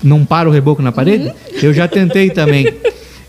não 0.03 0.25
para 0.25 0.47
o 0.49 0.51
reboco 0.51 0.81
na 0.81 0.91
parede? 0.91 1.33
Eu 1.61 1.73
já 1.73 1.87
tentei 1.87 2.29
também. 2.29 2.65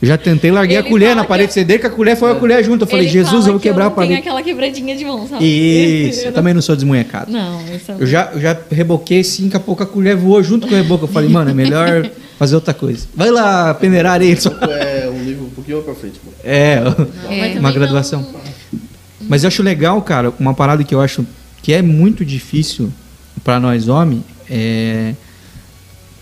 Eu 0.01 0.09
já 0.09 0.19
tentei, 0.19 0.51
larguei 0.51 0.77
a 0.77 0.81
Ele 0.81 0.89
colher 0.89 1.05
fala 1.11 1.17
na 1.17 1.23
que 1.23 1.29
parede, 1.29 1.49
eu- 1.51 1.55
ceder 1.55 1.81
que 1.81 1.87
a 1.87 1.91
colher 1.91 2.17
foi 2.17 2.33
a 2.33 2.35
colher 2.35 2.65
junto. 2.65 2.83
Eu 2.83 2.89
falei, 2.89 3.05
Ele 3.05 3.13
Jesus, 3.13 3.31
fala 3.31 3.47
eu 3.47 3.53
vou 3.53 3.61
que 3.61 3.69
quebrar 3.69 3.85
a 3.85 3.89
não 3.89 3.95
tenho 3.95 4.09
parede. 4.09 4.21
aquela 4.21 4.43
quebradinha 4.43 4.97
de 4.97 5.05
mão, 5.05 5.29
sabe? 5.29 5.45
Isso, 5.45 6.27
eu 6.27 6.33
também 6.33 6.53
não 6.53 6.61
sou 6.61 6.75
desmunhecado. 6.75 7.31
Não, 7.31 7.63
isso 7.75 7.93
Eu 7.93 8.05
já, 8.07 8.31
eu 8.35 8.41
já 8.41 8.59
reboquei 8.71 9.21
assim, 9.21 9.45
daqui 9.45 9.57
a 9.59 9.61
pouco 9.61 9.81
a 9.83 9.87
colher 9.87 10.17
voou 10.17 10.43
junto 10.43 10.67
com 10.67 10.75
o 10.75 10.77
reboco. 10.77 11.05
Eu 11.05 11.09
falei, 11.09 11.29
mano, 11.31 11.51
é 11.51 11.55
melhor 11.55 12.11
fazer 12.37 12.57
outra 12.57 12.75
coisa. 12.75 13.07
Vai 13.15 13.31
lá 13.31 13.73
peneirar 13.75 14.15
areia. 14.15 14.39
Só... 14.41 14.51
É 14.51 14.92
pouquinho 15.63 15.83
pra 15.83 15.95
frente. 15.95 16.21
É, 16.45 16.79
É, 17.31 17.57
uma 17.59 17.73
graduação. 17.73 18.23
não- 18.23 18.81
Mas 19.29 19.45
eu 19.45 19.49
acho 19.49 19.63
legal, 19.63 20.01
cara, 20.03 20.33
uma 20.39 20.55
parada 20.55 20.83
que 20.85 20.95
eu 20.95 21.01
acho 21.01 21.25
que 21.63 21.73
é 21.73 21.81
muito 21.83 22.25
difícil 22.25 22.93
para 23.45 23.59
nós 23.61 23.89
homens, 23.89 24.23
é... 24.51 25.15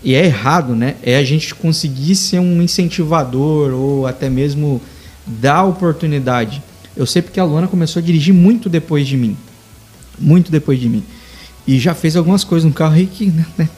e 0.03 0.13
é 0.15 0.25
errado, 0.25 0.75
né? 0.75 0.95
É 1.03 1.17
a 1.17 1.23
gente 1.23 1.53
conseguir 1.55 2.15
ser 2.15 2.39
um 2.39 2.61
incentivador 2.61 3.73
ou 3.73 4.07
até 4.07 4.29
mesmo 4.29 4.81
dar 5.25 5.63
oportunidade. 5.63 6.61
Eu 6.95 7.05
sei 7.05 7.21
porque 7.21 7.39
a 7.39 7.43
Luana 7.43 7.67
começou 7.67 7.99
a 7.99 8.03
dirigir 8.03 8.33
muito 8.33 8.69
depois 8.69 9.07
de 9.07 9.17
mim. 9.17 9.35
Muito 10.19 10.51
depois 10.51 10.79
de 10.79 10.87
mim. 10.89 11.03
E 11.65 11.79
já 11.79 11.93
fez 11.93 12.15
algumas 12.15 12.43
coisas 12.43 12.67
no 12.67 12.73
carro 12.73 12.93
aí 12.95 13.07
que, 13.07 13.27
né? 13.57 13.69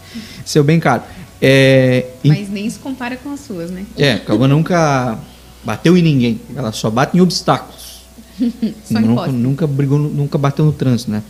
Seu 0.45 0.63
bem 0.63 0.79
caro. 0.79 1.03
É, 1.41 2.05
Mas 2.23 2.49
nem 2.49 2.69
se 2.69 2.79
compara 2.79 3.17
com 3.17 3.31
as 3.33 3.41
suas, 3.41 3.69
né? 3.69 3.85
é, 3.97 4.21
a 4.25 4.33
Luana 4.33 4.53
nunca 4.55 5.17
bateu 5.63 5.97
em 5.97 6.01
ninguém. 6.01 6.39
Ela 6.55 6.71
só 6.71 6.89
bate 6.89 7.17
em 7.17 7.21
obstáculos. 7.21 7.93
Só 8.83 8.99
nunca, 8.99 9.27
nunca 9.27 9.67
brigou, 9.67 9.99
nunca 9.99 10.39
bateu 10.39 10.65
no 10.65 10.71
trânsito, 10.71 11.11
né? 11.11 11.21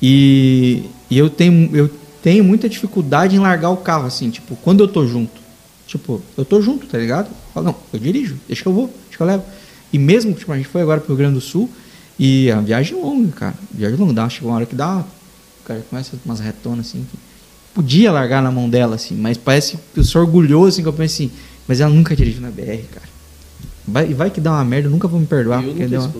E, 0.00 0.84
e 1.10 1.18
eu 1.18 1.28
tenho 1.28 1.74
eu 1.74 1.90
tenho 2.22 2.44
muita 2.44 2.68
dificuldade 2.68 3.34
em 3.34 3.38
largar 3.38 3.70
o 3.70 3.76
carro 3.76 4.06
assim, 4.06 4.30
tipo, 4.30 4.56
quando 4.56 4.82
eu 4.82 4.88
tô 4.88 5.06
junto. 5.06 5.40
Tipo, 5.86 6.22
eu 6.36 6.44
tô 6.44 6.60
junto, 6.60 6.86
tá 6.86 6.98
ligado? 6.98 7.26
Eu 7.26 7.52
falo, 7.54 7.66
não, 7.66 7.76
eu 7.92 7.98
dirijo, 7.98 8.36
deixa 8.46 8.62
que 8.62 8.68
eu 8.68 8.72
vou, 8.72 8.86
deixa 8.86 9.16
que 9.16 9.22
eu 9.22 9.26
levo. 9.26 9.44
E 9.92 9.98
mesmo, 9.98 10.32
tipo, 10.34 10.52
a 10.52 10.56
gente 10.56 10.68
foi 10.68 10.82
agora 10.82 11.00
pro 11.00 11.08
Rio 11.08 11.18
Grande 11.18 11.34
do 11.34 11.40
Sul 11.40 11.70
e 12.18 12.48
é 12.48 12.54
uma 12.54 12.62
viagem 12.62 13.00
longa, 13.00 13.30
cara. 13.32 13.54
Viagem 13.72 13.96
longa, 13.96 14.12
dá, 14.12 14.28
chega 14.28 14.46
uma 14.46 14.56
hora 14.56 14.66
que 14.66 14.74
dá, 14.74 14.98
o 14.98 15.64
cara 15.64 15.84
começa 15.88 16.16
umas 16.24 16.40
retonas 16.40 16.86
assim. 16.86 17.06
que 17.10 17.18
podia 17.74 18.10
largar 18.10 18.42
na 18.42 18.50
mão 18.50 18.68
dela, 18.68 18.96
assim, 18.96 19.14
mas 19.14 19.36
parece 19.36 19.78
que 19.92 20.00
eu 20.00 20.04
sou 20.04 20.22
orgulhoso, 20.22 20.68
assim, 20.68 20.82
que 20.82 20.88
eu 20.88 20.92
penso 20.92 21.14
assim, 21.14 21.30
mas 21.68 21.80
ela 21.80 21.92
nunca 21.92 22.16
dirigiu 22.16 22.40
na 22.40 22.50
BR, 22.50 22.82
cara. 22.92 23.15
Vai, 23.86 24.12
vai 24.14 24.30
que 24.30 24.40
dá 24.40 24.52
uma 24.52 24.64
merda, 24.64 24.88
eu 24.88 24.92
nunca 24.92 25.06
vou 25.08 25.20
me 25.20 25.26
perdoar. 25.26 25.62
eu 25.62 25.70
porque 25.70 25.86
deu 25.86 26.00
uma... 26.00 26.12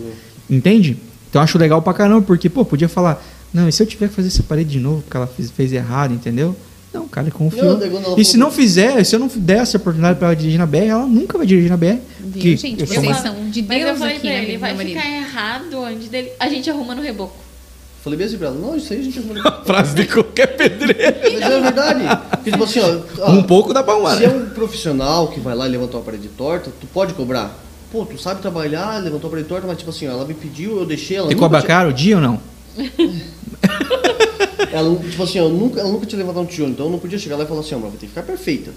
Entende? 0.49 0.97
Então 1.29 1.41
eu 1.41 1.43
acho 1.43 1.57
legal 1.57 1.81
pra 1.81 1.93
caramba, 1.93 2.21
porque, 2.21 2.49
pô, 2.49 2.63
podia 2.63 2.87
falar, 2.87 3.21
não, 3.53 3.67
e 3.67 3.71
se 3.71 3.83
eu 3.83 3.87
tiver 3.87 4.07
que 4.07 4.13
fazer 4.15 4.29
essa 4.29 4.43
parede 4.43 4.69
de 4.69 4.79
novo, 4.79 5.01
porque 5.01 5.17
ela 5.17 5.27
fez, 5.27 5.51
fez 5.51 5.73
errado, 5.73 6.13
entendeu? 6.13 6.55
Não, 6.93 7.07
cara, 7.07 7.29
confiou. 7.29 7.77
E 8.17 8.23
se 8.23 8.37
não 8.37 8.49
fizer, 8.49 9.03
se 9.03 9.15
eu 9.15 9.19
não 9.19 9.27
der 9.35 9.57
essa 9.59 9.77
oportunidade 9.77 10.17
pra 10.17 10.29
ela 10.29 10.35
dirigir 10.35 10.57
na 10.57 10.65
BR, 10.65 10.77
ela 10.87 11.05
nunca 11.05 11.37
vai 11.37 11.45
dirigir 11.45 11.69
na 11.69 11.77
BR. 11.77 11.97
Que 12.33 12.55
gente? 12.55 12.85
Vocês 12.85 13.17
são 13.17 13.49
de 13.49 13.61
Mas 13.61 13.81
eu 13.81 13.87
Deus 13.87 13.99
falei 13.99 14.15
aqui, 14.15 14.27
pra 14.27 14.37
ele, 14.37 14.57
vai 14.57 14.73
marido? 14.73 14.95
ficar 14.95 15.09
errado 15.09 15.79
onde 15.79 16.07
dele. 16.07 16.31
A 16.39 16.47
gente 16.49 16.69
arruma 16.69 16.95
no 16.95 17.01
reboco. 17.01 17.46
Falei 18.07 18.17
bem 18.17 18.27
assim 18.27 18.37
pra 18.37 18.47
ela, 18.47 18.55
não, 18.57 18.73
isso 18.77 18.93
aí 18.93 18.99
a 18.99 19.03
gente 19.03 19.19
arruma. 19.19 19.61
Frase 19.65 19.93
de 19.95 20.05
qualquer 20.05 20.55
pedreiro. 20.55 21.17
Mas 21.23 21.41
é 21.41 21.61
verdade. 21.61 22.03
Porque, 22.31 22.51
tipo 22.51 22.63
assim, 22.63 22.79
ó, 22.79 22.99
ó, 23.19 23.31
Um 23.31 23.43
pouco 23.43 23.73
dá 23.73 23.83
pra 23.83 23.93
arrumar, 23.95 24.15
Se 24.15 24.23
é 24.23 24.27
né? 24.29 24.33
um 24.35 24.49
profissional 24.51 25.27
que 25.27 25.41
vai 25.41 25.53
lá 25.53 25.67
e 25.67 25.71
levanta 25.71 25.97
uma 25.97 26.03
parede 26.03 26.29
torta, 26.29 26.71
tu 26.79 26.87
pode 26.87 27.13
cobrar. 27.13 27.53
Pô, 27.91 28.05
tu 28.05 28.17
sabe 28.17 28.41
trabalhar, 28.41 28.97
levantou 29.03 29.27
a 29.27 29.31
parede 29.31 29.49
torta, 29.49 29.67
mas 29.67 29.77
tipo 29.77 29.89
assim, 29.89 30.07
ó, 30.07 30.11
ela 30.11 30.25
me 30.25 30.33
pediu, 30.33 30.77
eu 30.79 30.85
deixei 30.85 31.17
ela. 31.17 31.27
Nunca 31.27 31.39
cobra 31.39 31.59
tinha- 31.59 31.67
caro 31.67 31.89
o 31.89 31.93
dia 31.93 32.15
ou 32.15 32.21
não? 32.21 32.39
Ela, 34.71 34.95
tipo 34.97 35.23
assim, 35.23 35.37
eu 35.39 35.49
nunca, 35.49 35.79
ela 35.79 35.89
nunca 35.89 36.05
tinha 36.05 36.19
levantado 36.19 36.43
um 36.43 36.45
tijolo, 36.45 36.71
então 36.71 36.85
eu 36.87 36.91
não 36.91 36.99
podia 36.99 37.17
chegar 37.17 37.37
lá 37.37 37.43
e 37.43 37.47
falar 37.47 37.61
assim, 37.61 37.75
ó, 37.75 37.79
mas 37.79 37.89
vai 37.89 37.99
ter 37.99 38.05
que 38.05 38.07
ficar 38.07 38.23
perfeita. 38.23 38.71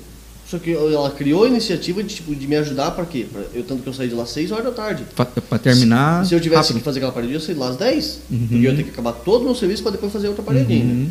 Só 0.51 0.59
que 0.59 0.73
ela 0.73 1.11
criou 1.13 1.45
a 1.45 1.49
iniciativa 1.49 2.03
de, 2.03 2.13
tipo, 2.17 2.35
de 2.35 2.45
me 2.49 2.57
ajudar 2.57 2.91
pra 2.91 3.05
quê? 3.05 3.25
Pra, 3.33 3.43
eu, 3.55 3.63
tanto 3.63 3.83
que 3.85 3.89
eu 3.89 3.93
saí 3.93 4.09
de 4.09 4.15
lá 4.17 4.25
às 4.25 4.31
6 4.31 4.51
horas 4.51 4.65
da 4.65 4.73
tarde. 4.73 5.05
Pra, 5.15 5.25
pra 5.25 5.59
terminar. 5.59 6.27
Se 6.27 6.35
eu 6.35 6.41
tivesse 6.41 6.63
rápido. 6.63 6.79
que 6.79 6.85
fazer 6.85 6.99
aquela 6.99 7.13
parede, 7.13 7.33
eu 7.35 7.41
sair 7.41 7.55
de 7.55 7.61
lá 7.61 7.69
às 7.69 7.77
10. 7.77 8.21
Porque 8.29 8.55
eu 8.55 8.59
ia 8.63 8.75
ter 8.75 8.83
que 8.83 8.91
acabar 8.91 9.13
todo 9.13 9.43
o 9.43 9.45
meu 9.45 9.55
serviço 9.55 9.81
pra 9.83 9.93
depois 9.93 10.13
fazer 10.13 10.27
outra 10.27 10.43
parede 10.43 10.73
ainda. 10.73 11.09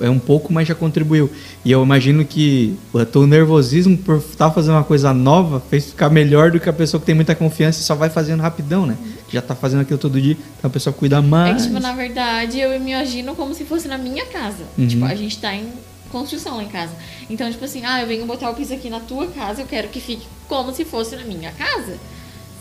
É 0.00 0.08
um 0.08 0.18
pouco, 0.18 0.52
mas 0.52 0.66
já 0.68 0.74
contribuiu. 0.74 1.30
E 1.64 1.70
eu 1.70 1.82
imagino 1.82 2.24
que 2.24 2.74
o 2.94 3.04
teu 3.04 3.26
nervosismo 3.26 3.96
por 3.96 4.16
estar 4.18 4.50
fazendo 4.50 4.74
uma 4.74 4.84
coisa 4.84 5.12
nova 5.12 5.62
fez 5.70 5.86
ficar 5.86 6.08
melhor 6.08 6.50
do 6.50 6.58
que 6.58 6.68
a 6.68 6.72
pessoa 6.72 6.98
que 7.00 7.06
tem 7.06 7.14
muita 7.14 7.34
confiança 7.34 7.80
e 7.80 7.82
só 7.82 7.94
vai 7.94 8.08
fazendo 8.08 8.40
rapidão, 8.40 8.86
né? 8.86 8.96
Já 9.30 9.40
tá 9.42 9.54
fazendo 9.54 9.80
aquilo 9.80 9.98
todo 9.98 10.20
dia, 10.20 10.36
então 10.58 10.68
a 10.68 10.72
pessoa 10.72 10.92
cuida 10.92 11.16
É 11.16 11.20
mais. 11.20 11.62
que, 11.62 11.68
tipo, 11.68 11.80
na 11.80 11.92
verdade, 11.94 12.58
eu 12.60 12.78
me 12.80 12.92
imagino 12.92 13.34
como 13.34 13.54
se 13.54 13.64
fosse 13.64 13.88
na 13.88 13.96
minha 13.96 14.26
casa. 14.26 14.64
Uhum. 14.76 14.86
Tipo, 14.86 15.04
a 15.06 15.14
gente 15.14 15.38
tá 15.38 15.54
em 15.54 15.64
construção 16.12 16.56
lá 16.58 16.62
em 16.62 16.68
casa. 16.68 16.92
Então, 17.28 17.50
tipo 17.50 17.64
assim, 17.64 17.84
ah, 17.84 18.00
eu 18.00 18.06
venho 18.06 18.24
botar 18.26 18.48
o 18.50 18.54
piso 18.54 18.72
aqui 18.74 18.88
na 18.88 19.00
tua 19.00 19.26
casa, 19.28 19.62
eu 19.62 19.66
quero 19.66 19.88
que 19.88 20.00
fique 20.00 20.24
como 20.46 20.72
se 20.72 20.84
fosse 20.84 21.16
na 21.16 21.24
minha 21.24 21.50
casa. 21.52 21.98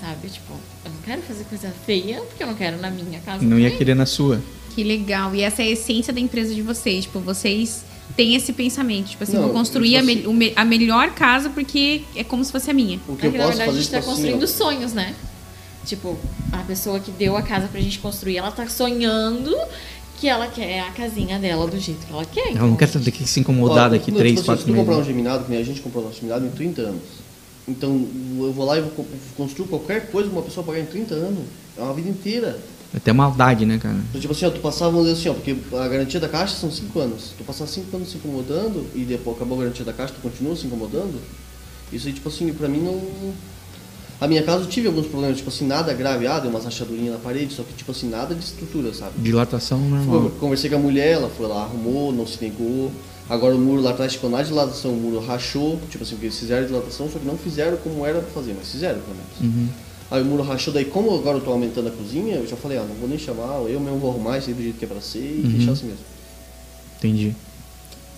Sabe? 0.02 0.30
Tipo, 0.30 0.54
eu 0.84 0.90
não 0.92 1.02
quero 1.06 1.22
fazer 1.22 1.44
coisa 1.44 1.72
feia, 1.86 2.22
porque 2.22 2.42
eu 2.42 2.48
não 2.48 2.56
quero 2.56 2.78
na 2.82 2.90
minha 2.90 3.20
casa. 3.20 3.44
Não 3.46 3.60
ia 3.60 3.66
também. 3.66 3.78
querer 3.78 3.94
na 3.96 4.08
sua. 4.08 4.42
Que 4.74 4.84
legal. 4.84 5.36
E 5.36 5.42
essa 5.44 5.62
é 5.62 5.66
a 5.66 5.70
essência 5.70 6.12
da 6.12 6.20
empresa 6.20 6.56
de 6.56 6.62
vocês. 6.64 7.04
Tipo, 7.04 7.20
vocês 7.20 7.84
têm 8.16 8.34
esse 8.36 8.52
pensamento. 8.54 9.10
Tipo 9.10 9.24
assim, 9.24 9.34
Não, 9.34 9.44
vou 9.44 9.52
construir 9.52 9.98
a, 9.98 10.00
tipo 10.00 10.06
me- 10.14 10.22
assim- 10.22 10.34
me- 10.34 10.54
a 10.56 10.66
melhor 10.66 11.12
casa 11.12 11.50
porque 11.50 12.02
é 12.16 12.24
como 12.24 12.44
se 12.44 12.52
fosse 12.52 12.72
a 12.72 12.74
minha. 12.74 13.00
O 13.08 13.16
que 13.16 13.26
É 13.26 13.28
eu 13.28 13.32
que, 13.34 13.38
na 13.38 13.44
posso 13.46 13.58
verdade, 13.58 13.62
a 13.62 13.66
fazer, 13.66 13.78
gente 13.78 13.84
tipo 13.84 13.92
tá 13.92 14.00
assim, 14.00 14.10
construindo 14.10 14.44
ó, 14.44 14.48
sonhos, 14.48 14.94
né? 14.94 15.14
Tipo, 15.86 16.18
a 16.52 16.60
pessoa 16.60 17.00
que 17.00 17.12
deu 17.12 17.36
a 17.38 17.42
casa 17.44 17.68
pra 17.68 17.80
gente 17.82 18.00
construir, 18.00 18.38
ela 18.38 18.52
tá 18.52 18.68
sonhando 18.68 19.56
que 20.22 20.28
ela 20.28 20.48
quer 20.48 20.82
a 20.82 20.92
casinha 20.92 21.40
dela 21.40 21.66
do 21.66 21.80
jeito 21.80 22.06
que 22.06 22.14
ela 22.14 22.24
quer. 22.24 22.50
Ela 22.52 22.60
não 22.60 22.66
Então, 22.68 22.78
quer 22.78 22.88
ter 22.88 23.12
que 23.12 23.28
se 23.28 23.40
incomodar 23.40 23.88
Ó, 23.88 23.90
daqui 23.90 24.12
não, 24.12 24.20
3, 24.20 24.40
tipo 24.40 24.52
assim, 24.52 24.62
4 24.64 24.66
Se 24.66 24.72
tu 24.72 24.76
comprar 24.78 24.94
um 24.94 24.98
meses. 24.98 25.08
geminado, 25.12 25.44
que 25.46 25.50
nem 25.52 25.60
a 25.60 25.64
gente 25.66 25.82
comprou 25.82 26.04
nosso 26.04 26.18
geminado 26.18 26.46
em 26.46 26.50
30 26.52 26.82
anos. 26.84 27.02
Então, 27.68 28.08
eu 28.40 28.54
vou 28.54 28.64
lá 28.66 28.78
e 28.78 28.82
vou 28.82 28.92
co- 28.92 29.06
construir 29.36 29.68
qualquer 29.68 30.12
coisa 30.12 30.30
pra 30.30 30.38
uma 30.40 30.46
pessoa 30.46 30.64
pagar 30.64 30.80
em 30.80 30.86
30 30.86 31.16
anos. 31.16 31.40
É 31.76 31.82
uma 31.82 31.94
vida 31.96 32.08
inteira. 32.08 32.60
É 32.94 32.98
Até 32.98 33.12
maldade, 33.12 33.66
né, 33.66 33.80
cara? 33.80 33.96
Então, 34.10 34.22
tipo 34.22 34.32
assim, 34.34 34.46
ó, 34.46 34.52
tu 34.52 34.60
passava, 34.60 34.92
vamos 34.92 35.08
dizer 35.08 35.20
assim, 35.20 35.30
ó, 35.30 35.34
porque 35.34 35.56
a 35.76 35.88
garantia 35.88 36.20
da 36.20 36.30
caixa 36.30 36.56
são 36.56 36.70
5 36.70 37.00
anos. 37.00 37.32
Tu 37.36 37.44
passar 37.44 37.66
5 37.66 37.96
anos 37.98 38.12
se 38.12 38.18
incomodando 38.18 38.86
e 38.94 39.00
depois 39.06 39.36
acabou 39.38 39.58
a 39.58 39.62
garantia 39.64 39.84
da 39.86 39.94
caixa, 39.94 40.14
tu 40.14 40.22
continua 40.22 40.56
se 40.56 40.68
incomodando. 40.68 41.20
Isso 41.92 42.06
aí, 42.08 42.14
tipo 42.14 42.30
assim, 42.30 42.54
pra 42.54 42.68
mim 42.68 42.80
não. 42.82 43.02
A 44.22 44.28
minha 44.28 44.44
casa 44.44 44.64
eu 44.64 44.68
tive 44.68 44.86
alguns 44.88 45.08
problemas, 45.08 45.38
tipo 45.38 45.50
assim, 45.50 45.66
nada 45.66 45.92
grave, 45.94 46.28
ah, 46.28 46.38
deu 46.40 46.52
umas 46.52 46.64
rachadurinhas 46.64 47.14
na 47.14 47.20
parede, 47.20 47.54
só 47.56 47.64
que, 47.64 47.74
tipo 47.74 47.92
assim, 47.92 48.08
nada 48.08 48.36
de 48.36 48.44
estrutura, 48.44 48.94
sabe? 48.94 49.14
Dilatação 49.18 49.80
Foi- 49.80 49.90
normal. 49.90 50.32
Conversei 50.40 50.70
com 50.70 50.76
a 50.76 50.80
mulher, 50.80 51.14
ela 51.14 51.28
foi 51.36 51.48
lá, 51.48 51.64
arrumou, 51.64 52.14
não 52.14 52.28
se 52.28 52.38
negou. 52.40 52.92
Agora 53.28 53.56
o 53.56 53.58
muro 53.58 53.82
lá 53.82 53.90
atrás 53.92 54.14
ficou 54.14 54.30
na 54.30 54.44
dilatação, 54.44 54.92
o 54.92 54.96
muro 54.96 55.26
rachou, 55.26 55.80
tipo 55.90 56.04
assim, 56.04 56.12
porque 56.16 56.28
eles 56.28 56.38
fizeram 56.38 56.68
dilatação, 56.68 57.10
só 57.12 57.18
que 57.18 57.26
não 57.26 57.36
fizeram 57.38 57.78
como 57.78 58.06
era 58.06 58.20
pra 58.20 58.30
fazer, 58.30 58.54
mas 58.56 58.70
fizeram 58.70 59.00
pelo 59.00 59.16
menos. 59.16 59.56
Uhum. 59.56 59.68
Aí 60.12 60.22
o 60.22 60.26
muro 60.26 60.44
rachou, 60.44 60.72
daí 60.74 60.86
como 60.86 61.16
agora 61.16 61.38
eu 61.38 61.42
tô 61.42 61.50
aumentando 61.52 61.88
a 61.88 61.92
cozinha, 61.92 62.36
eu 62.36 62.46
já 62.48 62.56
falei, 62.58 62.78
ah, 62.78 62.86
não 62.88 62.94
vou 62.96 63.10
nem 63.10 63.18
chamar, 63.18 63.62
eu 63.70 63.80
mesmo 63.80 63.98
vou 63.98 64.12
arrumar 64.12 64.38
isso 64.38 64.50
aí 64.50 64.54
do 64.54 64.62
jeito 64.62 64.78
que 64.78 64.86
é 64.86 64.88
pra 64.88 65.02
ser 65.02 65.20
e 65.20 65.42
Uhum. 65.46 65.52
deixar 65.54 65.72
assim 65.72 65.86
mesmo. 65.88 66.02
Entendi. 67.00 67.34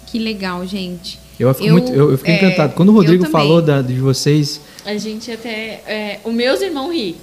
Que 0.08 0.20
legal, 0.20 0.66
gente. 0.66 1.20
Eu, 1.40 1.52
fico 1.54 1.68
Eu- 1.68 1.74
muito, 1.74 1.92
eu, 1.92 2.12
eu 2.12 2.18
fiquei 2.18 2.34
é, 2.34 2.38
encantado. 2.38 2.74
Quando 2.74 2.90
o 2.90 2.94
Rodrigo 2.94 3.26
falou 3.30 3.62
da, 3.62 3.82
de 3.82 3.96
vocês, 3.96 4.60
A 4.86 4.98
gente 4.98 5.32
até. 5.32 5.82
É, 5.88 6.20
os 6.24 6.34
meus 6.34 6.62
irmãos 6.62 6.92
ri. 6.92 7.16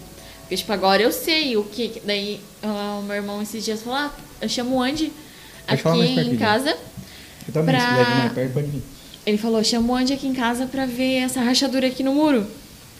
Porque, 0.42 0.56
tipo, 0.56 0.72
agora 0.72 1.02
eu 1.02 1.12
sei 1.12 1.56
o 1.56 1.62
que. 1.64 2.00
Daí 2.04 2.40
ah, 2.62 2.98
o 3.00 3.02
meu 3.02 3.16
irmão 3.16 3.40
esses 3.42 3.64
dias 3.64 3.82
falou: 3.82 3.98
ah, 3.98 4.10
eu 4.40 4.48
chamo 4.48 4.76
o 4.76 4.82
Andy 4.82 5.12
aqui 5.68 5.88
em 6.20 6.36
casa. 6.36 6.76
eu 7.46 7.52
também, 7.52 7.74
Pra- 7.74 7.80
se 7.84 7.88
quiser 7.90 8.16
mais 8.16 8.32
perto, 8.32 8.52
pode 8.52 8.66
vir. 8.68 8.82
Ele 9.26 9.38
falou: 9.38 9.62
chama 9.62 9.92
o 9.92 9.96
Andy 9.96 10.12
aqui 10.14 10.26
em 10.26 10.32
casa 10.34 10.66
pra 10.66 10.86
ver 10.86 11.18
essa 11.18 11.40
rachadura 11.40 11.86
aqui 11.86 12.02
no 12.02 12.14
muro. 12.14 12.46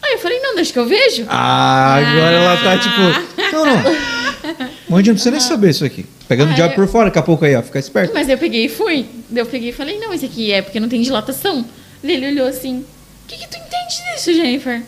Aí 0.03 0.13
eu 0.13 0.19
falei: 0.19 0.39
não, 0.41 0.55
deixa 0.55 0.73
que 0.73 0.79
eu 0.79 0.87
vejo. 0.87 1.25
Ah, 1.29 1.95
agora 1.97 2.37
ela 2.37 2.57
tá 2.63 2.79
tipo. 2.79 3.53
Não, 3.53 3.65
não. 3.67 4.11
Mande 4.89 5.09
não 5.11 5.15
precisa 5.15 5.31
nem 5.31 5.41
saber 5.41 5.71
isso 5.71 5.85
aqui. 5.85 6.07
Pegando 6.29 6.51
Ah, 6.51 6.53
o 6.53 6.55
diabo 6.55 6.73
eu- 6.73 6.77
por 6.77 6.87
fora, 6.89 7.07
daqui 7.07 7.19
a 7.19 7.23
pouco 7.23 7.45
aí, 7.45 7.55
ó. 7.57 7.63
Fica 7.63 7.79
esperto. 7.79 8.13
Mas 8.15 8.29
eu 8.29 8.39
peguei 8.39 8.67
e 8.67 8.69
fui. 8.69 9.07
Eu 9.35 9.47
peguei 9.47 9.71
e 9.71 9.73
falei: 9.73 9.99
não, 9.99 10.13
esse 10.15 10.27
aqui 10.27 10.53
é 10.53 10.63
porque 10.63 10.79
não 10.79 10.89
tem 10.89 11.01
dilatação. 11.03 11.65
Ele 12.05 12.27
olhou 12.29 12.47
assim: 12.47 12.79
o 12.79 12.85
que, 13.29 13.37
que 13.37 13.49
tu 13.49 13.59
entende 13.95 14.15
disso, 14.17 14.33
Jennifer? 14.33 14.83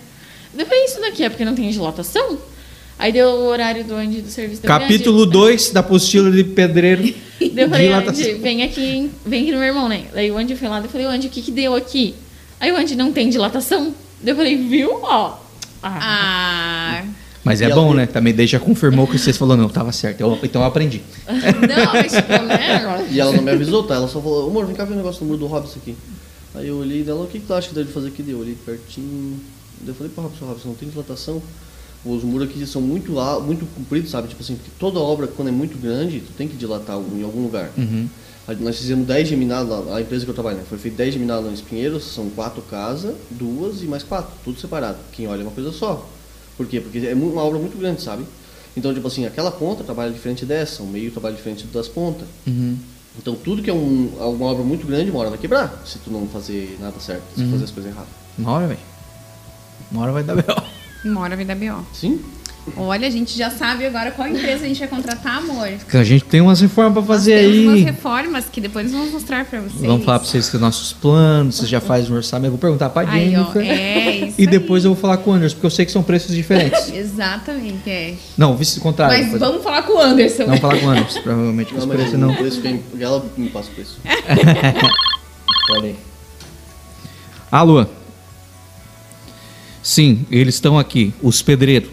Falei: 0.57 0.85
isso 0.85 1.01
daqui 1.01 1.25
é 1.25 1.29
porque 1.29 1.45
não 1.45 1.55
tem 1.55 1.71
dilatação? 1.71 2.39
Aí 2.99 3.11
deu 3.13 3.29
o 3.29 3.47
horário 3.47 3.83
do 3.85 3.95
Andy 3.95 4.21
do 4.21 4.31
serviço 4.31 4.63
da 4.63 4.69
Capítulo 4.69 5.27
2 5.27 5.71
da 5.71 5.81
apostila 5.81 6.31
de 6.31 6.45
pedreiro. 6.45 7.03
Daí 7.41 7.65
eu 7.65 7.69
falei. 7.69 7.93
Andy, 7.93 8.35
vem 8.35 8.63
aqui, 8.63 9.11
vem 9.27 9.43
aqui 9.43 9.53
no 9.53 9.59
meu 9.59 9.67
irmão, 9.67 9.89
né? 9.89 10.05
Daí 10.13 10.31
o 10.31 10.39
Andy 10.39 10.55
foi 10.55 10.69
lá, 10.69 10.77
daí 10.79 10.87
eu 10.87 10.91
falei, 10.91 11.07
Andy, 11.09 11.27
o 11.27 11.31
que 11.31 11.43
que 11.43 11.51
deu 11.51 11.75
aqui? 11.75 12.15
Aí 12.61 12.71
o 12.71 12.77
Andy 12.77 12.95
não 12.95 13.13
tem 13.13 13.29
dilatação. 13.29 13.93
Daí 14.23 14.33
eu 14.33 14.37
falei, 14.37 14.57
viu? 14.57 15.01
Ó. 15.03 15.37
Ah. 15.83 15.99
Ah. 17.03 17.05
Mas 17.43 17.61
é 17.61 17.69
bom, 17.71 17.93
né? 17.93 18.07
Também 18.07 18.47
já 18.47 18.61
confirmou 18.61 19.07
que 19.09 19.19
vocês 19.19 19.37
falaram, 19.37 19.63
não, 19.63 19.69
tava 19.69 19.91
certo. 19.91 20.21
Eu- 20.21 20.39
então 20.41 20.63
eu 20.63 20.69
aprendi. 20.69 21.03
Não, 21.27 21.93
mas 21.93 22.13
tipo, 22.13 22.41
né? 22.45 23.05
E 23.11 23.19
ela 23.19 23.33
não 23.33 23.43
me 23.43 23.51
avisou, 23.51 23.83
tá? 23.83 23.97
Ela 23.97 24.07
só 24.07 24.21
falou, 24.23 24.49
amor, 24.49 24.65
vem 24.67 24.77
cá 24.77 24.85
ver 24.85 24.93
o 24.93 24.97
negócio 24.97 25.21
do 25.23 25.27
muro 25.27 25.39
do 25.39 25.47
Robson 25.47 25.81
aqui. 25.83 25.97
Aí 26.55 26.69
eu 26.69 26.77
olhei 26.77 27.03
dela, 27.03 27.25
o 27.25 27.27
que, 27.27 27.39
que 27.39 27.47
tu 27.47 27.55
acha 27.55 27.69
que 27.69 27.75
deve 27.75 27.93
fazer 27.93 28.09
aqui? 28.09 28.25
Eu 28.29 28.39
olhei 28.39 28.55
pertinho. 28.55 29.39
Eu 29.87 29.95
falei, 29.95 30.13
pô, 30.15 30.23
Robson, 30.23 30.47
Robson, 30.47 30.69
não 30.69 30.75
tem 30.75 30.89
dilatação. 30.89 31.43
Os 32.05 32.23
muros 32.25 32.49
aqui 32.49 32.67
são 32.67 32.83
muito, 32.83 33.13
muito 33.43 33.65
compridos, 33.75 34.11
sabe? 34.11 34.29
Tipo 34.29 34.43
assim, 34.43 34.57
porque 34.57 34.71
toda 34.79 34.99
obra, 34.99 35.27
quando 35.27 35.49
é 35.49 35.53
muito 35.53 35.81
grande, 35.81 36.21
tu 36.21 36.33
tem 36.33 36.49
que 36.49 36.57
dilatar 36.57 36.97
em 36.97 37.23
algum 37.23 37.43
lugar. 37.43 37.71
Uhum. 37.79 38.09
Aí 38.47 38.57
Nós 38.57 38.77
fizemos 38.77 39.07
10 39.07 39.29
geminados 39.29 39.71
lá, 39.71 39.97
a 39.97 40.01
empresa 40.01 40.25
que 40.25 40.31
eu 40.31 40.35
trabalho, 40.35 40.59
né? 40.59 40.65
Foi 40.69 40.79
feito 40.79 40.97
10 40.97 41.15
geminados 41.15 41.47
lá 41.47 41.53
em 41.53 41.57
Pinheiros, 41.57 42.05
são 42.05 42.29
quatro 42.31 42.61
casas, 42.63 43.15
duas 43.31 43.83
e 43.83 43.87
mais 43.87 44.03
quatro, 44.03 44.33
tudo 44.45 44.61
separado. 44.61 44.99
Quem 45.13 45.29
olha 45.29 45.41
é 45.41 45.45
uma 45.45 45.53
coisa 45.53 45.71
só. 45.71 46.09
Por 46.57 46.67
quê? 46.67 46.81
Porque 46.81 46.99
é 47.07 47.15
uma 47.15 47.43
obra 47.43 47.59
muito 47.59 47.79
grande, 47.79 48.03
sabe? 48.03 48.25
Então, 48.77 48.93
tipo 48.93 49.07
assim, 49.07 49.27
aquela 49.27 49.53
ponta 49.53 49.85
trabalha 49.85 50.11
diferente 50.11 50.45
dessa, 50.45 50.83
o 50.83 50.87
meio 50.87 51.13
trabalha 51.13 51.37
diferente 51.37 51.67
das 51.67 51.87
pontas. 51.87 52.27
Uhum. 52.47 52.77
Então, 53.19 53.35
tudo 53.35 53.63
que 53.63 53.69
é 53.71 53.75
um, 53.75 54.07
uma 54.19 54.47
obra 54.47 54.65
muito 54.65 54.87
grande, 54.87 55.11
uma 55.11 55.21
hora 55.21 55.31
vai 55.31 55.39
quebrar, 55.39 55.83
se 55.85 55.99
tu 55.99 56.11
não 56.11 56.27
fazer 56.27 56.79
nada 56.81 56.99
certo, 56.99 57.23
se 57.37 57.45
tu 57.45 57.51
fazer 57.51 57.65
as 57.65 57.71
coisas 57.71 57.93
erradas. 57.93 58.11
Uma 58.39 58.53
hora, 58.53 58.67
velho. 58.67 58.81
Uma 59.91 60.03
hora 60.03 60.13
vai 60.13 60.23
dar 60.23 60.37
B.O. 60.37 61.09
Uma 61.09 61.21
hora 61.21 61.37
vai 61.37 61.45
dar 61.45 61.55
B.O. 61.55 61.85
Sim? 61.93 62.25
Olha, 62.77 63.09
a 63.09 63.11
gente 63.11 63.37
já 63.37 63.51
sabe 63.51 63.85
agora 63.85 64.13
qual 64.13 64.29
empresa 64.29 64.65
a 64.65 64.69
gente 64.69 64.79
vai 64.79 64.87
contratar, 64.87 65.39
amor. 65.39 65.69
Porque 65.81 65.97
A 65.97 66.05
gente 66.05 66.25
tem 66.25 66.41
umas 66.41 66.61
reformas 66.61 66.93
pra 66.93 67.03
fazer 67.03 67.35
Nós 67.35 67.51
temos 67.51 67.65
umas 67.67 67.75
aí. 67.75 67.83
reformas 67.83 68.45
que 68.53 68.61
depois 68.61 68.85
nós 68.87 68.95
vamos 68.95 69.13
mostrar 69.15 69.45
pra 69.45 69.61
vocês. 69.61 69.81
Vamos 69.81 70.05
falar 70.05 70.21
pra 70.21 70.29
vocês 70.29 70.49
que 70.49 70.55
os 70.55 70.61
nossos 70.63 70.93
planos, 70.93 71.57
vocês 71.57 71.69
já 71.69 71.81
fazem 71.81 72.13
um 72.13 72.15
orçamento. 72.15 72.47
Eu 72.47 72.51
vou 72.53 72.61
perguntar 72.61 72.91
pra 72.91 73.03
Aí, 73.11 73.37
ó, 73.37 73.53
Jennifer. 73.53 73.63
é 73.69 74.17
isso 74.29 74.41
e 74.41 74.47
depois 74.47 74.85
aí. 74.85 74.89
eu 74.89 74.95
vou 74.95 75.01
falar 75.01 75.17
com 75.17 75.33
o 75.33 75.35
Anderson, 75.35 75.57
porque 75.57 75.67
eu 75.67 75.71
sei 75.71 75.85
que 75.85 75.91
são 75.91 76.05
preços 76.05 76.33
diferentes. 76.35 76.89
Exatamente, 76.95 77.91
é. 77.91 78.15
Não, 78.39 78.57
vice 78.57 78.79
contrário. 78.79 79.29
Mas 79.29 79.41
vamos 79.41 79.61
falar 79.63 79.83
com 79.83 79.95
o 79.95 80.01
Anderson. 80.01 80.45
Vamos 80.47 80.61
falar 80.61 80.79
com 80.79 80.87
o 80.87 80.91
Anderson, 80.91 81.21
provavelmente. 81.21 81.73
Não, 81.73 81.79
Os 81.81 81.85
mas 81.87 81.97
preços 81.97 82.15
o 82.15 82.19
não. 82.19 82.35
preço 82.37 82.61
vem, 82.61 82.83
ela 83.01 83.25
me 83.37 83.49
passa 83.49 83.71
o 83.71 83.75
preço. 83.75 83.99
Olha 85.73 85.85
aí. 85.89 85.97
Alô? 87.51 87.85
Sim, 89.83 90.25
eles 90.31 90.55
estão 90.55 90.79
aqui. 90.79 91.13
Os 91.21 91.43
pedreiros. 91.43 91.91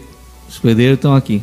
Os 0.50 0.58
pedreiros 0.58 0.96
estão 0.96 1.14
aqui. 1.14 1.42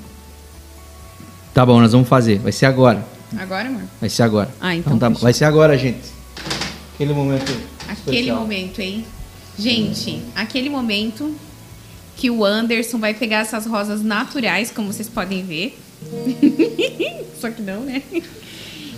Tá 1.53 1.65
bom, 1.65 1.79
nós 1.79 1.93
vamos 1.93 2.09
fazer. 2.09 2.39
Vai 2.39 2.51
ser 2.51 2.65
agora. 2.65 3.03
Agora, 3.37 3.69
amor? 3.69 3.83
Vai 3.99 4.09
ser 4.09 4.23
agora. 4.23 4.49
Ah, 4.59 4.75
então 4.75 4.99
tá 4.99 5.09
bom. 5.09 5.19
Vai 5.19 5.33
ser 5.33 5.45
agora, 5.45 5.77
gente. 5.77 6.09
Aquele 6.93 7.13
momento. 7.13 7.51
Aquele 7.87 8.17
especial. 8.17 8.39
momento, 8.39 8.79
hein? 8.79 9.05
Gente, 9.57 10.21
aquele 10.35 10.69
momento 10.69 11.33
que 12.17 12.29
o 12.29 12.43
Anderson 12.43 12.99
vai 12.99 13.13
pegar 13.13 13.39
essas 13.39 13.65
rosas 13.65 14.03
naturais, 14.03 14.71
como 14.71 14.91
vocês 14.91 15.07
podem 15.07 15.43
ver. 15.43 15.79
Só 17.39 17.49
que 17.49 17.61
não, 17.61 17.81
né? 17.81 18.03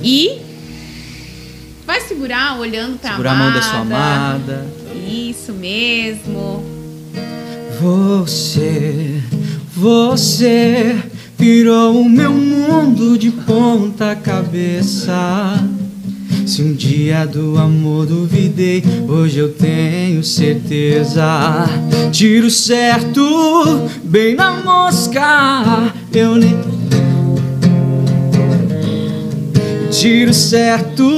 E 0.02 0.42
vai 1.86 2.02
segurar 2.02 2.60
olhando 2.60 2.98
pra 2.98 3.12
Segura 3.12 3.32
a 3.32 3.36
mão 3.36 3.54
da 3.54 3.62
sua 3.62 3.80
amada. 3.80 4.66
Isso 5.08 5.54
mesmo. 5.54 6.64
Você, 7.80 9.24
você 9.80 10.98
virou 11.38 12.02
o 12.02 12.10
meu 12.10 12.34
mundo 12.34 13.18
de 13.18 13.32
ponta 13.32 14.14
cabeça. 14.14 15.14
Se 16.46 16.62
um 16.62 16.74
dia 16.74 17.26
do 17.26 17.58
amor 17.58 18.06
duvidei, 18.06 18.84
hoje 19.08 19.40
eu 19.40 19.54
tenho 19.54 20.22
certeza. 20.22 21.66
Tiro 22.12 22.50
certo, 22.50 23.90
bem 24.04 24.36
na 24.36 24.52
mosca. 24.62 25.94
Eu 26.14 26.36
nem. 26.36 26.60
Tiro 29.92 30.34
certo, 30.34 31.10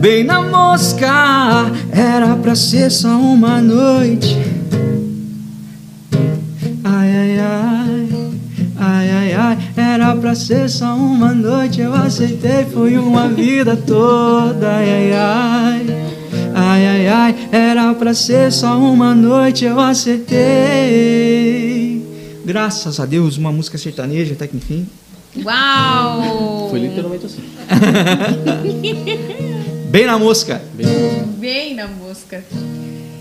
bem 0.00 0.24
na 0.24 0.40
mosca. 0.40 1.70
Era 1.92 2.34
pra 2.36 2.54
ser 2.54 2.90
só 2.90 3.18
uma 3.18 3.60
noite. 3.60 4.53
Era 10.04 10.14
pra 10.16 10.34
ser 10.34 10.68
só 10.68 10.94
uma 10.94 11.32
noite. 11.32 11.80
Eu 11.80 11.94
aceitei, 11.94 12.66
foi 12.66 12.98
uma 12.98 13.26
vida 13.26 13.74
toda. 13.74 14.70
Ai, 14.70 14.90
ai, 14.90 15.12
ai, 15.14 15.86
ai, 16.54 16.86
ai, 16.86 17.08
ai. 17.08 17.34
Era 17.50 17.94
pra 17.94 18.12
ser 18.12 18.52
só 18.52 18.78
uma 18.78 19.14
noite. 19.14 19.64
Eu 19.64 19.80
acertei. 19.80 20.36
Graças 22.44 23.00
a 23.00 23.06
Deus, 23.06 23.38
uma 23.38 23.50
música 23.50 23.78
sertaneja, 23.78 24.34
até 24.34 24.46
que 24.46 24.58
enfim. 24.58 24.86
Uau! 25.42 26.68
Foi 26.68 26.80
literalmente 26.80 27.24
assim. 27.24 27.42
Bem 29.88 30.04
na 30.04 30.18
mosca. 30.18 30.60
Bem 30.74 30.84
na 30.84 30.92
música. 30.92 31.24
Bem 31.38 31.74
na 31.74 31.88
mosca. 31.88 32.44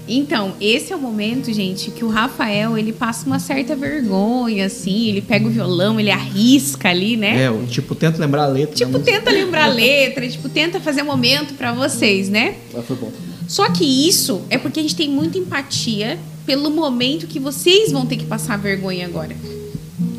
Então, 0.08 0.54
esse 0.60 0.91
é 0.91 0.95
o 0.95 0.99
momento, 0.99 1.51
gente, 1.54 1.89
que 1.89 2.04
o 2.04 2.10
Rafael, 2.10 2.78
ele 2.78 2.91
passa 2.91 3.26
uma 3.26 3.39
certa 3.39 3.76
vergonha, 3.76 4.66
assim, 4.66 5.08
ele 5.08 5.22
pega 5.22 5.47
o 5.47 5.49
violão, 5.49 5.99
ele 5.99 6.12
arrisca 6.12 6.89
ali, 6.89 7.16
né? 7.16 7.43
É, 7.43 7.47
eu, 7.47 7.66
tipo, 7.68 7.95
tento 7.95 8.20
lembrar 8.20 8.43
a 8.43 8.47
letra. 8.47 8.76
Tipo, 8.76 8.91
música. 8.91 9.12
tenta 9.12 9.32
lembrar 9.32 9.66
a 9.66 9.68
letra, 9.68 10.28
tipo, 10.28 10.49
tenta 10.49 10.80
fazer 10.82 11.04
momento 11.04 11.54
pra 11.54 11.72
vocês, 11.72 12.28
né? 12.28 12.56
Mas 12.74 12.86
foi 12.86 12.97
bom. 12.97 13.12
Só 13.47 13.70
que 13.70 13.86
isso 14.08 14.41
é 14.49 14.58
porque 14.58 14.80
a 14.80 14.84
gente 14.84 14.95
tem 14.95 15.10
muita 15.10 15.38
empatia 15.38 16.20
pelo 16.45 16.70
momento 16.70 17.28
que 17.28 17.39
vocês 17.39 17.91
vão 17.91 18.06
ter 18.06 18.18
que 18.18 18.26
passar 18.26 18.58
vergonha 18.58 19.06
agora. 19.06 19.36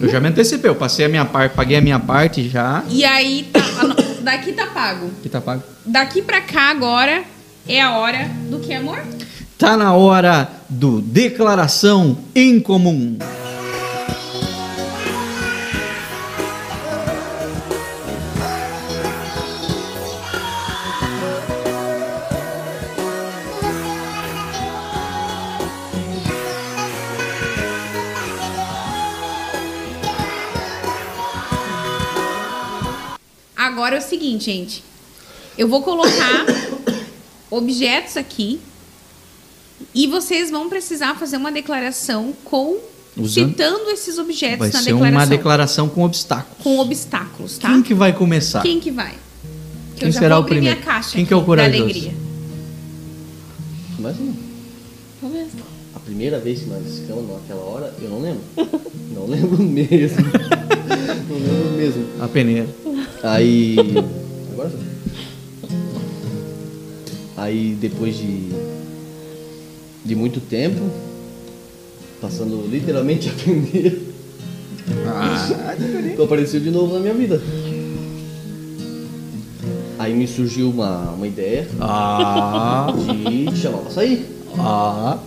Eu 0.00 0.08
já 0.08 0.18
me 0.20 0.28
antecipei, 0.28 0.70
eu 0.70 0.74
passei 0.74 1.04
a 1.04 1.08
minha 1.08 1.24
parte, 1.24 1.54
paguei 1.54 1.76
a 1.76 1.80
minha 1.80 1.98
parte 1.98 2.48
já. 2.48 2.82
E 2.90 3.04
aí, 3.04 3.48
tá, 3.52 3.60
daqui 4.22 4.52
tá 4.52 4.66
pago. 4.66 5.10
Que 5.22 5.28
tá 5.28 5.40
pago. 5.40 5.62
Daqui 5.84 6.22
pra 6.22 6.40
cá 6.40 6.70
agora 6.70 7.22
é 7.68 7.80
a 7.80 7.96
hora 7.98 8.30
do 8.50 8.58
que, 8.60 8.72
amor? 8.72 9.02
Tá 9.64 9.78
na 9.78 9.94
hora 9.94 10.50
do 10.68 11.00
Declaração 11.00 12.18
em 12.34 12.60
Comum. 12.60 13.16
Agora 33.56 33.96
é 33.96 33.98
o 33.98 34.02
seguinte, 34.02 34.44
gente. 34.44 34.84
Eu 35.56 35.68
vou 35.68 35.82
colocar 35.82 36.44
objetos 37.50 38.18
aqui 38.18 38.60
e 39.94 40.06
vocês 40.06 40.50
vão 40.50 40.68
precisar 40.68 41.14
fazer 41.16 41.36
uma 41.36 41.52
declaração 41.52 42.32
com 42.44 42.78
Usando- 43.16 43.50
citando 43.50 43.90
esses 43.90 44.18
objetos 44.18 44.58
Vai 44.58 44.68
na 44.70 44.78
ser 44.80 44.84
declaração. 44.92 45.18
uma 45.20 45.26
declaração 45.26 45.88
com 45.88 46.02
obstáculos. 46.04 46.62
com 46.62 46.78
obstáculos, 46.78 47.58
tá? 47.58 47.68
Quem 47.68 47.82
que 47.82 47.94
vai 47.94 48.12
começar? 48.12 48.62
Quem 48.62 48.80
que 48.80 48.90
vai? 48.90 49.12
Que 49.94 50.00
Quem 50.00 50.08
eu 50.08 50.12
já 50.12 50.20
será 50.20 50.34
vou 50.36 50.44
o 50.44 50.46
primeiro? 50.48 50.76
minha 50.76 50.84
caixa 50.84 51.12
Quem 51.12 51.24
que 51.24 51.32
é 51.32 51.36
o 51.36 51.40
aqui 51.40 51.44
da 51.46 51.56
corajoso? 51.56 51.82
alegria. 51.84 52.12
Mas 54.00 54.18
não. 54.18 54.34
Talvez. 55.20 55.48
A 55.94 56.00
primeira 56.00 56.38
vez 56.40 56.58
que 56.60 56.66
nós 56.66 56.82
ficamos 56.98 57.30
naquela 57.30 57.60
hora, 57.62 57.94
eu 58.02 58.10
não 58.10 58.20
lembro. 58.20 58.42
Não 59.14 59.26
lembro 59.28 59.62
mesmo. 59.62 60.16
não 60.26 61.36
lembro 61.38 61.70
mesmo. 61.76 62.04
A 62.20 62.26
peneira. 62.26 62.66
Aí. 63.22 63.76
Agora. 64.52 64.72
Aí 67.36 67.76
depois 67.80 68.16
de. 68.16 68.48
De 70.04 70.14
muito 70.14 70.40
tempo, 70.40 70.80
passando 72.20 72.66
literalmente 72.70 73.28
a 73.30 73.32
peneira, 73.32 73.96
Ah, 75.06 75.74
tu 76.14 76.22
apareceu 76.22 76.60
de 76.60 76.70
novo 76.70 76.94
na 76.94 77.00
minha 77.00 77.14
vida. 77.14 77.40
Aí 79.98 80.12
me 80.14 80.26
surgiu 80.26 80.68
uma, 80.70 81.10
uma 81.12 81.26
ideia 81.26 81.66
ah, 81.80 82.92
de 82.94 83.46
te 83.46 83.56
chamar 83.56 83.78
pra 83.78 83.90
sair. 83.90 84.26
ah. 84.58 85.18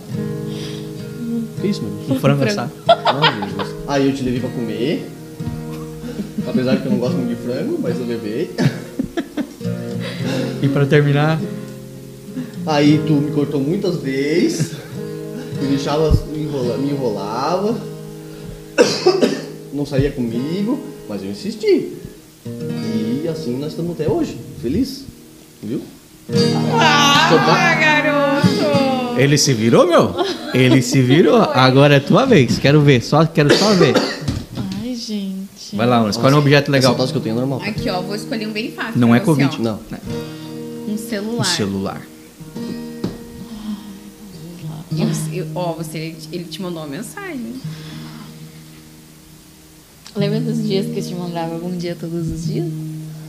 Que 1.60 1.66
isso, 1.66 1.82
meu 1.82 1.90
Deus? 2.06 2.10
O 2.18 2.20
frango 2.20 2.44
assado. 2.44 2.70
Ah, 2.86 3.46
Jesus. 3.48 3.74
Aí 3.88 4.06
eu 4.06 4.14
te 4.14 4.22
levei 4.22 4.38
pra 4.40 4.50
comer. 4.50 5.10
Apesar 6.46 6.76
de 6.76 6.82
que 6.82 6.86
eu 6.86 6.92
não 6.92 6.98
gosto 7.00 7.16
muito 7.16 7.30
de 7.30 7.42
frango, 7.42 7.78
mas 7.82 7.98
eu 7.98 8.06
levei. 8.06 8.50
E 10.62 10.68
pra 10.68 10.86
terminar, 10.86 11.40
Aí 12.68 13.00
tu 13.06 13.14
me 13.14 13.30
cortou 13.30 13.58
muitas 13.58 13.96
vezes, 13.96 14.72
me 15.58 15.68
deixava, 15.68 16.10
me, 16.30 16.42
enrola, 16.42 16.76
me 16.76 16.90
enrolava, 16.90 17.74
não 19.72 19.86
saía 19.86 20.10
comigo, 20.10 20.78
mas 21.08 21.22
eu 21.22 21.30
insisti. 21.30 21.94
E 22.44 23.26
assim 23.26 23.56
nós 23.56 23.70
estamos 23.70 23.92
até 23.92 24.06
hoje, 24.06 24.36
feliz, 24.60 25.06
viu? 25.62 25.80
Ah, 26.78 27.74
garoto! 27.80 29.18
ele 29.18 29.38
se 29.38 29.54
virou, 29.54 29.86
meu? 29.86 30.14
Ele 30.52 30.82
se 30.82 31.00
virou. 31.00 31.36
Agora 31.36 31.96
é 31.96 32.00
tua 32.00 32.26
vez. 32.26 32.58
Quero 32.58 32.82
ver, 32.82 33.02
só 33.02 33.24
quero 33.24 33.50
só 33.56 33.72
ver. 33.72 33.94
Ai, 34.82 34.94
gente. 34.94 35.74
Vai 35.74 35.86
lá, 35.86 36.06
escolhe 36.10 36.34
um 36.34 36.38
objeto 36.38 36.70
legal. 36.70 36.94
Essa 36.94 37.12
que 37.12 37.16
eu 37.16 37.22
tenho 37.22 37.36
é 37.36 37.38
normal. 37.38 37.62
Aqui, 37.64 37.88
ó, 37.88 38.02
vou 38.02 38.14
escolher 38.14 38.46
um 38.46 38.52
bem 38.52 38.70
fácil. 38.72 39.00
Não 39.00 39.14
é 39.14 39.20
você, 39.20 39.24
Covid. 39.24 39.56
ó. 39.56 39.62
Não. 39.62 39.80
Um 40.86 40.98
celular. 40.98 41.40
Um 41.40 41.44
celular. 41.44 42.17
Eu- 44.98 45.34
eu- 45.44 45.46
ó, 45.54 45.72
você, 45.74 46.14
ele 46.32 46.44
te 46.44 46.60
mandou 46.60 46.82
uma 46.82 46.88
mensagem. 46.88 47.54
Lembra 50.16 50.40
dos 50.40 50.66
dias 50.66 50.86
que 50.86 50.98
eu 50.98 51.04
te 51.04 51.14
mandava 51.14 51.56
bom 51.58 51.70
dia 51.70 51.96
todos 51.98 52.28
os 52.28 52.46
dias? 52.46 52.66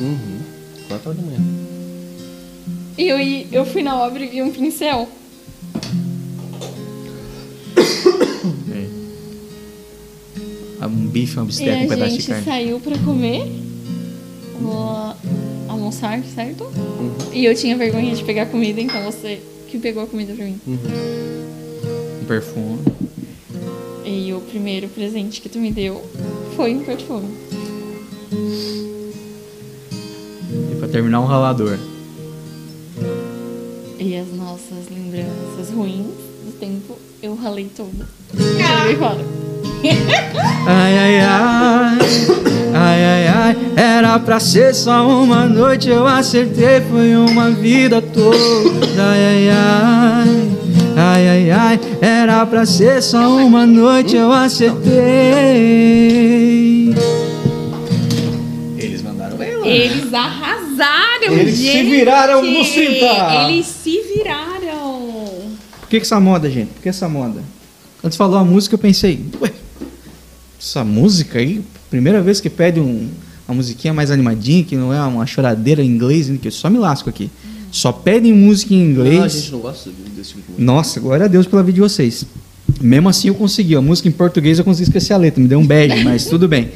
Uhum. 0.01 0.39
Quatro 0.87 1.09
horas 1.11 1.21
da 1.21 1.27
manhã. 1.27 1.39
E 2.97 3.07
eu, 3.07 3.17
eu 3.51 3.65
fui 3.65 3.83
na 3.83 3.95
obra 4.01 4.23
e 4.23 4.27
vi 4.27 4.41
um 4.41 4.51
pincel. 4.51 5.07
Um 10.81 11.07
bife, 11.07 11.35
uma 11.37 11.45
bisteca, 11.45 11.77
um 11.77 11.85
a 11.85 11.87
pedaço 11.89 12.11
de 12.11 12.15
gente 12.21 12.27
carne. 12.27 12.45
saiu 12.45 12.79
pra 12.79 12.97
comer. 12.99 13.43
Vou 14.61 15.13
almoçar, 15.67 16.21
certo? 16.33 16.65
E 17.33 17.43
eu 17.45 17.53
tinha 17.53 17.77
vergonha 17.77 18.15
de 18.15 18.23
pegar 18.23 18.45
comida, 18.47 18.79
então 18.81 19.03
você 19.03 19.41
que 19.67 19.77
pegou 19.77 20.03
a 20.03 20.07
comida 20.07 20.33
pra 20.33 20.45
mim. 20.45 20.59
Um 20.67 20.77
perfume. 22.29 22.77
E 24.05 24.31
o 24.33 24.39
primeiro 24.41 24.87
presente 24.87 25.41
que 25.41 25.49
tu 25.49 25.57
me 25.57 25.71
deu 25.71 25.99
foi 26.55 26.75
um 26.75 26.83
perfume. 26.83 27.27
E 30.71 30.75
pra 30.77 30.87
terminar, 30.87 31.21
um 31.21 31.25
ralador. 31.25 31.75
E 33.97 34.15
as 34.15 34.27
nossas 34.31 34.89
lembranças 34.91 35.73
ruins 35.73 36.05
do 36.45 36.51
tempo, 36.59 36.99
eu 37.23 37.33
ralei 37.33 37.67
tudo. 37.75 38.05
Joguei 38.31 38.95
fora. 38.95 39.25
Ai, 40.67 40.97
ai, 40.97 41.19
ai. 41.21 41.97
Ai, 42.75 43.05
ai, 43.05 43.27
ai. 43.27 43.57
Era 43.75 44.19
pra 44.19 44.39
ser 44.39 44.75
só 44.75 45.07
uma 45.07 45.47
noite, 45.47 45.89
eu 45.89 46.05
acertei, 46.05 46.79
foi 46.91 47.15
uma 47.15 47.49
vida 47.49 47.99
toda. 48.01 48.37
Ai, 48.99 49.25
ai, 49.25 49.49
ai. 49.49 50.58
Ai, 51.01 51.29
ai, 51.29 51.51
ai. 51.51 51.79
Era 52.01 52.45
pra 52.45 52.65
ser 52.65 53.01
só 53.01 53.37
uma 53.37 53.65
noite, 53.65 54.17
eu 54.17 54.33
acertei. 54.33 54.89
Eles 58.77 59.01
mandaram 59.01 59.37
bem 59.37 59.55
lá. 59.55 59.65
Eles 59.65 60.13
arrasaram, 60.13 61.31
Eles 61.31 61.55
se 61.55 61.63
gente! 61.63 61.89
viraram 61.89 62.43
no 62.43 62.65
30. 62.65 63.49
Eles 63.49 63.65
se 63.65 64.01
viraram! 64.13 64.99
Por 65.79 65.87
que, 65.89 65.99
que 65.99 66.05
essa 66.05 66.19
moda, 66.19 66.49
gente? 66.49 66.67
Por 66.73 66.83
que 66.83 66.89
essa 66.89 67.07
moda? 67.07 67.41
Quando 68.01 68.11
você 68.11 68.17
falou 68.17 68.37
a 68.37 68.43
música, 68.43 68.75
eu 68.75 68.79
pensei, 68.79 69.25
ué, 69.41 69.53
essa 70.59 70.83
música 70.83 71.39
aí, 71.39 71.61
primeira 71.89 72.21
vez 72.21 72.41
que 72.41 72.49
pede 72.49 72.81
um, 72.81 73.09
uma 73.47 73.55
musiquinha 73.55 73.93
mais 73.93 74.11
animadinha, 74.11 74.65
que 74.65 74.75
não 74.75 74.93
é 74.93 75.01
uma 75.01 75.25
choradeira 75.25 75.81
em 75.81 75.87
inglês, 75.87 76.29
que 76.41 76.49
eu 76.49 76.51
só 76.51 76.69
me 76.69 76.77
lasco 76.77 77.09
aqui. 77.09 77.31
Só 77.71 77.91
pedem 77.91 78.33
música 78.33 78.73
em 78.73 78.79
Ah, 78.79 78.83
a 78.83 78.89
inglês. 78.89 79.33
gente 79.33 79.51
não 79.51 79.59
gosta 79.59 79.89
desse 79.89 80.29
tipo 80.29 80.41
de 80.41 80.51
música. 80.51 80.63
Nossa, 80.63 80.99
glória 80.99 81.25
a 81.25 81.29
Deus 81.29 81.45
pela 81.45 81.61
vida 81.63 81.75
de 81.75 81.81
vocês. 81.81 82.25
Mesmo 82.81 83.09
assim 83.09 83.27
eu 83.27 83.35
consegui. 83.35 83.75
A 83.75 83.81
música 83.81 84.07
em 84.07 84.11
português 84.11 84.57
eu 84.59 84.65
consegui 84.65 84.83
esquecer 84.89 85.13
a 85.13 85.17
letra. 85.17 85.41
Me 85.41 85.47
deu 85.47 85.59
um 85.59 85.65
bad, 85.65 85.93
mas 86.03 86.25
tudo 86.25 86.47
bem. 86.47 86.69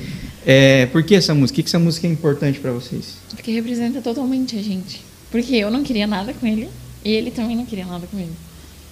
É, 0.46 0.86
por 0.88 1.02
que 1.04 1.16
essa 1.16 1.34
música? 1.34 1.54
O 1.54 1.56
que, 1.56 1.64
que 1.64 1.70
essa 1.70 1.80
música 1.80 2.06
é 2.08 2.10
importante 2.12 2.60
para 2.60 2.72
vocês? 2.72 3.16
Porque 3.30 3.52
representa 3.52 4.02
totalmente 4.02 4.58
a 4.58 4.62
gente. 4.62 5.02
Porque 5.32 5.56
eu 5.56 5.72
não 5.72 5.84
queria 5.84 6.06
nada 6.06 6.34
com 6.34 6.46
ele. 6.46 6.70
E 7.04 7.12
ele 7.12 7.32
também 7.32 7.56
não 7.56 7.66
queria 7.66 7.86
nada 7.86 8.06
comigo. 8.08 8.32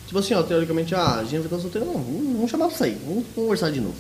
Tipo 0.08 0.20
assim, 0.20 0.34
ó, 0.34 0.44
teoricamente, 0.44 0.94
ah, 0.94 1.16
a 1.20 1.24
gente 1.24 1.38
vai 1.38 1.44
estar 1.46 1.60
solteiro, 1.60 1.88
não, 1.88 1.94
vamos, 1.94 2.34
vamos 2.36 2.52
chamar 2.52 2.68
pra 2.68 2.76
sair, 2.78 2.98
vamos 3.08 3.24
conversar 3.34 3.72
de 3.72 3.80
novo. 3.80 3.96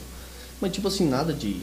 Mas 0.59 0.71
tipo 0.73 0.87
assim, 0.87 1.07
nada 1.07 1.31
de. 1.33 1.55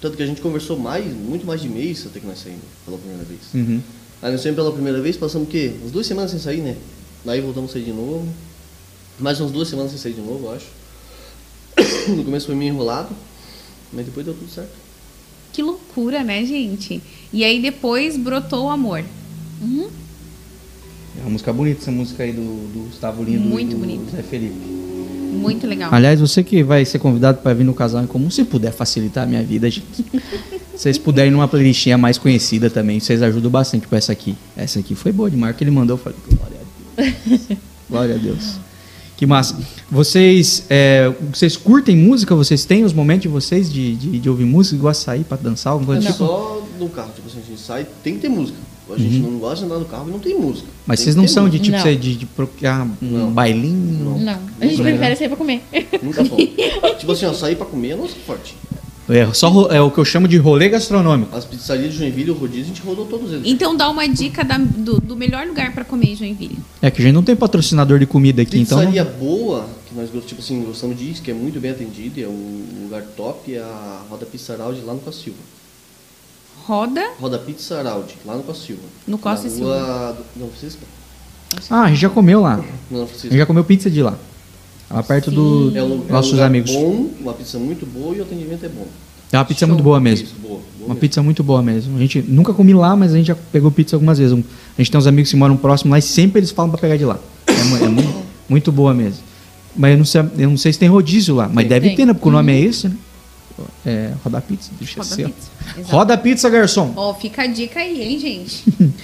Tanto 0.00 0.16
que 0.16 0.22
a 0.22 0.26
gente 0.26 0.42
conversou 0.42 0.78
mais, 0.78 1.06
muito 1.14 1.46
mais 1.46 1.62
de 1.62 1.68
mês 1.70 2.04
até 2.06 2.20
que 2.20 2.26
nós 2.26 2.38
saímos 2.38 2.60
pela 2.84 2.98
primeira 2.98 3.24
vez. 3.24 3.40
Uhum. 3.54 3.80
Aí 4.22 4.32
nós 4.32 4.40
saímos 4.40 4.56
pela 4.56 4.72
primeira 4.72 5.00
vez, 5.00 5.16
passamos 5.16 5.46
o 5.46 5.50
quê? 5.50 5.72
Umas 5.80 5.92
duas 5.92 6.06
semanas 6.06 6.30
sem 6.30 6.40
sair, 6.40 6.60
né? 6.60 6.76
Daí 7.24 7.40
voltamos 7.40 7.70
a 7.70 7.72
sair 7.74 7.84
de 7.84 7.92
novo. 7.92 8.26
Mais 9.18 9.40
umas 9.40 9.52
duas 9.52 9.68
semanas 9.68 9.92
sem 9.92 10.00
sair 10.00 10.14
de 10.14 10.20
novo, 10.20 10.46
eu 10.46 10.52
acho. 10.52 10.66
No 12.16 12.24
começo 12.24 12.46
foi 12.46 12.54
meio 12.54 12.72
enrolado, 12.72 13.08
mas 13.92 14.06
depois 14.06 14.24
deu 14.24 14.34
tudo 14.34 14.50
certo. 14.50 14.70
Que 15.52 15.62
loucura, 15.62 16.22
né, 16.22 16.44
gente? 16.44 17.02
E 17.32 17.44
aí 17.44 17.60
depois 17.60 18.16
brotou 18.16 18.66
o 18.66 18.70
amor. 18.70 19.04
É 21.16 21.20
uma 21.20 21.30
música 21.30 21.52
bonita 21.52 21.80
essa 21.80 21.90
música 21.90 22.22
aí 22.22 22.32
do, 22.32 22.42
do 22.42 22.86
Gustavo 22.86 23.24
Lindo 23.24 23.40
Muito 23.40 23.70
do 23.70 23.78
bonito. 23.78 24.10
Zé 24.10 24.22
Felipe. 24.22 24.54
Muito 24.54 25.66
legal. 25.66 25.92
Aliás, 25.92 26.20
você 26.20 26.42
que 26.42 26.62
vai 26.62 26.84
ser 26.84 26.98
convidado 26.98 27.38
para 27.42 27.54
vir 27.54 27.64
no 27.64 27.74
Casal 27.74 28.02
em 28.02 28.06
Comum, 28.06 28.30
se 28.30 28.44
puder 28.44 28.72
facilitar 28.72 29.24
a 29.24 29.26
minha 29.26 29.42
vida, 29.42 29.70
gente. 29.70 30.04
Se 30.76 30.82
vocês 30.82 30.98
puderem 30.98 31.30
ir 31.30 31.32
numa 31.32 31.48
playlistinha 31.48 31.96
mais 31.96 32.18
conhecida 32.18 32.68
também, 32.68 33.00
vocês 33.00 33.22
ajudam 33.22 33.50
bastante 33.50 33.86
com 33.86 33.96
essa 33.96 34.12
aqui. 34.12 34.36
Essa 34.56 34.78
aqui 34.80 34.94
foi 34.94 35.10
boa 35.10 35.30
demais, 35.30 35.56
que 35.56 35.64
ele 35.64 35.70
mandou, 35.70 35.94
eu 35.96 36.02
falei, 36.02 36.18
glória 36.28 36.58
a 36.58 37.00
Deus. 37.00 37.58
glória 37.88 38.14
a 38.14 38.18
Deus. 38.18 38.58
Que 39.16 39.24
massa. 39.24 39.58
Vocês, 39.90 40.64
é, 40.68 41.10
vocês 41.32 41.56
curtem 41.56 41.96
música? 41.96 42.34
Vocês 42.34 42.66
têm 42.66 42.84
os 42.84 42.92
momentos 42.92 43.22
de 43.22 43.28
vocês 43.28 43.72
de, 43.72 43.96
de, 43.96 44.18
de 44.18 44.28
ouvir 44.28 44.44
música? 44.44 44.76
Gostam 44.76 45.00
de 45.00 45.04
sair 45.20 45.24
para 45.24 45.38
dançar? 45.38 45.72
Alguma 45.72 45.94
coisa 45.94 46.02
do 46.02 46.12
tipo? 46.12 46.18
Só 46.26 46.66
no 46.78 46.88
carro, 46.90 47.10
tipo 47.14 47.26
assim, 47.26 47.38
a 47.42 47.48
gente 47.48 47.60
sai, 47.60 47.86
tem 48.04 48.14
que 48.16 48.20
ter 48.20 48.28
música. 48.28 48.58
A 48.90 48.98
gente 48.98 49.18
não 49.18 49.38
gosta 49.38 49.64
de 49.64 49.64
andar 49.64 49.78
no 49.80 49.84
carro 49.86 50.08
e 50.08 50.12
não 50.12 50.18
tem 50.20 50.38
música. 50.38 50.66
Uhum. 50.68 50.74
Mas 50.86 50.98
Tem 51.00 51.04
vocês 51.04 51.16
não 51.16 51.26
são 51.26 51.48
de 51.48 51.58
tipo 51.58 51.76
Não. 51.76 51.82
ser 51.82 51.96
de, 51.96 52.14
de 52.14 52.24
procurar 52.26 52.84
um 52.84 52.94
Não. 53.00 53.32
bailinho? 53.32 54.16
Não. 54.18 54.38
A 54.60 54.64
gente 54.64 54.76
Não, 54.76 54.84
prefere 54.84 55.16
sair 55.16 55.28
pra 55.28 55.36
comer. 55.36 55.62
Nunca 56.02 56.24
fomos. 56.24 56.44
tipo 56.96 57.10
assim, 57.10 57.26
ó, 57.26 57.32
sair 57.32 57.56
pra 57.56 57.66
comer 57.66 57.90
é 57.92 57.96
nosso 57.96 58.14
forte. 58.24 58.54
É, 59.08 59.32
só 59.32 59.48
ro- 59.48 59.68
é 59.70 59.80
o 59.80 59.88
que 59.90 59.98
eu 59.98 60.04
chamo 60.04 60.26
de 60.26 60.36
rolê 60.36 60.68
gastronômico. 60.68 61.34
As 61.36 61.44
pizzarias 61.44 61.92
de 61.92 61.98
Joinville 61.98 62.28
e 62.28 62.30
o 62.32 62.34
rodízio, 62.34 62.64
a 62.64 62.66
gente 62.66 62.82
rodou 62.82 63.06
todos 63.06 63.32
eles. 63.32 63.42
Então 63.46 63.76
dá 63.76 63.88
uma 63.88 64.06
dica 64.08 64.42
da- 64.44 64.58
do, 64.58 65.00
do 65.00 65.14
melhor 65.14 65.46
lugar 65.46 65.72
pra 65.72 65.84
comer 65.84 66.08
em 66.12 66.16
Joinville. 66.16 66.58
É 66.82 66.90
que 66.90 67.00
a 67.00 67.04
gente 67.04 67.14
não 67.14 67.22
tem 67.22 67.36
patrocinador 67.36 68.00
de 68.00 68.06
comida 68.06 68.42
aqui, 68.42 68.58
então. 68.58 68.78
Pizzaria 68.78 69.04
boa, 69.04 69.68
que 69.88 69.94
nós 69.94 70.06
gostamos, 70.06 70.26
tipo 70.26 70.40
assim, 70.40 70.60
gostamos 70.64 70.98
disso, 70.98 71.22
que 71.22 71.30
é 71.30 71.34
muito 71.34 71.60
bem 71.60 71.70
atendido, 71.70 72.20
é 72.20 72.26
um 72.26 72.64
lugar 72.84 73.02
top, 73.16 73.54
é 73.54 73.58
a 73.60 74.02
Roda 74.10 74.26
Pizza 74.26 74.54
Araldi 74.54 74.80
lá 74.80 74.92
no 74.94 74.98
Costa 75.00 75.22
Silva. 75.22 75.38
Roda 76.64 77.10
Roda 77.20 77.38
Pizza 77.38 77.78
Araldi, 77.78 78.16
lá 78.24 78.34
no 78.34 78.42
Costa 78.42 78.66
Silva. 78.66 78.82
No 79.06 79.18
Costa 79.18 79.48
Silva. 79.48 79.72
Rua 79.78 80.12
do- 80.14 80.40
Não, 80.40 80.48
Francisco? 80.48 80.82
Ah, 81.70 81.82
a 81.84 81.88
gente 81.90 82.00
já 82.00 82.08
comeu 82.10 82.40
lá. 82.40 82.56
Não, 82.56 82.64
A 82.64 83.00
gente 83.02 83.08
Francisco. 83.10 83.36
já 83.36 83.46
comeu 83.46 83.62
pizza 83.62 83.88
de 83.88 84.02
lá. 84.02 84.18
Lá 84.90 85.02
perto 85.02 85.30
do 85.30 85.72
É 85.76 85.82
um, 85.82 85.86
lu- 85.88 86.04
é 86.08 86.10
um 86.10 86.12
nossos 86.12 86.32
lugar 86.32 86.46
amigos. 86.46 86.70
bom, 86.72 87.10
uma 87.20 87.32
pizza 87.32 87.58
muito 87.58 87.84
boa 87.86 88.14
e 88.16 88.20
o 88.20 88.22
atendimento 88.22 88.64
é 88.64 88.68
bom. 88.68 88.86
É 89.32 89.36
uma 89.38 89.44
pizza 89.44 89.60
Show. 89.60 89.68
muito 89.68 89.82
boa 89.82 89.98
mesmo. 90.00 90.24
Isso, 90.26 90.34
boa. 90.40 90.54
boa 90.54 90.62
Uma 90.78 90.86
mesmo. 90.88 91.00
pizza 91.00 91.22
muito 91.22 91.42
boa 91.42 91.62
mesmo. 91.62 91.96
A 91.96 92.00
gente 92.00 92.22
nunca 92.22 92.52
comi 92.54 92.72
lá, 92.72 92.94
mas 92.94 93.12
a 93.12 93.16
gente 93.16 93.26
já 93.26 93.34
pegou 93.34 93.70
pizza 93.72 93.96
algumas 93.96 94.18
vezes. 94.18 94.32
A 94.32 94.80
gente 94.80 94.90
tem 94.90 94.98
uns 94.98 95.06
amigos 95.06 95.30
que 95.30 95.36
moram 95.36 95.56
próximo 95.56 95.90
lá 95.90 95.98
e 95.98 96.02
sempre 96.02 96.38
eles 96.38 96.52
falam 96.52 96.70
pra 96.70 96.78
pegar 96.80 96.96
de 96.96 97.04
lá. 97.04 97.18
É, 97.48 97.84
é 97.84 97.88
muito, 97.88 98.14
muito 98.48 98.72
boa 98.72 98.94
mesmo. 98.94 99.18
Mas 99.76 99.90
eu 99.92 99.98
não, 99.98 100.04
sei, 100.04 100.20
eu 100.38 100.50
não 100.50 100.56
sei 100.56 100.72
se 100.72 100.78
tem 100.78 100.88
rodízio 100.88 101.34
lá. 101.34 101.48
Mas 101.52 101.64
Tem. 101.64 101.68
deve 101.68 101.86
Tem. 101.88 101.96
ter, 101.96 102.06
né? 102.06 102.14
Porque 102.14 102.28
o 102.28 102.32
nome 102.32 102.52
é 102.52 102.60
esse, 102.60 102.88
né? 102.88 102.96
É, 103.84 104.12
roda 104.22 104.40
pizza. 104.40 104.70
Deixa 104.78 105.00
Roda 105.02 105.14
ser. 105.14 105.24
Pizza. 105.26 105.48
Exato. 105.78 105.90
Roda 105.96 106.16
pizza, 106.18 106.48
garçom. 106.50 106.92
Ó, 106.94 107.12
fica 107.14 107.42
a 107.42 107.46
dica 107.46 107.80
aí, 107.80 108.02
hein, 108.02 108.18
gente? 108.18 108.64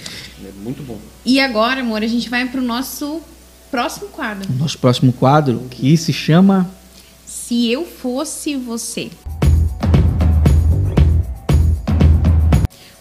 É 0.45 0.51
muito 0.63 0.83
bom. 0.83 0.97
E 1.25 1.39
agora, 1.39 1.79
amor, 1.79 2.03
a 2.03 2.07
gente 2.07 2.29
vai 2.29 2.45
pro 2.45 2.61
nosso 2.61 3.21
próximo 3.73 4.09
quadro. 4.09 4.47
Nosso 4.53 4.77
próximo 4.77 5.11
quadro, 5.11 5.65
que 5.71 5.97
se 5.97 6.13
chama 6.13 6.69
Se 7.25 7.71
eu 7.71 7.83
fosse 7.83 8.55
você. 8.55 9.09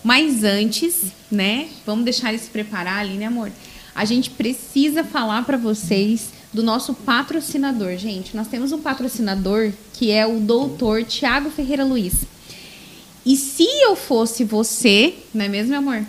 Mas 0.02 0.42
antes, 0.42 1.12
né? 1.30 1.68
Vamos 1.84 2.06
deixar 2.06 2.30
ele 2.30 2.38
se 2.38 2.48
preparar 2.48 3.00
ali, 3.00 3.18
né, 3.18 3.26
amor? 3.26 3.52
A 3.94 4.06
gente 4.06 4.30
precisa 4.30 5.04
falar 5.04 5.44
para 5.44 5.58
vocês 5.58 6.30
do 6.54 6.62
nosso 6.62 6.94
patrocinador, 6.94 7.98
gente. 7.98 8.34
Nós 8.34 8.48
temos 8.48 8.72
um 8.72 8.80
patrocinador 8.80 9.72
que 9.92 10.10
é 10.10 10.26
o 10.26 10.40
doutor 10.40 11.04
Tiago 11.04 11.50
Ferreira 11.50 11.84
Luiz. 11.84 12.24
E 13.26 13.36
se 13.36 13.66
eu 13.82 13.94
fosse 13.94 14.42
você, 14.42 15.16
não 15.34 15.44
é 15.44 15.48
mesmo, 15.48 15.72
meu 15.72 15.80
amor? 15.80 16.02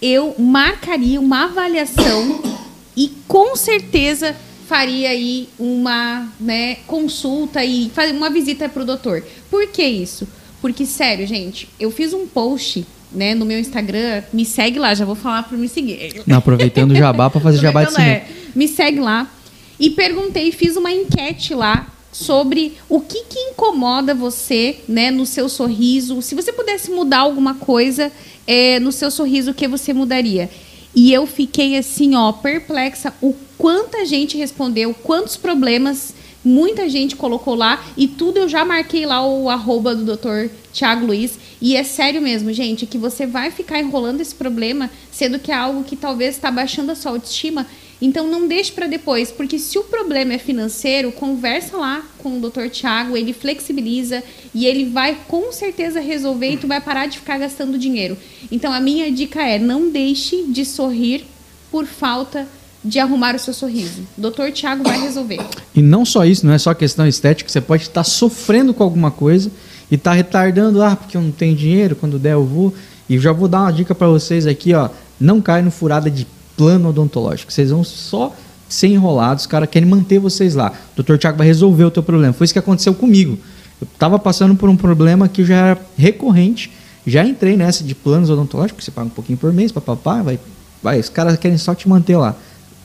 Eu 0.00 0.34
marcaria 0.38 1.20
uma 1.20 1.44
avaliação 1.44 2.57
e 2.98 3.12
com 3.28 3.54
certeza 3.54 4.34
faria 4.66 5.10
aí 5.10 5.48
uma 5.56 6.28
né, 6.40 6.78
consulta 6.84 7.64
e 7.64 7.90
fazer 7.94 8.10
uma 8.10 8.28
visita 8.28 8.68
para 8.68 8.82
o 8.82 8.84
doutor. 8.84 9.24
Por 9.48 9.68
que 9.68 9.84
isso? 9.84 10.26
Porque, 10.60 10.84
sério, 10.84 11.24
gente, 11.24 11.68
eu 11.78 11.92
fiz 11.92 12.12
um 12.12 12.26
post 12.26 12.84
né, 13.12 13.36
no 13.36 13.46
meu 13.46 13.58
Instagram, 13.60 14.24
me 14.32 14.44
segue 14.44 14.80
lá, 14.80 14.92
já 14.94 15.04
vou 15.04 15.14
falar 15.14 15.44
para 15.44 15.56
me 15.56 15.68
seguir. 15.68 16.22
Não, 16.26 16.38
aproveitando 16.38 16.90
o 16.90 16.94
jabá 16.96 17.30
pra 17.30 17.40
fazer 17.40 17.58
jabá 17.58 17.84
de 17.84 17.92
cinema. 17.92 18.10
é, 18.10 18.26
me 18.52 18.66
segue 18.66 18.98
lá. 18.98 19.30
E 19.78 19.90
perguntei, 19.90 20.50
fiz 20.50 20.76
uma 20.76 20.90
enquete 20.90 21.54
lá 21.54 21.86
sobre 22.10 22.76
o 22.88 23.00
que, 23.00 23.22
que 23.28 23.38
incomoda 23.38 24.12
você, 24.12 24.80
né, 24.88 25.12
no 25.12 25.24
seu 25.24 25.48
sorriso. 25.48 26.20
Se 26.20 26.34
você 26.34 26.52
pudesse 26.52 26.90
mudar 26.90 27.20
alguma 27.20 27.54
coisa 27.54 28.10
é, 28.44 28.80
no 28.80 28.90
seu 28.90 29.08
sorriso, 29.08 29.52
o 29.52 29.54
que 29.54 29.68
você 29.68 29.92
mudaria? 29.92 30.50
E 30.94 31.12
eu 31.12 31.26
fiquei 31.26 31.76
assim, 31.76 32.14
ó, 32.14 32.32
perplexa. 32.32 33.12
O 33.20 33.34
quanta 33.56 34.04
gente 34.04 34.36
respondeu, 34.36 34.94
quantos 34.94 35.36
problemas 35.36 36.14
muita 36.44 36.88
gente 36.88 37.16
colocou 37.16 37.54
lá 37.54 37.84
e 37.96 38.06
tudo 38.06 38.38
eu 38.38 38.48
já 38.48 38.64
marquei 38.64 39.04
lá 39.04 39.26
o 39.26 39.50
arroba 39.50 39.94
do 39.94 40.16
Dr. 40.16 40.50
Tiago 40.72 41.06
Luiz. 41.06 41.38
E 41.60 41.76
é 41.76 41.82
sério 41.82 42.22
mesmo, 42.22 42.52
gente, 42.52 42.86
que 42.86 42.96
você 42.96 43.26
vai 43.26 43.50
ficar 43.50 43.80
enrolando 43.80 44.20
esse 44.20 44.34
problema, 44.34 44.90
sendo 45.10 45.38
que 45.38 45.50
é 45.50 45.54
algo 45.54 45.84
que 45.84 45.96
talvez 45.96 46.36
está 46.36 46.50
baixando 46.50 46.92
a 46.92 46.94
sua 46.94 47.12
autoestima. 47.12 47.66
Então 48.00 48.28
não 48.28 48.46
deixe 48.46 48.70
para 48.70 48.86
depois, 48.86 49.30
porque 49.30 49.58
se 49.58 49.78
o 49.78 49.84
problema 49.84 50.34
é 50.34 50.38
financeiro, 50.38 51.10
conversa 51.10 51.76
lá 51.76 52.02
com 52.18 52.38
o 52.38 52.40
Dr. 52.40 52.68
Tiago, 52.70 53.16
ele 53.16 53.32
flexibiliza 53.32 54.22
e 54.54 54.66
ele 54.66 54.88
vai 54.88 55.18
com 55.26 55.50
certeza 55.52 56.00
resolver 56.00 56.52
e 56.52 56.56
tu 56.56 56.68
vai 56.68 56.80
parar 56.80 57.06
de 57.06 57.18
ficar 57.18 57.38
gastando 57.38 57.78
dinheiro. 57.78 58.16
Então 58.52 58.72
a 58.72 58.80
minha 58.80 59.10
dica 59.10 59.42
é: 59.42 59.58
não 59.58 59.90
deixe 59.90 60.44
de 60.44 60.64
sorrir 60.64 61.24
por 61.70 61.86
falta 61.86 62.46
de 62.84 63.00
arrumar 63.00 63.34
o 63.34 63.38
seu 63.38 63.52
sorriso. 63.52 64.02
Dr. 64.16 64.52
Tiago 64.52 64.84
vai 64.84 65.00
resolver. 65.00 65.40
E 65.74 65.82
não 65.82 66.04
só 66.04 66.24
isso, 66.24 66.46
não 66.46 66.52
é 66.52 66.58
só 66.58 66.72
questão 66.72 67.06
estética, 67.06 67.50
você 67.50 67.60
pode 67.60 67.82
estar 67.82 68.04
sofrendo 68.04 68.72
com 68.72 68.84
alguma 68.84 69.10
coisa 69.10 69.50
e 69.90 69.96
estar 69.96 70.12
retardando, 70.12 70.82
ah, 70.82 70.94
porque 70.94 71.16
eu 71.16 71.20
não 71.20 71.32
tenho 71.32 71.56
dinheiro, 71.56 71.96
quando 71.96 72.18
der 72.18 72.34
eu 72.34 72.44
vou. 72.44 72.72
E 73.08 73.18
já 73.18 73.32
vou 73.32 73.48
dar 73.48 73.62
uma 73.62 73.72
dica 73.72 73.94
para 73.94 74.06
vocês 74.06 74.46
aqui, 74.46 74.74
ó, 74.74 74.90
não 75.18 75.40
caia 75.40 75.62
no 75.62 75.70
furada 75.70 76.10
de 76.10 76.26
plano 76.58 76.90
odontológico. 76.90 77.52
Vocês 77.52 77.70
vão 77.70 77.82
só 77.84 78.34
ser 78.68 78.88
enrolados, 78.88 79.44
os 79.44 79.46
caras 79.46 79.70
querem 79.70 79.88
manter 79.88 80.18
vocês 80.18 80.54
lá. 80.54 80.72
O 80.96 81.02
Dr. 81.02 81.16
Tiago 81.16 81.38
vai 81.38 81.46
resolver 81.46 81.84
o 81.84 81.90
teu 81.90 82.02
problema. 82.02 82.34
Foi 82.34 82.44
isso 82.44 82.52
que 82.52 82.58
aconteceu 82.58 82.92
comigo. 82.92 83.38
Eu 83.80 83.86
estava 83.90 84.18
passando 84.18 84.54
por 84.56 84.68
um 84.68 84.76
problema 84.76 85.28
que 85.28 85.44
já 85.44 85.54
era 85.54 85.80
recorrente, 85.96 86.70
já 87.06 87.24
entrei 87.24 87.56
nessa 87.56 87.84
de 87.84 87.94
planos 87.94 88.28
odontológicos, 88.28 88.84
você 88.84 88.90
paga 88.90 89.06
um 89.06 89.10
pouquinho 89.10 89.38
por 89.38 89.52
mês, 89.52 89.72
papapá, 89.72 90.20
vai, 90.20 90.38
vai, 90.82 90.98
os 90.98 91.08
caras 91.08 91.38
querem 91.38 91.56
só 91.56 91.74
te 91.74 91.88
manter 91.88 92.16
lá. 92.16 92.34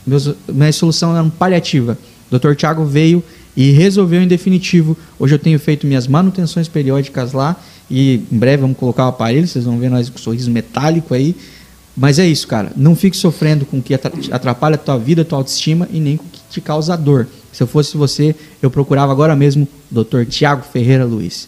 Meus, 0.06 0.34
minha 0.48 0.72
solução 0.72 1.18
era 1.18 1.28
paliativa. 1.32 1.98
O 2.32 2.38
Dr. 2.38 2.54
Tiago 2.54 2.86
veio 2.86 3.24
e 3.58 3.72
resolveu 3.72 4.22
em 4.22 4.28
definitivo. 4.28 4.96
Hoje 5.20 5.36
eu 5.36 5.40
tenho 5.40 5.60
feito 5.60 5.88
minhas 5.88 6.08
manutenções 6.08 6.68
periódicas 6.68 7.34
lá 7.34 7.56
e 7.90 8.22
em 8.32 8.38
breve 8.38 8.62
vamos 8.62 8.78
colocar 8.78 9.06
o 9.06 9.10
aparelho, 9.10 9.48
vocês 9.48 9.66
vão 9.66 9.78
ver 9.78 9.90
nós 9.90 10.10
com 10.10 10.16
um 10.16 10.22
sorriso 10.22 10.50
metálico 10.52 11.14
aí. 11.14 11.36
Mas 11.96 12.18
é 12.18 12.26
isso, 12.26 12.48
cara. 12.48 12.72
Não 12.76 12.96
fique 12.96 13.16
sofrendo 13.16 13.66
com 13.66 13.78
o 13.78 13.82
que 13.82 13.94
atra- 13.94 14.12
atrapalha 14.32 14.76
a 14.76 14.78
tua 14.78 14.98
vida, 14.98 15.22
a 15.22 15.26
tua 15.26 15.38
autoestima 15.40 15.88
e 15.92 16.00
nem 16.00 16.18
com 16.18 16.26
o 16.26 16.30
que 16.30 16.40
te 16.50 16.60
causa 16.62 16.98
dor. 16.98 17.28
Se 17.52 17.62
eu 17.62 17.68
fosse 17.68 17.96
você, 17.96 18.36
eu 18.62 18.72
procurava 18.72 19.12
agora 19.12 19.36
mesmo 19.36 19.68
o 19.92 20.04
Dr. 20.04 20.26
Tiago 20.26 20.64
Ferreira 20.64 21.06
Luiz. 21.06 21.48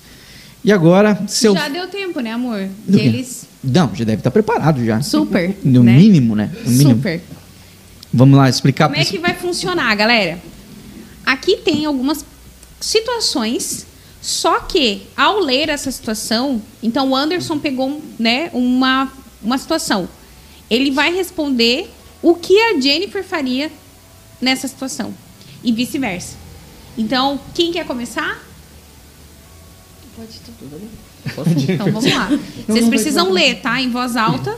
E 0.64 0.72
agora, 0.72 1.20
seu. 1.28 1.54
Já 1.56 1.68
deu 1.68 1.88
tempo, 1.88 2.20
né, 2.20 2.32
amor? 2.32 2.68
Do 2.88 2.98
eles. 3.00 3.48
Não, 3.64 3.90
já 3.96 4.06
deve 4.06 4.20
estar 4.20 4.32
preparado 4.32 4.86
já. 4.86 5.02
Super. 5.02 5.58
No 5.64 5.84
né? 5.84 5.94
mínimo, 5.94 6.36
né? 6.36 6.52
No 6.64 6.72
mínimo. 6.72 6.96
Super. 6.96 7.22
Vamos 8.14 8.38
lá 8.38 8.48
explicar 8.48 8.88
Como 8.88 9.00
é 9.02 9.04
que 9.06 9.18
vai 9.18 9.34
funcionar, 9.34 9.94
galera? 9.96 10.40
Aqui 11.26 11.58
tem 11.58 11.86
algumas 11.86 12.24
situações, 12.80 13.86
só 14.22 14.60
que 14.60 15.04
ao 15.18 15.40
ler 15.40 15.70
essa 15.70 15.92
situação, 15.92 16.62
então 16.82 17.10
o 17.10 17.16
Anderson 17.16 17.58
pegou 17.60 18.02
né, 18.18 18.50
uma, 18.54 19.12
uma 19.42 19.58
situação. 19.58 20.08
Ele 20.70 20.92
vai 20.92 21.14
responder 21.14 21.90
o 22.22 22.36
que 22.36 22.60
a 22.60 22.80
Jennifer 22.80 23.24
faria 23.24 23.72
nessa 24.42 24.68
situação. 24.68 25.14
E 25.64 25.72
vice-versa. 25.72 26.36
Então, 26.98 27.40
quem 27.54 27.72
quer 27.72 27.86
começar? 27.86 28.44
Pode 30.16 30.40
tu. 30.40 30.52
Posso? 31.36 31.50
Então 31.50 31.92
vamos 31.92 32.06
lá. 32.06 32.30
Vocês 32.68 32.88
precisam 32.88 33.32
ler, 33.32 33.62
tá? 33.62 33.82
Em 33.82 33.92
voz 33.92 34.16
alta. 34.16 34.58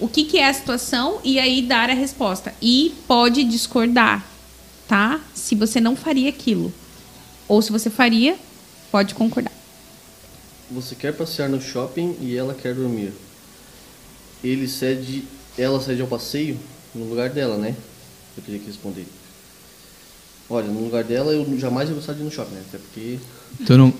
o 0.00 0.08
que, 0.08 0.24
que 0.24 0.38
é 0.38 0.48
a 0.48 0.54
situação 0.54 1.20
e 1.22 1.38
aí 1.38 1.62
dar 1.62 1.88
a 1.88 1.94
resposta. 1.94 2.52
E 2.60 2.94
pode 3.06 3.44
discordar, 3.44 4.26
tá? 4.88 5.20
Se 5.34 5.54
você 5.54 5.80
não 5.80 5.94
faria 5.94 6.28
aquilo. 6.28 6.72
Ou 7.46 7.62
se 7.62 7.70
você 7.70 7.88
faria, 7.88 8.36
pode 8.90 9.14
concordar. 9.14 9.52
Você 10.70 10.94
quer 10.94 11.12
passear 11.12 11.48
no 11.48 11.60
shopping 11.60 12.16
e 12.20 12.36
ela 12.36 12.54
quer 12.54 12.74
dormir. 12.74 13.12
Ele 14.42 14.66
cede, 14.68 15.24
ela 15.56 15.80
cede 15.80 16.00
ao 16.00 16.06
passeio 16.08 16.56
no 16.94 17.04
lugar 17.04 17.30
dela, 17.30 17.56
né? 17.56 17.74
Eu 18.36 18.42
teria 18.42 18.58
que 18.60 18.66
responder. 18.66 19.06
Olha, 20.50 20.66
no 20.68 20.82
lugar 20.84 21.04
dela 21.04 21.32
eu 21.32 21.58
jamais 21.58 21.88
ia 21.88 21.94
gostar 21.94 22.12
de 22.14 22.20
ir 22.20 22.24
no 22.24 22.30
shopping, 22.30 22.54
né? 22.54 22.62
Até 22.68 22.78
porque. 22.78 23.18
Tu 23.64 23.76
não. 23.78 23.92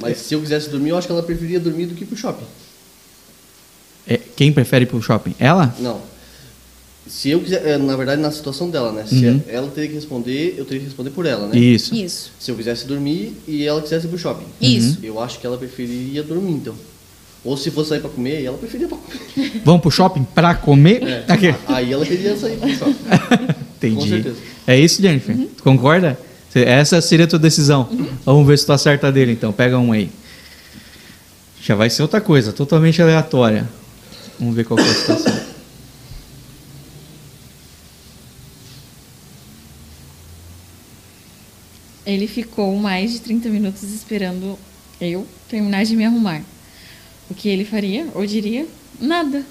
Mas 0.00 0.18
se 0.18 0.34
eu 0.34 0.40
quisesse 0.40 0.68
dormir, 0.70 0.90
eu 0.90 0.96
acho 0.98 1.06
que 1.06 1.12
ela 1.12 1.22
preferia 1.22 1.60
dormir 1.60 1.86
do 1.86 1.94
que 1.94 2.04
ir 2.04 2.06
pro 2.06 2.16
shopping. 2.16 2.44
é, 4.06 4.16
quem 4.16 4.52
prefere 4.52 4.84
ir 4.84 4.88
pro 4.88 5.00
shopping? 5.02 5.34
Ela? 5.38 5.74
Não. 5.78 6.00
Se 7.06 7.28
eu 7.30 7.40
quiser, 7.40 7.66
é, 7.66 7.76
na 7.76 7.94
verdade, 7.96 8.20
na 8.22 8.30
situação 8.32 8.70
dela, 8.70 8.90
né? 8.90 9.04
Se 9.06 9.26
Uhum. 9.26 9.42
ela 9.46 9.68
teria 9.70 9.90
que 9.90 9.94
responder, 9.94 10.54
eu 10.56 10.64
teria 10.64 10.80
que 10.80 10.86
responder 10.86 11.10
por 11.10 11.26
ela, 11.26 11.46
né? 11.48 11.58
Isso. 11.58 11.94
Isso. 11.94 12.32
Se 12.40 12.50
eu 12.50 12.56
quisesse 12.56 12.86
dormir 12.86 13.36
e 13.46 13.62
ela 13.66 13.82
quisesse 13.82 14.06
ir 14.06 14.08
pro 14.08 14.18
shopping. 14.18 14.46
Isso. 14.60 14.98
Eu 15.02 15.20
acho 15.20 15.38
que 15.38 15.46
ela 15.46 15.58
preferiria 15.58 16.22
dormir, 16.22 16.52
então. 16.52 16.74
Ou 17.44 17.56
se 17.56 17.70
fosse 17.70 17.90
sair 17.90 18.00
pra 18.00 18.08
comer, 18.08 18.42
ela 18.42 18.56
preferia 18.56 18.88
pra 18.88 18.96
comer. 18.96 19.60
Vamos 19.64 19.82
pro 19.82 19.90
shopping 19.90 20.24
pra 20.34 20.54
comer? 20.54 21.02
É. 21.02 21.24
Aqui. 21.28 21.54
Aí 21.66 21.92
ela 21.92 22.06
queria 22.06 22.34
sair 22.36 22.56
pro 22.56 22.70
shopping. 22.70 22.94
Entendi. 23.76 23.96
Com 23.96 24.08
certeza. 24.08 24.36
É 24.66 24.78
isso, 24.78 25.02
Jennifer? 25.02 25.36
Tu 25.36 25.62
concorda? 25.62 26.18
Essa 26.54 27.00
seria 27.02 27.26
a 27.26 27.28
tua 27.28 27.38
decisão. 27.38 27.88
Vamos 28.24 28.46
ver 28.46 28.58
se 28.58 28.64
tu 28.64 28.72
acerta 28.72 29.12
dele, 29.12 29.32
então. 29.32 29.52
Pega 29.52 29.78
um 29.78 29.92
aí. 29.92 30.08
Já 31.60 31.74
vai 31.74 31.90
ser 31.90 32.02
outra 32.02 32.20
coisa, 32.20 32.52
totalmente 32.52 33.02
aleatória. 33.02 33.68
Vamos 34.38 34.54
ver 34.54 34.64
qual 34.64 34.78
que 34.78 34.84
é 34.86 34.90
a 34.90 34.94
situação. 34.94 35.34
Ele 42.06 42.26
ficou 42.26 42.76
mais 42.76 43.12
de 43.12 43.20
30 43.20 43.48
minutos 43.48 43.82
esperando 43.82 44.58
eu 45.00 45.26
terminar 45.48 45.84
de 45.84 45.96
me 45.96 46.04
arrumar. 46.04 46.42
O 47.30 47.34
que 47.34 47.48
ele 47.48 47.64
faria? 47.64 48.06
Ou 48.14 48.26
diria? 48.26 48.66
Nada. 49.00 49.42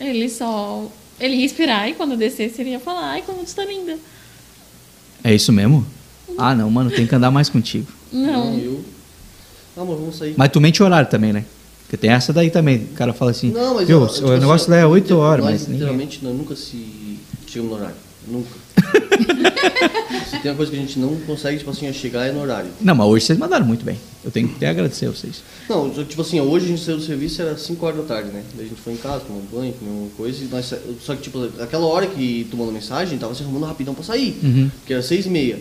Ele 0.00 0.28
só. 0.28 0.90
Ele 1.20 1.36
ia 1.36 1.44
esperar 1.46 1.88
e 1.88 1.94
quando 1.94 2.12
eu 2.12 2.16
descesse 2.16 2.60
ele 2.60 2.70
ia 2.70 2.80
falar: 2.80 3.10
Ai, 3.12 3.22
como 3.22 3.44
tu 3.44 3.54
tá 3.54 3.64
linda. 3.64 3.96
É 5.22 5.34
isso 5.34 5.52
mesmo? 5.52 5.86
Ah, 6.36 6.54
não, 6.54 6.70
mano, 6.70 6.90
tem 6.90 7.06
que 7.06 7.14
andar 7.14 7.30
mais 7.30 7.48
contigo. 7.48 7.86
Não. 8.12 8.58
eu. 8.58 8.84
Ah, 9.76 9.82
amor, 9.82 9.96
vamos 9.98 10.16
sair. 10.16 10.34
Mas 10.36 10.50
tu 10.50 10.60
mente 10.60 10.82
horário 10.82 11.08
também, 11.08 11.32
né? 11.32 11.44
Porque 11.82 11.96
tem 11.96 12.10
essa 12.10 12.32
daí 12.32 12.50
também. 12.50 12.78
O 12.92 12.94
cara 12.94 13.12
fala 13.12 13.30
assim, 13.30 13.50
Não, 13.50 13.74
mas 13.74 13.86
viu, 13.86 13.98
eu- 14.00 14.04
o 14.04 14.08
tipo 14.08 14.26
negócio 14.28 14.64
assim, 14.64 14.70
lá 14.70 14.76
é 14.78 14.86
8 14.86 15.04
liter- 15.04 15.16
horas, 15.16 15.44
mas 15.44 15.60
ninguém... 15.62 15.74
literalmente 15.74 16.24
nós 16.24 16.34
nunca 16.36 16.56
se 16.56 17.18
chegamos 17.46 17.70
no 17.72 17.76
horário. 17.78 17.96
Nunca. 18.26 18.48
se 20.30 20.38
tem 20.40 20.50
uma 20.50 20.56
coisa 20.56 20.70
que 20.70 20.76
a 20.78 20.80
gente 20.80 20.98
não 20.98 21.14
consegue, 21.20 21.58
tipo 21.58 21.70
assim, 21.70 21.86
é 21.86 21.92
chegar 21.92 22.26
é 22.26 22.32
no 22.32 22.40
horário. 22.40 22.70
Não, 22.80 22.94
mas 22.94 23.06
hoje 23.06 23.26
vocês 23.26 23.38
mandaram 23.38 23.66
muito 23.66 23.84
bem. 23.84 23.98
Eu 24.24 24.30
tenho 24.30 24.48
que 24.48 24.56
até 24.56 24.68
agradecer 24.68 25.06
a 25.06 25.10
vocês. 25.10 25.42
Não, 25.68 25.90
tipo 25.90 26.22
assim, 26.22 26.40
hoje 26.40 26.64
a 26.66 26.68
gente 26.68 26.82
saiu 26.82 26.96
do 26.96 27.02
serviço 27.02 27.42
era 27.42 27.56
5 27.56 27.84
horas 27.86 27.98
da 27.98 28.04
tarde, 28.04 28.30
né? 28.30 28.42
Daí 28.54 28.66
a 28.66 28.68
gente 28.68 28.80
foi 28.80 28.94
em 28.94 28.96
casa, 28.96 29.20
tomou 29.20 29.42
um 29.42 29.56
banho, 29.58 29.72
comeu 29.74 29.94
uma 29.94 30.10
coisa 30.16 30.42
e 30.42 30.46
nós 30.48 30.66
sa- 30.66 30.78
Só 31.00 31.14
que, 31.14 31.22
tipo, 31.22 31.42
aquela 31.60 31.84
hora 31.86 32.06
que 32.06 32.46
tu 32.50 32.56
mandou 32.56 32.72
mensagem, 32.72 33.18
tava 33.18 33.34
se 33.34 33.42
arrumando 33.42 33.64
rapidão 33.66 33.94
pra 33.94 34.02
sair. 34.04 34.38
Uhum. 34.42 34.70
Que 34.86 34.92
era 34.94 35.02
6 35.02 35.26
e 35.26 35.30
meia. 35.30 35.58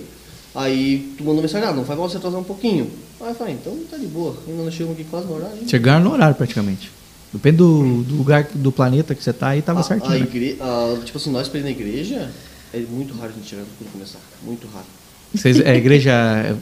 Aí 0.55 1.13
tu 1.17 1.23
mandou 1.23 1.41
mensagem, 1.41 1.67
ah, 1.67 1.73
não 1.73 1.83
faz 1.83 1.97
mal 1.97 2.07
você 2.09 2.17
atrasar 2.17 2.39
um 2.39 2.43
pouquinho. 2.43 2.89
Aí 3.19 3.29
eu 3.29 3.35
falei, 3.35 3.53
então 3.55 3.75
tá 3.89 3.97
de 3.97 4.05
boa. 4.05 4.35
Ainda 4.47 4.63
nós 4.63 4.73
chegamos 4.73 4.99
aqui 4.99 5.07
quase 5.09 5.25
no 5.27 5.35
horário. 5.35 5.55
hein? 5.59 5.67
Chegaram 5.67 6.03
no 6.03 6.11
horário 6.11 6.35
praticamente. 6.35 6.91
Depende 7.33 7.57
do, 7.57 8.03
do 8.03 8.15
lugar 8.15 8.47
do 8.53 8.71
planeta 8.71 9.15
que 9.15 9.23
você 9.23 9.33
tá 9.33 9.47
aí, 9.49 9.61
tava 9.63 9.79
a, 9.79 9.83
certinho. 9.83 10.11
a 10.13 10.19
né? 10.19 10.21
igre... 10.21 10.57
a- 10.61 10.97
tipo 11.03 11.17
assim, 11.17 11.31
nós 11.31 11.47
pra 11.47 11.59
ir 11.59 11.63
na 11.63 11.71
igreja, 11.71 12.29
é 12.73 12.79
muito 12.79 13.13
raro 13.15 13.31
a 13.31 13.35
gente 13.35 13.47
chegar 13.49 13.63
quando 13.77 13.91
começar. 13.91 14.19
Muito 14.43 14.67
raro. 14.67 14.85
Vocês, 15.33 15.59
é 15.61 15.75
igreja 15.75 16.11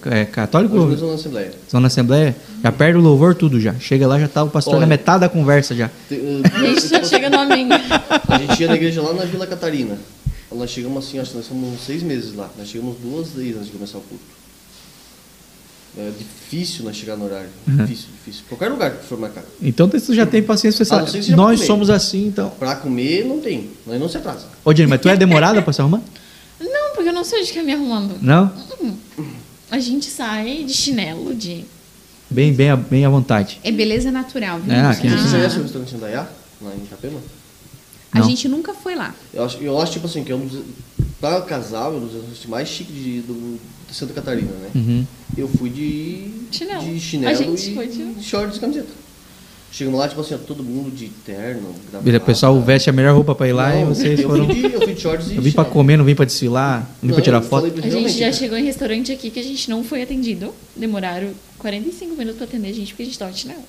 é, 0.06 0.24
católica 0.24 0.74
Hoje 0.74 0.94
estamos 0.94 1.14
na 1.14 1.20
Assembleia. 1.20 1.52
estão 1.66 1.80
na 1.82 1.88
Assembleia? 1.88 2.36
Já 2.64 2.72
perde 2.72 2.98
o 2.98 3.02
louvor 3.02 3.36
tudo 3.36 3.60
já. 3.60 3.74
Chega 3.76 4.08
lá, 4.08 4.18
já 4.18 4.30
tá 4.30 4.44
o 4.44 4.50
pastor 4.50 4.76
Olha. 4.76 4.82
na 4.82 4.88
metade 4.88 5.22
da 5.22 5.30
conversa 5.30 5.76
já. 5.76 5.90
Te- 6.08 6.16
uh, 6.16 6.42
A 6.54 6.60
gente 6.68 6.88
já 6.88 7.04
chega 7.04 7.30
no 7.30 7.38
amém. 7.40 7.68
A 7.72 8.38
gente 8.38 8.62
ia 8.62 8.68
na 8.70 8.76
igreja 8.76 9.02
lá 9.02 9.14
na 9.14 9.26
Vila 9.26 9.46
Catarina. 9.46 9.98
Nós 10.54 10.70
chegamos 10.70 11.06
assim, 11.06 11.20
acho 11.20 11.32
que 11.32 11.38
nós 11.38 11.48
fomos 11.48 11.74
uns 11.74 11.86
seis 11.86 12.02
meses 12.04 12.34
lá. 12.34 12.50
Nós 12.58 12.68
chegamos 12.70 12.96
duas 13.02 13.32
vezes 13.32 13.56
antes 13.56 13.66
de 13.68 13.74
começar 13.74 13.98
o 13.98 14.02
culto. 14.02 14.24
É 15.98 16.10
difícil 16.18 16.86
nós 16.86 16.96
chegar 16.96 17.18
no 17.18 17.26
horário. 17.26 17.50
Uhum. 17.68 17.76
Difícil, 17.78 18.08
difícil. 18.14 18.44
Qualquer 18.48 18.70
lugar 18.70 18.92
que 18.92 19.06
for 19.06 19.20
marcado. 19.20 19.46
Então 19.62 19.88
você 19.88 20.14
já 20.16 20.26
tem 20.26 20.42
paciência, 20.42 20.86
você 20.86 20.94
A 20.94 20.98
não 21.00 21.06
sabe. 21.06 21.12
ser 21.12 21.18
que 21.18 21.24
seja 21.26 21.36
pra 21.36 21.44
Nós 21.46 21.60
somos 21.62 21.90
assim, 21.90 22.28
então. 22.28 22.50
Pra 22.52 22.76
comer, 22.76 23.26
não 23.26 23.42
tem. 23.42 23.70
Nós 23.86 24.00
não 24.00 24.08
se 24.08 24.16
atrasa. 24.18 24.46
Ô, 24.64 24.74
Jenny, 24.74 24.90
mas 24.90 25.02
tu 25.02 25.10
é 25.10 25.18
demorada 25.18 25.62
pra 25.62 25.74
se 25.74 25.82
arrumar? 25.82 26.02
Não, 26.62 26.94
porque 26.96 27.10
eu 27.10 27.14
não 27.14 27.26
sei 27.26 27.44
de 27.44 27.52
que 27.52 27.60
é 27.60 27.64
me 27.64 27.74
arrumando. 27.74 28.16
Não? 28.22 28.52
A 29.70 29.80
gente 29.80 30.06
sai 30.06 30.64
de 30.64 30.74
chinelo, 30.74 31.36
de. 31.36 31.66
Bem, 32.30 32.54
bem, 32.54 32.70
à- 32.70 32.78
bem 32.78 33.04
à 33.06 33.10
vontade. 33.10 33.60
É 33.62 33.72
beleza 33.72 34.10
natural, 34.12 34.60
viu? 34.62 34.74
É, 34.74 34.80
aqui 34.86 35.10
Você 35.10 35.16
Ah. 35.28 35.30
conhece 35.32 35.60
o 35.60 35.62
restaurante 35.64 35.96
Indaiá? 35.96 36.28
Lá 36.62 36.72
em 36.74 36.84
Itapema? 36.84 37.20
A 38.14 38.22
gente 38.22 38.48
nunca 38.48 38.74
foi 38.74 38.96
lá. 38.96 39.14
Eu 39.34 39.44
acho, 39.44 39.58
eu 39.58 39.78
acho 39.82 39.92
tipo 39.94 40.06
assim, 40.08 40.24
que 40.24 40.32
é 40.32 40.36
um 40.36 40.46
dos. 40.46 40.62
Pra 41.22 41.40
casal, 41.42 41.94
é 41.94 41.98
um 41.98 42.00
dos 42.00 42.12
restaurantes 42.14 42.46
mais 42.48 42.68
chiques 42.68 42.96
de, 42.96 43.22
do, 43.22 43.60
de 43.88 43.96
Santa 43.96 44.12
Catarina, 44.14 44.52
né? 44.52 44.70
Uhum. 44.76 45.06
Eu 45.38 45.48
fui 45.48 45.70
de 45.70 46.28
Chinelo. 46.52 46.84
de 46.84 47.00
chinelo 47.00 47.32
A 47.32 47.36
gente 47.36 47.72
e 47.72 47.76
foi 47.76 47.88
de- 47.88 48.24
shorts 48.24 48.58
e 48.58 48.60
camiseta. 48.60 49.02
Chegamos 49.72 50.00
lá, 50.00 50.10
tipo 50.10 50.20
assim, 50.20 50.34
ó, 50.34 50.38
todo 50.38 50.62
mundo 50.64 50.92
de 50.94 51.08
terno, 51.26 51.70
O 51.94 52.20
pessoal 52.26 52.60
veste 52.60 52.90
a 52.90 52.94
melhor 52.94 53.16
roupa 53.16 53.34
pra 53.34 53.48
ir 53.48 53.54
lá 53.54 53.74
e 53.74 53.80
Não, 53.86 53.94
vocês 53.96 54.20
eu 54.20 54.28
foram. 54.28 54.46
Fui 54.46 54.54
de, 54.56 54.74
eu 54.74 54.82
fui 54.82 54.94
de 54.96 55.00
shorts 55.02 55.32
e 55.32 55.36
Eu 55.38 55.42
vim 55.42 55.52
pra 55.54 55.64
comer, 55.64 55.96
não 55.96 56.04
vim 56.04 56.14
pra 56.16 56.26
desfilar, 56.26 56.90
não 57.02 57.08
vim 57.10 57.14
pra 57.14 57.24
tirar 57.24 57.42
foto. 57.42 57.68
falei 57.72 57.88
A 57.88 57.90
gente 57.90 58.20
já 58.20 58.26
né? 58.26 58.34
chegou 58.34 58.58
em 58.58 58.66
restaurante 58.66 59.14
aqui 59.14 59.30
que 59.30 59.40
a 59.40 59.44
gente 59.44 59.70
não 59.70 59.82
foi 59.82 60.02
atendido. 60.02 60.54
Demoraram 60.76 61.30
45 61.60 62.16
minutos 62.18 62.36
pra 62.38 62.46
atender 62.48 62.68
a 62.68 62.74
gente 62.74 62.90
porque 62.90 63.04
a 63.04 63.06
gente 63.06 63.18
tava 63.20 63.32
de 63.32 63.40
chinelo. 63.40 63.62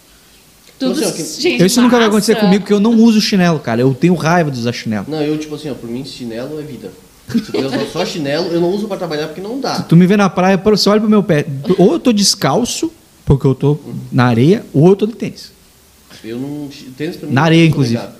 Tudo 0.78 0.92
assim, 1.04 1.04
ó, 1.04 1.12
que- 1.12 1.56
de 1.58 1.66
Isso 1.66 1.80
nunca 1.80 1.98
vai 1.98 2.06
acontecer 2.08 2.32
massa. 2.32 2.46
comigo 2.46 2.62
porque 2.62 2.72
eu 2.72 2.80
não 2.80 2.96
uso 2.96 3.20
chinelo, 3.20 3.60
cara. 3.60 3.80
Eu 3.82 3.94
tenho 3.94 4.14
raiva 4.14 4.50
de 4.50 4.58
usar 4.58 4.72
chinelo. 4.72 5.06
Não, 5.08 5.22
eu, 5.22 5.38
tipo 5.38 5.54
assim, 5.54 5.70
ó, 5.70 5.74
por 5.74 5.88
mim, 5.88 6.04
chinelo 6.04 6.58
é 6.58 6.62
vida. 6.64 6.90
Se 7.28 7.56
eu 7.56 7.66
usar 7.66 7.86
só 7.86 8.04
chinelo, 8.04 8.48
eu 8.48 8.60
não 8.60 8.70
uso 8.70 8.86
pra 8.88 8.96
trabalhar 8.96 9.28
porque 9.28 9.40
não 9.40 9.60
dá. 9.60 9.80
Tu 9.82 9.96
me 9.96 10.06
vê 10.06 10.16
na 10.16 10.28
praia, 10.28 10.58
você 10.58 10.88
olha 10.88 11.00
pro 11.00 11.08
meu 11.08 11.22
pé. 11.22 11.46
Ou 11.78 11.94
eu 11.94 11.98
tô 12.00 12.12
descalço, 12.12 12.92
porque 13.24 13.46
eu 13.46 13.54
tô 13.54 13.78
na 14.10 14.24
areia, 14.26 14.64
ou 14.72 14.88
eu 14.88 14.96
tô 14.96 15.06
de 15.06 15.14
tênis. 15.14 15.52
Eu 16.24 16.38
não. 16.38 16.68
Tênis 16.96 17.16
pra 17.16 17.28
mim. 17.28 17.34
Na 17.34 17.42
areia, 17.42 17.66
inclusive. 17.66 17.96
negado. 17.96 18.14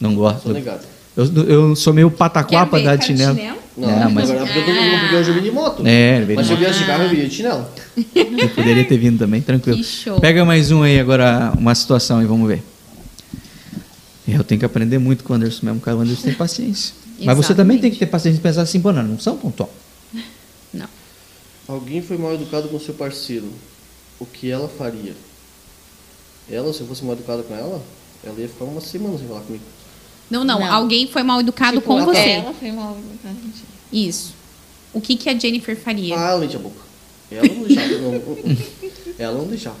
Não 0.00 0.14
gosto. 0.14 0.42
Sou 0.42 0.52
negado. 0.52 0.80
Eu, 1.16 1.24
eu 1.46 1.76
sou 1.76 1.94
meio 1.94 2.10
dar 2.10 2.84
cara 2.84 2.96
de 2.96 3.06
chinelo. 3.06 3.38
Não, 3.76 3.90
É, 3.90 4.08
mas- 4.08 4.28
verdade, 4.28 4.52
porque 4.52 4.70
eu, 4.70 4.74
tô, 4.74 4.98
porque 5.00 5.14
eu 5.14 5.24
já 5.24 5.32
vim 5.32 5.42
de 5.42 5.50
moto. 5.50 5.82
É, 5.86 6.16
ele 6.16 6.24
veio 6.26 6.36
Mas 6.38 6.46
se 6.46 6.52
eu 6.52 6.58
viesse 6.58 6.78
de 6.80 6.86
carro, 6.86 7.02
eu 7.04 7.08
viria 7.10 7.28
de 7.28 7.34
chinelo. 7.34 7.66
Eu 8.14 8.48
poderia 8.50 8.84
ter 8.84 8.98
vindo 8.98 9.18
também, 9.18 9.40
tranquilo. 9.40 9.78
Que 9.78 9.84
show. 9.84 10.20
Pega 10.20 10.44
mais 10.44 10.70
um 10.70 10.82
aí 10.82 10.98
agora, 11.00 11.52
uma 11.58 11.74
situação 11.74 12.18
aí, 12.18 12.26
vamos 12.26 12.48
ver. 12.48 12.62
Eu 14.28 14.42
tenho 14.44 14.58
que 14.58 14.64
aprender 14.64 14.98
muito 14.98 15.24
com 15.24 15.32
o 15.32 15.36
Anderson 15.36 15.64
mesmo, 15.64 15.80
cara. 15.80 15.96
O 15.96 16.00
Anderson 16.00 16.22
tem 16.22 16.34
paciência. 16.34 16.94
Mas 17.24 17.36
você 17.36 17.54
também 17.54 17.76
Exatamente. 17.76 17.80
tem 17.80 17.90
que 17.92 17.98
ter 17.98 18.06
paciência 18.06 18.36
de 18.38 18.42
pensar 18.42 18.62
assim, 18.62 18.80
pô, 18.80 18.92
não, 18.92 19.02
não 19.02 19.18
são 19.18 19.36
pontual. 19.36 19.70
Não. 20.72 20.88
Alguém 21.68 22.02
foi 22.02 22.16
mal 22.18 22.34
educado 22.34 22.68
com 22.68 22.78
seu 22.78 22.94
parceiro. 22.94 23.50
O 24.20 24.26
que 24.26 24.50
ela 24.50 24.68
faria? 24.68 25.14
Ela, 26.50 26.72
se 26.72 26.80
eu 26.80 26.86
fosse 26.86 27.04
mal 27.04 27.14
educado 27.14 27.42
com 27.42 27.54
ela, 27.54 27.82
ela 28.22 28.38
ia 28.40 28.48
ficar 28.48 28.64
uma 28.64 28.80
semana 28.80 29.18
sem 29.18 29.26
falar 29.26 29.40
comigo. 29.40 29.64
Não, 30.30 30.44
não, 30.44 30.58
Não. 30.60 30.72
Alguém 30.72 31.06
foi 31.08 31.22
mal 31.22 31.40
educado 31.40 31.78
Tipo, 31.78 31.86
com 31.86 31.98
ela- 32.00 32.12
você. 32.12 32.30
Ela 32.30 32.52
foi 32.54 32.72
mal 32.72 32.96
educada. 32.98 33.36
Isso. 33.92 34.34
O 34.92 35.00
que, 35.00 35.16
que 35.16 35.28
a 35.28 35.38
Jennifer 35.38 35.76
faria? 35.76 36.16
Ah, 36.18 36.30
ela 36.32 36.44
enche 36.44 36.56
a 36.56 36.58
boca. 36.58 36.80
Ela 37.30 37.46
não 37.48 37.62
deixava. 37.64 37.88
não, 37.98 38.22
ela 39.18 39.38
não 39.38 39.46
deixava. 39.46 39.76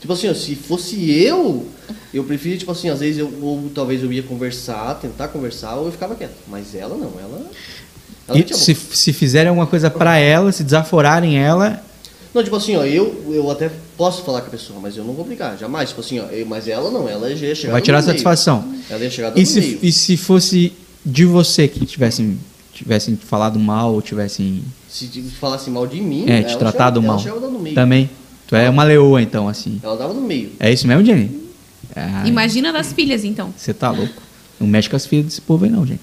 Tipo 0.00 0.12
assim, 0.14 0.28
ó, 0.30 0.34
se 0.34 0.54
fosse 0.56 1.10
eu, 1.10 1.66
eu 2.14 2.24
preferia, 2.24 2.56
tipo 2.56 2.72
assim, 2.72 2.88
às 2.88 3.00
vezes 3.00 3.18
eu, 3.18 3.30
ou 3.42 3.70
talvez 3.74 4.02
eu 4.02 4.10
ia 4.12 4.22
conversar, 4.22 4.94
tentar 4.94 5.28
conversar, 5.28 5.74
ou 5.76 5.86
eu 5.86 5.92
ficava 5.92 6.14
quieto. 6.14 6.32
Mas 6.48 6.74
ela 6.74 6.96
não, 6.96 7.12
ela. 7.20 7.46
ela 8.28 8.38
E 8.38 8.42
a 8.50 8.54
se, 8.56 8.74
se 8.74 9.12
fizerem 9.12 9.48
alguma 9.48 9.66
coisa 9.66 9.90
pra 9.90 10.16
ela, 10.16 10.50
se 10.52 10.64
desaforarem 10.64 11.38
ela, 11.38 11.82
Não, 12.32 12.42
tipo 12.42 12.56
assim, 12.56 12.76
ó, 12.76 12.84
eu, 12.84 13.24
eu 13.28 13.50
até 13.50 13.70
posso 13.96 14.22
falar 14.22 14.40
com 14.40 14.46
a 14.46 14.50
pessoa, 14.50 14.78
mas 14.80 14.96
eu 14.96 15.04
não 15.04 15.12
vou 15.14 15.24
brigar, 15.24 15.58
jamais. 15.58 15.90
Tipo 15.90 16.00
assim, 16.00 16.18
ó, 16.20 16.24
eu- 16.26 16.46
mas 16.46 16.66
ela 16.68 16.90
não, 16.90 17.06
ela 17.08 17.28
ia 17.28 17.54
chegar 17.54 17.72
vai 17.72 17.82
tirar 17.82 17.98
meio. 17.98 18.06
satisfação. 18.06 18.64
Ela 18.88 19.04
ia 19.04 19.10
chegar 19.10 19.36
E 19.36 19.44
se, 19.44 19.60
meio. 19.60 19.78
e 19.82 19.92
se 19.92 20.16
fosse 20.16 20.72
de 21.04 21.24
você 21.26 21.66
que 21.68 21.84
tivessem, 21.84 22.38
tivessem 22.72 23.16
falado 23.16 23.58
mal, 23.58 23.92
ou 23.92 24.00
tivessem 24.00 24.62
Se 24.88 25.06
falasse 25.38 25.68
mal 25.70 25.86
de 25.86 26.00
mim, 26.00 26.24
é, 26.28 26.38
ela 26.38 26.44
te 26.48 26.56
tratado 26.56 27.00
chegava, 27.02 27.40
mal, 27.50 27.60
meio. 27.60 27.74
também. 27.74 28.08
Tu 28.50 28.56
é 28.56 28.68
uma 28.68 28.82
leoa, 28.82 29.22
então, 29.22 29.48
assim. 29.48 29.78
Ela 29.80 29.96
dava 29.96 30.12
no 30.12 30.22
meio. 30.22 30.50
É 30.58 30.72
isso 30.72 30.84
mesmo, 30.84 31.04
Jenny? 31.04 31.30
Ah, 31.94 32.26
Imagina 32.26 32.72
das 32.72 32.92
filhas, 32.92 33.24
então. 33.24 33.54
Você 33.56 33.72
tá 33.72 33.92
louco. 33.92 34.20
Não 34.58 34.66
mexe 34.66 34.90
com 34.90 34.96
as 34.96 35.06
filhas 35.06 35.26
desse 35.26 35.40
povo 35.40 35.64
aí, 35.64 35.70
não, 35.70 35.86
gente. 35.86 36.00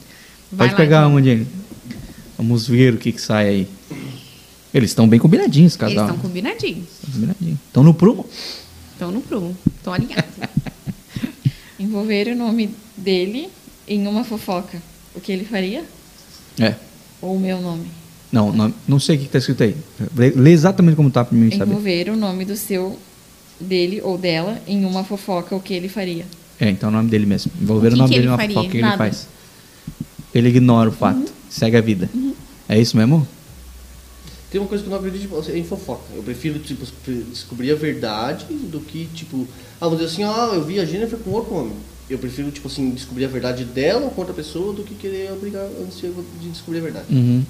Vai 0.49 0.69
Pode 0.69 0.71
lá, 0.71 0.77
pegar 0.77 0.99
então. 0.99 1.11
uma, 1.11 1.21
Jenny. 1.21 1.45
Vamos 2.37 2.65
ver 2.65 2.93
o 2.93 2.97
que, 2.97 3.11
que 3.11 3.19
sai 3.19 3.49
aí. 3.49 3.67
Eles 4.73 4.91
estão 4.91 5.09
bem 5.09 5.19
combinadinhos, 5.19 5.73
Eles 5.73 5.93
casal. 5.93 6.05
estão 6.05 6.17
combinadinhos. 6.21 6.85
Estão 6.93 7.11
combinadinhos. 7.11 7.59
Estão 7.67 7.83
no 7.83 7.93
prumo. 7.93 8.25
Estão 8.93 9.11
no 9.11 9.19
prumo. 9.19 9.57
Estão 9.75 9.91
alinhados. 9.91 10.31
Envolver 11.77 12.29
o 12.29 12.35
nome 12.37 12.73
dele 12.95 13.49
em 13.85 14.07
uma 14.07 14.23
fofoca, 14.23 14.81
o 15.13 15.19
que 15.19 15.33
ele 15.33 15.43
faria? 15.43 15.83
É. 16.57 16.75
Ou 17.21 17.35
o 17.35 17.39
meu 17.39 17.59
nome? 17.59 17.87
Não, 18.31 18.51
não, 18.51 18.73
não 18.87 18.99
sei 18.99 19.15
o 19.15 19.19
que 19.19 19.25
está 19.25 19.37
escrito 19.39 19.63
aí. 19.63 19.75
Lê, 20.35 20.51
exatamente 20.51 20.95
como 20.95 21.09
tá 21.09 21.23
para 21.23 21.37
mim 21.37 21.49
saber. 21.51 21.71
Envolver 21.71 22.09
o 22.09 22.15
nome 22.15 22.43
do 22.45 22.55
seu, 22.57 22.97
dele 23.59 24.01
ou 24.03 24.17
dela 24.17 24.59
em 24.67 24.85
uma 24.85 25.03
fofoca, 25.03 25.55
o 25.55 25.61
que 25.61 25.73
ele 25.73 25.87
faria? 25.89 26.25
É, 26.59 26.69
então 26.69 26.89
é 26.89 26.91
o 26.91 26.95
nome 26.95 27.09
dele 27.09 27.25
mesmo. 27.25 27.51
Envolver 27.61 27.89
O 27.91 27.93
o, 27.93 27.97
nome 27.97 28.09
que 28.09 28.15
dele 28.15 28.21
ele 28.23 28.27
numa 28.27 28.37
faria? 28.37 28.53
fofoca, 28.55 28.67
o 28.67 28.71
que 28.71 28.77
ele 28.77 28.83
Nada. 28.83 28.97
faz? 28.97 29.27
Ele 30.33 30.49
ignora 30.49 30.89
o 30.89 30.91
fato, 30.91 31.31
segue 31.49 31.77
a 31.77 31.81
vida. 31.81 32.09
É 32.67 32.79
isso 32.79 32.97
mesmo? 32.97 33.25
Tem 34.51 34.61
uma 34.61 34.67
coisa 34.67 34.83
que 34.83 34.89
eu 34.89 34.91
não 34.91 34.97
acredito 34.97 35.21
tipo, 35.21 35.51
em 35.57 35.63
fofoca. 35.63 36.03
Eu 36.15 36.23
prefiro, 36.23 36.59
tipo, 36.59 36.85
descobrir 37.29 37.71
a 37.71 37.75
verdade 37.75 38.45
do 38.49 38.79
que, 38.79 39.07
tipo... 39.13 39.47
Ah, 39.79 39.85
vamos 39.87 39.99
dizer 39.99 40.11
assim, 40.11 40.23
ah, 40.23 40.51
eu 40.53 40.63
vi 40.63 40.79
a 40.79 40.85
Jennifer 40.85 41.17
com 41.19 41.31
outro 41.31 41.53
homem. 41.53 41.73
Eu 42.09 42.17
prefiro, 42.17 42.49
tipo 42.51 42.67
assim, 42.67 42.91
descobrir 42.91 43.25
a 43.25 43.27
verdade 43.27 43.65
dela 43.65 44.05
ou 44.05 44.09
com 44.11 44.21
outra 44.21 44.33
pessoa 44.33 44.73
do 44.73 44.83
que 44.83 44.95
querer 44.95 45.31
obrigar 45.33 45.67
antes 45.81 45.99
de 45.99 46.49
descobrir 46.49 46.79
a 46.79 46.83
verdade. 46.83 47.05
Uhum. 47.09 47.43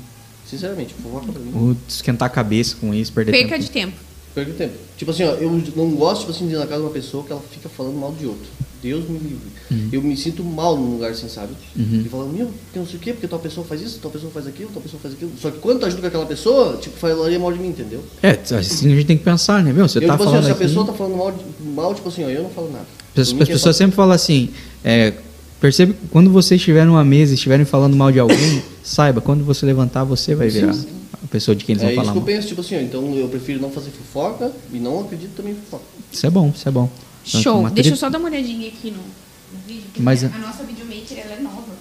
Sinceramente, 0.49 0.93
fofoca 0.93 1.31
pra 1.31 1.41
mim. 1.41 1.51
Vou 1.51 1.75
esquentar 1.87 2.27
a 2.27 2.29
cabeça 2.29 2.75
com 2.79 2.93
isso, 2.93 3.11
perder 3.11 3.31
Perca 3.31 3.49
tempo. 3.49 3.63
de 3.63 3.71
tempo. 3.71 3.93
Perca 4.33 4.51
tempo. 4.53 4.73
Tipo 4.95 5.11
assim, 5.11 5.23
ó, 5.23 5.31
eu 5.33 5.51
não 5.75 5.91
gosto, 5.91 6.21
tipo 6.21 6.31
assim, 6.31 6.47
de 6.47 6.53
ir 6.53 6.57
na 6.57 6.65
casa 6.65 6.79
de 6.81 6.87
uma 6.87 6.93
pessoa 6.93 7.23
que 7.23 7.31
ela 7.31 7.41
fica 7.51 7.67
falando 7.67 7.95
mal 7.95 8.11
de 8.13 8.25
outro. 8.25 8.47
Deus 8.81 9.09
me 9.09 9.17
livre. 9.17 9.49
Eu 9.91 10.01
me 10.01 10.15
sinto 10.15 10.43
mal 10.43 10.77
num 10.77 10.93
lugar 10.93 11.11
assim, 11.11 11.27
sabe? 11.27 11.53
Uhum. 11.75 12.03
E 12.05 12.09
falando, 12.09 12.31
meu, 12.31 12.45
porque 12.45 12.77
não 12.79 12.85
sei 12.85 12.97
o 12.97 12.99
quê, 12.99 13.11
porque 13.11 13.27
tal 13.27 13.39
pessoa 13.39 13.65
faz 13.65 13.81
isso, 13.81 13.99
tal 13.99 14.11
pessoa 14.11 14.31
faz 14.31 14.45
aquilo, 14.45 14.69
tal 14.71 14.81
pessoa 14.81 15.01
faz 15.01 15.15
aquilo. 15.15 15.31
Só 15.41 15.49
que 15.49 15.57
quando 15.57 15.79
tá 15.79 15.89
junto 15.89 16.01
com 16.01 16.07
aquela 16.07 16.25
pessoa, 16.25 16.77
tipo, 16.77 16.95
falaria 16.95 17.39
mal 17.39 17.51
de 17.51 17.59
mim, 17.59 17.69
entendeu? 17.69 18.03
É, 18.21 18.31
assim 18.31 18.55
a 18.91 18.95
gente 18.95 19.05
tem 19.05 19.17
que 19.17 19.23
pensar, 19.23 19.63
né? 19.63 19.73
Meu, 19.73 19.87
você 19.87 19.97
eu, 19.97 20.05
tá 20.07 20.13
tipo 20.13 20.23
assim, 20.23 20.29
ó, 20.29 20.35
falando 20.35 20.43
se 20.45 20.51
a 20.51 20.53
aqui... 20.53 20.63
pessoa 20.63 20.85
tá 20.85 20.93
falando 20.93 21.17
mal, 21.17 21.31
de- 21.31 21.69
mal, 21.69 21.95
tipo 21.95 22.07
assim, 22.07 22.23
ó, 22.23 22.29
eu 22.29 22.43
não 22.43 22.49
falo 22.51 22.71
nada. 22.71 22.85
As, 23.15 23.29
as 23.29 23.41
é 23.41 23.45
pessoas 23.45 23.75
sempre 23.75 23.95
falam 23.95 24.13
assim, 24.13 24.49
é, 24.83 25.13
percebe 25.59 25.93
que 25.93 26.07
quando 26.07 26.29
você 26.31 26.55
estiver 26.55 26.85
numa 26.85 27.03
mesa 27.03 27.33
e 27.33 27.35
estiverem 27.35 27.65
falando 27.65 27.95
mal 27.95 28.11
de 28.11 28.19
alguém, 28.19 28.63
saiba, 28.83 29.21
quando 29.21 29.43
você 29.43 29.65
levantar, 29.65 30.03
você 30.03 30.35
vai 30.35 30.49
virar 30.49 30.73
Sim, 30.73 30.87
a 31.23 31.27
pessoa 31.27 31.55
de 31.55 31.65
quem 31.65 31.73
eles 31.73 31.83
É 31.83 31.85
vão 31.85 31.93
isso 31.93 32.01
falar 32.01 32.11
que 32.13 32.17
eu 32.17 32.21
mal. 32.21 32.25
penso, 32.35 32.47
tipo 32.47 32.61
assim, 32.61 32.75
ó, 32.77 32.79
então 32.81 33.13
eu 33.15 33.27
prefiro 33.27 33.59
não 33.61 33.71
fazer 33.71 33.89
fofoca 33.91 34.51
e 34.71 34.79
não 34.79 35.01
acredito 35.01 35.31
também 35.35 35.53
em 35.53 35.55
fofoca. 35.57 35.83
Isso 36.11 36.25
é 36.25 36.29
bom, 36.29 36.51
isso 36.55 36.67
é 36.67 36.71
bom. 36.71 36.89
Então, 37.27 37.41
Show. 37.41 37.69
Deixa 37.69 37.89
eu 37.89 37.95
só 37.97 38.09
dar 38.09 38.19
uma 38.19 38.29
olhadinha 38.29 38.67
aqui 38.69 38.89
no, 38.91 38.97
no 38.97 39.59
vídeo. 39.67 39.83
porque 39.85 40.01
Mas 40.01 40.23
a 40.23 40.27
a- 40.27 40.37
nossa 40.39 40.63
videomaker 40.63 41.17
ela 41.19 41.33
é 41.33 41.39
nova. 41.41 41.73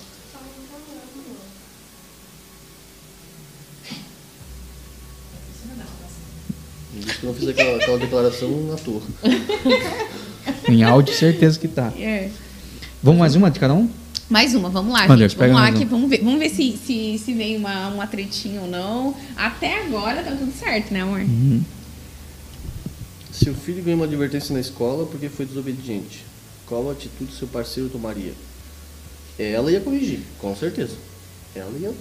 Isso 6.99 7.19
que 7.21 7.25
eu 7.27 7.29
não 7.29 7.35
fiz 7.39 7.49
aquela, 7.49 7.77
aquela 7.77 7.99
declaração 7.99 8.49
à 8.73 8.77
toa. 8.79 9.03
Em 10.69 10.83
áudio, 10.83 11.15
certeza 11.15 11.59
que 11.59 11.69
tá. 11.69 11.93
É. 11.99 12.31
Vamos 13.07 13.21
mais 13.21 13.37
uma 13.37 13.49
de 13.53 13.61
cada 13.61 13.73
um? 13.73 13.89
Mais 14.29 14.53
uma, 14.57 14.69
vamos 14.69 14.93
lá, 14.93 15.07
gente. 15.17 15.37
Vamos 15.37 15.55
lá, 15.55 15.71
que 15.71 15.85
vamos 15.85 16.11
ver, 16.11 16.25
vamos 16.25 16.41
ver 16.41 16.49
se, 16.51 16.77
se, 16.77 17.17
se 17.25 17.33
vem 17.35 17.57
uma, 17.57 17.87
uma 17.91 18.05
tretinha 18.09 18.61
ou 18.63 18.67
não. 18.67 19.15
Até 19.37 19.85
agora 19.85 20.25
tá 20.25 20.33
tudo 20.33 20.53
certo, 20.53 20.93
né, 20.93 21.03
amor? 21.03 21.21
Uhum. 21.21 21.63
Se 23.31 23.49
o 23.49 23.55
filho 23.55 23.81
ganha 23.85 23.95
uma 23.95 24.07
advertência 24.07 24.53
na 24.53 24.59
escola 24.59 25.07
porque 25.07 25.29
foi 25.29 25.47
desobediente, 25.47 26.25
qual 26.67 26.91
atitude 26.91 27.33
seu 27.33 27.47
parceiro 27.47 27.89
tomaria? 27.89 28.33
Ela 29.39 29.71
ia 29.71 29.79
corrigir, 29.81 30.19
com 30.41 30.57
certeza. 30.57 30.97
Ela 31.55 31.71
ia. 31.79 31.93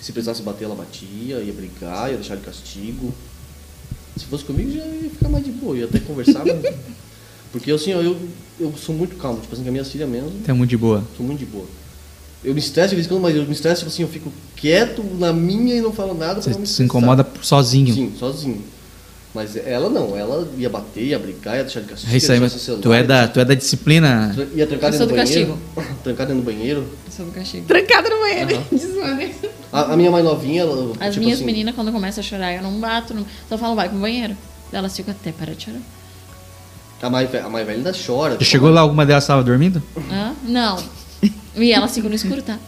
Se 0.00 0.12
precisasse 0.12 0.42
bater, 0.42 0.66
ela 0.66 0.76
batia, 0.76 1.40
ia 1.40 1.52
brigar, 1.52 2.08
ia 2.08 2.16
deixar 2.18 2.36
de 2.36 2.42
castigo. 2.42 3.12
Se 4.16 4.26
fosse 4.26 4.44
comigo, 4.44 4.70
já 4.70 4.86
ia 4.86 5.10
ficar 5.10 5.28
mais 5.28 5.44
de 5.44 5.50
boa, 5.50 5.76
ia 5.76 5.86
até 5.86 5.98
conversar. 5.98 6.44
mas- 6.46 6.74
Porque 7.52 7.70
assim, 7.72 7.92
ó, 7.94 8.00
eu, 8.00 8.16
eu 8.58 8.72
sou 8.76 8.94
muito 8.94 9.16
calmo, 9.16 9.40
tipo 9.40 9.52
assim, 9.52 9.62
com 9.62 9.68
a 9.68 9.72
minha 9.72 9.84
filha 9.84 10.06
mesmo, 10.06 10.30
Tá 10.46 10.54
muito 10.54 10.70
de 10.70 10.76
boa. 10.76 11.02
sou 11.16 11.24
muito 11.26 11.38
de 11.40 11.46
boa. 11.46 11.66
Eu 12.42 12.54
me 12.54 12.60
estresso 12.60 12.90
de 12.90 12.94
vez 12.96 13.06
em 13.06 13.08
quando, 13.10 13.22
mas 13.22 13.36
eu 13.36 13.44
me 13.44 13.52
estresso, 13.52 13.80
tipo 13.80 13.90
assim, 13.90 14.02
eu 14.02 14.08
fico 14.08 14.32
quieto 14.56 15.04
na 15.18 15.32
minha 15.32 15.74
e 15.74 15.80
não 15.80 15.92
falo 15.92 16.14
nada. 16.14 16.40
pra 16.40 16.52
Você 16.52 16.66
se 16.66 16.82
incomoda 16.82 17.26
sozinho. 17.42 17.92
Sim, 17.94 18.12
sozinho. 18.18 18.62
Mas 19.34 19.56
ela 19.56 19.88
não, 19.88 20.16
ela 20.16 20.48
ia 20.58 20.68
bater, 20.68 21.04
ia 21.04 21.18
brigar, 21.18 21.56
ia 21.56 21.62
deixar 21.62 21.80
de 21.80 21.86
castigo. 21.86 22.12
É 22.12 22.16
isso 22.16 22.32
aí, 22.32 22.40
mas 22.40 22.52
seu 22.52 22.78
tu 22.80 22.92
é, 22.92 22.98
celular, 22.98 23.06
da, 23.26 23.28
tu 23.28 23.38
é 23.40 23.44
da 23.44 23.54
disciplina. 23.54 24.34
Ia 24.56 24.66
trancar 24.66 24.92
Eu 24.92 24.98
dentro 24.98 24.98
sou 24.98 25.06
do 25.06 25.12
do 25.14 25.16
banheiro. 25.16 25.58
Trancar 26.02 26.26
dentro 26.26 26.42
do 26.42 26.44
banheiro. 26.46 26.84
Sobre 27.14 27.30
o 27.30 27.34
castigo. 27.34 27.66
Trancada 27.66 28.10
no 28.10 28.18
banheiro. 28.20 28.56
Anderson. 28.72 29.50
A, 29.72 29.92
a 29.92 29.96
minha 29.96 30.10
mais 30.10 30.24
novinha, 30.24 30.62
ela. 30.62 30.92
As 30.98 31.10
tipo 31.14 31.20
minhas 31.24 31.38
assim, 31.38 31.46
meninas, 31.46 31.76
quando 31.76 31.92
começam 31.92 32.20
a 32.20 32.24
chorar, 32.24 32.54
eu 32.56 32.62
não 32.62 32.80
bato, 32.80 33.14
não- 33.14 33.24
só 33.48 33.56
falo, 33.56 33.76
vai 33.76 33.88
pro 33.88 33.98
banheiro. 33.98 34.36
Elas 34.72 34.96
ficam 34.96 35.12
até 35.14 35.30
para 35.30 35.54
de 35.54 35.64
chorar. 35.66 35.78
A 37.02 37.08
mais, 37.10 37.30
ve- 37.30 37.38
a 37.38 37.48
mais 37.48 37.66
velha 37.66 37.78
ainda 37.78 37.92
chora. 37.92 38.32
Já 38.32 38.38
tipo, 38.38 38.50
chegou 38.50 38.70
lá, 38.70 38.80
alguma 38.82 39.06
delas 39.06 39.24
estava 39.24 39.42
dormindo? 39.42 39.82
Hã? 40.10 40.34
Não. 40.44 40.82
E 41.56 41.72
elas 41.72 41.94
ficam 41.94 42.08
no 42.10 42.16
escuro, 42.16 42.42
tá? 42.42 42.58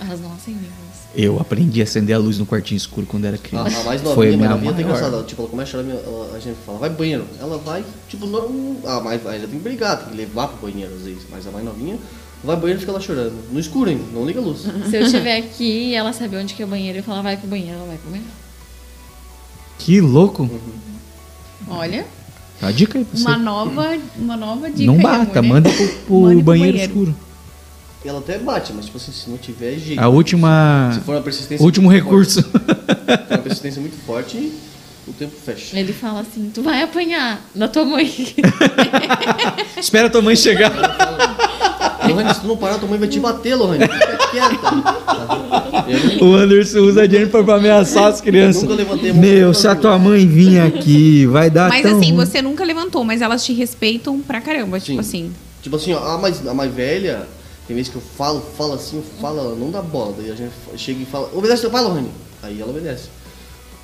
Elas 0.00 0.20
não 0.20 0.32
acendem 0.32 0.60
a 0.60 0.84
luz. 0.84 0.94
Eu 1.16 1.38
aprendi 1.40 1.80
a 1.80 1.84
acender 1.84 2.14
a 2.16 2.18
luz 2.18 2.38
no 2.38 2.46
quartinho 2.46 2.76
escuro 2.76 3.06
quando 3.06 3.24
era 3.24 3.36
A, 3.36 3.38
criança. 3.38 3.80
a 3.80 3.84
mais 3.84 4.02
novinha, 4.02 4.30
a 4.30 4.34
a 4.34 4.36
minha 4.36 4.48
novinha 4.50 4.72
maior. 4.72 4.84
engraçado. 4.86 5.14
ela, 5.14 5.24
Tipo, 5.24 5.42
ela 5.42 5.50
começa 5.50 5.78
a 5.78 5.82
chorar, 5.82 5.94
ela- 6.04 6.36
a 6.36 6.40
gente 6.40 6.56
fala, 6.66 6.78
vai 6.78 6.88
pro 6.90 6.98
banheiro. 6.98 7.24
Ela 7.40 7.58
vai, 7.58 7.84
tipo, 8.08 8.26
não, 8.26 8.76
a 8.84 9.00
mais 9.00 9.22
velha 9.22 9.40
tem 9.46 9.50
que 9.58 9.62
brigar, 9.64 9.98
tem 9.98 10.08
que 10.08 10.16
levar 10.16 10.48
pro 10.48 10.68
banheiro 10.68 10.92
às 10.94 11.02
vezes. 11.02 11.22
Mas 11.30 11.46
a 11.46 11.50
mais 11.52 11.64
novinha 11.64 11.96
vai 12.42 12.56
pro 12.56 12.62
banheiro 12.62 12.78
e 12.78 12.80
fica 12.80 12.92
lá 12.92 13.00
chorando. 13.00 13.34
No 13.52 13.60
escuro 13.60 13.90
ainda, 13.90 14.04
não 14.12 14.24
liga 14.26 14.40
a 14.40 14.42
luz. 14.42 14.62
Se 14.90 14.96
eu 14.96 15.02
estiver 15.02 15.36
aqui 15.38 15.90
e 15.90 15.94
ela 15.94 16.12
saber 16.12 16.38
onde 16.38 16.54
que 16.54 16.62
é 16.62 16.64
o 16.64 16.68
banheiro, 16.68 16.98
eu 16.98 17.02
falo, 17.04 17.22
vai 17.22 17.36
pro 17.36 17.46
banheiro, 17.48 17.74
ela 17.76 17.86
vai 17.86 17.96
pro 17.96 18.10
banheiro. 18.10 18.32
Que 19.78 20.00
louco. 20.00 20.48
Olha, 21.68 22.06
Uma 22.62 22.72
dica 22.72 22.98
aí 22.98 23.04
pra 23.04 23.18
você. 23.18 23.26
uma 23.26 23.36
nova, 23.36 23.98
uma 24.16 24.36
nova 24.36 24.70
dica. 24.70 24.86
Não 24.86 24.96
aí, 24.96 25.02
bata, 25.02 25.38
amor, 25.38 25.42
né? 25.42 25.48
manda 25.48 25.70
pro, 25.70 25.88
pro 25.88 26.20
banheiro, 26.20 26.42
banheiro. 26.42 26.76
escuro. 26.78 27.16
Ela 28.04 28.18
até 28.18 28.38
bate, 28.38 28.72
mas 28.74 28.84
tipo 28.84 28.98
assim, 28.98 29.12
se 29.12 29.30
não 29.30 29.38
tiver 29.38 29.78
jeito. 29.78 29.98
A 29.98 30.08
última. 30.08 30.90
Se 30.92 31.00
for 31.00 31.14
uma 31.14 31.22
persistência. 31.22 31.64
Último 31.64 31.90
recurso. 31.90 32.42
forte, 32.42 32.58
se 32.58 33.26
for 33.26 33.30
uma 33.30 33.38
persistência 33.38 33.80
muito 33.80 33.96
forte, 34.04 34.52
o 35.06 35.12
tempo 35.12 35.34
fecha. 35.44 35.78
Ele 35.78 35.92
fala 35.92 36.20
assim, 36.20 36.50
tu 36.52 36.62
vai 36.62 36.82
apanhar 36.82 37.42
da 37.54 37.66
tua 37.66 37.84
mãe. 37.84 38.04
Espera 39.76 40.08
a 40.08 40.10
tua 40.10 40.20
mãe 40.22 40.36
chegar. 40.36 40.72
Lohane, 42.14 42.34
se 42.34 42.40
tu 42.40 42.46
não 42.46 42.56
parar, 42.56 42.78
tua 42.78 42.88
mãe 42.88 42.98
vai 42.98 43.08
te 43.08 43.20
bater, 43.20 43.54
Lohane. 43.54 43.84
Fica 43.84 44.16
quieta. 44.30 44.84
Eu 46.20 46.26
O 46.28 46.34
Anderson 46.34 46.80
usa 46.80 47.02
a 47.02 47.08
Jennifer 47.08 47.44
pra 47.44 47.56
ameaçar 47.56 48.06
as 48.06 48.20
crianças. 48.20 48.62
Nunca 48.62 48.74
levantei 48.74 49.10
a 49.10 49.14
mão 49.14 49.22
Meu, 49.22 49.54
se 49.54 49.68
a 49.68 49.74
tua 49.74 49.98
mãe 49.98 50.26
vir 50.26 50.60
aqui, 50.60 51.26
vai 51.26 51.50
dar 51.50 51.68
Mas 51.68 51.82
tão 51.82 51.98
assim, 51.98 52.12
ruim. 52.12 52.16
você 52.16 52.40
nunca 52.42 52.64
levantou, 52.64 53.04
mas 53.04 53.20
elas 53.20 53.44
te 53.44 53.52
respeitam 53.52 54.20
pra 54.20 54.40
caramba, 54.40 54.78
tipo 54.80 55.02
Sim. 55.02 55.08
assim. 55.08 55.32
Tipo 55.62 55.76
assim, 55.76 55.92
ó, 55.94 55.98
a 56.14 56.18
mais, 56.18 56.46
a 56.46 56.54
mais 56.54 56.72
velha, 56.72 57.26
tem 57.66 57.74
vezes 57.74 57.90
que 57.90 57.96
eu 57.96 58.02
falo, 58.16 58.42
falo 58.56 58.74
assim, 58.74 58.96
eu 58.98 59.04
falo, 59.20 59.38
ela 59.38 59.54
não 59.54 59.70
dá 59.70 59.80
bola. 59.80 60.14
Daí 60.18 60.30
a 60.30 60.34
gente 60.34 60.52
chega 60.76 61.02
e 61.02 61.06
fala, 61.06 61.30
obedece 61.34 61.62
teu 61.62 61.70
pai, 61.70 61.82
Lohane. 61.82 62.10
Aí 62.42 62.60
ela 62.60 62.70
obedece. 62.70 63.08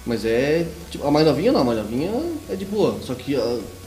Mas 0.06 0.24
é. 0.24 0.66
Tipo, 0.90 1.06
a 1.06 1.10
mais 1.10 1.26
novinha 1.26 1.52
não, 1.52 1.60
a 1.60 1.64
mais 1.64 1.78
novinha 1.78 2.10
é 2.48 2.54
de 2.56 2.64
boa. 2.64 2.96
Só 3.04 3.14
que, 3.14 3.38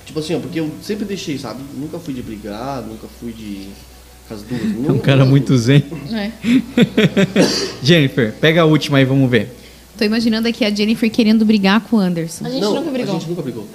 tipo 0.05 0.19
assim, 0.19 0.35
ó, 0.35 0.39
porque 0.39 0.59
eu 0.59 0.69
sempre 0.81 1.05
deixei, 1.05 1.37
sabe? 1.37 1.61
Nunca 1.75 1.97
fui 1.99 2.13
de 2.13 2.21
brigar, 2.21 2.81
nunca 2.81 3.07
fui 3.19 3.31
de. 3.31 3.67
As 4.29 4.41
duas. 4.41 4.61
É 4.87 4.91
um 4.91 4.99
cara 4.99 5.25
muito 5.25 5.55
zen. 5.57 5.83
É. 6.11 6.31
Jennifer, 7.83 8.33
pega 8.39 8.61
a 8.61 8.65
última 8.65 8.97
aí, 8.97 9.05
vamos 9.05 9.29
ver. 9.29 9.49
Tô 9.97 10.03
imaginando 10.03 10.47
aqui 10.47 10.65
a 10.65 10.73
Jennifer 10.73 11.09
querendo 11.11 11.45
brigar 11.45 11.81
com 11.81 11.97
o 11.97 11.99
Anderson. 11.99 12.45
A 12.45 12.49
gente 12.49 12.61
não, 12.61 12.75
nunca 12.75 12.91
brigou. 12.91 13.15
A 13.15 13.19
gente 13.19 13.29
nunca 13.29 13.41
brigou. 13.41 13.67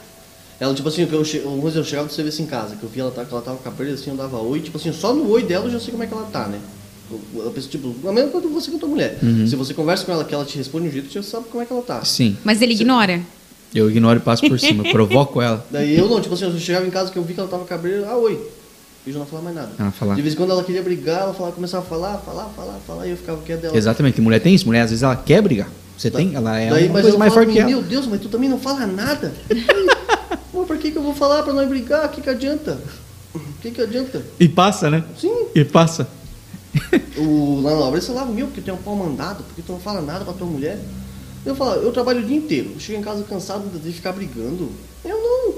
Ela, 0.61 0.75
tipo 0.75 0.89
assim, 0.89 1.09
eu, 1.11 1.25
che... 1.25 1.39
uma 1.39 1.63
vez 1.63 1.77
eu 1.77 1.85
chegava 1.85 2.09
do 2.09 2.13
serviço 2.13 2.43
em 2.43 2.47
casa, 2.47 2.75
que 2.75 2.83
eu 2.83 2.89
via 2.89 3.03
ela, 3.03 3.13
tá, 3.13 3.25
que 3.25 3.33
ela 3.33 3.43
tava 3.43 3.59
com 3.59 3.69
a 3.69 3.73
perna 3.73 3.95
assim, 3.95 4.11
eu 4.11 4.17
dava 4.17 4.39
oi, 4.39 4.61
tipo 4.61 4.77
assim, 4.77 4.93
só 4.93 5.15
no 5.15 5.31
oi 5.31 5.45
dela 5.45 5.67
eu 5.67 5.71
já 5.71 5.79
sei 5.79 5.93
como 5.93 6.03
é 6.03 6.07
que 6.07 6.13
ela 6.13 6.25
tá, 6.25 6.49
né? 6.49 6.59
Eu, 7.11 7.45
eu 7.45 7.51
penso, 7.53 7.69
tipo, 7.69 7.95
a 8.07 8.13
mesma 8.13 8.31
coisa 8.31 8.49
que 8.49 8.53
você 8.53 8.71
com 8.71 8.77
a 8.77 8.81
tua 8.81 8.89
mulher. 8.89 9.19
Se 9.49 9.55
você 9.55 9.73
conversa 9.73 10.05
com 10.05 10.13
ela, 10.13 10.25
que 10.25 10.35
ela 10.35 10.45
te 10.45 10.59
responde 10.59 10.85
de 10.85 10.91
um 10.91 10.93
jeito, 10.93 11.09
você 11.13 11.21
já 11.21 11.23
sabe 11.23 11.47
como 11.49 11.63
é 11.63 11.67
que 11.67 11.73
ela 11.73 11.83
tá. 11.83 12.05
Sim, 12.05 12.37
Mas 12.45 12.61
ele 12.61 12.75
ignora. 12.75 13.23
eu 13.73 13.89
ignoro 13.89 14.19
e 14.19 14.23
passo 14.23 14.47
por 14.49 14.59
cima. 14.59 14.85
Eu 14.85 14.93
provoco 14.93 15.41
ela. 15.41 15.65
Daí 15.71 15.97
eu 15.97 16.09
não, 16.09 16.21
tipo 16.21 16.35
assim, 16.35 16.45
eu 16.45 16.59
chegava 16.59 16.87
em 16.87 16.91
casa 16.91 17.11
que 17.13 17.17
eu 17.17 17.23
vi 17.23 17.35
que 17.35 17.41
ela 17.41 17.49
tava 17.49 17.65
com 17.65 17.73
a 17.73 17.79
perna, 17.79 18.09
ah, 18.09 18.17
oi. 18.17 18.39
E 19.09 19.13
já 19.13 19.19
não 19.19 19.25
falava 19.25 19.51
mais 19.51 19.57
nada. 19.57 19.73
Ah, 19.79 19.91
falar. 19.91 20.17
De 20.17 20.21
vez 20.21 20.35
em 20.35 20.37
quando 20.37 20.51
ela 20.51 20.63
queria 20.63 20.83
brigar, 20.83 21.23
ela 21.23 21.33
falava, 21.33 21.55
começava 21.55 21.83
a 21.83 21.89
falar, 21.89 22.19
falar, 22.19 22.45
falar, 22.55 22.79
falar, 22.87 23.07
e 23.07 23.11
eu 23.11 23.17
ficava 23.17 23.41
quieto 23.41 23.63
dela. 23.63 23.75
Exatamente, 23.75 24.17
que 24.17 24.21
mulher 24.21 24.39
tem 24.39 24.55
isso. 24.55 24.67
Mulher, 24.67 24.83
às 24.83 24.91
vezes, 24.91 25.03
ela 25.03 25.17
quer 25.17 25.41
brigar. 25.41 25.67
Você 25.97 26.11
tem? 26.11 26.35
Ela 26.35 26.61
é 26.61 26.69
Daí, 26.69 26.85
uma 26.91 27.01
coisa 27.01 27.17
mais 27.17 27.33
falava 27.33 27.47
forte 27.47 27.53
que 27.53 27.59
ela. 27.59 27.71
Meu 27.71 27.83
Deus, 27.83 28.07
mas 28.07 28.21
tu 28.21 28.29
também 28.29 28.51
não 28.51 28.59
fala 28.59 28.87
nada. 28.87 29.33
Pô, 30.53 30.65
pra 30.65 30.77
que, 30.77 30.91
que 30.91 30.99
eu 30.99 31.03
vou 31.03 31.15
falar 31.15 31.43
pra 31.43 31.55
nós 31.55 31.67
brigar? 31.67 32.05
O 32.05 32.09
que, 32.11 32.21
que 32.21 32.29
adianta? 32.29 32.79
O 33.35 33.41
que, 33.63 33.71
que 33.71 33.81
adianta? 33.81 34.23
E 34.39 34.47
passa, 34.47 34.91
né? 34.91 35.03
Sim. 35.19 35.47
E 35.55 35.65
passa. 35.65 36.07
O, 37.17 37.63
lá 37.63 37.71
na 37.71 37.79
obra, 37.79 37.99
você 37.99 38.09
falava, 38.09 38.31
meu, 38.31 38.47
porque 38.49 38.61
tem 38.61 38.75
um 38.75 38.77
pau 38.77 38.95
mandado, 38.95 39.43
porque 39.43 39.63
tu 39.63 39.73
não 39.73 39.81
fala 39.81 40.03
nada 40.03 40.23
pra 40.23 40.35
tua 40.35 40.47
mulher. 40.47 40.79
Eu 41.47 41.55
falo, 41.57 41.81
eu 41.81 41.91
trabalho 41.93 42.21
o 42.21 42.25
dia 42.27 42.37
inteiro, 42.37 42.73
eu 42.75 42.81
chego 42.81 42.99
em 42.99 43.03
casa 43.03 43.25
cansado 43.25 43.65
de 43.79 43.91
ficar 43.91 44.13
brigando. 44.13 44.71
Eu 45.03 45.17
não. 45.17 45.55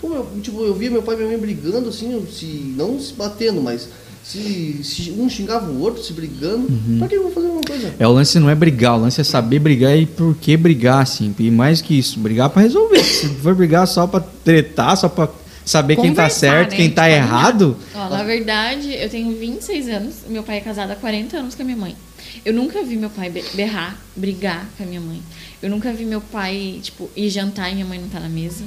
Pô, 0.00 0.14
eu, 0.14 0.26
tipo, 0.42 0.62
eu 0.62 0.74
via 0.74 0.90
meu 0.90 1.02
pai 1.02 1.14
e 1.14 1.18
minha 1.18 1.28
mãe 1.30 1.38
brigando, 1.38 1.88
assim, 1.88 2.26
se, 2.32 2.46
não 2.76 2.98
se 2.98 3.12
batendo, 3.12 3.60
mas 3.60 3.88
se, 4.24 4.80
se 4.82 5.10
um 5.12 5.28
xingava 5.28 5.70
o 5.70 5.80
outro, 5.80 6.02
se 6.02 6.12
brigando, 6.12 6.68
Uhum. 6.72 6.98
pra 6.98 7.08
que 7.08 7.14
eu 7.16 7.22
vou 7.24 7.32
fazer 7.32 7.46
uma 7.48 7.60
coisa? 7.62 7.94
É, 7.98 8.06
o 8.06 8.12
lance 8.12 8.38
não 8.38 8.48
é 8.48 8.54
brigar, 8.54 8.96
o 8.96 9.00
lance 9.02 9.20
é 9.20 9.24
saber 9.24 9.58
brigar 9.58 9.96
e 9.98 10.06
por 10.06 10.34
que 10.36 10.56
brigar, 10.56 11.02
assim. 11.02 11.34
E 11.38 11.50
mais 11.50 11.80
que 11.82 11.98
isso, 11.98 12.18
brigar 12.18 12.48
pra 12.50 12.62
resolver. 12.62 13.02
Se 13.04 13.28
for 13.28 13.54
brigar 13.54 13.86
só 13.86 14.06
pra 14.06 14.20
tretar, 14.20 14.96
só 14.96 15.08
pra 15.08 15.28
saber 15.64 15.96
quem 15.96 16.14
tá 16.14 16.28
certo, 16.30 16.70
né? 16.72 16.76
quem 16.76 16.90
tá 16.90 17.04
Tipo, 17.04 17.14
errado. 17.16 17.76
Ó, 17.94 18.08
na 18.08 18.22
verdade, 18.24 18.92
eu 18.94 19.08
tenho 19.08 19.36
26 19.38 19.88
anos, 19.88 20.14
meu 20.28 20.42
pai 20.42 20.56
é 20.58 20.60
casado 20.60 20.90
há 20.92 20.96
40 20.96 21.36
anos 21.36 21.54
com 21.54 21.62
a 21.62 21.64
minha 21.64 21.76
mãe. 21.76 21.94
Eu 22.44 22.54
nunca 22.54 22.82
vi 22.82 22.96
meu 22.96 23.10
pai 23.10 23.28
be- 23.28 23.44
berrar, 23.54 23.98
brigar 24.16 24.66
com 24.76 24.82
a 24.82 24.86
minha 24.86 25.00
mãe. 25.00 25.20
Eu 25.62 25.68
nunca 25.68 25.92
vi 25.92 26.04
meu 26.04 26.20
pai, 26.20 26.78
tipo, 26.82 27.10
ir 27.16 27.28
jantar 27.28 27.70
e 27.70 27.74
minha 27.74 27.86
mãe 27.86 27.98
não 27.98 28.08
tá 28.08 28.18
na 28.20 28.28
mesa. 28.28 28.64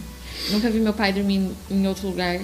Nunca 0.51 0.69
vi 0.69 0.79
meu 0.79 0.93
pai 0.93 1.13
dormir 1.13 1.49
em- 1.71 1.87
outro 1.87 2.07
lugar. 2.07 2.39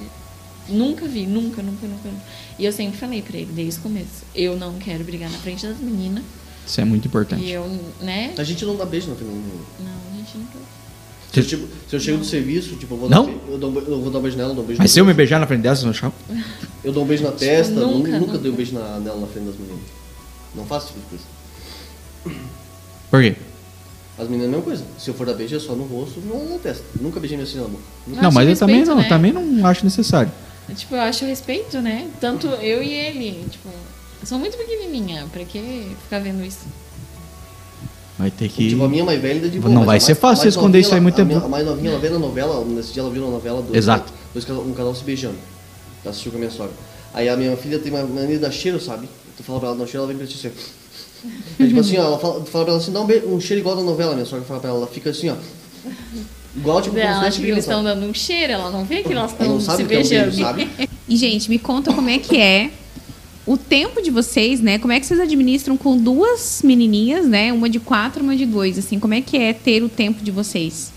Nunca 0.68 1.08
vi, 1.08 1.26
nunca, 1.26 1.62
nunca, 1.62 1.88
nunca. 1.88 2.10
nunca. 2.10 2.24
E 2.58 2.66
eu 2.66 2.72
sempre 2.72 2.98
falei 2.98 3.22
pra 3.22 3.38
ele, 3.38 3.52
desde 3.54 3.80
o 3.80 3.84
começo, 3.84 4.24
eu 4.36 4.56
não 4.58 4.74
quero 4.78 5.04
brigar 5.04 5.30
na 5.32 5.38
frente 5.40 5.66
das 5.66 5.78
meninas. 5.80 6.24
Isso 6.68 6.80
é 6.80 6.86
muito 6.86 7.06
E 7.06 7.08
importante. 7.08 7.50
eu, 7.50 7.68
né? 8.02 8.34
A 8.38 8.44
gente 8.44 8.64
não 8.66 8.76
dá 8.76 8.86
beijo 8.86 9.10
na 9.10 9.16
frente. 9.16 9.32
Não, 9.32 10.14
a 10.14 10.18
gente 10.18 10.38
nunca. 10.38 10.60
Se 11.34 11.40
eu, 11.40 11.46
tipo, 11.46 11.68
se 11.88 11.96
eu 11.96 12.00
chego 12.00 12.18
do 12.20 12.26
serviço, 12.26 12.76
tipo, 12.76 12.94
eu 12.96 12.98
vou, 13.00 13.10
Não? 13.10 13.26
Dar, 13.26 13.32
eu, 13.50 13.58
dou, 13.58 13.74
eu 13.82 14.02
vou 14.02 14.12
dar 14.12 14.20
um 14.20 14.22
beijo 14.22 14.38
nela, 14.38 14.54
dou 14.54 14.64
um 14.64 14.68
beijo 14.68 14.82
Mas 14.82 14.92
se 14.92 15.00
eu 15.00 15.06
me 15.06 15.14
beijar 15.14 15.40
na 15.40 15.46
frente 15.48 15.62
dela, 15.62 15.76
vocês 15.76 15.84
vão 15.84 15.92
achar? 15.92 16.12
Eu 16.84 16.92
dou 16.94 17.04
um 17.04 17.08
beijo 17.08 17.24
na 17.24 17.32
testa, 17.32 17.74
nunca, 17.74 17.88
nunca, 17.88 18.10
nunca, 18.12 18.20
nunca. 18.20 18.38
dei 18.40 18.52
um 18.52 18.56
beijo 18.56 18.74
na, 18.74 19.00
nela 19.00 19.20
na 19.20 19.28
frente 19.28 19.46
das 19.48 19.56
meninas. 19.58 19.82
Não 20.56 20.66
faço 20.66 20.86
esse 20.88 20.94
tipo 20.96 21.06
de 21.18 21.24
coisa. 22.24 22.40
Por 23.12 23.22
quê? 23.22 23.36
As 24.20 24.28
meninas 24.28 24.44
é 24.44 24.48
a 24.48 24.50
mesma 24.50 24.64
coisa. 24.64 24.84
Se 24.98 25.10
eu 25.10 25.14
for 25.14 25.26
dar 25.26 25.34
beijo 25.34 25.56
é 25.56 25.60
só 25.60 25.74
no 25.74 25.86
rosto, 25.86 26.20
não 26.20 26.50
na 26.50 26.58
testa. 26.60 26.84
Nunca 27.00 27.20
beijei 27.20 27.38
minha 27.38 27.48
assim 27.48 27.58
na 27.58 27.64
boca. 27.68 27.84
Não, 28.06 28.24
Não, 28.24 28.32
mas 28.32 28.50
eu 28.50 28.58
também 28.58 28.84
não, 28.84 28.96
né? 28.98 29.06
também 29.08 29.32
não 29.32 29.66
acho 29.66 29.84
necessário. 29.86 30.32
Tipo, 30.76 30.96
eu 30.96 31.02
acho 31.02 31.26
respeito, 31.26 31.80
né? 31.82 32.08
Tanto 32.20 32.48
eu 32.48 32.84
e 32.84 32.92
ele. 32.94 33.46
Tipo, 33.50 33.70
eu 34.22 34.28
sou 34.28 34.38
muito 34.38 34.58
pequenininha. 34.58 35.26
Pra 35.32 35.44
que 35.46 35.96
ficar 36.04 36.20
vendo 36.20 36.44
isso? 36.46 36.60
Vai 38.18 38.30
ter 38.30 38.50
que. 38.50 38.70
Tipo, 38.70 38.84
a 38.84 38.90
minha 38.90 39.06
mais 39.06 39.22
velha 39.22 39.50
de 39.50 39.56
Não 39.60 39.62
boa, 39.62 39.74
mas 39.78 39.86
vai 39.86 39.98
a 39.98 40.00
ser 40.02 40.08
mais- 40.12 40.20
fácil 40.20 40.44
mais 40.44 40.54
esconder 40.54 40.68
novinha, 40.68 40.82
isso 40.82 40.94
aí 40.94 41.00
muito 41.02 41.14
a 41.14 41.18
tempo. 41.18 41.28
minha- 41.30 41.46
A 41.46 41.48
mais 41.50 41.66
novinha, 41.66 41.90
ela 41.92 42.00
vê 42.00 42.10
na 42.10 42.20
novela, 42.20 42.66
nesse 42.66 42.92
dia 42.94 43.02
ela 43.02 43.10
viu 43.10 43.24
na 43.24 43.30
novela 43.32 43.62
dois, 43.62 43.78
Exato. 43.78 44.12
dois 44.34 44.48
um 44.50 44.74
casal 44.74 44.94
se 44.94 45.04
beijando. 45.06 45.38
Ela 46.04 46.12
assistiu 46.12 46.32
com 46.34 46.38
a 46.38 46.40
minha 46.42 46.52
sogra. 46.52 46.74
Aí 47.14 47.30
a 47.30 47.38
minha 47.38 47.56
filha 47.56 47.80
tem 47.80 47.92
uma 47.94 48.04
mania 48.04 48.36
de 48.36 48.40
dar 48.40 48.52
cheiro, 48.52 48.80
sabe? 48.80 49.08
Tu 49.38 49.44
fala 49.44 49.60
pra 49.60 49.70
ela 49.70 49.78
um 49.82 49.88
cheiro, 49.88 50.00
ela 50.00 50.08
vem 50.08 50.18
pra 50.18 50.28
ti 50.28 50.36
assim. 50.36 50.54
É 51.60 51.68
tipo 51.68 51.80
assim, 51.80 51.98
ó, 51.98 52.04
ela 52.06 52.20
fala, 52.20 52.46
fala 52.46 52.64
pra 52.66 52.74
ela 52.74 52.82
assim, 52.82 52.92
dá 52.92 53.02
um, 53.02 53.06
be- 53.06 53.24
um 53.26 53.40
cheiro 53.40 53.60
igual 53.62 53.76
da 53.76 53.82
novela, 53.84 54.14
minha 54.14 54.26
sogra 54.26 54.46
fala 54.46 54.60
pra 54.60 54.70
ela, 54.70 54.80
ela 54.80 54.88
fica 54.88 55.10
assim, 55.10 55.30
ó. 55.30 55.36
Igual 56.56 56.82
tipo 56.82 56.96
como 56.96 57.02
se 57.02 57.08
Ela 57.08 57.16
fosse 57.16 57.28
acha 57.28 57.38
que 57.38 57.44
eles 57.44 57.66
criança. 57.66 57.70
estão 57.70 57.84
dando 57.84 58.06
um 58.06 58.14
cheiro, 58.14 58.54
ela 58.54 58.72
não 58.72 58.84
vê 58.86 59.04
que 59.04 59.14
elas 59.14 59.34
Ela 59.40 59.50
não 59.50 59.58
estão 59.60 59.76
sabe 59.76 59.78
se 59.78 59.84
o 59.84 59.88
que 59.88 59.94
é 59.96 59.98
um 59.98 60.02
beijando. 60.02 60.32
beijo, 60.32 60.44
sabe? 60.44 60.70
E, 61.08 61.16
gente, 61.18 61.50
me 61.50 61.60
conta 61.60 61.94
como 61.94 62.10
é 62.10 62.18
que 62.20 62.38
é 62.38 62.72
o 63.46 63.58
tempo 63.58 64.02
de 64.02 64.10
vocês, 64.12 64.60
né? 64.62 64.78
Como 64.80 64.94
é 64.94 65.00
que 65.00 65.06
vocês 65.06 65.20
administram 65.20 65.76
com 65.78 65.98
duas 65.98 66.62
menininhas, 66.64 67.26
né? 67.28 67.52
Uma 67.54 67.70
de 67.70 67.80
quatro, 67.80 68.24
uma 68.24 68.36
de 68.36 68.46
dois, 68.46 68.78
assim. 68.78 69.00
Como 69.00 69.14
é 69.14 69.22
que 69.22 69.38
é 69.38 69.54
ter 69.54 69.84
o 69.84 69.90
tempo 69.90 70.24
de 70.24 70.32
vocês? 70.32 70.92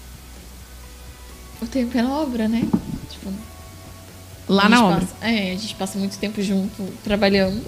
O 1.60 1.66
tempo 1.66 1.96
é 1.96 2.02
na 2.02 2.18
obra, 2.18 2.48
né? 2.48 2.62
Tipo, 3.10 3.30
Lá 4.48 4.64
a 4.64 4.68
na 4.68 4.76
gente 4.76 4.84
obra. 4.86 5.00
passa- 5.00 5.14
é, 5.26 5.52
a 5.52 5.56
gente 5.56 5.74
passa 5.76 5.98
muito 5.98 6.18
tempo 6.18 6.42
junto, 6.42 6.82
trabalhando. 7.04 7.60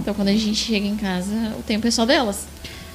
Então, 0.00 0.14
quando 0.14 0.28
a 0.28 0.32
gente 0.32 0.54
chega 0.54 0.86
em 0.86 0.96
casa, 0.96 1.34
o 1.58 1.62
tempo 1.62 1.86
é 1.86 1.90
só 1.90 2.06
delas. 2.06 2.46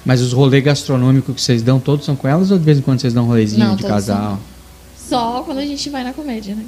Mas 0.04 0.22
os 0.22 0.34
rolês 0.34 0.64
gastronômicos 0.64 1.36
que 1.36 1.42
vocês 1.42 1.62
dão, 1.62 1.80
todos 1.80 2.06
são 2.06 2.16
com 2.16 2.28
elas 2.28 2.52
ou 2.52 2.58
de 2.58 2.64
vez 2.64 2.78
em 2.78 2.82
quando 2.82 3.00
vocês 3.02 3.14
dão 3.14 3.24
um 3.24 3.28
rolezinho 3.28 3.66
Não, 3.66 3.76
de 3.76 3.84
casal? 3.84 4.40
Só 4.98 5.42
quando 5.44 5.60
a 5.60 5.66
gente 5.66 5.90
vai 5.90 6.04
na 6.04 6.14
comédia, 6.14 6.56
né? 6.56 6.66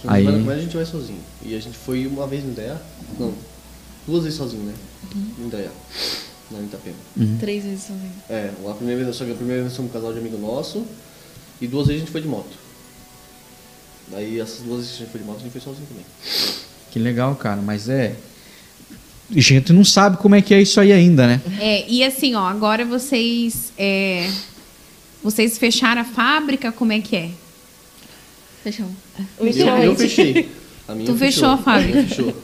Se 0.00 0.06
não 0.06 0.12
vai 0.12 0.20
Aí- 0.20 0.26
na 0.26 0.32
comédia, 0.32 0.54
a 0.54 0.64
gente 0.64 0.76
vai 0.76 0.86
sozinho. 0.86 1.20
E 1.44 1.54
a 1.54 1.60
gente 1.60 1.76
foi 1.76 2.06
uma 2.06 2.26
vez 2.26 2.44
no 2.44 2.52
Ideia. 2.52 2.80
Não, 3.18 3.32
duas 4.06 4.24
vezes 4.24 4.38
sozinho, 4.38 4.62
né? 4.64 4.74
No 5.38 5.46
Ideia. 5.48 5.70
Em 6.52 6.64
Itapema. 6.64 6.96
Três 7.38 7.62
vezes 7.62 7.82
sozinho. 7.84 8.12
É, 8.28 8.50
a 8.68 8.74
primeira 8.74 9.04
vez, 9.04 9.16
só 9.16 9.24
que 9.24 9.30
a 9.30 9.34
primeira 9.36 9.62
vez 9.62 9.76
foi 9.76 9.84
um 9.84 9.88
casal 9.88 10.12
de 10.12 10.18
amigo 10.18 10.36
nosso. 10.38 10.84
E 11.60 11.66
duas 11.68 11.86
vezes 11.86 12.02
a 12.02 12.04
gente 12.04 12.12
foi 12.12 12.22
de 12.22 12.28
moto. 12.28 12.56
Aí 14.12 14.40
essas 14.40 14.58
duas 14.62 14.80
vezes 14.80 14.96
que 14.96 15.02
a 15.02 15.04
gente 15.06 15.12
foi 15.12 15.20
de 15.20 15.26
moto, 15.26 15.36
a 15.38 15.42
gente 15.42 15.52
foi 15.52 15.60
sozinho 15.60 15.86
também. 15.86 16.04
Que 16.90 16.98
legal, 16.98 17.36
cara, 17.36 17.60
mas 17.62 17.88
é. 17.88 18.16
A 19.34 19.40
gente 19.40 19.72
não 19.72 19.84
sabe 19.84 20.16
como 20.16 20.34
é 20.34 20.42
que 20.42 20.52
é 20.52 20.60
isso 20.60 20.80
aí 20.80 20.92
ainda, 20.92 21.26
né? 21.26 21.40
É, 21.60 21.88
e 21.88 22.02
assim, 22.02 22.34
ó, 22.34 22.46
agora 22.48 22.84
vocês. 22.84 23.72
é, 23.78 24.28
vocês 25.22 25.58
fecharam 25.58 26.00
a 26.00 26.04
fábrica, 26.04 26.72
como 26.72 26.92
é 26.92 27.00
que 27.00 27.14
é? 27.14 27.30
Fechamos. 28.64 28.92
Eu, 29.38 29.46
eu 29.46 29.96
fechei. 29.96 30.48
A 30.88 30.94
minha 30.94 31.06
Tu 31.06 31.16
fechou 31.16 31.48
a 31.48 31.56
fábrica. 31.58 31.92
minha 31.94 32.08
fechou. 32.08 32.34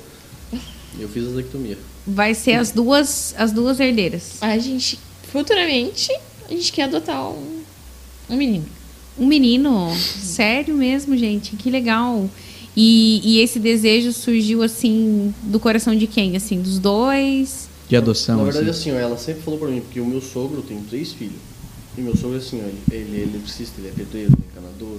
Eu 0.99 1.09
fiz 1.09 1.26
a 1.26 1.30
vasectomia. 1.30 1.78
Vai 2.07 2.34
ser 2.34 2.53
as 2.55 2.70
duas, 2.70 3.34
as 3.37 3.53
duas 3.53 3.80
herdeiras. 3.80 4.37
A 4.41 4.57
gente, 4.59 4.99
futuramente, 5.30 6.11
a 6.49 6.53
gente 6.53 6.72
quer 6.72 6.84
adotar 6.84 7.28
um, 7.28 7.62
um 8.30 8.37
menino. 8.37 8.66
Um 9.18 9.26
menino, 9.26 9.95
sério 9.97 10.74
mesmo, 10.76 11.16
gente, 11.16 11.57
que 11.57 11.70
legal. 11.70 12.30
E, 12.77 13.22
e 13.24 13.41
esse 13.41 13.59
desejo 13.59 14.12
surgiu 14.12 14.62
assim 14.62 15.35
do 15.45 15.59
coração 15.59 15.97
de 15.97 16.07
quem? 16.07 16.37
Assim, 16.37 16.61
dos 16.61 16.79
dois? 16.79 17.68
De 17.89 17.97
adoção. 17.97 18.39
Na 18.39 18.45
verdade, 18.45 18.68
assim. 18.68 18.91
assim, 18.91 18.99
ó, 18.99 19.01
ela 19.01 19.16
sempre 19.16 19.43
falou 19.43 19.59
pra 19.59 19.68
mim, 19.68 19.81
porque 19.81 19.99
o 19.99 20.05
meu 20.05 20.20
sogro 20.20 20.61
tem 20.61 20.79
três 20.83 21.12
filhos. 21.12 21.37
E 21.97 22.03
meu 22.03 22.14
sogro, 22.14 22.37
assim, 22.37 22.61
ó, 22.62 22.95
ele 22.95 23.18
é 23.18 23.22
eletricista, 23.22 23.81
ele 23.81 23.89
é 23.89 23.93
pedreiro, 23.93 24.33
ele 24.33 24.43
é 24.43 24.51
encanador. 24.51 24.99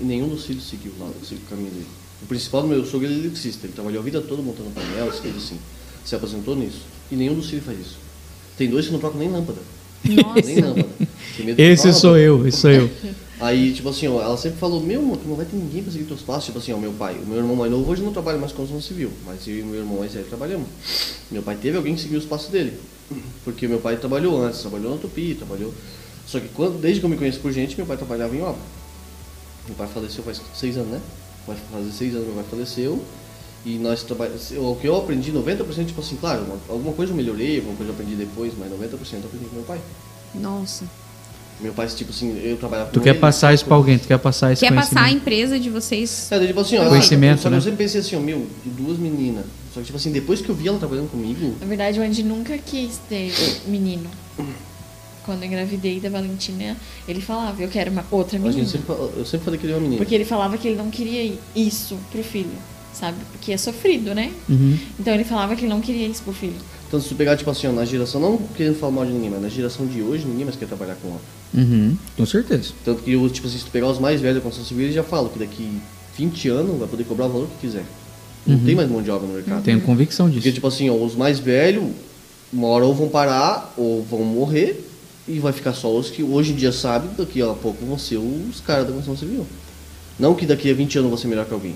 E 0.00 0.04
nenhum 0.04 0.28
dos 0.28 0.44
filhos 0.44 0.68
seguiu 0.68 0.92
lá, 0.98 1.08
seguiu 1.22 1.44
o 1.46 1.48
caminho 1.48 1.70
dele. 1.70 1.86
O 2.22 2.26
principal 2.26 2.62
do 2.62 2.68
meu 2.68 2.84
sogro 2.84 3.06
ele 3.06 3.14
é 3.14 3.18
eletricista. 3.18 3.66
Ele 3.66 3.72
trabalhou 3.72 4.00
a 4.00 4.04
vida 4.04 4.20
toda 4.20 4.42
montando 4.42 4.70
painel, 4.70 5.06
essas 5.06 5.20
coisas 5.20 5.44
assim. 5.44 5.58
Se 6.04 6.16
aposentou 6.16 6.56
nisso. 6.56 6.80
E 7.10 7.14
nenhum 7.14 7.34
dos 7.34 7.48
filhos 7.48 7.64
faz 7.64 7.78
isso. 7.78 7.98
Tem 8.56 8.68
dois 8.68 8.86
que 8.86 8.92
não 8.92 8.98
trocam 8.98 9.20
nem 9.20 9.30
lâmpada. 9.30 9.60
Nossa. 10.04 10.40
Nem 10.46 10.60
lâmpada. 10.60 10.88
Esse 11.56 11.92
sou 11.92 12.16
eu, 12.16 12.46
esse 12.46 12.58
sou 12.58 12.70
eu. 12.70 12.90
Aí, 13.42 13.72
tipo 13.74 13.88
assim, 13.88 14.06
ó, 14.06 14.22
ela 14.22 14.36
sempre 14.36 14.58
falou, 14.60 14.80
meu, 14.80 15.00
amor, 15.00 15.16
tu 15.18 15.26
não 15.26 15.34
vai 15.34 15.44
ter 15.44 15.56
ninguém 15.56 15.82
pra 15.82 15.90
seguir 15.90 16.04
teus 16.04 16.22
passos. 16.22 16.44
Tipo 16.44 16.58
assim, 16.60 16.72
ó, 16.72 16.76
meu 16.78 16.92
pai, 16.92 17.16
o 17.20 17.26
meu 17.26 17.38
irmão 17.38 17.56
mais 17.56 17.72
novo 17.72 17.90
hoje 17.90 18.00
não 18.00 18.12
trabalha 18.12 18.38
mais 18.38 18.52
com 18.52 18.58
construção 18.58 18.80
civil, 18.80 19.10
mas 19.26 19.48
eu 19.48 19.58
e 19.58 19.62
meu 19.64 19.80
irmão 19.80 19.98
mais 19.98 20.12
velho 20.12 20.26
trabalhamos. 20.26 20.68
Meu 21.28 21.42
pai 21.42 21.56
teve 21.56 21.76
alguém 21.76 21.96
que 21.96 22.02
seguiu 22.02 22.20
os 22.20 22.24
passos 22.24 22.50
dele. 22.50 22.78
Porque 23.42 23.66
meu 23.66 23.80
pai 23.80 23.96
trabalhou 23.96 24.40
antes, 24.40 24.60
trabalhou 24.60 24.92
na 24.92 24.96
Tupi, 24.98 25.34
trabalhou. 25.34 25.74
Só 26.24 26.38
que 26.38 26.48
quando, 26.50 26.80
desde 26.80 27.00
que 27.00 27.06
eu 27.06 27.10
me 27.10 27.16
conheço 27.16 27.40
por 27.40 27.50
gente, 27.52 27.76
meu 27.76 27.84
pai 27.84 27.96
trabalhava 27.96 28.34
em 28.36 28.42
obra. 28.42 28.60
Meu 29.66 29.74
pai 29.76 29.88
faleceu 29.92 30.22
faz 30.22 30.40
seis 30.54 30.76
anos, 30.76 30.90
né? 30.92 31.00
Vai 31.44 31.56
fazer 31.72 31.90
seis 31.90 32.14
anos 32.14 32.26
meu 32.26 32.36
pai 32.36 32.44
faleceu. 32.48 33.02
E 33.66 33.76
nós 33.76 34.04
trabalhamos. 34.04 34.52
O 34.52 34.76
que 34.76 34.86
eu 34.86 34.96
aprendi, 34.96 35.32
90%, 35.32 35.86
tipo 35.88 36.00
assim, 36.00 36.16
claro, 36.16 36.42
uma- 36.44 36.58
alguma 36.68 36.92
coisa 36.94 37.12
eu 37.12 37.16
melhorei, 37.16 37.56
alguma 37.58 37.76
coisa 37.76 37.90
eu 37.90 37.94
aprendi 37.94 38.14
depois, 38.14 38.52
mas 38.56 38.70
90% 38.70 39.22
eu 39.22 39.26
aprendi 39.26 39.46
com 39.46 39.56
meu 39.56 39.64
pai. 39.64 39.80
Nossa. 40.34 40.84
Meu 41.62 41.72
pai, 41.72 41.86
tipo 41.86 42.10
assim, 42.10 42.36
eu 42.42 42.56
trabalhava 42.56 42.90
Tu 42.90 42.98
com 42.98 43.04
quer 43.04 43.10
ele, 43.10 43.18
passar 43.20 43.54
isso 43.54 43.64
pra 43.64 43.76
coisa- 43.76 43.82
alguém, 43.82 43.98
tu 43.98 44.08
quer 44.08 44.18
passar 44.18 44.52
esse 44.52 44.60
Quer 44.66 44.74
passar 44.74 45.04
a 45.04 45.10
empresa 45.12 45.58
de 45.60 45.70
vocês? 45.70 46.30
É, 46.32 46.46
tipo 46.46 46.58
assim, 46.60 46.76
ó, 46.78 46.88
Conhecimento, 46.88 47.40
só 47.40 47.48
que 47.48 47.52
né? 47.52 47.56
eu 47.58 47.62
sempre 47.62 47.78
pensei 47.84 48.00
assim, 48.00 48.16
ó, 48.16 48.20
meu, 48.20 48.46
de 48.64 48.70
duas 48.70 48.98
meninas. 48.98 49.44
Só 49.72 49.80
que, 49.80 49.86
tipo 49.86 49.96
assim, 49.96 50.10
depois 50.10 50.40
que 50.40 50.48
eu 50.48 50.54
vi 50.54 50.66
ela 50.68 50.78
trabalhando 50.78 51.08
comigo, 51.10 51.54
Na 51.60 51.66
verdade, 51.66 51.98
o 52.00 52.02
Andy 52.02 52.22
nunca 52.24 52.58
quis 52.58 52.98
ter 53.08 53.32
menino. 53.66 54.10
Quando 55.24 55.42
eu 55.44 55.46
engravidei 55.46 56.00
da 56.00 56.08
Valentina, 56.10 56.76
ele 57.06 57.20
falava, 57.20 57.62
eu 57.62 57.68
quero 57.68 57.92
uma 57.92 58.04
outra 58.10 58.38
menina. 58.40 58.58
gente 58.64 58.72
sempre, 58.72 58.92
eu 59.16 59.24
sempre 59.24 59.44
falei 59.44 59.60
que 59.60 59.64
ele 59.66 59.72
é 59.72 59.76
uma 59.76 59.82
menina. 59.82 59.98
Porque 59.98 60.14
ele 60.16 60.24
falava 60.24 60.58
que 60.58 60.66
ele 60.66 60.76
não 60.76 60.90
queria 60.90 61.32
isso 61.54 61.96
pro 62.10 62.24
filho, 62.24 62.50
sabe? 62.92 63.18
Porque 63.30 63.52
é 63.52 63.56
sofrido, 63.56 64.14
né? 64.16 64.32
Uhum. 64.48 64.76
Então 64.98 65.14
ele 65.14 65.22
falava 65.22 65.54
que 65.54 65.62
ele 65.62 65.68
não 65.72 65.80
queria 65.80 66.08
isso 66.08 66.24
pro 66.24 66.32
filho. 66.32 66.56
Então, 66.92 67.00
se 67.00 67.08
tu 67.08 67.14
pegar, 67.14 67.38
tipo 67.38 67.48
assim, 67.48 67.66
ó, 67.66 67.72
na 67.72 67.86
geração, 67.86 68.20
não 68.20 68.36
querendo 68.54 68.78
falar 68.78 68.92
mal 68.92 69.06
de 69.06 69.12
ninguém, 69.12 69.30
mas 69.30 69.40
na 69.40 69.48
geração 69.48 69.86
de 69.86 70.02
hoje, 70.02 70.26
ninguém 70.26 70.44
mais 70.44 70.58
quer 70.58 70.66
trabalhar 70.66 70.94
com 70.96 71.08
ela. 71.08 71.20
Uhum. 71.54 71.96
Com 72.18 72.26
certeza. 72.26 72.74
Tanto 72.84 73.02
que, 73.02 73.12
tipo 73.30 73.46
assim, 73.46 73.56
se 73.56 73.64
tu 73.64 73.70
pegar 73.70 73.86
os 73.86 73.98
mais 73.98 74.20
velhos 74.20 74.36
da 74.36 74.42
construção 74.42 74.68
civil, 74.68 74.84
eles 74.84 74.94
já 74.94 75.02
falam 75.02 75.30
que 75.30 75.38
daqui 75.38 75.80
20 76.18 76.48
anos 76.50 76.78
vai 76.78 76.86
poder 76.86 77.04
cobrar 77.04 77.24
o 77.24 77.28
valor 77.30 77.48
que 77.48 77.66
quiser. 77.66 77.86
Não 78.46 78.58
tem 78.58 78.74
mais 78.74 78.90
mão 78.90 79.00
de 79.00 79.10
obra 79.10 79.26
no 79.26 79.32
mercado. 79.32 79.62
Tenho 79.62 79.80
convicção 79.80 80.26
Porque, 80.26 80.40
disso. 80.40 80.54
tipo 80.54 80.66
assim, 80.66 80.90
ó, 80.90 80.94
os 80.94 81.14
mais 81.14 81.38
velhos, 81.38 81.82
uma 82.52 82.66
hora 82.66 82.84
ou 82.84 82.94
vão 82.94 83.08
parar, 83.08 83.72
ou 83.78 84.02
vão 84.02 84.22
morrer, 84.22 84.86
e 85.26 85.38
vai 85.38 85.54
ficar 85.54 85.72
só 85.72 85.90
os 85.96 86.10
que 86.10 86.22
hoje 86.22 86.52
em 86.52 86.56
dia 86.56 86.72
sabem, 86.72 87.08
daqui 87.16 87.40
a 87.40 87.54
pouco 87.54 87.86
vão 87.86 87.96
ser 87.96 88.18
os 88.18 88.60
caras 88.60 88.86
da 88.86 88.92
construção 88.92 89.16
civil. 89.16 89.46
Não 90.18 90.34
que 90.34 90.44
daqui 90.44 90.70
a 90.70 90.74
20 90.74 90.98
anos 90.98 91.04
eu 91.06 91.08
vou 91.08 91.18
ser 91.18 91.28
melhor 91.28 91.46
que 91.46 91.54
alguém. 91.54 91.74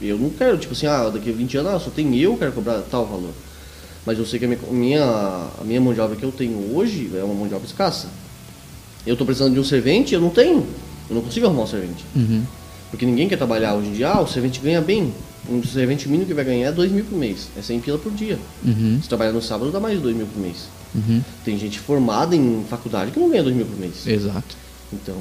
Eu 0.00 0.16
não 0.16 0.30
quero, 0.30 0.56
tipo 0.56 0.72
assim, 0.72 0.86
ah, 0.86 1.10
daqui 1.10 1.28
a 1.28 1.32
20 1.34 1.58
anos 1.58 1.72
ah, 1.74 1.78
só 1.78 1.90
tem 1.90 2.16
eu 2.18 2.32
que 2.32 2.38
quero 2.38 2.52
cobrar 2.52 2.80
tal 2.90 3.04
valor. 3.04 3.32
Mas 4.06 4.18
eu 4.18 4.24
sei 4.24 4.38
que 4.38 4.44
a 4.44 4.48
minha, 4.70 5.02
a 5.02 5.64
minha 5.64 5.80
mão 5.80 5.92
de 5.92 6.00
obra 6.00 6.14
que 6.16 6.22
eu 6.22 6.30
tenho 6.30 6.74
hoje 6.76 7.10
é 7.14 7.24
uma 7.24 7.34
mão 7.34 7.48
de 7.48 7.54
obra 7.54 7.66
escassa. 7.66 8.06
Eu 9.04 9.14
estou 9.14 9.26
precisando 9.26 9.52
de 9.54 9.60
um 9.60 9.64
servente, 9.64 10.14
eu 10.14 10.20
não 10.20 10.30
tenho. 10.30 10.64
Eu 11.10 11.16
não 11.16 11.22
consigo 11.22 11.46
arrumar 11.46 11.64
um 11.64 11.66
servente. 11.66 12.04
Uhum. 12.14 12.42
Porque 12.90 13.04
ninguém 13.04 13.28
quer 13.28 13.36
trabalhar 13.36 13.74
hoje 13.74 13.88
em 13.88 13.92
dia, 13.92 14.08
ah, 14.08 14.20
o 14.20 14.26
servente 14.26 14.60
ganha 14.60 14.80
bem. 14.80 15.12
Um 15.48 15.62
servente 15.62 16.08
mínimo 16.08 16.26
que 16.26 16.34
vai 16.34 16.44
ganhar 16.44 16.68
é 16.68 16.72
2 16.72 16.90
mil 16.90 17.04
por 17.04 17.18
mês. 17.18 17.48
É 17.56 17.62
100 17.62 17.80
pila 17.80 17.98
por 17.98 18.12
dia. 18.12 18.38
Uhum. 18.64 18.98
Se 19.02 19.08
trabalhar 19.08 19.32
no 19.32 19.42
sábado, 19.42 19.70
dá 19.70 19.78
mais 19.78 19.96
de 19.96 20.02
2 20.02 20.16
mil 20.16 20.26
por 20.26 20.40
mês. 20.40 20.68
Uhum. 20.94 21.20
Tem 21.44 21.58
gente 21.58 21.78
formada 21.78 22.34
em 22.34 22.64
faculdade 22.68 23.10
que 23.10 23.18
não 23.20 23.28
ganha 23.28 23.42
2 23.42 23.54
mil 23.54 23.66
por 23.66 23.78
mês. 23.78 24.06
Exato. 24.06 24.56
Então, 24.92 25.16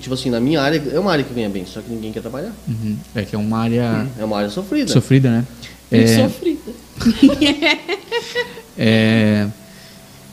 tipo 0.00 0.14
assim, 0.14 0.30
na 0.30 0.40
minha 0.40 0.60
área, 0.60 0.82
é 0.92 0.98
uma 0.98 1.10
área 1.10 1.24
que 1.24 1.34
ganha 1.34 1.48
bem, 1.48 1.66
só 1.66 1.80
que 1.80 1.90
ninguém 1.90 2.12
quer 2.12 2.20
trabalhar. 2.20 2.52
Uhum. 2.66 2.96
É 3.14 3.24
que 3.24 3.34
é 3.34 3.38
uma 3.38 3.58
área 3.58 4.06
É 4.18 4.24
uma 4.24 4.36
área 4.38 4.50
sofrida. 4.50 4.92
sofrida, 4.92 5.30
né? 5.30 5.46
É, 5.90 6.22
sofrida. 6.22 6.72
é, 8.76 9.46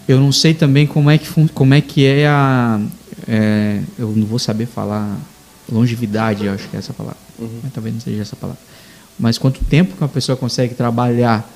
eu 0.07 0.19
não 0.19 0.31
sei 0.31 0.53
também 0.53 0.85
como 0.85 1.09
é 1.09 1.17
que, 1.17 1.27
como 1.49 1.73
é, 1.73 1.81
que 1.81 2.05
é 2.05 2.27
a. 2.27 2.79
é, 3.27 3.81
eu 3.97 4.11
não 4.15 4.25
vou 4.25 4.39
saber 4.39 4.65
falar 4.65 5.17
longevidade, 5.71 6.47
acho 6.47 6.69
que 6.69 6.75
é 6.75 6.79
essa 6.79 6.93
palavra. 6.93 7.19
Uhum. 7.39 7.59
Mas 7.63 7.73
talvez 7.73 7.93
não 7.95 8.01
seja 8.01 8.21
essa 8.21 8.35
palavra. 8.35 8.61
mas 9.19 9.37
quanto 9.37 9.63
tempo 9.65 9.95
que 9.95 10.01
uma 10.01 10.09
pessoa 10.09 10.37
consegue 10.37 10.75
trabalhar 10.75 11.49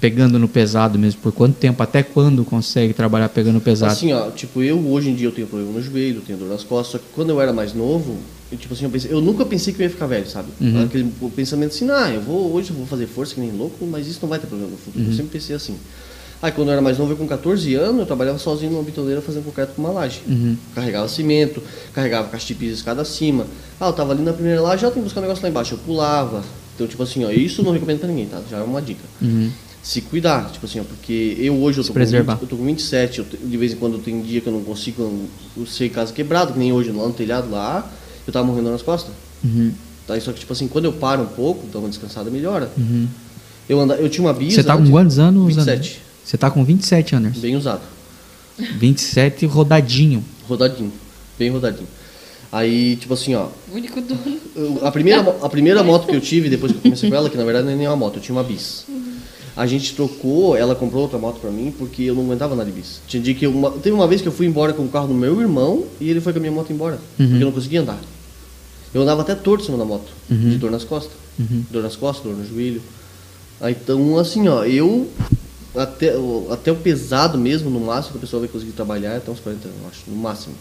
pegando 0.00 0.38
no 0.38 0.48
pesado 0.48 0.98
mesmo? 0.98 1.20
Por 1.20 1.32
quanto 1.32 1.56
tempo? 1.56 1.82
Até 1.82 2.02
quando 2.02 2.44
consegue 2.44 2.92
trabalhar 2.92 3.28
pegando 3.28 3.60
pesado? 3.60 3.92
Assim, 3.92 4.12
ó, 4.12 4.30
tipo, 4.30 4.62
eu 4.62 4.78
hoje 4.88 5.10
em 5.10 5.14
dia 5.14 5.28
eu 5.28 5.32
tenho 5.32 5.46
problema 5.46 5.72
no 5.72 5.82
joelho, 5.82 6.18
eu 6.18 6.22
tenho 6.22 6.38
dor 6.38 6.48
nas 6.48 6.62
costas, 6.62 6.92
só 6.92 6.98
que 6.98 7.04
quando 7.14 7.30
eu 7.30 7.40
era 7.40 7.52
mais 7.52 7.74
novo, 7.74 8.16
eu, 8.50 8.58
tipo 8.58 8.74
assim, 8.74 8.84
eu, 8.84 8.90
pensei, 8.90 9.12
eu 9.12 9.20
nunca 9.20 9.44
pensei 9.44 9.72
que 9.72 9.80
eu 9.80 9.84
ia 9.84 9.90
ficar 9.90 10.06
velho, 10.06 10.26
sabe? 10.28 10.48
Uhum. 10.60 10.84
Aquele 10.84 11.12
pensamento 11.34 11.70
assim, 11.74 11.88
ah, 11.90 12.10
eu 12.12 12.20
vou, 12.20 12.52
hoje 12.52 12.70
eu 12.70 12.76
vou 12.76 12.86
fazer 12.86 13.06
força 13.06 13.34
que 13.34 13.40
nem 13.40 13.50
louco, 13.50 13.84
mas 13.86 14.06
isso 14.06 14.20
não 14.22 14.28
vai 14.28 14.38
ter 14.38 14.46
problema 14.46 14.70
no 14.70 14.78
futuro. 14.78 15.04
Uhum. 15.04 15.10
Eu 15.10 15.16
sempre 15.16 15.32
pensei 15.32 15.56
assim. 15.56 15.76
Aí 16.42 16.52
quando 16.52 16.68
eu 16.68 16.72
era 16.72 16.82
mais 16.82 16.98
novo, 16.98 17.12
eu 17.12 17.16
com 17.16 17.26
14 17.26 17.74
anos, 17.74 18.00
eu 18.00 18.06
trabalhava 18.06 18.38
sozinho 18.38 18.70
numa 18.70 18.82
bitoneira 18.82 19.22
fazendo 19.22 19.44
concreto 19.44 19.72
com 19.74 19.82
uma 19.82 19.90
laje. 19.90 20.20
Uhum. 20.28 20.56
Carregava 20.74 21.08
cimento, 21.08 21.62
carregava 21.94 22.28
caixa 22.28 22.46
de 22.46 22.54
piso 22.54 22.74
escada 22.74 23.02
acima. 23.02 23.46
Ah, 23.80 23.86
eu 23.86 23.92
tava 23.92 24.12
ali 24.12 24.22
na 24.22 24.32
primeira 24.32 24.60
laje, 24.60 24.82
já 24.82 24.90
tem 24.90 25.02
que 25.02 25.04
buscar 25.04 25.20
um 25.20 25.22
negócio 25.22 25.42
lá 25.42 25.48
embaixo, 25.48 25.74
eu 25.74 25.78
pulava. 25.78 26.44
Então, 26.74 26.86
tipo 26.86 27.02
assim, 27.02 27.24
ó, 27.24 27.30
isso 27.30 27.62
eu 27.62 27.64
não 27.64 27.72
recomendo 27.72 28.00
pra 28.00 28.08
ninguém, 28.08 28.26
tá? 28.26 28.40
Já 28.50 28.58
é 28.58 28.62
uma 28.62 28.82
dica. 28.82 29.02
Uhum. 29.20 29.50
Se 29.86 30.00
cuidar, 30.00 30.50
tipo 30.50 30.66
assim, 30.66 30.80
ó, 30.80 30.82
porque 30.82 31.36
eu 31.38 31.54
hoje 31.62 31.78
eu 31.78 31.84
tô, 31.84 31.90
com 31.90 31.94
preservar. 31.94 32.34
20, 32.34 32.42
eu 32.42 32.48
tô 32.48 32.56
com 32.56 32.64
27, 32.64 33.18
eu 33.20 33.24
de 33.24 33.56
vez 33.56 33.72
em 33.72 33.76
quando 33.76 33.98
tem 33.98 34.20
dia 34.20 34.40
que 34.40 34.48
eu 34.48 34.52
não 34.52 34.64
consigo, 34.64 35.00
eu, 35.00 35.28
eu 35.58 35.64
sei 35.64 35.88
casa 35.88 36.12
quebrado, 36.12 36.52
que 36.52 36.58
nem 36.58 36.72
hoje 36.72 36.90
lá 36.90 37.06
no 37.06 37.12
telhado 37.12 37.48
lá, 37.48 37.88
eu 38.26 38.32
tava 38.32 38.44
morrendo 38.44 38.68
nas 38.72 38.82
costas. 38.82 39.14
Uhum. 39.44 39.70
Tá? 40.04 40.18
Só 40.18 40.32
que, 40.32 40.40
tipo 40.40 40.52
assim, 40.52 40.66
quando 40.66 40.86
eu 40.86 40.92
paro 40.92 41.22
um 41.22 41.26
pouco, 41.26 41.68
dá 41.72 41.78
uma 41.78 41.88
descansada, 41.88 42.28
melhora. 42.32 42.68
Uhum. 42.76 43.06
Eu, 43.68 43.78
anda, 43.78 43.94
eu 43.94 44.08
tinha 44.08 44.26
uma 44.26 44.34
bisa. 44.34 44.56
Você 44.56 44.64
tá 44.66 44.76
com 44.76 44.90
quantos 44.90 45.20
anos? 45.20 45.46
27. 45.54 45.70
Anderson? 45.70 46.00
Você 46.24 46.36
tá 46.36 46.50
com 46.50 46.64
27 46.64 47.14
anos. 47.14 47.38
Bem 47.38 47.54
usado. 47.54 47.82
27 48.58 49.46
rodadinho. 49.46 50.24
Rodadinho. 50.48 50.92
Bem 51.38 51.48
rodadinho. 51.48 51.86
Aí, 52.50 52.96
tipo 52.96 53.14
assim, 53.14 53.36
ó. 53.36 53.50
O 53.70 53.76
único 53.76 54.00
dono. 54.00 54.80
a, 54.82 54.90
primeira, 54.90 55.20
a 55.42 55.48
primeira 55.48 55.84
moto 55.84 56.08
que 56.08 56.16
eu 56.16 56.20
tive 56.20 56.48
depois 56.48 56.72
que 56.72 56.78
eu 56.78 56.82
comecei 56.82 57.08
com 57.08 57.14
ela, 57.14 57.30
que 57.30 57.36
na 57.36 57.44
verdade 57.44 57.66
não 57.66 57.72
é 57.72 57.76
nem 57.76 57.86
uma 57.86 57.94
moto, 57.94 58.16
eu 58.16 58.20
tinha 58.20 58.34
uma 58.34 58.42
bis. 58.42 58.84
A 59.56 59.66
gente 59.66 59.94
trocou, 59.94 60.54
ela 60.54 60.74
comprou 60.74 61.02
outra 61.02 61.18
moto 61.18 61.40
pra 61.40 61.50
mim 61.50 61.72
porque 61.76 62.02
eu 62.02 62.14
não 62.14 62.24
aguentava 62.24 62.52
andar 62.54 62.64
de 62.64 62.72
bis. 62.72 63.00
Tinha 63.08 63.22
dia 63.22 63.34
que 63.34 63.46
eu, 63.46 63.50
uma, 63.50 63.70
teve 63.70 63.92
uma 63.92 64.06
vez 64.06 64.20
que 64.20 64.28
eu 64.28 64.32
fui 64.32 64.46
embora 64.46 64.72
com 64.74 64.82
o 64.82 64.88
carro 64.88 65.08
do 65.08 65.14
meu 65.14 65.40
irmão 65.40 65.86
e 65.98 66.10
ele 66.10 66.20
foi 66.20 66.32
com 66.34 66.38
a 66.38 66.42
minha 66.42 66.52
moto 66.52 66.70
embora. 66.72 66.96
Uhum. 67.18 67.26
Porque 67.28 67.42
eu 67.42 67.46
não 67.46 67.52
conseguia 67.52 67.80
andar. 67.80 67.98
Eu 68.92 69.00
andava 69.02 69.22
até 69.22 69.34
torto 69.34 69.62
em 69.62 69.66
cima 69.66 69.78
da 69.78 69.84
moto, 69.84 70.08
Uhum. 70.30 70.50
de 70.50 70.58
dor 70.58 70.70
nas 70.70 70.84
costas. 70.84 71.12
Uhum. 71.38 71.64
Dor 71.70 71.82
nas 71.82 71.96
costas, 71.96 72.24
dor 72.24 72.36
no 72.36 72.46
joelho. 72.46 72.82
Aí, 73.60 73.74
então, 73.82 74.18
assim, 74.18 74.46
ó, 74.48 74.64
eu. 74.64 75.08
Até, 75.74 76.16
o- 76.16 76.48
até 76.50 76.72
o 76.72 76.76
pesado 76.76 77.36
mesmo, 77.36 77.68
no 77.68 77.80
máximo, 77.80 78.12
que 78.12 78.18
a 78.18 78.20
pessoa 78.22 78.40
vai 78.40 78.48
conseguir 78.48 78.72
trabalhar 78.72 79.10
é 79.12 79.16
até 79.18 79.30
uns 79.30 79.40
40 79.40 79.68
anos, 79.68 79.80
eu 79.82 79.88
acho, 79.88 80.00
no 80.08 80.16
máximo. 80.16 80.54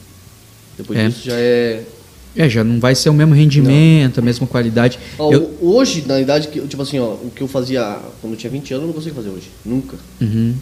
Depois 0.77 0.99
É. 0.99 1.07
disso 1.07 1.21
já 1.23 1.35
é. 1.37 1.83
É, 2.35 2.49
já 2.49 2.63
não 2.63 2.79
vai 2.79 2.93
ser 2.95 3.09
o 3.09 3.13
mesmo 3.13 3.33
rendimento, 3.33 4.19
a 4.19 4.21
mesma 4.21 4.45
qualidade. 4.45 4.99
Ó, 5.17 5.31
Eu- 5.31 5.51
Hoje, 5.61 6.03
na 6.05 6.19
idade 6.19 6.49
que, 6.49 6.59
tipo 6.61 6.81
assim, 6.81 6.99
ó, 6.99 7.13
o 7.13 7.31
que 7.33 7.41
eu 7.41 7.47
fazia 7.47 7.97
quando 8.21 8.33
eu 8.33 8.37
tinha 8.37 8.51
20 8.51 8.73
anos, 8.73 8.83
eu 8.83 8.87
não 8.87 8.93
consigo 8.93 9.15
fazer 9.15 9.29
hoje. 9.29 9.49
Nunca. 9.65 9.95
Uhum. 10.21 10.53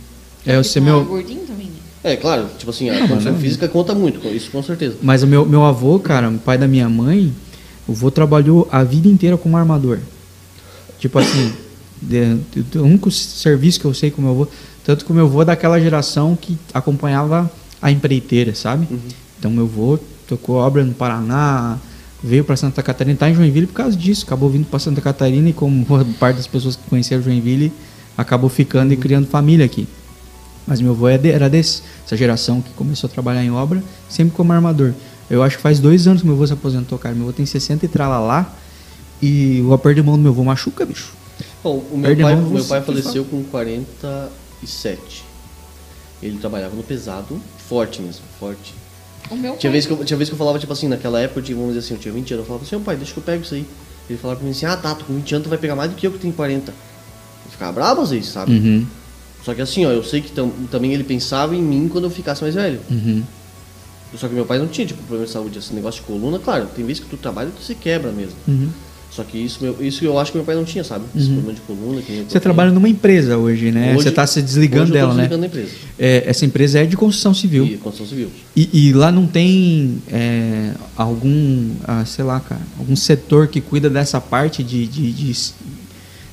É, 0.46 0.56
você 0.62 0.80
Tá 0.80 0.86
meu. 0.86 1.04
gordinho 1.04 1.42
também, 1.42 1.66
né? 1.68 1.74
É, 2.04 2.16
claro, 2.16 2.48
tipo 2.58 2.70
assim, 2.70 2.90
a 2.90 3.00
Não, 3.00 3.08
condição 3.08 3.32
não- 3.32 3.40
física 3.40 3.68
conta 3.68 3.96
muito, 3.96 4.20
isso 4.28 4.52
com 4.52 4.62
certeza. 4.62 4.98
Mas 5.02 5.24
o 5.24 5.28
meu, 5.28 5.46
meu 5.46 5.64
avô, 5.66 5.98
cara, 6.00 6.30
o 6.30 6.38
pai 6.38 6.58
da 6.58 6.68
minha 6.68 6.88
mãe, 6.90 7.34
o 7.88 7.92
avô 7.94 8.12
trabalhou 8.12 8.68
a 8.72 8.84
vida 8.84 9.08
inteira 9.08 9.38
como 9.38 9.58
armador. 9.58 10.00
Tipo 11.00 11.18
assim, 11.20 11.52
de, 12.02 12.36
de- 12.72 12.78
o 12.78 12.84
único 12.84 13.10
serviço 13.10 13.80
que 13.80 13.86
eu 13.86 13.94
sei 13.94 14.12
com 14.12 14.22
o 14.22 14.26
meu 14.26 14.32
avô, 14.34 14.48
tanto 14.86 15.06
que 15.06 15.12
o 15.12 15.16
meu 15.16 15.26
avô 15.26 15.42
é 15.42 15.46
daquela 15.46 15.80
geração 15.80 16.38
que 16.40 16.58
acompanhava 16.74 17.50
a 17.82 17.90
empreiteira, 17.92 18.54
sabe? 18.54 18.88
Então 19.40 19.50
meu 19.50 19.64
avô 19.64 19.98
tocou 20.38 20.56
obra 20.56 20.84
no 20.84 20.94
Paraná, 20.94 21.78
veio 22.24 22.44
para 22.44 22.56
Santa 22.56 22.82
Catarina, 22.82 23.18
tá 23.18 23.30
em 23.30 23.36
Joinville 23.36 23.68
por 23.68 23.74
causa 23.74 23.96
disso, 23.96 24.26
acabou 24.26 24.50
vindo 24.50 24.66
para 24.66 24.80
Santa 24.80 25.02
Catarina 25.02 25.50
e 25.50 25.54
como 25.54 25.84
boa 25.86 26.06
parte 26.20 26.38
das 26.38 26.48
pessoas 26.48 26.76
que 26.76 26.90
conheceram 26.90 27.22
Joinville, 27.22 27.72
acabou 28.18 28.50
ficando 28.50 28.94
e 28.94 28.98
criando 28.98 29.28
família 29.28 29.66
aqui. 29.66 29.88
Mas 30.66 30.80
meu 30.80 30.92
avô 30.92 31.10
é 31.10 31.20
era 31.28 31.50
desse, 31.50 31.82
essa 32.06 32.16
geração 32.16 32.62
que 32.62 32.72
começou 32.74 33.10
a 33.10 33.12
trabalhar 33.12 33.44
em 33.44 33.52
obra, 33.52 33.84
sempre 34.10 34.36
como 34.36 34.54
armador. 34.54 34.94
Eu 35.30 35.44
acho 35.44 35.58
que 35.58 35.64
faz 35.64 35.80
dois 35.80 36.08
anos 36.08 36.22
que 36.22 36.28
meu 36.28 36.36
avô 36.36 36.48
se 36.48 36.54
aposentou, 36.54 36.98
cara. 36.98 37.14
Meu 37.14 37.26
avô 37.26 37.34
tem 37.34 37.46
60 37.46 37.86
e 37.86 37.90
tralalá. 37.90 38.54
E 39.22 39.62
o 39.62 39.74
aperto 39.74 40.02
de 40.02 40.06
mão 40.06 40.16
do 40.16 40.22
meu 40.22 40.32
avô 40.32 40.44
machuca, 40.44 40.86
bicho. 40.86 41.14
Bom, 41.64 41.84
o 41.92 41.98
meu 41.98 42.16
pai, 42.16 42.36
mão, 42.36 42.50
meu 42.50 42.66
pai 42.66 42.82
faleceu 42.82 43.26
com 43.26 43.44
47. 43.44 45.24
Ele 46.22 46.38
trabalhava 46.38 46.76
no 46.76 46.84
pesado, 46.84 47.40
forte 47.68 48.02
mesmo, 48.02 48.22
forte. 48.40 48.74
O 49.34 49.38
meu 49.38 49.52
Tinha 49.58 49.70
pai- 49.70 49.72
vez, 49.72 49.86
que 49.86 49.92
eu, 49.92 50.06
tinha 50.06 50.18
vez 50.18 50.30
que 50.30 50.34
eu 50.34 50.38
falava, 50.38 50.60
tipo 50.60 50.72
assim, 50.74 50.88
naquela 50.88 51.20
época, 51.20 51.40
eu 51.40 51.44
tinha, 51.44 51.58
vamos 51.58 51.74
dizer 51.74 51.86
assim, 51.86 51.94
eu 51.96 52.00
tinha 52.00 52.14
20 52.14 52.34
anos, 52.34 52.44
eu 52.44 52.48
falava 52.48 52.66
assim, 52.66 52.76
ô 52.76 52.80
pai, 52.80 52.96
deixa 52.96 53.12
que 53.14 53.20
eu 53.20 53.24
pego 53.24 53.44
isso 53.44 53.54
aí. 53.56 53.66
Ele 54.10 54.18
falava 54.20 54.40
pra 54.40 54.46
mim 54.46 54.52
assim, 54.52 54.66
ah 54.66 54.76
tá, 54.78 54.94
tu 54.96 55.06
com 55.06 55.14
20 55.14 55.34
anos 55.36 55.46
tu 55.46 55.50
vai 55.50 55.58
pegar 55.58 55.76
mais 55.76 55.90
do 55.90 55.96
que 55.96 56.06
eu 56.06 56.12
que 56.12 56.20
tenho 56.20 56.34
40. 56.34 56.72
Eu 57.46 57.52
ficava 57.52 57.72
bravo 57.72 58.02
às 58.02 58.10
vezes, 58.12 58.30
sabe? 58.30 58.52
Uhum, 58.54 58.86
Só 59.44 59.54
que 59.54 59.62
assim, 59.62 59.86
ó, 59.86 59.92
eu 59.92 60.04
sei 60.04 60.22
que 60.22 60.32
tam- 60.32 60.52
também 60.72 60.94
ele 60.94 61.04
pensava 61.04 61.56
em 61.56 61.62
mim 61.62 61.88
quando 61.90 62.06
eu 62.06 62.10
ficasse 62.12 62.42
mais 62.42 62.56
velho. 62.56 62.80
uhum. 62.90 63.24
Só 64.16 64.28
que 64.28 64.34
meu 64.36 64.46
pai 64.46 64.60
não 64.60 64.68
tinha, 64.68 64.86
tipo, 64.86 65.00
problema 65.02 65.26
de 65.26 65.32
saúde, 65.32 65.58
esse 65.58 65.74
negócio 65.74 66.02
de 66.02 66.06
coluna, 66.08 66.38
claro, 66.38 66.68
tem 66.76 66.86
vezes 66.86 67.02
que 67.04 67.10
tu 67.10 67.18
trabalha 67.18 67.48
e 67.48 67.52
tu 67.52 67.64
se 67.64 67.74
quebra 67.74 68.12
mesmo. 68.12 68.36
Uhum. 68.48 68.70
Só 69.16 69.24
que 69.24 69.38
isso, 69.38 69.60
meu, 69.62 69.78
isso 69.80 70.04
eu 70.04 70.18
acho 70.18 70.32
que 70.32 70.38
meu 70.40 70.46
pai 70.46 70.56
não 70.56 70.66
tinha, 70.66 70.84
sabe? 70.84 71.06
Esse 71.16 71.28
problema 71.28 71.54
de 71.54 71.62
coluna. 71.62 72.02
Que 72.02 72.26
Você 72.28 72.40
trabalha 72.40 72.72
numa 72.72 72.90
empresa 72.90 73.38
hoje, 73.38 73.72
né? 73.72 73.92
Hoje- 73.94 74.04
Você 74.04 74.10
está 74.10 74.26
se 74.26 74.42
desligando 74.42 74.92
dela, 74.92 75.14
né? 75.14 75.28
desligando 75.28 75.42
da 75.42 75.48
empresa. 75.48 75.70
É, 76.00 76.24
essa 76.26 76.46
empresa 76.46 76.80
é 76.80 76.86
de 76.88 76.98
construção 76.98 77.32
civil. 77.32 77.64
E 77.64 77.78
construção 77.78 78.08
civil. 78.08 78.30
E, 78.56 78.70
e 78.74 78.92
lá 78.94 79.12
não 79.12 79.28
tem 79.28 80.02
é, 80.12 80.72
algum, 80.98 81.70
ah, 81.84 82.04
sei 82.06 82.26
lá, 82.26 82.40
cara, 82.40 82.62
algum 82.80 82.96
setor 82.96 83.48
que 83.48 83.62
cuida 83.62 83.88
dessa 83.88 84.20
parte 84.20 84.64
de, 84.64 84.88
de, 84.88 85.12
de 85.12 85.54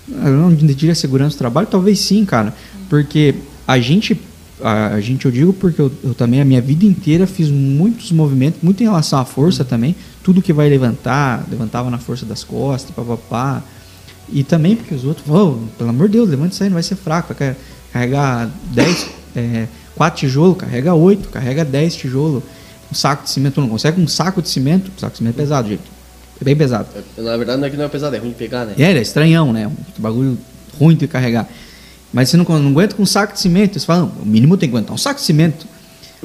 eu 0.09 0.33
não 0.33 0.55
diria 0.55 0.95
segurança 0.95 1.37
do 1.37 1.39
trabalho, 1.39 1.67
talvez 1.71 1.99
sim, 2.01 2.25
cara, 2.25 2.55
porque 2.89 3.35
a 3.69 3.79
gente, 3.79 4.19
a, 4.63 4.95
a 4.95 5.01
gente 5.01 5.27
eu 5.27 5.31
digo 5.31 5.53
porque 5.53 5.81
eu, 5.81 5.91
eu 6.03 6.15
também 6.15 6.41
a 6.41 6.45
minha 6.45 6.61
vida 6.61 6.85
inteira 6.85 7.27
fiz 7.27 7.49
muitos 7.51 8.13
movimentos, 8.13 8.61
muito 8.63 8.81
em 8.83 8.87
relação 8.87 9.19
à 9.19 9.25
força 9.25 9.65
também, 9.65 9.95
tudo 10.23 10.43
que 10.43 10.53
vai 10.53 10.69
levantar, 10.69 11.45
levantava 11.51 11.91
na 11.91 11.99
força 11.99 12.25
das 12.27 12.45
costas, 12.45 12.95
papapá, 12.95 13.63
e 14.33 14.45
também 14.45 14.77
porque 14.77 14.95
os 14.95 15.05
outros, 15.05 15.29
oh, 15.29 15.59
pelo 15.77 15.91
amor 15.91 16.09
de 16.09 16.15
Deus, 16.19 16.29
levanta 16.29 16.53
isso 16.53 16.63
aí, 16.63 16.69
não 16.69 16.75
vai 16.75 16.83
ser 16.83 16.97
fraco, 16.97 17.35
vai 17.35 17.57
carregar 17.93 18.51
10, 18.73 19.11
é, 19.37 19.67
4 19.97 20.21
tijolos, 20.21 20.57
carrega 20.57 20.95
8, 20.95 21.29
carrega 21.29 21.65
10 21.65 21.97
tijolos, 21.97 22.43
um 22.91 22.95
saco 22.95 23.25
de 23.25 23.31
cimento, 23.31 23.61
não 23.61 23.69
consegue 23.69 24.01
um 24.01 24.09
saco 24.09 24.41
de 24.43 24.49
cimento, 24.49 24.91
saco 24.99 25.13
de 25.13 25.19
cimento 25.19 25.37
é 25.37 25.43
pesado, 25.43 25.69
gente, 25.69 25.83
é 26.41 26.45
bem 26.45 26.57
pesado. 26.57 26.89
É, 27.17 27.23
Na 27.23 27.37
verdade, 27.37 27.61
não 27.61 27.67
é 27.67 27.71
que 27.71 27.77
não 27.77 27.85
é 27.85 27.89
pesado, 27.89 28.15
é 28.15 28.19
ruim 28.19 28.31
de 28.31 28.37
pegar, 28.37 28.65
né? 28.65 28.75
É, 28.79 28.93
é 28.93 29.01
estranhão, 29.01 29.53
né? 29.53 29.67
Um 29.67 29.75
bagulho 29.99 30.39
ruim 30.79 30.97
de 30.97 31.07
carregar. 31.07 31.49
Mas 32.13 32.29
você 32.29 32.37
não, 32.37 32.45
não 32.45 32.71
aguenta 32.71 32.95
com 32.95 33.03
um 33.03 33.07
saco 33.07 33.35
de 33.35 33.41
cimento. 33.41 33.79
Você 33.79 33.87
fala, 33.87 34.05
o 34.05 34.27
mínimo 34.27 34.57
tem 34.57 34.69
que 34.69 34.75
aguentar 34.75 34.95
um 34.95 34.99
saco 34.99 35.21
de 35.21 35.27
cimento. 35.27 35.67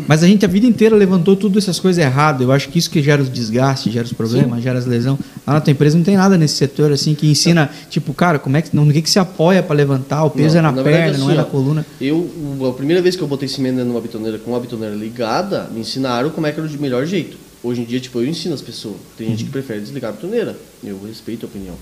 Mas 0.07 0.23
a 0.23 0.27
gente 0.27 0.43
a 0.43 0.47
vida 0.47 0.65
inteira 0.65 0.95
levantou 0.95 1.35
tudo 1.35 1.57
essas 1.57 1.79
coisas 1.79 2.03
erradas. 2.03 2.41
Eu 2.41 2.51
acho 2.51 2.67
que 2.67 2.77
isso 2.77 2.89
que 2.89 3.01
gera 3.01 3.21
os 3.21 3.29
desgastes, 3.29 3.93
gera 3.93 4.05
os 4.05 4.11
problemas, 4.11 4.61
gera 4.61 4.77
as 4.77 4.85
lesões. 4.85 5.19
Lá 5.47 5.53
na 5.53 5.61
tua 5.61 5.71
empresa 5.71 5.97
não 5.97 6.03
tem 6.03 6.17
nada 6.17 6.37
nesse 6.37 6.55
setor 6.55 6.91
assim 6.91 7.15
que 7.15 7.27
ensina, 7.27 7.69
tipo, 7.89 8.13
cara, 8.13 8.37
como 8.37 8.57
é 8.57 8.61
que, 8.61 8.75
no 8.75 8.91
que, 8.91 9.01
que 9.01 9.09
se 9.09 9.19
apoia 9.19 9.63
para 9.63 9.75
levantar? 9.75 10.25
O 10.25 10.29
peso 10.29 10.55
Não, 10.55 10.59
é 10.59 10.61
na, 10.63 10.71
na 10.71 10.83
perna, 10.83 10.97
verdade, 10.97 11.17
não 11.19 11.27
assim, 11.27 11.35
é 11.35 11.37
na 11.37 11.45
coluna. 11.45 11.85
Eu, 12.01 12.29
a 12.69 12.73
primeira 12.73 13.01
vez 13.01 13.15
que 13.15 13.21
eu 13.21 13.27
botei 13.27 13.47
cimento 13.47 13.85
numa 13.85 14.01
bitoneira 14.01 14.37
com 14.37 14.51
uma 14.51 14.59
bitoneira 14.59 14.93
ligada, 14.93 15.69
me 15.71 15.79
ensinaram 15.79 16.29
como 16.29 16.45
é 16.45 16.51
que 16.51 16.59
era 16.59 16.67
o 16.67 16.81
melhor 16.81 17.05
jeito. 17.05 17.37
Hoje 17.63 17.81
em 17.81 17.85
dia, 17.85 17.99
tipo, 17.99 18.19
eu 18.19 18.27
ensino 18.27 18.53
as 18.53 18.61
pessoas. 18.61 18.97
Tem 19.17 19.29
gente 19.29 19.45
que 19.45 19.49
prefere 19.49 19.79
desligar 19.79 20.11
a 20.11 20.13
bitoneira. 20.13 20.57
Eu 20.83 20.99
respeito 21.07 21.45
a 21.45 21.49
opinião. 21.49 21.75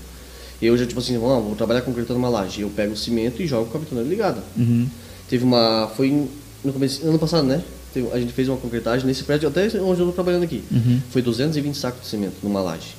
Eu 0.64 0.76
já, 0.78 0.86
tipo 0.86 1.00
assim, 1.00 1.18
vamos, 1.18 1.44
vou 1.44 1.54
trabalhar 1.56 1.82
concretando 1.82 2.18
uma 2.18 2.28
laje. 2.28 2.60
Eu 2.62 2.70
pego 2.70 2.92
o 2.94 2.96
cimento 2.96 3.42
e 3.42 3.46
jogo 3.46 3.70
com 3.70 3.76
a 3.78 3.80
bitoneira 3.80 4.08
ligada. 4.08 4.42
Uhum. 4.56 4.86
Teve 5.28 5.44
uma. 5.44 5.90
Foi 5.96 6.26
no 6.64 6.72
começo, 6.72 7.06
ano 7.06 7.18
passado, 7.18 7.46
né? 7.46 7.62
Teve- 7.92 8.08
a 8.12 8.18
gente 8.18 8.32
fez 8.32 8.48
uma 8.48 8.56
concretagem 8.56 9.06
nesse 9.06 9.22
prédio, 9.24 9.48
até 9.48 9.66
onde 9.80 10.00
eu 10.00 10.06
tô 10.06 10.12
trabalhando 10.12 10.44
aqui. 10.44 10.62
Uhum. 10.70 11.00
Foi 11.10 11.22
220 11.22 11.76
sacos 11.76 12.02
de 12.02 12.08
cimento 12.08 12.34
numa 12.42 12.60
laje. 12.60 12.94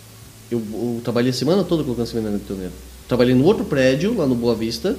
Eu, 0.51 0.59
eu 0.73 1.01
trabalhei 1.03 1.31
a 1.31 1.33
semana 1.33 1.63
toda 1.63 1.83
colocando 1.83 2.05
cimento 2.07 2.25
na 2.25 2.37
bitoneira. 2.37 2.71
Trabalhei 3.07 3.33
no 3.35 3.43
outro 3.45 3.65
prédio, 3.65 4.15
lá 4.15 4.25
no 4.25 4.35
Boa 4.35 4.55
Vista. 4.55 4.95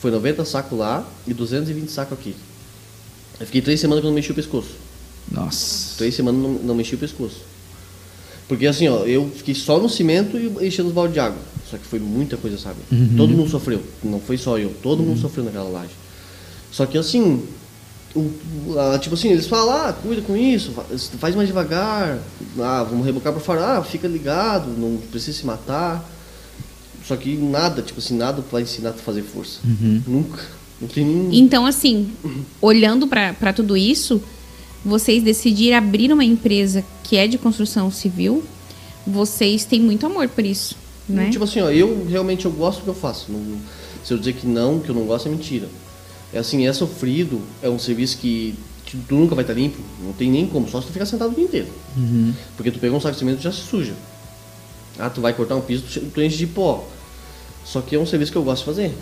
Foi 0.00 0.10
90 0.10 0.44
sacos 0.44 0.78
lá 0.78 1.08
e 1.26 1.32
220 1.34 1.88
sacos 1.90 2.18
aqui. 2.18 2.34
Eu 3.40 3.46
fiquei 3.46 3.60
três 3.62 3.80
semanas 3.80 4.00
que 4.02 4.06
eu 4.06 4.10
não 4.10 4.14
mexi 4.14 4.30
o 4.30 4.34
pescoço. 4.34 4.70
Nossa. 5.30 5.96
Três 5.98 6.14
semanas 6.14 6.40
não, 6.40 6.52
não 6.52 6.74
mexi 6.74 6.94
o 6.94 6.98
pescoço. 6.98 7.38
Porque 8.46 8.66
assim, 8.66 8.86
ó, 8.88 9.04
eu 9.04 9.30
fiquei 9.34 9.54
só 9.54 9.78
no 9.78 9.88
cimento 9.88 10.36
e 10.36 10.66
enchendo 10.66 10.88
os 10.88 10.94
baldes 10.94 11.14
de 11.14 11.20
água. 11.20 11.38
Só 11.74 11.78
que 11.78 11.86
foi 11.86 11.98
muita 11.98 12.36
coisa, 12.36 12.56
sabe? 12.56 12.76
Uhum. 12.92 13.14
Todo 13.16 13.30
mundo 13.34 13.50
sofreu. 13.50 13.82
Não 14.02 14.20
foi 14.20 14.38
só 14.38 14.56
eu. 14.58 14.72
Todo 14.80 15.02
mundo 15.02 15.18
sofreu 15.20 15.44
naquela 15.44 15.68
laje. 15.68 15.90
Só 16.70 16.86
que 16.86 16.96
assim, 16.96 17.42
o- 18.14 18.30
ah, 18.78 18.96
tipo 18.98 19.14
assim, 19.16 19.30
eles 19.30 19.46
falam, 19.48 19.74
ah, 19.74 19.92
cuida 19.92 20.22
com 20.22 20.36
isso, 20.36 20.70
fa- 20.70 20.84
faz 21.18 21.34
mais 21.34 21.48
devagar, 21.48 22.18
ah, 22.60 22.86
vamos 22.88 23.04
rebocar 23.04 23.32
para 23.32 23.42
fora, 23.42 23.78
ah, 23.78 23.82
fica 23.82 24.06
ligado, 24.06 24.68
não 24.78 24.98
precisa 25.10 25.36
se 25.38 25.44
matar. 25.46 26.08
Só 27.04 27.16
que 27.16 27.36
nada, 27.36 27.82
tipo 27.82 27.98
assim, 27.98 28.16
nada 28.16 28.42
vai 28.52 28.62
ensinar 28.62 28.92
tu 28.92 29.00
a 29.00 29.02
fazer 29.02 29.22
força. 29.22 29.58
Uhum. 29.64 30.02
Nunca. 30.06 30.42
Não 30.80 30.88
tem 30.88 31.04
nenhum. 31.04 31.30
Então, 31.32 31.66
assim, 31.66 32.10
olhando 32.60 33.06
para 33.08 33.52
tudo 33.52 33.76
isso, 33.76 34.22
vocês 34.84 35.22
decidiram 35.22 35.78
abrir 35.78 36.12
uma 36.12 36.24
empresa 36.24 36.84
que 37.02 37.16
é 37.16 37.26
de 37.26 37.36
construção 37.38 37.90
civil, 37.90 38.42
vocês 39.06 39.64
têm 39.64 39.80
muito 39.80 40.04
amor 40.06 40.28
por 40.28 40.44
isso. 40.44 40.76
Né? 41.08 41.24
Tipo 41.30 41.44
assim, 41.44 41.60
ó, 41.60 41.70
eu 41.70 42.06
realmente 42.08 42.44
eu 42.44 42.50
gosto 42.50 42.78
do 42.78 42.84
que 42.84 42.90
eu 42.90 42.94
faço. 42.94 43.30
Não- 43.30 43.58
se 44.04 44.12
eu 44.12 44.18
dizer 44.18 44.34
que 44.34 44.46
não, 44.46 44.80
que 44.80 44.88
eu 44.90 44.94
não 44.94 45.04
gosto, 45.04 45.26
é 45.26 45.30
mentira. 45.30 45.68
É 46.32 46.38
assim, 46.38 46.66
é 46.66 46.72
sofrido, 46.72 47.40
é 47.62 47.68
um 47.70 47.78
serviço 47.78 48.18
que, 48.18 48.54
tu 49.08 49.14
nunca 49.14 49.34
vai 49.34 49.42
estar 49.44 49.54
limpo, 49.54 49.78
não 50.02 50.12
tem 50.12 50.30
nem 50.30 50.46
como, 50.46 50.68
só 50.68 50.80
se 50.80 50.86
tu 50.86 50.92
ficar 50.92 51.06
sentado 51.06 51.32
o 51.32 51.34
dia 51.34 51.44
inteiro. 51.44 51.68
Porque 52.56 52.70
tu 52.70 52.78
pegou 52.78 52.96
um 52.96 53.00
saco 53.00 53.12
de 53.14 53.18
cimento 53.18 53.40
e 53.40 53.42
já 53.42 53.52
se 53.52 53.60
suja. 53.60 53.94
Ah, 54.98 55.10
tu 55.10 55.20
vai 55.20 55.32
cortar 55.32 55.56
um 55.56 55.60
piso, 55.60 55.84
tu 55.92 56.00
tu 56.12 56.22
enche 56.22 56.36
de 56.36 56.46
pó. 56.46 56.86
Só 57.64 57.80
que 57.80 57.96
é 57.96 57.98
um 57.98 58.06
serviço 58.06 58.30
que 58.30 58.38
eu 58.38 58.42
gosto 58.44 58.60
de 58.60 58.66
fazer. 58.66 58.94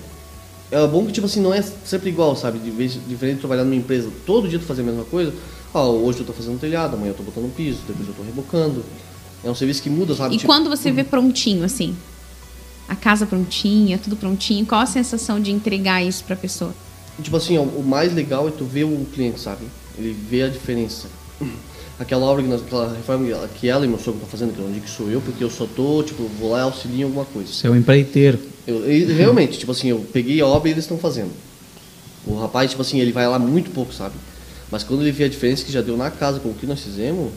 É 0.70 0.86
bom 0.86 1.04
que, 1.04 1.12
tipo 1.12 1.26
assim, 1.26 1.40
não 1.40 1.52
é 1.52 1.60
sempre 1.60 2.08
igual, 2.08 2.34
sabe? 2.34 2.58
De 2.58 2.70
vez, 2.70 2.98
diferente 3.06 3.34
de 3.34 3.40
trabalhar 3.40 3.64
numa 3.64 3.74
empresa, 3.74 4.08
todo 4.24 4.48
dia 4.48 4.58
tu 4.58 4.64
fazer 4.64 4.80
a 4.82 4.84
mesma 4.84 5.04
coisa. 5.04 5.32
Ah, 5.74 5.84
hoje 5.84 6.20
eu 6.20 6.26
tô 6.26 6.32
fazendo 6.32 6.58
telhado, 6.58 6.96
amanhã 6.96 7.10
eu 7.10 7.14
tô 7.14 7.22
botando 7.22 7.44
um 7.44 7.50
piso, 7.50 7.80
depois 7.86 8.08
eu 8.08 8.14
tô 8.14 8.22
rebocando. 8.22 8.82
É 9.44 9.51
um 9.51 9.55
serviço 9.55 9.82
que 9.82 9.90
muda, 9.90 10.14
sabe? 10.14 10.35
E 10.35 10.39
Tipo, 10.39 10.47
quando 10.52 10.69
você 10.70 10.90
vê 10.93 11.02
prontinho, 11.05 11.64
assim, 11.64 11.97
a 12.89 12.94
casa 12.94 13.27
prontinha, 13.27 13.98
tudo 13.98 14.16
prontinho, 14.16 14.64
qual 14.66 14.81
a 14.81 14.86
sensação 14.86 15.40
de 15.40 15.51
entregar 15.51 16.02
isso 16.02 16.23
pra 16.24 16.36
pessoa? 16.36 16.74
Tipo 17.23 17.36
assim, 17.36 17.59
ó, 17.59 17.62
o 17.62 17.82
mais 17.85 18.12
legal 18.14 18.48
é 18.48 18.51
tu 18.51 18.64
ver 18.64 18.85
o 18.85 19.06
cliente, 19.12 19.40
sabe? 19.40 19.64
Ele 19.98 20.16
vê 20.31 20.43
a 20.43 20.48
diferença. 20.48 21.09
Aquela 21.98 22.24
obra, 22.24 22.43
que 22.43 22.48
nós- 22.48 22.62
aquela 22.62 22.93
reforma 22.97 23.27
que 23.60 23.69
ela- 23.69 23.85
e 23.85 23.89
meu 23.89 23.98
sogro 23.98 24.14
estão 24.14 24.28
fazendo, 24.28 24.52
que 24.55 24.59
eu 24.59 24.64
não 24.64 24.73
digo 24.73 24.85
que 24.86 24.90
sou 24.90 25.09
eu, 25.10 25.20
porque 25.20 25.44
eu 25.44 25.51
só 25.51 25.66
tô, 25.66 26.02
tipo, 26.02 26.24
vou 26.40 26.51
lá 26.51 26.59
e 26.59 26.62
auxilio 26.62 26.98
em 27.01 27.02
alguma 27.05 27.24
coisa. 27.27 27.52
Você 27.52 27.66
é 27.66 27.70
um 27.70 27.77
empreiteiro. 27.77 28.40
Eu, 28.66 28.90
e, 28.90 29.05
realmente, 29.12 29.59
tipo 29.59 29.70
assim, 29.70 29.89
eu 29.89 30.05
peguei 30.12 30.40
a 30.40 30.47
obra 30.47 30.69
e 30.69 30.73
eles 30.73 30.85
estão 30.85 30.98
fazendo. 30.98 31.31
O 32.27 32.35
rapaz, 32.40 32.70
tipo 32.70 32.82
assim, 32.82 32.98
ele 32.98 33.12
vai 33.12 33.28
lá 33.28 33.39
muito 33.39 33.70
pouco, 33.70 33.93
sabe? 33.93 34.14
Mas 34.70 34.82
quando 34.82 35.02
ele 35.02 35.12
vê 35.12 35.24
a 35.24 35.28
diferença 35.28 35.64
que 35.64 35.70
já 35.70 35.81
deu 35.82 35.97
na 35.97 36.10
casa 36.10 36.40
com 36.40 36.48
o 36.48 36.55
que 36.55 36.66
nós 36.66 36.81
fizemos, 36.81 37.31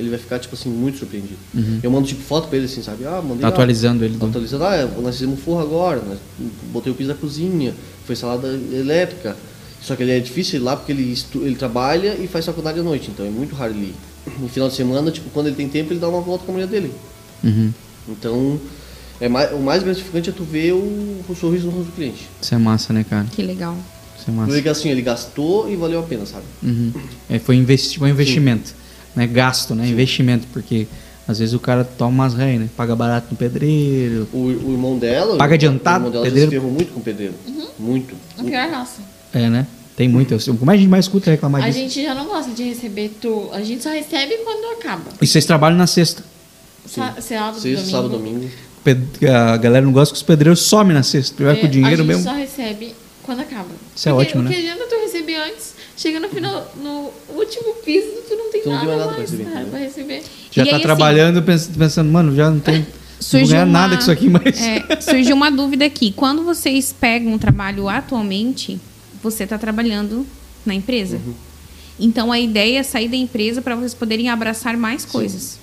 ele 0.00 0.10
vai 0.10 0.18
ficar, 0.18 0.38
tipo 0.38 0.54
assim, 0.54 0.68
muito 0.68 0.98
surpreendido. 0.98 1.36
Eu 1.82 1.90
mando, 1.90 2.06
tipo, 2.08 2.22
foto 2.22 2.48
pra 2.48 2.56
ele, 2.56 2.66
assim, 2.66 2.82
sabe? 2.82 3.04
Ah, 3.04 3.20
mandei... 3.22 3.38
Tá 3.40 3.48
lá. 3.48 3.52
atualizando 3.54 4.04
ele. 4.04 4.16
Tá 4.18 4.26
atualizando, 4.26 4.64
ah, 4.64 4.88
nós 5.02 5.14
fizemos 5.14 5.38
um 5.38 5.42
forro 5.42 5.60
agora, 5.60 6.02
nós 6.06 6.18
botei 6.72 6.90
o 6.92 6.94
piso 6.96 7.08
da 7.10 7.14
cozinha, 7.14 7.74
foi 8.06 8.16
salada 8.16 8.48
elétrica. 8.72 9.36
Só 9.82 9.96
que 9.96 10.02
ele 10.02 10.12
é 10.12 10.18
difícil 10.20 10.60
ir 10.60 10.62
lá 10.62 10.76
porque 10.76 10.92
ele, 10.92 11.10
estu- 11.12 11.42
ele 11.42 11.54
trabalha 11.54 12.14
e 12.20 12.26
faz 12.26 12.44
faculdade 12.44 12.78
à 12.80 12.82
noite, 12.82 13.10
então 13.10 13.24
é 13.24 13.30
muito 13.30 13.54
raro 13.54 13.72
ele 13.72 13.94
ir. 13.94 13.94
No 14.40 14.48
final 14.48 14.68
de 14.68 14.74
semana, 14.74 15.10
tipo, 15.10 15.30
quando 15.30 15.46
ele 15.46 15.56
tem 15.56 15.68
tempo, 15.68 15.92
ele 15.92 16.00
dá 16.00 16.08
uma 16.08 16.20
volta 16.20 16.44
com 16.44 16.52
a 16.52 16.54
mulher 16.54 16.66
dele. 16.68 16.92
Uhum. 17.42 17.72
Então, 18.08 18.60
é 19.20 19.28
mais, 19.28 19.52
o 19.52 19.58
mais 19.58 19.82
gratificante 19.82 20.28
é 20.28 20.32
tu 20.32 20.44
ver 20.44 20.72
o, 20.72 20.76
o 21.28 21.34
sorriso 21.38 21.66
no 21.66 21.72
rosto 21.72 21.86
do 21.86 21.92
cliente. 21.92 22.28
Isso 22.40 22.54
é 22.54 22.58
massa, 22.58 22.92
né, 22.92 23.04
cara? 23.08 23.26
Que 23.32 23.42
legal. 23.42 23.76
Isso 24.18 24.28
é 24.28 24.32
massa. 24.34 24.52
vê 24.52 24.60
que 24.60 24.68
assim, 24.68 24.90
ele 24.90 25.00
gastou 25.00 25.70
e 25.70 25.76
valeu 25.76 26.00
a 26.00 26.02
pena, 26.02 26.26
sabe? 26.26 26.44
Uhum. 26.62 26.92
É, 27.30 27.38
foi 27.38 27.56
investi 27.56 27.98
foi 27.98 28.08
um 28.10 28.12
investimento. 28.12 28.74
Né? 29.14 29.26
Gasto, 29.26 29.74
né? 29.74 29.86
Investimento, 29.88 30.46
porque 30.52 30.86
às 31.26 31.38
vezes 31.38 31.54
o 31.54 31.58
cara 31.60 31.84
toma 31.84 32.10
umas 32.24 32.34
réis, 32.34 32.60
né? 32.60 32.68
Paga 32.76 32.94
barato 32.96 33.28
no 33.30 33.36
pedreiro. 33.36 34.28
O, 34.32 34.38
o 34.46 34.72
irmão 34.72 34.98
dela. 34.98 35.36
Paga 35.36 35.52
o 35.52 35.54
adiantado, 35.54 35.98
irmão 35.98 36.10
dela 36.12 36.24
pedreiro? 36.24 36.50
já 36.50 36.56
se 36.56 36.60
ferrou 36.60 36.72
muito 36.74 36.92
com 36.92 37.00
pedreiro. 37.00 37.34
Muito. 37.78 38.14
A 38.38 38.42
pior 38.44 38.68
raça. 38.70 39.00
É, 39.32 39.48
né? 39.48 39.66
Tem 39.96 40.08
muito. 40.08 40.32
Eu- 40.34 40.56
Como 40.56 40.70
é 40.70 40.74
que 40.74 40.78
a 40.78 40.80
gente 40.82 40.90
mais 40.90 41.04
escuta 41.06 41.30
reclamar 41.30 41.62
A 41.62 41.66
disso? 41.66 41.78
gente 41.78 42.02
já 42.02 42.14
não 42.14 42.26
gosta 42.26 42.50
de 42.52 42.62
receber 42.62 43.12
tu. 43.20 43.48
A 43.52 43.62
gente 43.62 43.82
só 43.82 43.90
recebe 43.90 44.34
quando 44.44 44.78
acaba. 44.78 45.04
E 45.20 45.26
vocês 45.26 45.44
trabalham 45.44 45.76
na 45.76 45.86
sexta. 45.86 46.22
Sa 46.86 47.14
sábado, 47.20 47.60
Sexta, 47.60 47.68
domingo. 47.82 47.90
sábado, 47.90 48.08
domingo. 48.10 48.50
Ped- 48.82 49.26
A 49.28 49.56
galera 49.58 49.84
não 49.84 49.92
gosta 49.92 50.12
que 50.14 50.16
os 50.16 50.22
pedreiros 50.22 50.60
somem 50.60 50.94
na 50.94 51.02
sexta. 51.02 51.34
Tu 51.36 51.44
vai 51.44 51.56
com 51.56 51.62
o 51.64 51.66
É, 51.66 51.68
dinheiro 51.68 51.94
a 52.02 52.04
gente 52.04 52.06
mesmo. 52.06 52.22
só 52.24 52.32
recebe 52.32 52.94
quando 53.22 53.40
acaba. 53.40 53.68
Isso 53.94 54.08
é 54.08 54.12
Porque 54.12 54.26
ótimo, 54.28 54.40
o 54.40 54.44
né? 54.44 54.50
que 54.52 54.58
adianta 54.58 54.84
tu 54.88 54.96
receber 54.96 55.36
antes? 55.36 55.74
Chega 56.00 56.18
no 56.18 56.28
final, 56.30 56.72
no 56.82 57.10
último 57.36 57.74
piso, 57.84 58.06
tu 58.26 58.34
não 58.34 58.50
tem 58.50 58.62
Tu 58.62 58.68
não 58.70 58.74
nada, 58.76 58.86
tem 58.88 58.96
nada 58.96 59.08
pra 59.08 59.16
mais, 59.18 59.30
receber, 59.30 59.44
cara, 59.44 59.54
entendeu? 59.60 59.70
pra 59.70 59.78
receber. 59.80 60.22
Já 60.50 60.62
E 60.62 60.64
tá 60.64 60.70
aí, 60.70 60.70
assim, 60.70 60.82
trabalhando 60.82 61.42
pens- 61.42 61.68
pensando, 61.76 62.10
mano, 62.10 62.34
já 62.34 62.50
não 62.50 62.58
tem. 62.58 62.78
Não 62.78 62.86
Surgiu 63.20 63.48
ganhar 63.48 63.64
uma- 63.66 63.72
nada 63.80 63.96
com 63.96 64.00
isso 64.02 64.10
aqui, 64.10 64.30
mas. 64.30 64.42
É, 64.64 65.00
surgiu 65.02 65.36
uma 65.36 65.50
dúvida 65.50 65.84
aqui. 65.84 66.10
Quando 66.10 66.42
vocês 66.42 66.94
pegam 66.98 67.34
um 67.34 67.38
trabalho 67.38 67.86
atualmente, 67.86 68.80
você 69.22 69.44
está 69.44 69.58
trabalhando 69.58 70.26
na 70.64 70.74
empresa. 70.74 71.16
Uhum. 71.16 71.34
Então 71.98 72.32
a 72.32 72.40
ideia 72.40 72.78
é 72.78 72.82
sair 72.82 73.08
da 73.08 73.16
empresa 73.16 73.60
para 73.60 73.76
vocês 73.76 73.92
poderem 73.92 74.30
abraçar 74.30 74.74
mais 74.78 75.04
coisas. 75.04 75.58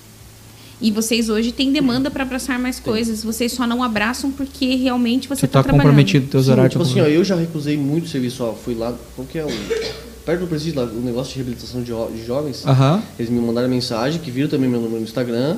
E 0.80 0.92
vocês 0.92 1.30
hoje 1.30 1.52
têm 1.52 1.72
demanda 1.74 2.12
para 2.12 2.22
abraçar 2.22 2.60
mais 2.60 2.80
coisas. 2.80 3.24
Vocês 3.24 3.52
só 3.54 3.66
não 3.66 3.82
abraçam 3.82 4.30
porque 4.32 4.76
realmente 4.76 5.28
você 5.28 5.40
Você 5.40 5.46
está 5.48 5.64
tá 5.64 5.72
comprometido 5.72 6.26
com 6.26 6.32
teus 6.34 6.46
Sim, 6.46 6.52
horários. 6.52 6.74
tipo 6.74 6.84
assim, 6.84 7.02
ó, 7.02 7.06
eu 7.06 7.24
já 7.24 7.36
recusei 7.36 7.76
muito 7.76 8.08
serviço, 8.08 8.44
ó, 8.44 8.54
fui 8.54 8.76
lá, 8.76 8.94
qual 9.16 9.28
que 9.28 9.40
é 9.40 9.44
o... 9.44 10.07
Perto 10.28 10.42
do 10.42 10.48
presídio 10.48 10.82
lá, 10.82 10.86
o 10.86 11.00
negócio 11.00 11.32
de 11.32 11.38
reabilitação 11.40 11.80
de, 11.82 11.88
jo- 11.88 12.10
de 12.14 12.26
jovens, 12.26 12.66
Aham. 12.68 13.02
eles 13.18 13.32
me 13.32 13.40
mandaram 13.40 13.70
mensagem, 13.70 14.20
que 14.20 14.30
viram 14.30 14.50
também 14.50 14.70
meu 14.70 14.82
número 14.82 15.00
no 15.00 15.06
Instagram, 15.06 15.56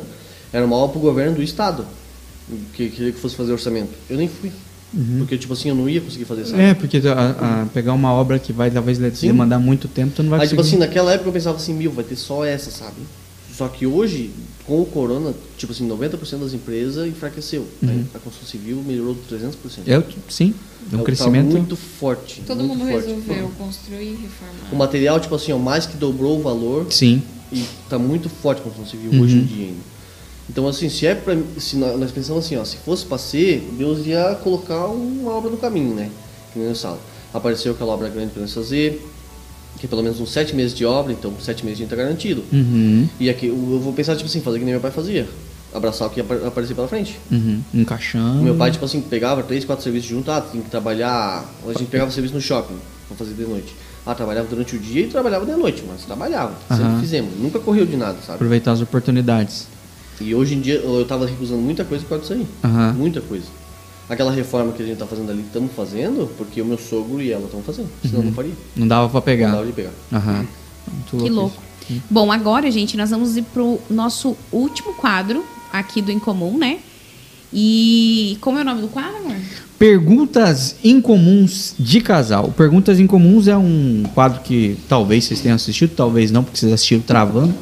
era 0.53 0.63
uma 0.63 0.75
aula 0.75 0.89
pro 0.89 0.99
governo 0.99 1.37
do 1.37 1.41
estado, 1.41 1.83
que 2.73 2.87
queria 2.89 3.11
que 3.11 3.19
fosse 3.19 3.35
fazer 3.35 3.51
orçamento. 3.51 3.89
Eu 4.07 4.15
nem 4.15 4.27
fui, 4.29 4.51
porque 5.17 5.39
tipo 5.39 5.53
assim, 5.53 5.69
eu 5.69 5.75
não 5.75 5.89
ia 5.89 5.99
conseguir 5.99 6.25
fazer, 6.25 6.45
sabe? 6.45 6.61
É, 6.61 6.73
porque 6.75 7.01
a, 7.07 7.61
a- 7.63 7.65
pegar 7.73 7.93
uma 7.93 8.13
obra 8.13 8.37
que 8.37 8.53
vai 8.53 8.69
talvez 8.69 8.99
Sim. 9.17 9.27
demandar 9.27 9.57
muito 9.57 9.87
tempo, 9.87 10.13
tu 10.15 10.21
não 10.21 10.29
vai 10.29 10.41
Aí, 10.41 10.47
tipo 10.47 10.61
assim, 10.61 10.71
conseguir. 10.77 10.87
naquela 10.87 11.13
época 11.13 11.29
eu 11.29 11.33
pensava 11.33 11.57
assim, 11.57 11.73
mil, 11.73 11.91
vai 11.91 12.03
ter 12.03 12.15
só 12.15 12.45
essa, 12.45 12.69
sabe? 12.69 13.01
Só 13.59 13.67
que 13.67 13.85
hoje, 13.85 14.31
com 14.65 14.81
o 14.81 14.85
corona, 14.85 15.33
tipo 15.57 15.73
assim, 15.73 15.85
90% 15.85 16.37
das 16.39 16.53
empresas 16.53 17.05
enfraqueceu. 17.09 17.67
Uhum. 17.83 18.05
A 18.15 18.19
construção 18.19 18.47
civil 18.49 18.81
melhorou 18.87 19.17
300%. 19.29 19.53
Eu, 19.85 20.01
sim, 20.29 20.53
é 20.89 20.95
um 20.95 20.99
Tá 20.99 21.03
crescimento. 21.03 21.51
muito 21.51 21.75
forte. 21.75 22.41
Todo 22.47 22.63
muito 22.63 22.77
mundo 22.77 22.89
forte. 22.89 23.07
resolveu 23.07 23.51
construir, 23.57 24.11
reformar. 24.11 24.71
O 24.71 24.75
material, 24.77 25.19
tipo 25.19 25.35
assim, 25.35 25.51
ó, 25.51 25.57
mais 25.57 25.85
que 25.85 25.97
dobrou 25.97 26.39
o 26.39 26.41
valor 26.41 26.87
Sim. 26.89 27.21
e 27.51 27.65
tá 27.89 27.99
muito 27.99 28.29
forte 28.29 28.59
a 28.59 28.63
construção 28.63 28.89
civil 28.89 29.11
Uhum. 29.11 29.25
hoje 29.25 29.35
em 29.39 29.43
dia 29.43 29.65
ainda. 29.65 29.99
Então, 30.49 30.65
assim, 30.65 30.87
se 30.87 31.05
é 31.05 31.13
pra, 31.13 31.35
se 31.57 31.75
nós 31.75 31.99
nós 31.99 32.11
pensamos 32.11 32.45
assim, 32.45 32.55
ó, 32.55 32.63
se 32.63 32.77
fosse 32.77 33.05
pra 33.05 33.17
ser, 33.17 33.67
Deus 33.77 34.05
ia 34.07 34.35
colocar 34.41 34.87
uma 34.87 35.31
obra 35.31 35.51
no 35.51 35.57
caminho, 35.57 35.93
né? 35.93 36.09
Que 36.53 36.59
nem 36.59 36.69
eu 36.69 36.75
falo. 36.75 36.97
Apareceu 37.33 37.73
aquela 37.73 37.93
obra 37.93 38.07
grande 38.07 38.31
pra 38.31 38.41
nós 38.41 38.53
fazer, 38.53 39.05
que 39.79 39.85
é 39.85 39.89
pelo 39.89 40.03
menos 40.03 40.19
uns 40.19 40.31
sete 40.31 40.55
meses 40.55 40.73
de 40.73 40.85
obra, 40.85 41.13
então 41.13 41.33
sete 41.39 41.63
meses 41.63 41.79
a 41.79 41.81
gente 41.81 41.89
tá 41.89 41.95
garantido. 41.95 42.43
Uhum. 42.51 43.07
E 43.19 43.29
aqui 43.29 43.47
eu 43.47 43.79
vou 43.79 43.93
pensar, 43.93 44.15
tipo 44.15 44.27
assim, 44.29 44.41
fazer 44.41 44.59
que 44.59 44.65
nem 44.65 44.73
meu 44.73 44.81
pai 44.81 44.91
fazia. 44.91 45.27
Abraçar 45.73 46.07
o 46.07 46.11
que 46.11 46.19
aparecer 46.19 46.73
pela 46.73 46.87
frente. 46.87 47.19
Uhum. 47.31 47.61
Um 47.73 47.85
caixão. 47.85 48.39
O 48.39 48.43
meu 48.43 48.55
pai, 48.55 48.71
tipo 48.71 48.83
assim, 48.83 48.99
pegava 49.01 49.43
três, 49.43 49.63
quatro 49.63 49.83
serviços 49.83 50.09
juntos, 50.09 50.29
ah, 50.29 50.41
tem 50.41 50.61
que 50.61 50.69
trabalhar. 50.69 51.45
A 51.65 51.71
gente 51.73 51.85
pegava 51.85 52.11
serviço 52.11 52.33
no 52.33 52.41
shopping 52.41 52.75
pra 53.07 53.15
fazer 53.15 53.33
de 53.33 53.43
noite. 53.43 53.73
Ah, 54.05 54.15
trabalhava 54.15 54.47
durante 54.47 54.75
o 54.75 54.79
dia 54.79 55.03
e 55.03 55.07
trabalhava 55.07 55.45
de 55.45 55.51
noite, 55.51 55.83
mas 55.87 56.03
trabalhava. 56.03 56.53
Sempre 56.67 56.83
Aham. 56.85 56.99
fizemos. 56.99 57.31
Nunca 57.39 57.59
correu 57.59 57.85
de 57.85 57.95
nada, 57.95 58.17
sabe? 58.25 58.35
Aproveitar 58.35 58.71
as 58.71 58.81
oportunidades. 58.81 59.67
E 60.19 60.33
hoje 60.33 60.55
em 60.55 60.59
dia 60.59 60.75
eu 60.75 61.05
tava 61.05 61.25
recusando 61.25 61.61
muita 61.61 61.85
coisa 61.85 62.03
por 62.03 62.19
causa 62.19 62.35
disso 62.35 62.47
aí. 62.63 62.93
Muita 62.97 63.21
coisa. 63.21 63.45
Aquela 64.09 64.31
reforma 64.31 64.71
que 64.73 64.81
a 64.81 64.85
gente 64.85 64.97
tá 64.97 65.05
fazendo 65.05 65.29
ali, 65.31 65.41
estamos 65.41 65.71
fazendo 65.75 66.27
porque 66.37 66.61
o 66.61 66.65
meu 66.65 66.77
sogro 66.79 67.21
e 67.21 67.31
ela 67.31 67.45
estão 67.45 67.61
fazendo. 67.61 67.87
Senão 68.01 68.23
não 68.23 68.33
faria. 68.33 68.53
Não 68.75 68.87
dava 68.87 69.07
pra 69.07 69.19
Não 69.19 69.21
pegar. 69.21 69.51
dava 69.51 69.65
de 69.67 69.71
pegar. 69.73 69.91
Aham. 70.11 70.47
Muito 70.91 71.23
Que 71.23 71.29
louco. 71.29 71.61
isso. 71.89 72.01
Bom, 72.09 72.31
agora, 72.31 72.69
gente, 72.71 72.97
nós 72.97 73.09
vamos 73.11 73.37
ir 73.37 73.43
pro 73.53 73.79
nosso 73.89 74.35
último 74.51 74.93
quadro 74.93 75.45
aqui 75.71 76.01
do 76.01 76.11
Incomum, 76.11 76.57
né? 76.57 76.79
E 77.53 78.37
como 78.41 78.57
é 78.57 78.61
o 78.61 78.65
nome 78.65 78.81
do 78.81 78.87
quadro, 78.87 79.15
amor? 79.17 79.35
Perguntas 79.77 80.75
incomuns 80.83 81.73
de 81.79 82.01
casal. 82.01 82.51
Perguntas 82.55 82.99
incomuns 82.99 83.47
é 83.47 83.57
um 83.57 84.03
quadro 84.13 84.41
que 84.41 84.77
talvez 84.87 85.23
vocês 85.25 85.39
tenham 85.41 85.55
assistido, 85.55 85.93
talvez 85.95 86.29
não, 86.31 86.43
porque 86.43 86.59
vocês 86.59 86.71
assistiram 86.71 87.01
travando. 87.01 87.53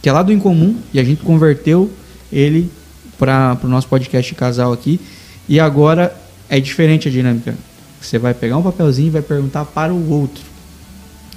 Que 0.00 0.08
é 0.08 0.12
lá 0.12 0.22
do 0.22 0.32
Incomum 0.32 0.76
e 0.94 1.00
a 1.00 1.04
gente 1.04 1.22
converteu 1.22 1.90
ele 2.32 2.70
para 3.18 3.58
o 3.62 3.68
nosso 3.68 3.88
podcast 3.88 4.34
casal 4.34 4.72
aqui. 4.72 5.00
E 5.48 5.60
agora 5.60 6.16
é 6.48 6.60
diferente 6.60 7.08
a 7.08 7.10
dinâmica. 7.10 7.54
Você 8.00 8.18
vai 8.18 8.34
pegar 8.34 8.56
um 8.56 8.62
papelzinho 8.62 9.08
e 9.08 9.10
vai 9.10 9.22
perguntar 9.22 9.64
para 9.64 9.92
o 9.92 10.10
outro. 10.10 10.42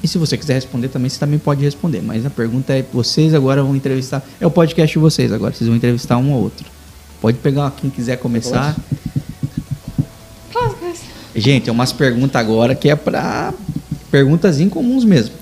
E 0.01 0.07
se 0.07 0.17
você 0.17 0.37
quiser 0.37 0.53
responder 0.53 0.87
também, 0.89 1.09
você 1.09 1.19
também 1.19 1.39
pode 1.39 1.63
responder. 1.63 2.01
Mas 2.01 2.25
a 2.25 2.29
pergunta 2.29 2.73
é: 2.73 2.85
vocês 2.93 3.33
agora 3.33 3.63
vão 3.63 3.75
entrevistar. 3.75 4.23
É 4.39 4.47
o 4.47 4.51
podcast 4.51 4.93
de 4.93 4.99
vocês 4.99 5.31
agora, 5.31 5.53
vocês 5.53 5.67
vão 5.67 5.75
entrevistar 5.75 6.17
um 6.17 6.33
ao 6.33 6.39
outro. 6.39 6.65
Pode 7.21 7.37
pegar 7.37 7.71
quem 7.71 7.89
quiser 7.89 8.17
começar. 8.17 8.75
Gente, 11.35 11.69
é 11.69 11.71
umas 11.71 11.91
perguntas 11.91 12.35
agora 12.35 12.73
que 12.75 12.89
é 12.89 12.95
pra 12.95 13.53
perguntas 14.09 14.59
incomuns 14.59 15.03
mesmo. 15.03 15.35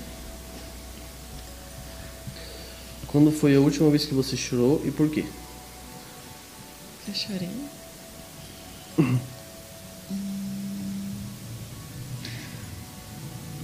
Quando 3.06 3.32
foi 3.32 3.56
a 3.56 3.60
última 3.60 3.88
vez 3.90 4.04
que 4.04 4.14
você 4.14 4.36
chorou 4.36 4.82
e 4.84 4.90
por 4.90 5.08
quê? 5.08 5.24
Eu 7.08 7.14
chorei. 7.14 7.48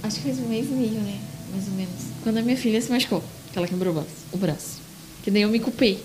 Acho 0.01 0.15
que 0.17 0.23
faz 0.23 0.39
um 0.39 0.47
mês 0.47 0.65
e 0.65 0.73
meio, 0.73 0.99
né? 1.01 1.19
Mais 1.51 1.67
ou 1.67 1.73
menos. 1.73 1.93
Quando 2.23 2.37
a 2.37 2.41
minha 2.41 2.57
filha 2.57 2.81
se 2.81 2.91
machucou, 2.91 3.23
que 3.51 3.57
ela 3.57 3.67
quebrou 3.67 3.91
o 3.91 3.95
braço. 3.95 4.15
O 4.31 4.37
braço. 4.37 4.79
Que 5.23 5.29
daí 5.29 5.43
eu 5.43 5.49
me 5.49 5.59
culpei. 5.59 6.03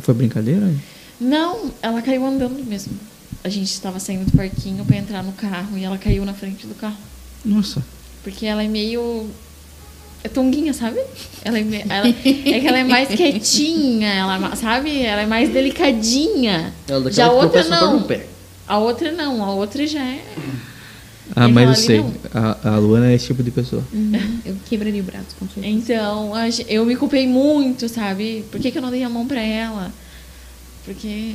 Foi 0.00 0.14
brincadeira? 0.14 0.72
Não, 1.20 1.72
ela 1.82 2.00
caiu 2.02 2.24
andando 2.24 2.64
mesmo. 2.64 2.98
A 3.42 3.48
gente 3.48 3.70
estava 3.70 3.98
saindo 3.98 4.24
do 4.24 4.36
parquinho 4.36 4.84
pra 4.84 4.96
entrar 4.96 5.22
no 5.22 5.32
carro 5.32 5.76
e 5.76 5.84
ela 5.84 5.98
caiu 5.98 6.24
na 6.24 6.34
frente 6.34 6.66
do 6.66 6.74
carro. 6.74 6.96
Nossa. 7.44 7.84
Porque 8.22 8.46
ela 8.46 8.62
é 8.62 8.68
meio. 8.68 9.28
É 10.24 10.28
tonguinha, 10.28 10.72
sabe? 10.72 10.98
Ela 11.44 11.58
é, 11.58 11.84
ela- 11.88 12.08
é 12.08 12.12
que 12.60 12.66
ela 12.66 12.78
é 12.78 12.84
mais 12.84 13.08
quietinha, 13.08 14.08
ela, 14.08 14.50
é 14.52 14.56
sabe? 14.56 15.02
Ela 15.02 15.20
é 15.22 15.26
mais 15.26 15.50
delicadinha. 15.50 16.72
Ela 16.88 17.00
daquela 17.02 17.12
Já 17.12 17.26
a 17.26 17.28
que 17.28 17.34
outra 17.34 17.64
não. 17.64 18.06
A 18.66 18.78
outra 18.78 19.12
não, 19.12 19.44
a 19.44 19.52
outra 19.52 19.86
já 19.86 20.02
é. 20.02 20.24
Ah, 21.36 21.48
E 21.48 21.52
mas 21.52 21.68
eu 21.68 21.74
sei. 21.74 22.04
A, 22.34 22.70
a 22.74 22.78
Luana 22.78 23.10
é 23.10 23.14
esse 23.14 23.26
tipo 23.26 23.42
de 23.42 23.50
pessoa. 23.50 23.82
Eu 24.44 24.56
quebraria 24.66 25.00
o 25.00 25.04
braço 25.04 25.36
com 25.38 25.46
certeza. 25.46 25.66
Então, 25.68 26.32
eu 26.68 26.84
me 26.86 26.96
culpei 26.96 27.26
muito, 27.26 27.88
sabe? 27.88 28.44
Por 28.50 28.60
que, 28.60 28.70
que 28.70 28.78
eu 28.78 28.82
não 28.82 28.90
dei 28.90 29.02
a 29.02 29.08
mão 29.10 29.26
pra 29.26 29.40
ela? 29.40 29.92
Porque. 30.84 31.34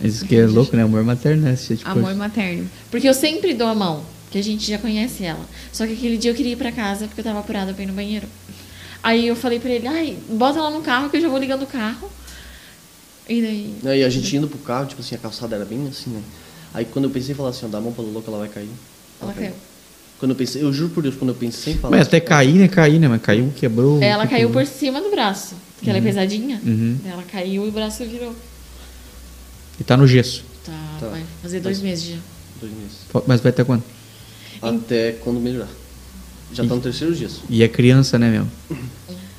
Mas 0.00 0.16
isso 0.16 0.24
que 0.26 0.34
é 0.36 0.46
louco, 0.46 0.76
né? 0.76 0.82
Amor 0.82 1.04
materno, 1.04 1.42
né? 1.42 1.52
Esse 1.54 1.76
tipo 1.76 1.92
de 1.92 1.98
Amor 1.98 2.14
materno. 2.16 2.68
Porque 2.90 3.08
eu 3.08 3.14
sempre 3.14 3.54
dou 3.54 3.68
a 3.68 3.74
mão, 3.74 4.02
que 4.34 4.38
a 4.38 4.42
gente 4.42 4.68
já 4.68 4.78
conhece 4.78 5.22
ela. 5.24 5.46
Só 5.72 5.86
que 5.86 5.92
aquele 5.92 6.18
dia 6.18 6.32
eu 6.32 6.34
queria 6.34 6.54
ir 6.54 6.56
pra 6.56 6.72
casa 6.72 7.06
porque 7.06 7.20
eu 7.20 7.24
tava 7.24 7.38
apurada 7.38 7.72
pra 7.72 7.84
ir 7.84 7.86
no 7.86 7.92
banheiro. 7.92 8.26
Aí 9.00 9.28
eu 9.28 9.36
falei 9.36 9.60
pra 9.60 9.70
ele, 9.70 9.86
ai, 9.86 10.18
bota 10.28 10.58
ela 10.58 10.70
no 10.70 10.80
carro 10.82 11.08
que 11.08 11.16
eu 11.18 11.20
já 11.20 11.28
vou 11.28 11.38
ligando 11.38 11.62
o 11.62 11.66
carro. 11.68 12.10
E 13.28 13.40
daí. 13.40 13.92
Aí 13.92 14.02
a 14.02 14.08
gente 14.10 14.36
indo 14.36 14.48
pro 14.48 14.58
carro, 14.58 14.86
tipo 14.86 15.00
assim, 15.00 15.14
a 15.14 15.18
calçada 15.18 15.54
era 15.54 15.64
bem 15.64 15.86
assim, 15.86 16.10
né? 16.10 16.20
Aí 16.74 16.84
quando 16.84 17.04
eu 17.04 17.10
pensei 17.12 17.30
em 17.32 17.36
falar 17.36 17.50
assim, 17.50 17.64
ó, 17.66 17.68
dá 17.68 17.78
a 17.78 17.80
mão 17.80 17.92
pra 17.92 18.02
Lulu 18.02 18.22
que 18.22 18.28
ela 18.28 18.38
vai 18.40 18.48
cair. 18.48 18.68
Ela 19.22 19.32
caiu. 19.32 19.52
Quando 20.18 20.32
eu 20.32 20.36
pensei, 20.36 20.62
eu 20.64 20.72
juro 20.72 20.90
por 20.92 21.02
Deus, 21.04 21.14
quando 21.14 21.28
eu 21.28 21.36
pensei 21.36 21.74
em 21.74 21.78
falar 21.78 21.96
Mas 21.96 22.08
até 22.08 22.18
cair, 22.18 22.54
né? 22.54 22.66
Cair, 22.66 22.98
né? 22.98 23.06
Mas 23.06 23.22
caiu, 23.22 23.52
quebrou. 23.54 24.02
Ela 24.02 24.24
tipo, 24.24 24.34
caiu 24.34 24.50
por 24.50 24.66
cima 24.66 25.00
do 25.00 25.10
braço, 25.12 25.54
porque 25.76 25.88
ela 25.88 25.98
é 26.00 26.02
pesadinha. 26.02 26.60
Uhum. 26.64 26.98
Ela 27.06 27.22
caiu 27.22 27.66
e 27.66 27.68
o 27.68 27.72
braço 27.72 28.04
virou. 28.04 28.34
E 29.78 29.84
tá 29.84 29.96
no 29.96 30.08
gesso. 30.08 30.42
Tá, 30.64 30.72
Tá. 30.98 31.06
vai 31.08 31.22
fazer 31.40 31.60
dois 31.60 31.80
meses 31.80 32.04
já. 32.04 32.16
dois 32.60 32.72
meses. 32.72 32.96
Mas 33.28 33.40
vai 33.40 33.50
até 33.50 33.62
quando? 33.62 33.84
Até 34.70 35.12
quando 35.12 35.40
melhorar. 35.40 35.68
Já 36.52 36.64
tá 36.64 36.74
no 36.74 36.80
terceiro 36.80 37.14
gesso. 37.14 37.42
E 37.50 37.62
é 37.62 37.68
criança, 37.68 38.18
né, 38.18 38.30
meu? 38.30 38.46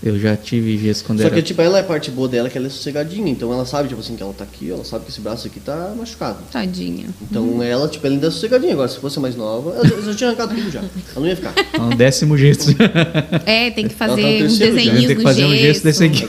Eu 0.04 0.20
já 0.20 0.36
tive 0.38 0.78
gesso 0.78 1.04
quando 1.04 1.20
Só 1.22 1.26
era. 1.28 1.36
que, 1.36 1.42
tipo, 1.42 1.60
ela 1.64 1.80
é 1.80 1.82
a 1.82 1.84
parte 1.84 2.12
boa 2.12 2.28
dela, 2.28 2.48
que 2.48 2.56
ela 2.58 2.68
é 2.68 2.70
sossegadinha. 2.70 3.28
Então 3.32 3.52
ela 3.52 3.66
sabe, 3.66 3.88
tipo 3.90 4.00
assim, 4.02 4.16
que 4.16 4.22
ela 4.22 4.34
tá 4.34 4.44
aqui, 4.44 4.70
ela 4.70 4.84
sabe 4.84 5.06
que 5.06 5.10
esse 5.12 5.20
braço 5.20 5.48
aqui 5.48 5.60
tá 5.60 5.94
machucado. 5.98 6.38
Tadinha. 6.52 7.08
Então 7.24 7.64
ela, 7.64 7.88
tipo, 7.88 8.06
ela 8.06 8.14
ainda 8.16 8.28
é 8.28 8.30
sossegadinha. 8.30 8.74
Agora, 8.74 8.88
se 8.88 9.00
fosse 9.00 9.20
mais 9.20 9.36
nova, 9.36 9.72
ela 9.74 9.88
já- 9.88 10.02
já 10.02 10.14
tinha 10.14 10.30
arrancado 10.30 10.54
tudo 10.54 10.70
já. 10.70 10.80
Ela 10.82 10.90
não 11.16 11.26
ia 11.28 11.36
ficar. 11.36 11.54
É 11.74 11.82
um 11.82 11.90
décimo 11.90 12.38
gesso. 12.38 12.70
É, 13.48 13.72
tem 13.72 13.88
que 13.88 13.96
tá 13.96 14.08
fazer 14.08 14.22
terceiro 14.22 14.50
já. 14.50 14.66
desenhinhos 14.84 15.08
Tem 15.08 15.16
que 15.16 15.24
fazer 15.24 15.46
um 15.46 15.56
gesso 15.56 15.84
desse 15.84 16.04
aqui. 16.04 16.24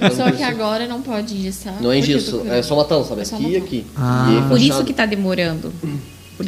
Não 0.00 0.10
Só 0.16 0.30
que 0.30 0.42
agora 0.42 0.86
não 0.86 1.00
pode 1.00 1.34
engessar. 1.34 1.80
Não 1.80 1.90
é 1.92 2.02
gesso, 2.02 2.42
é 2.46 2.62
só 2.62 2.76
matão, 2.76 3.02
sabe? 3.04 3.22
É 3.22 3.24
só 3.24 3.36
Aqui 3.36 3.50
e 3.52 3.56
aqui. 3.56 3.86
Ah. 3.96 4.28
E 4.30 4.36
aí, 4.42 4.48
Por 4.48 4.60
isso 4.60 4.84
que 4.84 4.92
tá 4.92 5.06
demorando. 5.06 5.72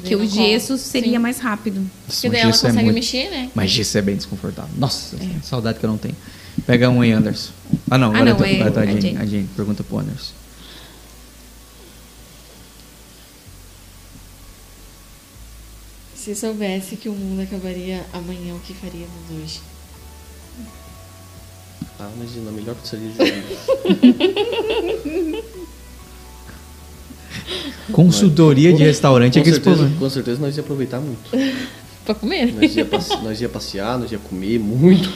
Porque 0.01 0.17
o 0.17 0.27
gesso 0.29 0.77
seria 0.79 1.13
Sim. 1.13 1.19
mais 1.19 1.39
rápido. 1.39 1.89
Porque 2.07 2.29
daí 2.29 2.41
ela 2.41 2.51
é 2.51 2.53
consegue 2.53 2.75
muito- 2.83 2.95
mexer, 2.95 3.31
né? 3.31 3.51
Mas 3.55 3.71
gesso 3.71 3.97
é 3.99 4.03
bem 4.03 4.17
desconfortável. 4.17 4.71
Nossa, 4.77 5.17
saudade 5.43 5.79
que 5.79 5.87
eu 5.87 5.91
não 5.91 5.99
tenho. 5.99 6.17
Pega 6.67 6.89
um 6.89 7.01
aí, 7.01 7.11
Anderson. 7.13 7.53
Ah, 7.91 7.99
não. 7.99 8.09
Ah, 8.13 8.21
Agora 8.21 8.31
não, 8.31 8.37
tá, 8.37 8.49
é 8.49 8.71
tá 8.71 8.81
a, 8.83 8.87
Jane. 8.87 9.17
A 9.17 9.27
Jane. 9.27 9.49
Pergunta 9.57 9.83
pro 9.83 9.99
Anderson. 9.99 10.33
Se 16.15 16.35
soubesse 16.35 16.97
que 16.97 17.09
o 17.09 17.13
mundo 17.13 17.43
acabaria 17.43 18.05
amanhã, 18.13 18.55
o 18.55 18.61
que 18.61 18.73
faríamos 18.75 19.31
hoje? 19.31 19.61
Ah, 22.01 22.11
mas 22.17 22.35
na 22.37 22.51
melhor 22.51 22.75
pizzaria 22.77 23.11
de 23.11 23.19
Consultoria 27.93 28.73
de 28.73 28.83
restaurante 28.83 29.39
é 29.39 29.41
com, 29.41 29.45
que 29.45 29.51
esse 29.51 29.63
certeza, 29.63 29.91
com 29.99 30.11
certeza 30.11 30.41
nós 30.41 30.57
ia 30.57 30.63
aproveitar 30.63 31.01
muito. 31.01 31.31
Pra 32.05 32.15
comer? 32.15 32.53
Nós 32.53 32.77
ia, 32.77 32.85
passe- 32.85 33.17
nós 33.23 33.41
ia 33.41 33.49
passear, 33.49 33.99
nós 33.99 34.13
ia 34.13 34.19
comer 34.19 34.59
muito. 34.59 35.11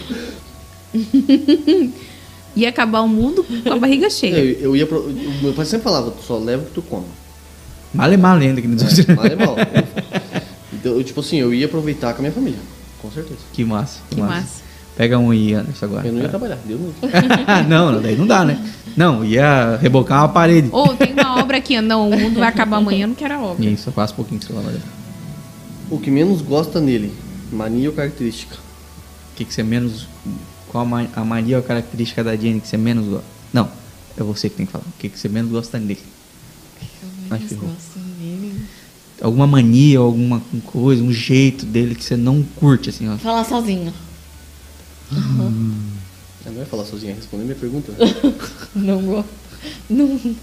Ia 2.56 2.70
acabar 2.70 3.02
o 3.02 3.08
mundo 3.08 3.44
com 3.44 3.72
a 3.72 3.76
barriga 3.78 4.06
Eu, 4.06 4.10
cheia. 4.10 4.34
eu 4.34 4.74
ia 4.74 4.86
pro, 4.86 5.00
o 5.02 5.12
meu 5.42 5.52
pai 5.52 5.64
sempre 5.64 5.84
falava, 5.84 6.10
tu 6.10 6.22
só 6.26 6.38
leva 6.38 6.62
o 6.62 6.66
que 6.66 6.72
tu 6.72 6.82
come. 6.82 7.04
Mal 7.94 8.10
é 8.10 8.16
mal 8.16 8.36
ainda. 8.36 8.60
Que, 8.60 8.66
É, 8.66 9.14
mal 9.14 9.26
é 9.26 9.36
mal. 9.36 9.56
Então, 10.72 10.92
eu, 10.92 11.04
tipo 11.04 11.20
assim, 11.20 11.36
eu 11.36 11.52
ia 11.54 11.66
aproveitar 11.66 12.12
com 12.14 12.18
a 12.18 12.22
minha 12.22 12.32
família. 12.32 12.58
Com 13.00 13.12
certeza. 13.12 13.38
que 13.52 13.64
massa. 13.64 14.00
Que, 14.08 14.16
Que 14.16 14.20
massa. 14.22 14.34
massa. 14.34 14.62
Pega 14.98 15.16
um 15.16 15.30
aí, 15.30 15.54
Anderson, 15.54 15.86
agora. 15.86 16.08
Eu 16.08 16.12
não 16.12 16.22
ia 16.22 16.28
trabalhar, 16.28 16.58
deu 16.66 16.76
não. 16.76 16.92
não, 17.70 17.92
não, 17.92 18.02
daí 18.02 18.16
não 18.16 18.26
dá, 18.26 18.44
né? 18.44 18.60
Não, 18.96 19.24
ia 19.24 19.76
rebocar 19.80 20.22
uma 20.22 20.28
parede. 20.28 20.68
Ou 20.72 20.88
tem 20.96 21.12
uma 21.12 21.38
obra 21.40 21.58
aqui, 21.58 21.80
não, 21.80 22.10
o 22.10 22.18
mundo 22.18 22.40
vai 22.40 22.48
acabar 22.48 22.78
amanhã, 22.78 23.04
eu 23.04 23.08
não 23.08 23.14
quero 23.14 23.34
a 23.34 23.40
obra. 23.40 23.64
E 23.64 23.76
só 23.76 23.92
passa 23.92 24.12
um 24.12 24.16
pouquinho, 24.16 24.40
pelo 24.44 24.58
amor 24.58 24.72
de 24.72 24.78
Deus. 24.78 24.90
O 25.88 26.00
que 26.00 26.10
menos 26.10 26.42
gosta 26.42 26.80
nele, 26.80 27.12
mania 27.52 27.88
ou 27.88 27.94
característica? 27.94 28.56
O 28.56 29.36
que, 29.36 29.44
que 29.44 29.54
você 29.54 29.62
menos. 29.62 30.08
Qual 30.66 30.82
a, 30.82 30.84
ma- 30.84 31.06
a 31.14 31.24
mania 31.24 31.58
ou 31.58 31.62
característica 31.62 32.24
da 32.24 32.34
Jenny 32.34 32.60
que 32.60 32.66
você 32.66 32.76
menos 32.76 33.06
gosta? 33.06 33.24
Não, 33.52 33.68
é 34.16 34.22
você 34.24 34.50
que 34.50 34.56
tem 34.56 34.66
que 34.66 34.72
falar. 34.72 34.84
O 34.84 34.98
que, 34.98 35.08
que 35.08 35.16
você 35.16 35.28
menos 35.28 35.52
gosta 35.52 35.78
nele? 35.78 36.00
Ferrou. 37.28 37.38
gostam 37.68 38.02
dele. 38.18 38.54
Alguma 39.22 39.46
mania 39.46 40.00
alguma 40.00 40.42
coisa, 40.66 41.04
um 41.04 41.12
jeito 41.12 41.64
dele 41.64 41.94
que 41.94 42.02
você 42.04 42.16
não 42.16 42.42
curte, 42.56 42.90
assim, 42.90 43.08
ó. 43.08 43.16
Falar 43.16 43.44
sozinho. 43.44 43.92
Eu 45.10 46.52
não 46.52 46.60
ia 46.60 46.66
falar 46.66 46.84
sozinha, 46.84 47.14
responder 47.14 47.44
minha 47.44 47.56
pergunta. 47.56 47.92
Não 48.74 49.02
gosto. 49.02 49.30
Não, 49.90 50.36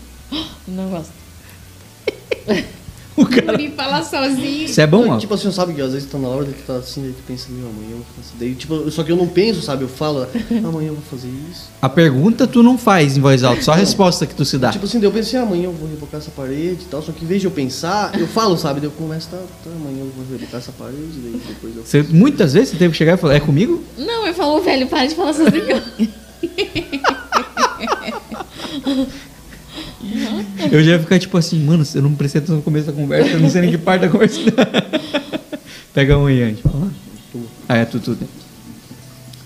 não 0.68 0.90
gosto. 0.90 1.14
O 3.18 3.26
cara. 3.26 3.58
Fala 3.76 4.04
sozinho. 4.04 4.66
Isso 4.66 4.82
é 4.82 4.86
bom, 4.86 5.10
ó. 5.10 5.18
Tipo 5.18 5.34
assim, 5.34 5.52
sabe 5.52 5.74
que 5.74 5.82
às 5.82 5.94
vezes 5.94 6.10
tá 6.10 6.18
na 6.18 6.28
hora 6.28 6.46
de 6.46 6.54
que 6.54 6.64
tá 6.64 6.76
assim, 6.76 7.02
daí 7.02 7.14
tu 7.14 7.24
pensa, 7.26 7.48
meu, 7.50 7.70
amanhã 7.70 7.92
eu 7.92 7.98
vou 7.98 8.06
fazer. 8.18 8.36
Daí, 8.38 8.56
tipo, 8.56 8.92
só 8.92 9.04
que 9.04 9.12
eu 9.12 9.16
não 9.16 9.28
penso, 9.28 9.62
sabe? 9.62 9.84
Eu 9.84 9.88
falo, 9.88 10.28
amanhã 10.64 10.90
eu 10.90 10.96
vou 10.96 11.04
fazer 11.10 11.30
isso. 11.50 11.70
A 11.82 11.88
pergunta 11.88 12.46
tu 12.46 12.62
não 12.62 12.78
faz 12.78 13.16
em 13.16 13.22
voz 13.22 13.44
alta, 13.44 13.62
só 13.62 13.72
a 13.72 13.76
resposta 13.76 14.26
que 14.26 14.36
tu 14.36 14.44
se 14.44 14.58
dá. 14.58 14.72
Tipo 14.72 14.86
assim, 14.86 15.00
daí 15.00 15.08
eu 15.08 15.14
pensei, 15.14 15.40
ah, 15.40 15.44
amanhã 15.44 15.66
eu 15.66 15.72
vou 15.72 15.90
rebocar 15.90 16.20
essa 16.20 16.32
parede 16.32 16.84
e 16.84 16.88
tal. 16.90 17.02
Só 17.02 17.14
que 17.14 17.24
em 17.24 17.28
vez 17.28 17.40
de 17.40 17.48
eu 17.48 17.52
pensar, 17.52 18.18
eu 18.20 18.28
falo, 18.28 18.58
sabe? 18.58 18.82
Daí 18.82 18.90
eu 18.90 18.94
começo, 18.94 19.30
tá, 19.30 19.38
tá, 19.38 19.70
amanhã 19.70 20.00
eu 20.00 20.12
vou 20.16 20.26
rebocar 20.30 20.60
essa 20.60 20.74
parede, 20.74 21.20
daí 21.24 21.42
depois 21.48 21.76
eu. 21.78 21.86
Você, 21.86 22.04
muitas 22.04 22.54
vezes 22.54 22.70
você 22.70 22.78
teve 22.78 22.92
que 22.92 22.98
chegar 22.98 23.14
e 23.14 23.18
falar, 23.18 23.36
é 23.36 23.40
comigo? 23.40 23.82
Não, 23.98 24.28
eu 24.28 24.34
falo, 24.34 24.62
velho, 24.62 24.88
para 24.88 25.06
de 25.06 25.16
falar 25.16 25.34
sozinho. 25.34 25.82
Eu 30.72 30.84
já 30.84 30.92
ia 30.92 31.00
ficar 31.00 31.20
tipo 31.20 31.38
assim, 31.38 31.60
mano, 31.64 31.84
eu 31.94 32.02
não 32.02 32.16
prestei 32.16 32.40
atenção 32.40 32.58
no 32.58 32.62
começo 32.62 32.88
da 32.88 32.94
conversa, 32.94 33.32
eu 33.32 33.40
não 33.40 33.50
sei 33.50 33.62
nem 33.62 33.72
que 33.72 33.78
parte 33.78 34.02
da 34.02 34.10
conversa. 34.10 34.40
Pega 35.94 36.18
um 36.18 36.26
aí, 36.26 36.44
antes. 36.44 36.62
Fala. 36.62 36.92
Ah, 37.68 37.78
é 37.78 37.86
tu, 37.86 38.00
tu. 38.00 38.12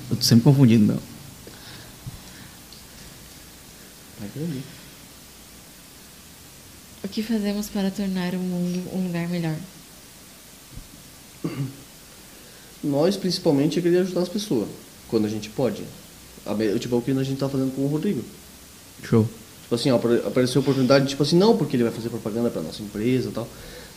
Eu 0.09 0.15
tô 0.15 0.21
sempre 0.21 0.43
confundindo, 0.43 0.85
meu. 0.85 0.99
O 7.03 7.07
que 7.07 7.23
fazemos 7.23 7.67
para 7.69 7.91
tornar 7.91 8.33
o 8.33 8.39
mundo 8.39 8.83
um 8.93 9.07
lugar 9.07 9.27
melhor? 9.29 9.55
Nós, 12.83 13.15
principalmente, 13.17 13.79
é 13.79 13.81
querer 13.81 13.99
ajudar 13.99 14.21
as 14.21 14.29
pessoas, 14.29 14.67
quando 15.07 15.25
a 15.25 15.29
gente 15.29 15.49
pode. 15.49 15.83
Tipo, 16.79 16.95
é 16.95 16.97
o 16.97 17.01
que 17.01 17.11
a 17.11 17.23
gente 17.23 17.39
tá 17.39 17.49
fazendo 17.49 17.73
com 17.75 17.83
o 17.83 17.87
Rodrigo. 17.87 18.23
Show. 19.03 19.29
Tipo 19.69 19.75
assim, 19.75 19.91
ó, 19.91 19.97
apare- 19.97 20.23
apareceu 20.25 20.59
a 20.59 20.63
oportunidade, 20.63 21.05
tipo 21.07 21.21
assim, 21.21 21.37
não 21.37 21.55
porque 21.55 21.75
ele 21.75 21.83
vai 21.83 21.91
fazer 21.91 22.09
propaganda 22.09 22.49
pra 22.49 22.59
nossa 22.59 22.81
empresa 22.81 23.29
e 23.29 23.31
tal, 23.31 23.47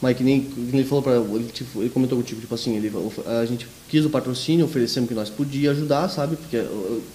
mas 0.03 0.15
que 0.15 0.23
nem, 0.23 0.43
que 0.43 0.61
nem 0.61 0.81
ele 0.81 0.85
falou 0.85 1.03
para 1.03 1.16
ele, 1.16 1.49
tipo, 1.51 1.81
ele 1.81 1.89
comentou 1.89 2.19
contigo, 2.19 2.39
tipo 2.43 2.55
assim, 2.55 2.77
ele, 2.77 2.93
a 3.40 3.47
gente 3.47 3.66
quis 3.89 4.05
o 4.05 4.11
patrocínio, 4.11 4.66
oferecemos 4.66 5.09
que 5.09 5.15
nós 5.15 5.31
podia 5.31 5.70
ajudar, 5.70 6.11
sabe? 6.11 6.36
Porque 6.36 6.62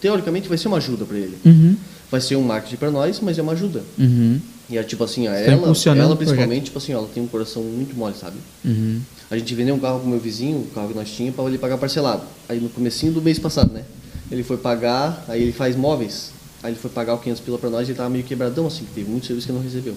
teoricamente 0.01 0.49
vai 0.49 0.57
ser 0.57 0.69
uma 0.69 0.77
ajuda 0.77 1.05
pra 1.05 1.17
ele. 1.17 1.37
Uhum. 1.45 1.75
Vai 2.09 2.19
ser 2.19 2.35
um 2.35 2.41
marketing 2.41 2.77
pra 2.77 2.89
nós, 2.89 3.19
mas 3.19 3.37
é 3.37 3.43
uma 3.43 3.51
ajuda. 3.51 3.83
Uhum. 3.99 4.39
E 4.69 4.77
é 4.77 4.81
tipo 4.83 5.03
assim, 5.03 5.27
a 5.27 5.31
Tá 5.33 5.37
ela, 5.51 5.67
ela 6.01 6.15
principalmente, 6.15 6.63
tipo 6.65 6.77
assim, 6.79 6.93
ó, 6.95 6.97
ela 6.97 7.07
tem 7.13 7.21
um 7.21 7.27
coração 7.27 7.61
muito 7.61 7.95
mole, 7.95 8.15
sabe? 8.19 8.37
Uhum. 8.65 8.99
A 9.29 9.37
gente 9.37 9.53
vendeu 9.53 9.75
um 9.75 9.79
carro 9.79 9.99
pro 9.99 10.09
meu 10.09 10.19
vizinho, 10.19 10.57
o 10.59 10.65
carro 10.73 10.87
que 10.87 10.95
nós 10.95 11.09
tínhamos, 11.11 11.35
para 11.35 11.45
ele 11.45 11.57
pagar 11.59 11.77
parcelado. 11.77 12.23
Aí 12.49 12.59
no 12.59 12.69
comecinho 12.69 13.11
do 13.11 13.21
mês 13.21 13.37
passado, 13.37 13.71
né? 13.71 13.83
Ele 14.31 14.41
foi 14.43 14.57
pagar, 14.57 15.23
aí 15.27 15.43
ele 15.43 15.51
faz 15.51 15.75
móveis. 15.75 16.31
Aí 16.63 16.71
ele 16.71 16.79
foi 16.79 16.89
pagar 16.89 17.13
o 17.13 17.19
500 17.19 17.41
pila 17.41 17.57
para 17.57 17.69
nós 17.69 17.87
e 17.87 17.91
ele 17.91 17.97
tava 17.97 18.09
meio 18.09 18.23
quebradão, 18.23 18.67
assim, 18.67 18.85
que 18.85 18.93
teve 18.93 19.09
muito 19.09 19.27
serviço 19.27 19.47
que 19.47 19.53
não 19.53 19.61
recebeu. 19.61 19.95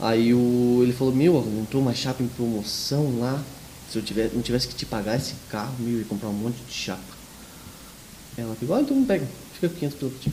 Aí 0.00 0.32
o, 0.34 0.80
ele 0.82 0.92
falou, 0.92 1.14
meu, 1.14 1.38
entrou 1.60 1.82
uma 1.82 1.94
chapa 1.94 2.22
em 2.22 2.28
promoção 2.28 3.18
lá. 3.18 3.42
Se 3.90 3.98
eu 3.98 4.02
tiver, 4.02 4.30
não 4.34 4.42
tivesse 4.42 4.66
que 4.68 4.74
te 4.74 4.84
pagar 4.84 5.16
esse 5.16 5.34
carro, 5.50 5.74
meu, 5.78 5.94
eu 5.94 5.98
ia 6.00 6.04
comprar 6.04 6.28
um 6.28 6.32
monte 6.32 6.56
de 6.66 6.72
chapa. 6.72 7.16
Ela 8.36 8.56
pegou, 8.58 8.76
ah, 8.76 8.80
então 8.80 8.96
não 8.96 9.04
pega, 9.04 9.26
fica 9.54 9.68
com 9.68 9.76
500 9.76 9.98
pila 9.98 10.10
pra 10.10 10.20
ti. 10.20 10.32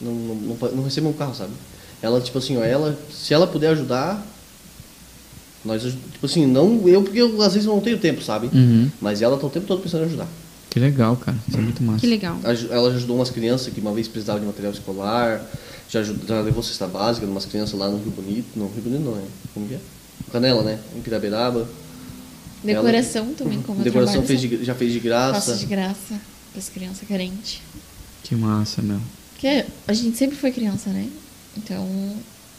Não, 0.00 0.12
não, 0.12 0.34
não, 0.34 0.70
não 0.76 0.84
recebeu 0.84 1.10
um 1.10 1.14
carro, 1.14 1.34
sabe? 1.34 1.52
Ela, 2.00 2.20
tipo 2.20 2.38
assim, 2.38 2.56
ó, 2.56 2.62
ela, 2.62 2.96
se 3.12 3.34
ela 3.34 3.46
puder 3.46 3.70
ajudar, 3.70 4.24
nós, 5.64 5.82
tipo 5.82 6.26
assim, 6.26 6.46
não 6.46 6.86
eu, 6.86 7.02
porque 7.02 7.20
eu, 7.20 7.42
às 7.42 7.54
vezes 7.54 7.66
eu 7.66 7.74
não 7.74 7.80
tenho 7.80 7.98
tempo, 7.98 8.22
sabe? 8.22 8.48
Uhum. 8.52 8.90
Mas 9.00 9.20
ela 9.20 9.36
tá 9.36 9.46
o 9.46 9.50
tempo 9.50 9.66
todo 9.66 9.82
pensando 9.82 10.02
em 10.02 10.06
ajudar. 10.06 10.28
Que 10.70 10.78
legal, 10.78 11.16
cara. 11.16 11.36
Isso 11.48 11.56
é 11.56 11.60
muito 11.60 11.82
massa. 11.82 12.00
Que 12.00 12.06
legal. 12.06 12.36
Ela 12.44 12.90
já 12.90 12.96
ajudou 12.96 13.16
umas 13.16 13.30
crianças 13.30 13.72
que 13.72 13.80
uma 13.80 13.92
vez 13.92 14.06
precisavam 14.06 14.40
de 14.40 14.46
material 14.46 14.72
escolar, 14.72 15.40
já, 15.88 16.00
ajudou, 16.00 16.26
já 16.28 16.40
levou 16.42 16.62
cesta 16.62 16.86
básica 16.86 17.24
de 17.26 17.32
umas 17.32 17.46
crianças 17.46 17.78
lá 17.78 17.88
no 17.88 17.96
Rio 17.98 18.10
Bonito, 18.10 18.46
no 18.56 18.66
Rio 18.68 18.82
Bonito 18.82 19.00
não, 19.02 19.16
é, 19.16 19.22
como 19.54 19.66
que 19.66 19.74
é? 19.74 19.78
Canela, 20.30 20.62
né? 20.62 20.78
Em 20.96 21.00
Piraberaba. 21.00 21.66
Decoração 22.62 23.32
também, 23.34 23.62
como 23.62 23.80
eu 23.80 23.84
Decoração 23.84 24.22
fez 24.24 24.40
de- 24.40 24.64
já 24.64 24.74
fez 24.74 24.92
de 24.92 24.98
graça. 25.00 25.34
Faço 25.40 25.56
de 25.58 25.66
graça. 25.66 26.20
pras 26.52 26.68
crianças 26.68 27.06
carentes. 27.08 27.60
Que 28.24 28.34
massa, 28.34 28.82
meu. 28.82 28.98
Porque 29.32 29.64
a 29.86 29.92
gente 29.92 30.16
sempre 30.18 30.36
foi 30.36 30.50
criança, 30.50 30.90
né? 30.90 31.08
Então, 31.56 31.86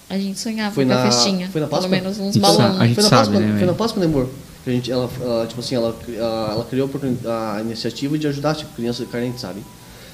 a 0.10 0.18
gente 0.18 0.40
sonhava 0.40 0.74
Foi 0.74 0.86
com 0.86 0.92
a 0.92 0.96
na- 0.96 1.12
festinha. 1.12 1.50
foi 1.50 1.60
na 1.62 1.68
Páscoa? 1.68 1.90
Pelo 1.90 2.02
menos 2.04 2.18
uns 2.18 2.38
balões. 2.38 2.80
a 2.80 2.86
gente 2.86 2.96
foi 2.96 3.04
na 3.04 3.10
sabe, 3.10 3.28
Páscoa, 3.28 3.40
né, 3.40 3.58
Foi 3.58 3.68
na 3.68 3.74
Páscoa, 3.74 4.00
né, 4.00 4.06
amor? 4.06 4.30
Que 4.64 4.70
a 4.70 4.74
gente, 4.74 4.92
ela, 4.92 5.10
ela, 5.22 5.48
tipo 5.48 5.60
assim, 5.62 5.76
ela, 5.76 5.96
ela, 6.18 6.66
criou 6.70 6.90
a 7.26 7.62
iniciativa 7.62 8.18
de 8.18 8.28
ajudar, 8.28 8.56
tipo, 8.56 8.74
crianças 8.76 9.08
carentes, 9.10 9.42
sabe? 9.42 9.62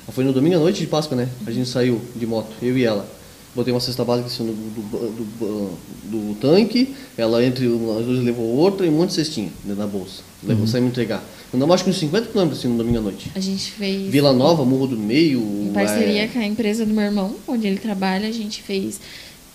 Ela 0.04 0.14
foi 0.14 0.24
no 0.24 0.32
domingo 0.32 0.56
à 0.56 0.60
noite 0.60 0.80
de 0.80 0.88
Páscoa, 0.88 1.18
né? 1.18 1.28
A 1.48 1.52
gente 1.52 1.68
saiu 1.68 2.00
de 2.16 2.26
moto, 2.28 2.52
eu 2.62 2.78
e 2.78 2.84
ela. 2.84 3.08
Botei 3.56 3.74
uma 3.74 3.80
cesta 3.80 4.04
básica 4.04 4.28
assim, 4.28 4.44
no, 4.44 4.54
do, 4.54 4.82
do, 4.82 5.26
do, 5.40 5.78
do 6.12 6.36
tanque, 6.36 6.94
ela 7.18 7.44
entre 7.44 7.66
as 7.66 8.06
duas 8.06 8.24
levou 8.24 8.46
outra 8.46 8.86
e 8.86 8.90
um 8.90 8.92
monte 8.92 9.10
de 9.10 9.16
cestinha 9.16 9.50
dentro 9.64 9.80
da 9.80 9.88
bolsa. 9.88 10.22
Levou, 10.44 10.64
Uhum. 10.66 10.68
saímos 10.68 10.90
entregar. 10.92 11.24
Andamos 11.54 11.74
acho 11.74 11.86
que 11.86 11.90
uns 11.90 11.98
50 11.98 12.28
km 12.28 12.52
assim 12.52 12.68
no 12.68 12.78
domingo 12.78 12.98
à 12.98 13.02
noite. 13.02 13.32
A 13.34 13.40
gente 13.40 13.72
fez. 13.72 14.12
Vila 14.12 14.34
Nova, 14.34 14.66
Morro 14.66 14.88
do 14.88 14.98
Meio. 14.98 15.40
Em 15.40 15.72
parceria 15.74 16.24
é, 16.24 16.28
com 16.28 16.38
a 16.38 16.46
empresa 16.46 16.86
do 16.86 16.94
meu 16.94 17.06
irmão, 17.06 17.34
onde 17.48 17.66
ele 17.66 17.80
trabalha, 17.80 18.28
a 18.28 18.32
gente 18.32 18.62
fez. 18.62 19.00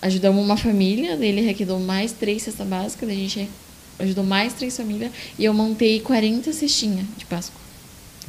Ajudamos 0.01 0.43
uma 0.43 0.57
família, 0.57 1.15
dele 1.15 1.41
arrecadou 1.41 1.79
mais 1.79 2.11
três 2.11 2.41
cestas 2.41 2.67
básicas, 2.67 3.07
daí 3.07 3.17
a 3.17 3.21
gente 3.21 3.49
ajudou 4.01 4.23
mais 4.23 4.53
três 4.53 4.75
famílias 4.75 5.11
e 5.37 5.45
eu 5.45 5.53
montei 5.53 5.99
40 5.99 6.51
cestinhas 6.53 7.05
de 7.17 7.25
Páscoa. 7.25 7.59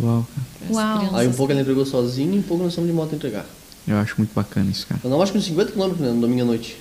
Uau, 0.01 0.27
cara. 0.35 0.73
Uau. 0.73 0.99
crianças. 0.99 1.19
Aí 1.20 1.28
um 1.28 1.32
pouco 1.32 1.53
ela 1.53 1.61
entregou 1.61 1.85
sozinha 1.86 2.35
e 2.35 2.39
um 2.39 2.43
pouco 2.43 2.62
nós 2.65 2.74
fomos 2.74 2.89
de 2.90 2.97
moto 2.97 3.15
entregar. 3.15 3.47
Eu 3.86 3.97
acho 3.97 4.15
muito 4.19 4.32
bacana 4.35 4.70
isso, 4.70 4.86
cara. 4.86 5.01
Andamos 5.05 5.23
acho 5.24 5.32
que 5.32 5.39
uns 5.39 5.44
50 5.44 5.73
km 5.73 5.89
né, 5.99 6.11
no 6.12 6.20
domingo 6.20 6.43
à 6.43 6.44
noite. 6.44 6.77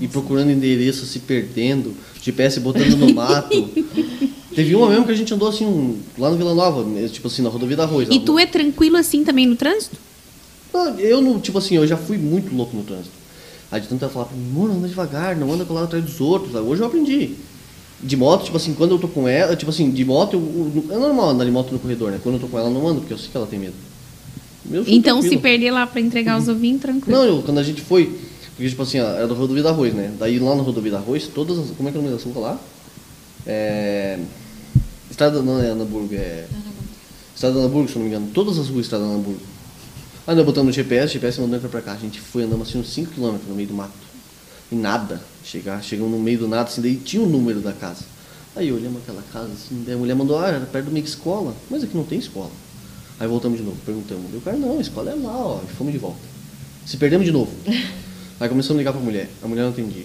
E 0.00 0.06
procurando 0.08 0.50
endereço, 0.50 1.06
se 1.06 1.18
perdendo, 1.20 1.94
GPS 2.22 2.60
botando 2.60 2.94
no 2.96 3.14
mato. 3.14 3.70
Teve 4.54 4.74
uma 4.74 4.88
mesmo 4.90 5.06
que 5.06 5.12
a 5.12 5.14
gente 5.14 5.32
andou 5.32 5.48
assim, 5.48 5.64
um- 5.64 5.98
lá 6.18 6.30
no 6.30 6.36
Vila 6.36 6.54
Nova, 6.54 6.84
mesmo, 6.84 7.08
tipo 7.08 7.26
assim, 7.26 7.40
na 7.40 7.48
rodovia 7.48 7.76
da 7.76 7.84
Arroz. 7.84 8.06
E 8.10 8.20
tu 8.20 8.38
é 8.38 8.44
tranquilo 8.44 8.98
assim 8.98 9.24
também 9.24 9.46
no 9.46 9.56
trânsito? 9.56 9.96
Não, 10.74 10.98
Eu, 10.98 11.22
não, 11.22 11.40
tipo 11.40 11.56
assim, 11.56 11.76
eu 11.76 11.86
já 11.86 11.96
fui 11.96 12.18
muito 12.18 12.54
louco 12.54 12.76
no 12.76 12.82
trânsito. 12.82 13.10
Aí 13.70 13.80
de 13.80 13.88
tanto 13.88 14.04
ela 14.04 14.12
falar 14.12 14.26
pra 14.26 14.36
mim, 14.36 14.44
mano, 14.52 14.74
anda 14.74 14.88
devagar, 14.88 15.34
não 15.36 15.50
anda 15.50 15.64
colado 15.64 15.84
atrás 15.84 16.04
dos 16.04 16.20
outros. 16.20 16.54
Hoje 16.54 16.82
eu 16.82 16.86
aprendi. 16.86 17.34
De 18.02 18.16
moto, 18.16 18.44
tipo 18.44 18.56
assim, 18.56 18.74
quando 18.74 18.92
eu 18.92 18.98
tô 18.98 19.06
com 19.06 19.28
ela, 19.28 19.54
tipo 19.54 19.70
assim, 19.70 19.90
de 19.90 20.04
moto, 20.04 20.34
eu, 20.34 20.72
eu- 20.88 20.96
é 20.96 20.98
normal 20.98 21.30
andar 21.30 21.44
de 21.44 21.50
moto 21.52 21.70
no 21.72 21.78
corredor, 21.78 22.10
né? 22.10 22.18
Quando 22.22 22.34
eu 22.36 22.40
tô 22.40 22.48
com 22.48 22.58
ela, 22.58 22.68
eu 22.68 22.74
não 22.74 22.86
ando, 22.88 23.00
porque 23.00 23.12
eu 23.14 23.18
sei 23.18 23.28
que 23.30 23.36
ela 23.36 23.46
tem 23.46 23.58
medo. 23.60 23.74
Então, 24.86 25.16
se 25.16 25.28
tranquilo. 25.28 25.40
perder 25.42 25.70
lá 25.70 25.86
pra 25.86 26.00
entregar 26.00 26.38
os 26.38 26.48
ovinhos, 26.48 26.80
tranquilo. 26.80 27.16
Não, 27.16 27.24
eu, 27.24 27.42
quando 27.42 27.58
a 27.58 27.62
gente 27.62 27.80
foi, 27.80 28.06
porque 28.56 28.68
tipo 28.68 28.82
assim, 28.82 29.00
ó, 29.00 29.06
era 29.08 29.26
do 29.28 29.34
rodovia 29.34 29.62
da 29.62 29.70
Arroz, 29.70 29.92
né? 29.94 30.12
Daí 30.18 30.38
lá 30.38 30.54
no 30.54 30.62
rodovia 30.62 30.92
da 30.92 30.98
Arroz, 30.98 31.28
todas 31.32 31.58
as, 31.58 31.70
como 31.70 31.88
é 31.88 31.92
que 31.92 31.98
é 31.98 32.00
o 32.00 32.04
nome 32.04 32.16
da 32.16 32.22
rua 32.24 32.40
lá? 32.48 32.60
É... 33.46 34.18
Estrada 35.10 35.42
não 35.42 35.60
é 35.62 35.70
Anaburgo, 35.70 36.14
é... 36.14 36.46
Estrada 37.34 37.58
Anaburgo, 37.58 37.88
se 37.88 37.96
eu 37.96 38.02
não 38.02 38.08
me 38.08 38.14
engano. 38.14 38.30
Todas 38.32 38.58
as 38.58 38.68
ruas 38.68 38.86
Estrada 38.86 39.04
Anaburgo. 39.04 39.40
Aí 40.26 40.36
nós 40.36 40.44
botamos 40.46 40.68
no 40.68 40.72
GPS, 40.72 41.12
GPS 41.14 41.40
mandou 41.40 41.56
entrar 41.56 41.68
pra 41.68 41.82
cá. 41.82 41.92
A 41.92 41.96
gente 41.96 42.20
foi 42.20 42.44
andando 42.44 42.62
assim 42.62 42.78
uns 42.78 42.86
5km 42.96 43.38
no 43.48 43.54
meio 43.54 43.68
do 43.68 43.74
mato. 43.74 43.92
E 44.70 44.74
nada. 44.76 45.20
Chegar, 45.44 45.82
chegamos 45.82 46.12
no 46.12 46.18
meio 46.18 46.38
do 46.38 46.48
nada, 46.48 46.64
assim, 46.68 46.80
daí 46.80 46.96
tinha 46.96 47.22
o 47.22 47.28
número 47.28 47.60
da 47.60 47.72
casa. 47.72 48.04
Aí 48.54 48.70
olhamos 48.70 49.02
aquela 49.02 49.22
casa, 49.32 49.48
assim, 49.52 49.82
daí 49.84 49.94
a 49.94 49.98
mulher 49.98 50.14
mandou, 50.14 50.38
ah, 50.38 50.48
era 50.48 50.60
perto 50.60 50.84
de 50.86 50.90
uma 50.90 50.98
escola. 50.98 51.54
Mas 51.70 51.82
aqui 51.82 51.96
não 51.96 52.04
tem 52.04 52.18
escola. 52.18 52.50
Aí 53.18 53.26
voltamos 53.26 53.58
de 53.58 53.64
novo, 53.64 53.76
perguntamos. 53.84 54.32
E 54.32 54.36
o 54.36 54.40
cara, 54.40 54.56
não, 54.56 54.78
a 54.78 54.80
escola 54.80 55.10
é 55.10 55.14
lá, 55.14 55.36
ó. 55.36 55.60
E 55.68 55.72
fomos 55.74 55.92
de 55.92 55.98
volta. 55.98 56.18
Se 56.86 56.96
perdemos 56.96 57.24
de 57.26 57.32
novo. 57.32 57.50
Aí 58.40 58.48
começamos 58.48 58.76
a 58.76 58.78
ligar 58.78 58.92
pra 58.92 59.00
mulher. 59.00 59.30
A 59.42 59.46
mulher 59.46 59.62
não 59.62 59.70
atendia. 59.70 60.04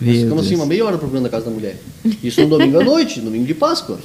Nós 0.00 0.16
ficamos 0.16 0.46
assim 0.46 0.54
uma 0.56 0.64
meia 0.66 0.84
hora 0.84 0.96
procurando 0.98 1.26
a 1.26 1.28
casa 1.28 1.44
da 1.44 1.50
mulher. 1.50 1.78
Isso 2.22 2.40
no 2.40 2.48
domingo 2.48 2.80
à 2.80 2.84
noite, 2.84 3.20
domingo 3.20 3.44
de 3.44 3.54
Páscoa. 3.54 3.98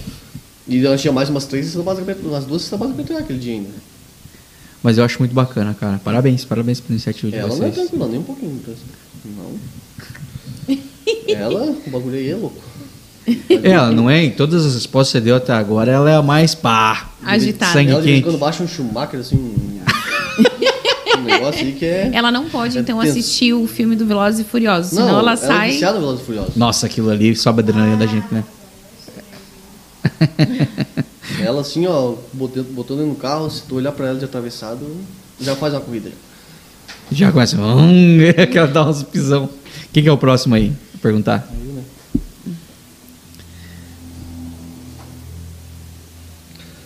E 0.67 0.85
ela 0.85 0.97
tinha 0.97 1.11
mais 1.13 1.29
umas 1.29 1.45
três 1.45 1.65
cestas 1.65 1.83
básicas, 1.83 2.17
pra- 2.17 2.29
umas 2.29 2.45
duas 2.45 2.61
cestas 2.61 2.77
básicas 2.79 2.95
pra 2.95 3.03
entregar 3.03 3.21
aquele 3.23 3.39
dia 3.39 3.53
ainda. 3.53 3.69
Mas 4.83 4.97
eu 4.97 5.03
acho 5.03 5.17
muito 5.19 5.33
bacana, 5.33 5.73
cara. 5.73 5.99
Parabéns, 6.03 6.43
parabéns 6.45 6.79
pela 6.79 6.93
iniciativa 6.93 7.31
de 7.31 7.37
Ela 7.37 7.47
não 7.47 7.55
é 7.55 7.57
vocês. 7.59 7.75
tranquila, 7.75 8.07
nem 8.07 8.19
um 8.19 8.23
pouquinho. 8.23 8.59
então, 8.61 8.73
Não. 9.25 9.51
Ela, 11.33 11.63
o 11.85 11.89
bagulho 11.89 12.15
aí 12.15 12.29
é 12.31 12.35
louco. 12.35 12.61
Ela 13.63 13.91
não 13.91 14.09
é? 14.09 14.23
Em 14.23 14.31
todas 14.31 14.65
as 14.65 14.73
respostas 14.73 15.11
que 15.13 15.19
você 15.19 15.25
deu 15.25 15.35
até 15.35 15.53
agora, 15.53 15.91
ela 15.91 16.09
é 16.09 16.15
a 16.15 16.21
mais 16.21 16.55
pá. 16.55 17.09
Agitada. 17.23 17.73
Sangue 17.73 17.91
ela 17.91 18.01
de 18.01 18.05
vez 18.07 18.17
em 18.17 18.21
quente. 18.21 18.31
quando 18.31 18.39
baixa 18.39 18.63
um 18.63 18.67
Schumacher, 18.67 19.19
assim, 19.19 19.35
um, 19.35 19.79
um 21.19 21.23
negócio 21.23 21.65
aí 21.65 21.73
que 21.73 21.85
é... 21.85 22.09
Ela 22.15 22.31
não 22.31 22.49
pode, 22.49 22.77
É 22.77 22.81
então, 22.81 22.97
tenso. 22.99 23.11
assistir 23.11 23.53
o 23.53 23.67
filme 23.67 23.95
do 23.95 24.05
Velozes 24.05 24.39
e 24.39 24.43
Furiosos. 24.43 24.91
Senão 24.91 25.19
ela 25.19 25.33
é 25.33 25.35
sai. 25.35 25.71
viciada 25.71 25.97
em 25.97 26.01
Velozes 26.01 26.21
e 26.23 26.25
Furiosos. 26.25 26.55
Nossa, 26.55 26.85
aquilo 26.87 27.09
ali 27.11 27.35
sobe 27.35 27.59
a 27.59 27.63
adrenalina 27.63 27.97
da 27.97 28.07
gente, 28.07 28.25
né? 28.33 28.43
Ela 31.41 31.61
assim, 31.61 31.85
ó, 31.87 32.15
botando, 32.33 32.73
botando 32.73 32.99
no 33.05 33.15
carro, 33.15 33.49
se 33.49 33.61
tu 33.63 33.75
olhar 33.75 33.91
pra 33.91 34.07
ela 34.07 34.19
de 34.19 34.25
atravessado, 34.25 34.85
já 35.39 35.55
faz 35.55 35.73
uma 35.73 35.79
corrida. 35.81 36.11
Já 37.11 37.31
começa. 37.31 37.57
Hum, 37.57 38.17
que 38.51 38.57
ela 38.57 38.67
dá 38.67 38.87
uns 38.87 39.03
pisão. 39.03 39.49
Quem 39.93 40.03
que 40.03 40.09
é 40.09 40.11
o 40.11 40.17
próximo 40.17 40.55
aí? 40.55 40.71
Perguntar. 41.01 41.47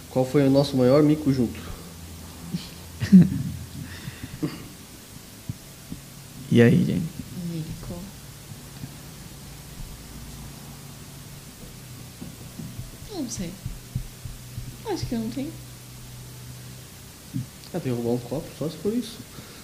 Qual 0.10 0.24
foi 0.24 0.46
o 0.46 0.50
nosso 0.50 0.78
maior 0.78 1.02
mico 1.02 1.34
junto? 1.34 1.60
E 6.52 6.62
aí, 6.62 6.86
gente? 6.86 7.10
Mico. 7.52 7.96
Não 13.12 13.28
sei. 13.28 13.52
Acho 14.86 15.06
que 15.08 15.16
eu 15.16 15.20
não 15.20 15.30
tenho. 15.32 15.52
Ah, 17.74 17.80
derrubar 17.80 18.12
um 18.12 18.20
copo, 18.20 18.48
só 18.60 18.70
se 18.70 18.78
for 18.78 18.94
isso. 18.94 19.18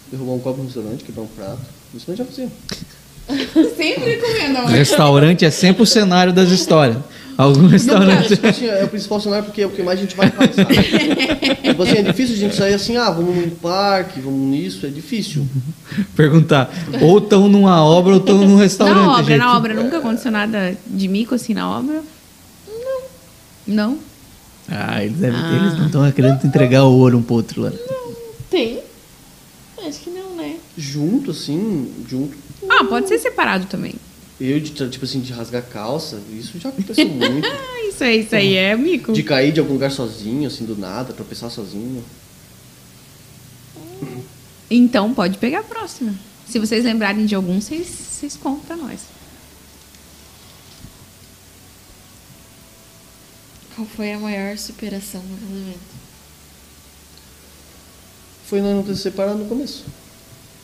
Derrubar 0.09 0.33
um 0.33 0.39
copo 0.39 0.57
no 0.57 0.65
restaurante, 0.65 1.03
quebrar 1.03 1.21
um 1.21 1.27
prato. 1.27 1.61
Isso 1.93 2.05
nós 2.09 2.17
já 2.17 2.25
fazíamos. 2.25 2.53
Sempre 3.77 4.17
comendo. 4.17 4.65
Restaurante 4.67 5.45
é 5.45 5.51
sempre 5.51 5.83
o 5.83 5.85
cenário 5.85 6.33
das 6.33 6.49
histórias. 6.49 6.97
Algum 7.37 7.67
restaurante. 7.67 8.27
Tipo 8.27 8.47
assim, 8.47 8.65
é 8.67 8.83
o 8.83 8.87
principal 8.89 9.21
cenário 9.21 9.45
porque 9.45 9.61
é 9.61 9.65
o 9.65 9.69
que 9.69 9.81
mais 9.81 9.97
a 9.97 10.01
gente 10.01 10.13
vai 10.15 10.29
fazer, 10.29 10.55
sabe? 10.55 10.75
tipo 11.63 11.83
assim, 11.83 11.97
é 11.97 12.01
difícil 12.01 12.35
a 12.35 12.37
gente 12.37 12.55
sair 12.55 12.73
assim, 12.73 12.97
ah, 12.97 13.09
vamos 13.09 13.33
num 13.33 13.49
parque, 13.51 14.19
vamos 14.19 14.41
nisso, 14.49 14.85
é 14.85 14.89
difícil. 14.89 15.47
Perguntar. 16.17 16.69
Ou 17.01 17.19
estão 17.19 17.47
numa 17.47 17.81
obra 17.81 18.13
ou 18.15 18.19
estão 18.19 18.39
num 18.39 18.57
restaurante. 18.57 18.97
Na 19.05 19.11
obra, 19.13 19.23
gente. 19.23 19.37
na 19.37 19.55
obra. 19.57 19.73
Nunca 19.73 19.99
aconteceu 19.99 20.31
nada 20.31 20.75
de 20.85 21.07
mico 21.07 21.33
assim 21.33 21.53
na 21.53 21.69
obra? 21.79 22.01
Não. 22.67 23.01
Não? 23.65 23.97
Ah, 24.67 25.01
eles, 25.01 25.15
devem, 25.17 25.39
Ah. 25.39 25.55
eles 25.61 25.79
não 25.79 25.85
estão 25.85 26.11
querendo 26.11 26.45
entregar 26.45 26.83
o 26.83 26.91
ouro 26.97 27.19
um 27.19 27.21
pro 27.21 27.35
outro 27.35 27.61
lá. 27.61 27.71
Tem? 28.49 28.81
Acho 29.87 29.99
que 30.01 30.09
não, 30.09 30.35
né? 30.35 30.55
Junto, 30.77 31.31
assim, 31.31 31.89
junto. 32.09 32.35
Ah, 32.67 32.83
pode 32.83 33.07
ser 33.07 33.19
separado 33.19 33.65
também. 33.67 33.93
Eu, 34.39 34.59
de, 34.59 34.71
tipo 34.71 35.03
assim, 35.03 35.19
de 35.19 35.33
rasgar 35.33 35.63
calça, 35.63 36.19
isso 36.31 36.57
já 36.59 36.69
aconteceu 36.69 37.07
muito. 37.09 37.47
Ah, 37.47 37.87
isso 37.87 38.03
aí, 38.03 38.21
isso 38.21 38.35
aí 38.35 38.55
é 38.55 38.75
mico. 38.75 39.11
De 39.11 39.23
cair 39.23 39.51
de 39.51 39.59
algum 39.59 39.73
lugar 39.73 39.91
sozinho, 39.91 40.47
assim, 40.47 40.65
do 40.65 40.77
nada, 40.77 41.13
tropeçar 41.13 41.49
sozinho. 41.49 42.03
Então 44.69 45.13
pode 45.13 45.37
pegar 45.37 45.59
a 45.59 45.63
próxima. 45.63 46.15
Se 46.47 46.57
vocês 46.59 46.83
lembrarem 46.83 47.25
de 47.25 47.35
algum, 47.35 47.59
vocês, 47.59 47.87
vocês 47.87 48.35
contam 48.37 48.61
pra 48.65 48.75
nós. 48.77 49.01
Qual 53.75 53.87
foi 53.87 54.13
a 54.13 54.19
maior 54.19 54.57
superação 54.57 55.21
no 55.21 55.37
casamento? 55.37 55.79
Foi 58.45 58.61
nós 58.61 58.75
não 58.75 58.83
ter 58.83 58.95
se 58.95 59.03
separado 59.03 59.37
no 59.37 59.45
começo. 59.45 59.85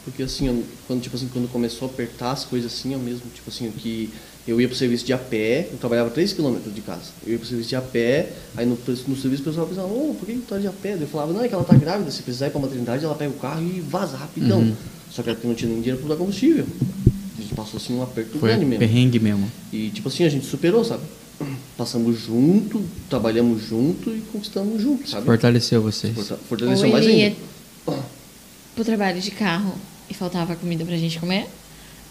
Porque 0.05 0.23
assim, 0.23 0.47
eu- 0.47 0.63
quando, 0.87 1.01
tipo 1.01 1.15
assim, 1.15 1.27
quando 1.33 1.51
começou 1.51 1.87
a 1.87 1.91
apertar 1.91 2.31
as 2.31 2.45
coisas 2.45 2.71
assim, 2.71 2.93
eu 2.93 2.99
mesmo, 2.99 3.23
tipo 3.33 3.49
assim, 3.49 3.71
que 3.71 4.09
eu 4.47 4.61
ia 4.61 4.67
pro 4.67 4.77
serviço 4.77 5.03
de 5.03 5.11
a 5.11 5.17
pé, 5.17 5.67
eu 5.71 5.77
trabalhava 5.79 6.11
3 6.11 6.31
km 6.31 6.57
de 6.73 6.81
casa. 6.81 7.05
Eu 7.25 7.33
ia 7.33 7.39
pro 7.39 7.47
serviço 7.47 7.69
de 7.69 7.75
a 7.75 7.81
pé, 7.81 8.29
aí 8.55 8.65
no, 8.65 8.77
no 9.07 9.15
serviço 9.17 9.41
o 9.41 9.45
pessoal 9.45 9.65
pensava, 9.67 9.87
ô, 9.87 10.15
por 10.17 10.25
que 10.27 10.33
tu 10.33 10.41
tá 10.47 10.59
de 10.59 10.67
a 10.67 10.71
pé? 10.71 10.93
Eu 11.01 11.07
falava, 11.07 11.33
não, 11.33 11.43
é 11.43 11.47
que 11.47 11.53
ela 11.55 11.63
tá 11.63 11.75
grávida, 11.75 12.11
se 12.11 12.21
precisar 12.21 12.47
ir 12.47 12.51
pra 12.51 12.61
maternidade, 12.61 13.03
ela 13.03 13.15
pega 13.15 13.31
o 13.31 13.39
carro 13.39 13.61
e 13.63 13.81
vaza 13.81 14.15
rapidão. 14.15 14.75
Só 15.11 15.23
que 15.23 15.29
ela 15.29 15.39
não 15.43 15.55
tinha 15.55 15.69
nem 15.71 15.79
dinheiro 15.81 15.99
pra 15.99 16.09
dar 16.09 16.17
combustível. 16.17 16.65
A 17.37 17.41
gente 17.41 17.53
passou 17.55 17.77
assim 17.77 17.93
um 17.95 18.03
aperto 18.03 18.37
Foi 18.37 18.49
grande 18.49 18.65
mesmo. 18.65 18.79
perrengue 18.79 19.19
mesmo. 19.19 19.51
E 19.73 19.89
tipo 19.89 20.07
assim, 20.07 20.23
a 20.23 20.29
gente 20.29 20.45
superou, 20.45 20.85
sabe? 20.85 21.03
Passamos 21.77 22.19
junto, 22.19 22.83
trabalhamos 23.09 23.61
junto 23.63 24.09
e 24.11 24.21
conquistamos 24.31 24.81
junto, 24.81 25.09
sabe? 25.09 25.25
Fortaleceu 25.25 25.81
vocês. 25.81 26.13
Forta- 26.15 26.37
Fortaleceu 26.47 26.85
Ou 26.85 26.91
mais 26.93 27.05
ele 27.05 27.13
ainda. 27.23 27.35
ia 27.87 27.99
pro 28.75 28.83
trabalho 28.85 29.19
de 29.21 29.31
carro 29.31 29.73
e 30.09 30.13
faltava 30.13 30.55
comida 30.55 30.83
pra 30.85 30.95
gente 30.97 31.19
comer, 31.19 31.47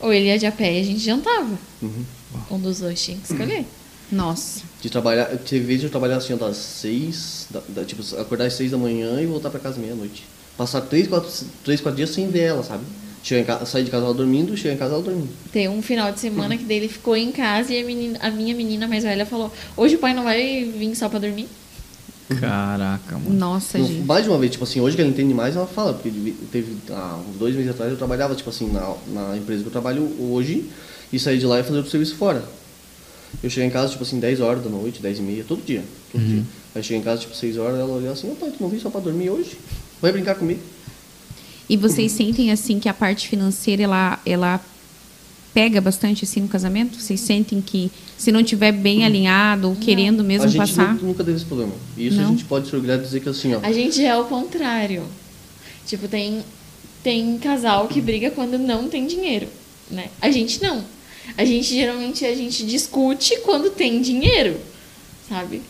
ou 0.00 0.12
ele 0.12 0.26
ia 0.26 0.38
de 0.38 0.46
a 0.46 0.52
pé 0.52 0.74
e 0.76 0.80
a 0.80 0.84
gente 0.84 1.00
jantava. 1.00 1.56
Uhum. 1.82 2.04
Um 2.50 2.58
dos 2.58 2.80
dois 2.80 3.02
tinha 3.02 3.16
que 3.18 3.30
escolher. 3.32 3.64
Nossa. 4.12 4.62
De 4.80 4.90
trabalhar, 4.90 5.26
teve 5.38 5.64
vezes 5.64 5.80
de 5.80 5.86
eu 5.86 5.90
trabalhar 5.90 6.16
assim, 6.18 6.36
das 6.36 6.56
seis, 6.56 7.46
da, 7.50 7.60
da- 7.68 7.84
tipo, 7.84 8.02
acordar 8.20 8.46
às 8.46 8.54
seis 8.54 8.70
da 8.70 8.76
manhã 8.78 9.20
e 9.20 9.26
voltar 9.26 9.50
pra 9.50 9.58
casa 9.60 9.80
meia-noite. 9.80 10.24
Passar 10.56 10.82
três 10.82 11.08
quatro, 11.08 11.30
três, 11.64 11.80
quatro 11.80 11.96
dias 11.96 12.10
sem 12.10 12.28
ver 12.28 12.40
ela, 12.42 12.62
sabe? 12.62 12.84
Chegar 13.22 13.40
em 13.40 13.44
casa, 13.44 13.64
sair 13.66 13.84
de 13.84 13.90
casa 13.90 14.04
ela 14.04 14.14
dormindo, 14.14 14.54
chegar 14.56 14.74
em 14.74 14.78
casa 14.78 14.94
ela 14.94 15.02
dormindo. 15.02 15.30
Tem 15.50 15.68
um 15.68 15.80
final 15.80 16.12
de 16.12 16.20
semana 16.20 16.56
que 16.58 16.64
dele 16.64 16.86
ficou 16.88 17.16
em 17.16 17.32
casa 17.32 17.72
e 17.72 17.80
a, 17.80 17.84
menina- 17.84 18.18
a 18.20 18.30
minha 18.30 18.54
menina 18.54 18.86
mais 18.86 19.02
velha 19.02 19.24
falou: 19.24 19.50
Hoje 19.76 19.94
o 19.96 19.98
pai 19.98 20.12
não 20.12 20.22
vai 20.22 20.64
vir 20.64 20.94
só 20.94 21.08
pra 21.08 21.18
dormir? 21.18 21.48
Caraca, 22.40 23.18
mano. 23.18 23.34
Nossa, 23.38 23.78
Não, 23.78 23.86
gente. 23.86 24.04
mais 24.06 24.24
de 24.24 24.30
uma 24.30 24.38
vez, 24.38 24.52
tipo 24.52 24.64
assim, 24.64 24.80
hoje 24.80 24.96
que 24.96 25.02
ela 25.02 25.10
entende 25.10 25.34
mais, 25.34 25.56
ela 25.56 25.66
fala, 25.66 25.92
porque 25.92 26.10
teve 26.50 26.76
há 26.90 27.20
uns 27.28 27.36
dois 27.36 27.54
meses 27.54 27.70
atrás 27.70 27.90
eu 27.92 27.98
trabalhava, 27.98 28.34
tipo 28.34 28.48
assim, 28.50 28.70
na, 28.72 28.94
na 29.08 29.36
empresa 29.36 29.62
que 29.62 29.68
eu 29.68 29.72
trabalho 29.72 30.02
hoje 30.18 30.64
e 31.12 31.18
saí 31.18 31.38
de 31.38 31.46
lá 31.46 31.60
e 31.60 31.62
fazer 31.62 31.76
outro 31.76 31.90
serviço 31.90 32.16
fora. 32.16 32.42
Eu 33.42 33.50
cheguei 33.50 33.68
em 33.68 33.70
casa, 33.72 33.90
tipo 33.90 34.02
assim, 34.04 34.18
10 34.18 34.40
horas 34.40 34.62
da 34.64 34.70
noite, 34.70 35.02
10 35.02 35.18
e 35.18 35.22
meia, 35.22 35.44
todo 35.46 35.64
dia. 35.64 35.82
Todo 36.12 36.24
dia. 36.24 36.42
Aí 36.74 36.82
cheguei 36.82 36.98
em 36.98 37.02
casa, 37.02 37.20
tipo, 37.20 37.34
6 37.34 37.56
horas, 37.58 37.78
ela 37.78 37.92
olhou 37.92 38.12
assim, 38.12 38.30
ô 38.30 38.34
pai, 38.34 38.50
tu 38.50 38.62
não 38.62 38.68
veio 38.68 38.80
só 38.80 38.88
pra 38.90 39.00
dormir 39.00 39.30
hoje? 39.30 39.58
Vai 40.00 40.12
brincar 40.12 40.34
comigo? 40.36 40.60
E 41.68 41.76
vocês 41.76 42.12
sentem 42.12 42.52
assim 42.52 42.78
que 42.78 42.88
a 42.88 42.94
parte 42.94 43.28
financeira 43.28 43.82
ela, 43.82 44.20
ela 44.24 44.60
pega 45.54 45.80
bastante 45.80 46.24
assim 46.24 46.40
no 46.40 46.48
casamento? 46.48 47.00
Vocês 47.00 47.20
sentem 47.20 47.62
que 47.62 47.90
se 48.18 48.32
não 48.32 48.42
tiver 48.42 48.72
bem 48.72 49.04
alinhado 49.04 49.68
ou 49.68 49.76
querendo 49.76 50.24
mesmo 50.24 50.46
a 50.46 50.48
gente 50.48 50.58
passar? 50.58 50.92
nunca, 50.94 51.06
nunca 51.06 51.24
teve 51.24 51.36
esse 51.36 51.46
problema. 51.46 51.72
E 51.96 52.08
isso 52.08 52.16
Não? 52.16 52.24
a 52.24 52.28
gente 52.28 52.44
pode 52.44 52.68
se 52.68 52.74
orgulhar 52.74 52.98
de 52.98 53.04
dizer 53.04 53.20
que 53.20 53.28
assim, 53.28 53.54
ó. 53.54 53.60
A 53.62 53.72
gente 53.72 54.04
é 54.04 54.16
o 54.16 54.24
contrário. 54.24 55.04
Tipo, 55.86 56.08
tem, 56.08 56.42
tem 57.02 57.38
casal 57.38 57.86
que 57.86 58.00
briga 58.00 58.30
quando 58.32 58.58
não 58.58 58.88
tem 58.88 59.06
dinheiro, 59.06 59.46
né? 59.90 60.08
A 60.20 60.30
gente 60.30 60.60
não. 60.60 60.84
A 61.38 61.44
gente 61.44 61.68
geralmente 61.68 62.24
a 62.24 62.34
gente 62.34 62.66
discute 62.66 63.38
quando 63.44 63.70
tem 63.70 64.02
dinheiro, 64.02 64.58
sabe? 65.28 65.62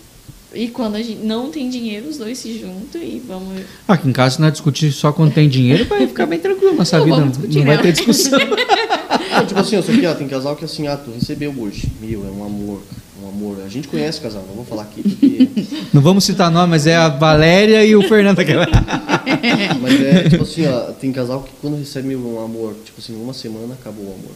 E 0.55 0.68
quando 0.68 0.94
a 0.97 1.02
gente 1.02 1.24
não 1.24 1.51
tem 1.51 1.68
dinheiro, 1.68 2.09
os 2.09 2.16
dois 2.18 2.39
se 2.39 2.59
juntam 2.59 3.01
e 3.02 3.22
vamos. 3.26 3.62
Ah, 3.89 3.94
Aqui 3.94 4.09
em 4.09 4.12
casa, 4.12 4.36
se 4.36 4.40
nós 4.40 4.52
discutir 4.52 4.93
só 4.93 5.12
quando 5.12 5.32
tem 5.32 5.48
dinheiro, 5.48 5.85
vai 5.86 6.06
ficar 6.06 6.26
bem 6.26 6.39
tranquilo 6.39 6.74
nossa 6.74 6.98
Não 6.98 7.05
vida. 7.05 7.16
vamos 7.16 7.36
Não, 7.39 7.43
discutir, 7.47 7.66
vai 7.66 7.76
não. 7.76 7.82
ter 7.82 7.93
discussão. 7.93 8.39
Não, 8.39 9.47
tipo 9.47 9.60
assim, 9.60 9.82
só 9.82 9.93
que, 9.93 10.06
ó, 10.06 10.14
tem 10.14 10.28
casal 10.28 10.55
que 10.56 10.64
assim, 10.64 10.86
ah, 10.86 10.97
tu 10.97 11.10
recebeu 11.10 11.52
hoje. 11.59 11.89
Meu, 12.01 12.24
é 12.26 12.31
um 12.31 12.44
amor, 12.44 12.82
um 13.22 13.28
amor. 13.28 13.56
A 13.64 13.68
gente 13.68 13.89
conhece 13.89 14.18
o 14.20 14.22
casal, 14.22 14.44
não 14.47 14.55
vou 14.55 14.64
falar 14.64 14.82
aqui 14.82 15.02
porque. 15.02 15.48
Não 15.93 16.01
vamos 16.01 16.24
citar 16.24 16.51
nome, 16.51 16.70
mas 16.70 16.86
é 16.86 16.94
a 16.97 17.09
Valéria 17.09 17.85
e 17.85 17.97
o 17.97 18.02
Fernando 18.09 18.39
aquela. 18.39 18.66
Mas 19.81 20.01
é, 20.01 20.28
tipo 20.28 20.43
assim, 20.43 20.66
ó, 20.66 20.93
tem 20.93 21.12
casal 21.12 21.43
que 21.43 21.51
quando 21.60 21.76
recebe 21.78 22.14
um 22.16 22.43
amor, 22.43 22.74
tipo 22.85 22.98
assim, 23.01 23.14
uma 23.14 23.32
semana 23.35 23.74
acabou 23.74 24.05
o 24.05 24.09
amor. 24.14 24.32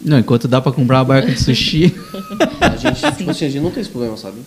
Não, 0.00 0.18
enquanto 0.18 0.46
dá 0.48 0.60
pra 0.60 0.72
comprar 0.72 0.98
uma 0.98 1.04
barca 1.04 1.30
de 1.32 1.40
sushi. 1.42 1.94
A 2.60 2.76
gente, 2.76 3.00
tipo 3.16 3.30
assim, 3.30 3.46
a 3.46 3.48
gente 3.48 3.62
não 3.62 3.70
tem 3.70 3.80
esse 3.80 3.90
problema, 3.90 4.16
sabe? 4.16 4.38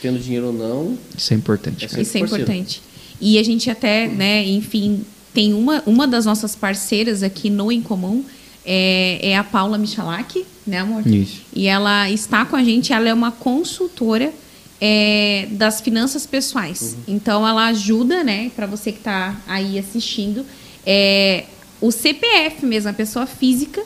Tendo 0.00 0.18
dinheiro 0.18 0.46
ou 0.46 0.52
não, 0.52 0.98
Isso 1.16 1.32
é 1.32 1.36
importante. 1.36 1.84
É. 1.84 2.00
Isso 2.00 2.16
é 2.16 2.20
importante. 2.20 2.82
E 3.20 3.38
a 3.38 3.42
gente 3.42 3.70
até, 3.70 4.08
né, 4.08 4.44
enfim, 4.46 5.04
tem 5.34 5.52
uma, 5.52 5.82
uma 5.86 6.06
das 6.08 6.24
nossas 6.24 6.56
parceiras 6.56 7.22
aqui 7.22 7.50
no 7.50 7.70
Em 7.70 7.82
Comum, 7.82 8.24
é, 8.64 9.18
é 9.22 9.36
a 9.36 9.44
Paula 9.44 9.76
Michalak, 9.78 10.44
né, 10.66 10.78
amor? 10.78 11.06
Isso. 11.06 11.42
E 11.54 11.66
ela 11.66 12.10
está 12.10 12.44
com 12.44 12.56
a 12.56 12.64
gente, 12.64 12.92
ela 12.92 13.08
é 13.08 13.14
uma 13.14 13.30
consultora 13.30 14.32
é, 14.80 15.46
das 15.50 15.80
finanças 15.80 16.26
pessoais. 16.26 16.96
Então, 17.06 17.46
ela 17.46 17.66
ajuda, 17.66 18.24
né, 18.24 18.50
para 18.56 18.66
você 18.66 18.90
que 18.92 18.98
está 18.98 19.38
aí 19.46 19.78
assistindo, 19.78 20.44
é, 20.86 21.44
o 21.80 21.90
CPF 21.90 22.64
mesmo, 22.64 22.90
a 22.90 22.92
pessoa 22.92 23.26
física, 23.26 23.82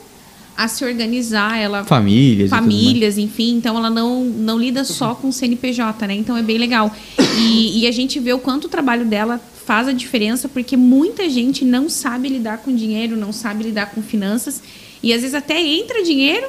a 0.57 0.67
se 0.67 0.85
organizar, 0.85 1.57
ela 1.57 1.83
Famílias. 1.83 2.49
famílias, 2.49 3.17
enfim, 3.17 3.55
então 3.57 3.77
ela 3.77 3.89
não, 3.89 4.23
não 4.23 4.57
lida 4.57 4.83
só 4.83 5.13
com 5.13 5.31
CNPJ, 5.31 6.07
né? 6.07 6.15
Então 6.15 6.37
é 6.37 6.41
bem 6.41 6.57
legal. 6.57 6.95
E, 7.37 7.81
e 7.81 7.87
a 7.87 7.91
gente 7.91 8.19
vê 8.19 8.31
o 8.33 8.39
quanto 8.39 8.65
o 8.65 8.69
trabalho 8.69 9.05
dela 9.05 9.39
faz 9.65 9.87
a 9.87 9.91
diferença, 9.91 10.47
porque 10.47 10.77
muita 10.77 11.29
gente 11.29 11.65
não 11.65 11.89
sabe 11.89 12.29
lidar 12.29 12.59
com 12.59 12.73
dinheiro, 12.73 13.17
não 13.17 13.33
sabe 13.33 13.63
lidar 13.63 13.91
com 13.91 14.01
finanças, 14.01 14.61
e 15.01 15.11
às 15.11 15.21
vezes 15.21 15.33
até 15.35 15.59
entra 15.61 16.03
dinheiro, 16.03 16.47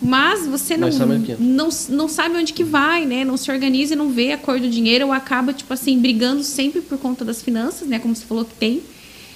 mas 0.00 0.46
você 0.46 0.76
não, 0.76 0.86
Mas 0.88 0.94
sabe 0.94 1.12
onde 1.14 1.26
que 1.26 1.32
entra. 1.32 1.44
não, 1.44 1.68
não 1.88 2.08
sabe 2.08 2.36
onde 2.36 2.52
que 2.52 2.62
vai, 2.62 3.04
né? 3.04 3.24
Não 3.24 3.36
se 3.36 3.50
organiza 3.50 3.94
e 3.94 3.96
não 3.96 4.10
vê 4.10 4.32
a 4.32 4.38
cor 4.38 4.60
do 4.60 4.68
dinheiro, 4.68 5.06
ou 5.06 5.12
acaba, 5.12 5.52
tipo 5.52 5.72
assim, 5.72 5.98
brigando 5.98 6.44
sempre 6.44 6.80
por 6.80 6.98
conta 6.98 7.24
das 7.24 7.42
finanças, 7.42 7.88
né? 7.88 7.98
Como 7.98 8.14
você 8.14 8.24
falou 8.24 8.44
que 8.44 8.54
tem. 8.54 8.80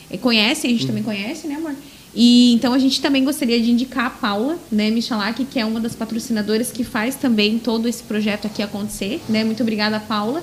É, 0.09 0.17
conhece, 0.17 0.67
a 0.67 0.71
gente 0.71 0.87
também 0.87 1.03
conhece, 1.03 1.49
né, 1.49 1.57
amor? 1.57 1.75
E 2.15 2.53
então 2.55 2.75
a 2.75 2.79
gente 2.79 3.01
também 3.01 3.25
gostaria 3.25 3.61
de 3.61 3.71
indicar 3.71 4.07
a 4.07 4.11
Paula, 4.11 4.59
né, 4.71 4.91
Michalak, 4.91 5.45
que 5.47 5.59
é 5.59 5.65
uma 5.65 5.81
das 5.81 5.95
patrocinadoras 5.95 6.71
que 6.71 6.85
faz 6.85 7.15
também 7.17 7.59
todo 7.59 7.89
esse 7.89 8.03
projeto 8.03 8.47
aqui 8.47 8.63
acontecer, 8.63 9.21
né? 9.29 9.43
Muito 9.45 9.63
obrigada, 9.63 9.99
Paula. 9.99 10.43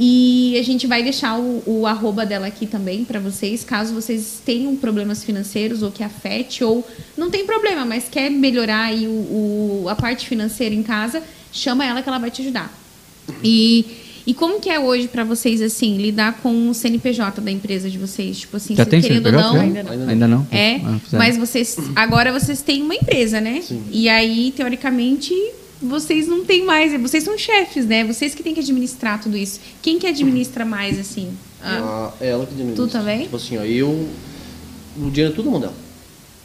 E 0.00 0.56
a 0.56 0.62
gente 0.62 0.86
vai 0.86 1.02
deixar 1.02 1.36
o, 1.40 1.60
o 1.66 1.84
arroba 1.84 2.24
dela 2.24 2.46
aqui 2.46 2.66
também 2.68 3.04
para 3.04 3.18
vocês, 3.18 3.64
caso 3.64 3.92
vocês 3.92 4.40
tenham 4.46 4.76
problemas 4.76 5.24
financeiros 5.24 5.82
ou 5.82 5.90
que 5.90 6.04
afete, 6.04 6.62
ou 6.62 6.86
não 7.16 7.30
tem 7.30 7.44
problema, 7.44 7.84
mas 7.84 8.04
quer 8.08 8.30
melhorar 8.30 8.84
aí 8.84 9.08
o, 9.08 9.10
o- 9.82 9.86
a 9.88 9.96
parte 9.96 10.28
financeira 10.28 10.72
em 10.72 10.84
casa, 10.84 11.20
chama 11.52 11.84
ela 11.84 12.00
que 12.00 12.08
ela 12.08 12.18
vai 12.18 12.30
te 12.30 12.42
ajudar. 12.42 12.72
E, 13.42 13.84
e 14.28 14.34
como 14.34 14.60
que 14.60 14.68
é 14.68 14.78
hoje 14.78 15.08
para 15.08 15.24
vocês, 15.24 15.60
assim, 15.62 15.96
lidar 15.96 16.34
com 16.42 16.68
o 16.68 16.74
CNPJ 16.74 17.40
da 17.40 17.50
empresa 17.50 17.88
de 17.88 17.96
vocês? 17.98 18.38
Tipo 18.40 18.58
assim, 18.58 18.76
Já 18.76 18.84
se- 18.84 18.90
tem 18.90 19.00
querendo 19.00 19.26
ou 19.26 19.32
CNPJ? 19.32 19.58
Ainda 19.60 19.82
não. 19.82 19.90
Ainda 19.90 20.04
não. 20.04 20.08
Ainda 20.10 20.28
não? 20.28 20.46
é, 20.50 20.76
Ah, 20.84 20.98
mas 21.12 21.36
vocês 21.36 21.76
agora 21.96 22.30
vocês 22.32 22.60
têm 22.62 22.82
uma 22.82 22.94
empresa, 22.94 23.40
né? 23.40 23.62
Sim. 23.66 23.82
E 23.90 24.08
aí, 24.08 24.52
teoricamente, 24.54 25.32
vocês 25.80 26.26
não 26.28 26.44
têm 26.44 26.64
mais, 26.64 26.92
vocês 27.00 27.24
são 27.24 27.38
chefes, 27.38 27.86
né? 27.86 28.04
Vocês 28.04 28.34
que 28.34 28.42
têm 28.42 28.52
que 28.52 28.60
administrar 28.60 29.20
tudo 29.22 29.36
isso. 29.36 29.60
Quem 29.80 29.98
que 29.98 30.06
administra 30.06 30.64
mais 30.64 30.98
assim? 30.98 31.30
Ah, 31.62 32.12
a- 32.20 32.24
é 32.24 32.28
ela 32.30 32.44
que 32.46 32.52
administra. 32.52 32.84
Tu 32.86 32.92
também? 32.92 33.22
Tipo 33.22 33.36
assim, 33.36 33.56
ó, 33.56 33.64
eu. 33.64 34.08
O 34.96 35.10
dinheiro 35.10 35.32
é 35.32 35.36
tudo 35.36 35.44
na 35.46 35.50
mão 35.52 35.60
dela. 35.60 35.74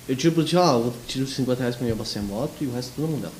Eu 0.07 0.15
tiro 0.15 0.33
pro 0.33 0.43
ah, 0.59 0.73
eu 0.73 0.93
tiro 1.07 1.25
50 1.27 1.59
reais 1.61 1.75
pra 1.75 1.85
mim 1.85 1.91
abastecer 1.91 2.21
a 2.21 2.25
moto 2.25 2.51
e 2.61 2.65
o 2.65 2.71
resto 2.73 2.89
é 2.91 2.95
tudo 2.95 3.05
na 3.05 3.11
mão 3.11 3.19
dela. 3.19 3.33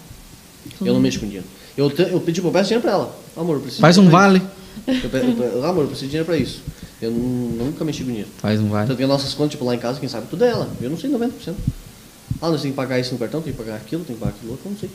Eu 0.81 0.93
não 0.93 0.99
mexo 1.01 1.19
com 1.19 1.25
dinheiro. 1.27 1.45
Eu, 1.77 1.89
te- 1.89 2.01
eu 2.11 2.19
pedi, 2.19 2.39
eu 2.43 2.51
peço 2.51 2.65
dinheiro 2.65 2.81
pra 2.81 2.91
ela. 2.91 3.15
Amor, 3.35 3.55
eu 3.55 3.61
preciso 3.61 3.81
Faz 3.81 3.97
um 3.97 4.09
vale. 4.09 4.41
Eu 4.87 5.09
pe- 5.09 5.17
eu 5.17 5.33
pe- 5.35 5.65
amor, 5.67 5.81
eu 5.83 5.87
preciso 5.87 6.01
de 6.05 6.07
dinheiro 6.09 6.25
pra 6.25 6.37
isso. 6.37 6.61
Eu 7.01 7.11
nu- 7.11 7.65
nunca 7.65 7.83
mexi 7.83 7.99
com 8.03 8.09
dinheiro. 8.09 8.29
Faz 8.37 8.59
um 8.59 8.69
vale. 8.69 8.87
Tanto 8.87 8.97
que 8.97 9.03
as 9.03 9.09
nossas 9.09 9.33
contas, 9.33 9.51
tipo, 9.51 9.65
lá 9.65 9.75
em 9.75 9.79
casa, 9.79 9.99
quem 9.99 10.07
sabe 10.09 10.27
tudo 10.29 10.43
é 10.45 10.49
ela. 10.49 10.69
Eu 10.81 10.89
não 10.89 10.97
sei 10.97 11.09
90%. 11.09 11.55
Ah, 12.41 12.49
nós 12.49 12.61
temos 12.61 12.63
que 12.63 12.71
pagar 12.73 12.99
isso 12.99 13.13
no 13.13 13.19
cartão, 13.19 13.41
tem 13.41 13.51
que 13.53 13.57
pagar 13.59 13.75
aquilo, 13.75 14.03
tem 14.03 14.15
que 14.15 14.19
pagar 14.19 14.33
aquilo 14.35 14.51
outro, 14.51 14.67
eu 14.67 14.71
não 14.71 14.79
sei. 14.79 14.89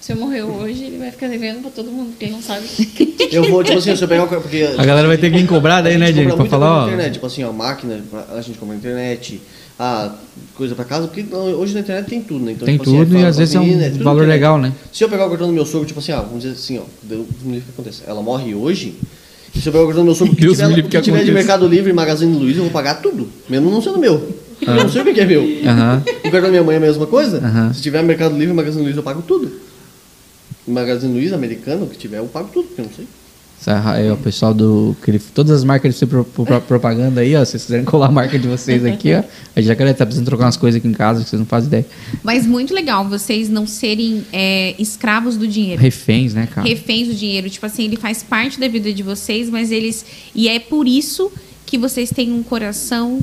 Se 0.00 0.12
eu 0.12 0.16
morrer 0.16 0.42
hoje, 0.42 0.84
ele 0.84 0.98
vai 0.98 1.10
ficar 1.10 1.28
devendo 1.28 1.60
pra 1.60 1.70
todo 1.70 1.90
mundo, 1.90 2.10
porque 2.10 2.24
ele 2.24 2.32
não 2.32 2.42
sabe. 2.42 2.64
Eu 3.30 3.44
vou, 3.50 3.62
tipo 3.62 3.78
assim, 3.78 3.94
se 3.94 4.02
eu 4.02 4.08
pegar 4.08 4.24
o 4.24 4.28
porque 4.28 4.66
A 4.76 4.84
galera 4.84 5.06
vai 5.06 5.16
ter 5.18 5.30
que 5.30 5.38
vir 5.38 5.46
cobrar 5.46 5.82
daí, 5.82 5.96
né, 5.98 6.10
gente 6.12 6.34
Pra 6.34 6.44
falar, 6.46 6.84
ó. 6.84 6.86
internet, 6.86 7.12
tipo 7.12 7.26
assim, 7.26 7.44
ó, 7.44 7.52
máquina, 7.52 8.00
pra- 8.10 8.26
a 8.34 8.40
gente 8.40 8.58
compra 8.58 8.74
na 8.74 8.78
internet, 8.80 9.40
ah, 9.82 10.14
coisa 10.54 10.74
pra 10.74 10.84
casa, 10.84 11.08
porque 11.08 11.24
hoje 11.34 11.72
na 11.72 11.80
internet 11.80 12.06
tem 12.06 12.20
tudo, 12.20 12.44
né? 12.44 12.52
Então, 12.52 12.66
Tem 12.66 12.76
tipo 12.76 12.90
assim, 12.90 12.98
tudo 12.98 13.16
é 13.16 13.20
e 13.20 13.24
às 13.24 13.38
vezes 13.38 13.54
é 13.54 13.60
um 13.60 13.64
menina, 13.64 13.90
tudo 13.90 14.04
valor 14.04 14.18
na 14.18 14.22
internet. 14.24 14.36
legal, 14.36 14.58
né? 14.58 14.72
Se 14.92 15.02
eu 15.02 15.08
pegar 15.08 15.24
o 15.24 15.30
cartão 15.30 15.46
do 15.46 15.54
meu 15.54 15.64
sogro, 15.64 15.86
tipo 15.86 16.00
assim, 16.00 16.12
ó, 16.12 16.20
vamos 16.20 16.42
dizer 16.42 16.52
assim, 16.52 16.78
ó, 16.78 16.82
Deus 17.02 17.26
me 17.42 17.52
livre 17.54 17.64
que 17.64 17.72
acontece. 17.72 18.02
Ela 18.06 18.20
morre 18.20 18.54
hoje, 18.54 18.94
e 19.54 19.58
se 19.58 19.66
eu 19.66 19.72
pegar 19.72 19.84
o 19.84 19.86
cartão 19.86 20.04
do 20.04 20.08
meu 20.08 20.14
sogro, 20.14 20.34
o 20.34 20.36
que 20.36 20.42
Deus 20.42 20.58
tiver, 20.58 20.68
me 20.68 20.74
livre 20.74 20.88
o 20.88 20.90
que 20.90 20.98
que 20.98 21.02
tiver 21.02 21.24
de. 21.24 21.32
Mercado 21.32 21.66
Livre 21.66 21.88
e 21.88 21.92
Magazine 21.94 22.36
Luiza, 22.38 22.58
eu 22.58 22.64
vou 22.64 22.72
pagar 22.72 22.96
tudo, 23.00 23.26
mesmo 23.48 23.70
não 23.70 23.80
sendo 23.80 23.98
meu. 23.98 24.28
Eu 24.60 24.74
não 24.74 24.88
sei 24.90 25.00
o 25.00 25.14
que 25.14 25.18
é 25.18 25.24
meu. 25.24 25.42
Aham. 25.66 26.02
O 26.06 26.22
cartão 26.24 26.42
da 26.42 26.48
minha 26.50 26.62
mãe 26.62 26.74
é 26.74 26.78
a 26.78 26.80
mesma 26.82 27.06
coisa. 27.06 27.40
Se 27.72 27.80
tiver 27.80 28.02
Mercado 28.02 28.34
Livre 28.34 28.52
e 28.52 28.54
Magazine 28.54 28.82
Luiza, 28.82 28.98
eu 28.98 29.02
pago 29.02 29.22
tudo. 29.22 29.50
Magazine 30.68 31.14
Luiza, 31.14 31.36
americano, 31.36 31.86
que 31.86 31.96
tiver, 31.96 32.18
eu 32.18 32.26
pago 32.26 32.50
tudo, 32.52 32.66
porque 32.66 32.82
eu 32.82 32.84
não 32.84 32.92
sei. 32.92 33.06
É 33.66 34.12
o 34.12 34.16
pessoal 34.16 34.54
do. 34.54 34.96
Que 35.04 35.10
ele, 35.10 35.18
todas 35.18 35.52
as 35.52 35.64
marcas 35.64 35.98
de 35.98 36.06
pro, 36.06 36.24
pro- 36.24 36.60
propaganda 36.62 37.20
aí, 37.20 37.36
ó. 37.36 37.44
Se 37.44 37.52
vocês 37.52 37.64
quiserem 37.64 37.84
colar 37.84 38.06
a 38.06 38.10
marca 38.10 38.38
de 38.38 38.48
vocês 38.48 38.84
aqui, 38.84 39.12
ó. 39.14 39.22
A 39.54 39.60
gente 39.60 39.68
já 39.68 39.94
tá 39.94 40.06
precisando 40.06 40.24
trocar 40.26 40.44
umas 40.46 40.56
coisas 40.56 40.78
aqui 40.78 40.88
em 40.88 40.92
casa 40.94 41.22
que 41.22 41.28
vocês 41.28 41.38
não 41.38 41.46
fazem 41.46 41.68
ideia. 41.68 41.86
Mas 42.22 42.46
muito 42.46 42.72
legal 42.72 43.06
vocês 43.08 43.48
não 43.50 43.66
serem 43.66 44.24
é, 44.32 44.74
escravos 44.78 45.36
do 45.36 45.46
dinheiro. 45.46 45.80
Reféns, 45.80 46.32
né, 46.32 46.46
cara? 46.46 46.66
reféns 46.66 47.08
do 47.08 47.14
dinheiro. 47.14 47.50
Tipo 47.50 47.66
assim, 47.66 47.84
ele 47.84 47.96
faz 47.96 48.22
parte 48.22 48.58
da 48.58 48.66
vida 48.66 48.90
de 48.92 49.02
vocês, 49.02 49.50
mas 49.50 49.70
eles. 49.70 50.06
E 50.34 50.48
é 50.48 50.58
por 50.58 50.88
isso 50.88 51.30
que 51.66 51.76
vocês 51.76 52.10
têm 52.10 52.32
um 52.32 52.42
coração 52.42 53.20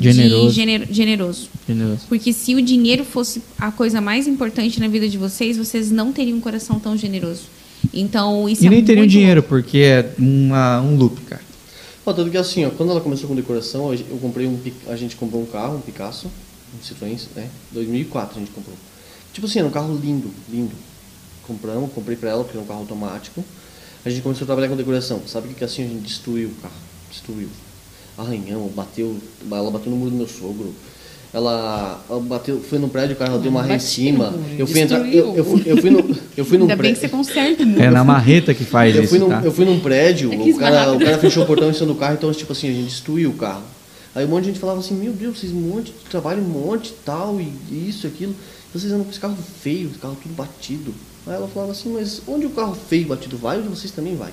Generoso. 0.00 0.50
gener- 0.50 0.86
generoso. 0.90 1.48
Generoso. 1.66 2.00
Porque 2.08 2.32
se 2.32 2.54
o 2.54 2.62
dinheiro 2.62 3.04
fosse 3.04 3.42
a 3.58 3.70
coisa 3.70 4.00
mais 4.00 4.26
importante 4.26 4.78
na 4.80 4.88
vida 4.88 5.08
de 5.08 5.18
vocês, 5.18 5.56
vocês 5.56 5.90
não 5.90 6.12
teriam 6.12 6.38
um 6.38 6.40
coração 6.40 6.78
tão 6.78 6.96
generoso. 6.96 7.42
Então, 7.92 8.48
isso 8.48 8.62
E 8.62 8.66
é 8.66 8.70
nem 8.70 8.84
teriam 8.84 9.02
muito 9.02 9.10
dinheiro, 9.10 9.42
porque 9.42 9.78
é 9.78 10.14
uma, 10.18 10.80
um 10.80 10.96
loop, 10.96 11.20
cara. 11.22 11.42
Ó, 12.04 12.12
tanto 12.12 12.30
que 12.30 12.36
assim, 12.38 12.64
ó, 12.64 12.70
quando 12.70 12.90
ela 12.90 13.00
começou 13.00 13.28
com 13.28 13.34
decoração, 13.34 13.92
eu 13.92 14.18
comprei 14.20 14.46
um, 14.46 14.58
a 14.86 14.96
gente 14.96 15.14
comprou 15.16 15.42
um 15.42 15.46
carro, 15.46 15.76
um 15.76 15.80
Picasso, 15.80 16.30
um 16.74 16.82
Citroën, 16.82 17.20
né? 17.36 17.48
2004 17.72 18.36
a 18.36 18.40
gente 18.40 18.50
comprou. 18.50 18.74
Tipo 19.32 19.46
assim, 19.46 19.58
era 19.58 19.68
um 19.68 19.70
carro 19.70 19.94
lindo, 20.02 20.30
lindo. 20.50 20.74
Compramos, 21.46 21.92
comprei 21.92 22.16
pra 22.16 22.30
ela, 22.30 22.44
porque 22.44 22.56
era 22.56 22.64
um 22.64 22.66
carro 22.66 22.80
automático. 22.80 23.44
A 24.04 24.10
gente 24.10 24.22
começou 24.22 24.44
a 24.44 24.46
trabalhar 24.46 24.68
com 24.68 24.76
decoração. 24.76 25.20
Sabe 25.26 25.46
o 25.46 25.50
que 25.50 25.56
que 25.56 25.64
assim 25.64 25.84
a 25.84 25.86
gente 25.86 26.00
destruiu 26.00 26.48
o 26.48 26.54
carro? 26.62 26.74
Destruiu. 27.10 27.48
Arranhamos, 28.16 28.72
bateu, 28.72 29.16
ela 29.50 29.70
bateu 29.70 29.90
no 29.90 29.98
muro 29.98 30.10
do 30.10 30.16
meu 30.16 30.28
sogro. 30.28 30.74
Ela, 31.32 32.02
bateu, 32.22 32.58
foi 32.60 32.78
no 32.78 32.88
prédio, 32.88 33.14
o 33.14 33.18
carro 33.18 33.38
deu 33.38 33.50
uma 33.50 33.62
ré 33.62 33.76
em 33.76 33.78
cima. 33.78 34.34
Eu 34.58 34.66
fui 34.66 34.80
entrar, 34.80 35.06
eu, 35.06 35.36
eu, 35.36 35.44
fui, 35.44 35.62
eu 35.66 35.76
fui 35.76 35.90
no, 35.90 36.16
eu 36.36 36.44
fui 36.44 36.56
num 36.56 36.64
Ainda 36.64 36.76
bem 36.76 36.94
que 36.94 37.00
prédio. 37.00 37.00
você 37.00 37.08
conserta 37.08 37.66
muro. 37.66 37.82
É 37.82 37.90
na 37.90 38.02
marreta 38.02 38.54
que 38.54 38.64
faz 38.64 38.96
Eu 38.96 39.02
isso, 39.02 39.10
fui, 39.10 39.18
num, 39.18 39.28
tá? 39.28 39.42
eu 39.44 39.52
fui 39.52 39.64
num 39.66 39.78
prédio, 39.78 40.32
É 40.32 40.36
o, 40.36 40.56
cara, 40.56 40.92
o 40.92 40.98
cara 40.98 41.18
fechou 41.18 41.42
o 41.42 41.46
portão 41.46 41.68
em 41.68 41.74
cima 41.74 41.86
do 41.86 41.94
carro, 41.96 42.14
então, 42.14 42.32
tipo 42.32 42.50
assim, 42.52 42.70
a 42.70 42.72
gente 42.72 42.86
destruiu 42.88 43.28
o 43.30 43.34
carro. 43.34 43.62
Aí 44.14 44.24
um 44.24 44.28
monte 44.28 44.44
de 44.44 44.48
gente 44.48 44.58
falava 44.58 44.80
assim, 44.80 44.94
meu 44.94 45.12
Deus, 45.12 45.38
vocês 45.38 45.52
um 45.52 45.56
monte 45.56 45.92
de 45.92 46.10
trabalho, 46.10 46.42
um 46.42 46.46
monte 46.46 46.88
e 46.88 46.94
tal, 47.04 47.38
e 47.38 47.88
isso, 47.88 48.06
aquilo. 48.06 48.34
Vocês 48.72 48.90
andam 48.90 49.04
com 49.04 49.10
esse 49.10 49.20
carro 49.20 49.36
feio, 49.62 49.90
esse 49.90 49.98
carro 49.98 50.16
tudo 50.22 50.34
batido. 50.34 50.94
Aí 51.26 51.34
ela 51.34 51.46
falava 51.46 51.72
assim, 51.72 51.92
mas 51.92 52.22
onde 52.26 52.46
o 52.46 52.50
carro 52.50 52.74
feio 52.88 53.02
e 53.02 53.04
batido 53.04 53.36
vai, 53.36 53.58
onde 53.58 53.68
vocês 53.68 53.90
também 53.90 54.16
vai. 54.16 54.30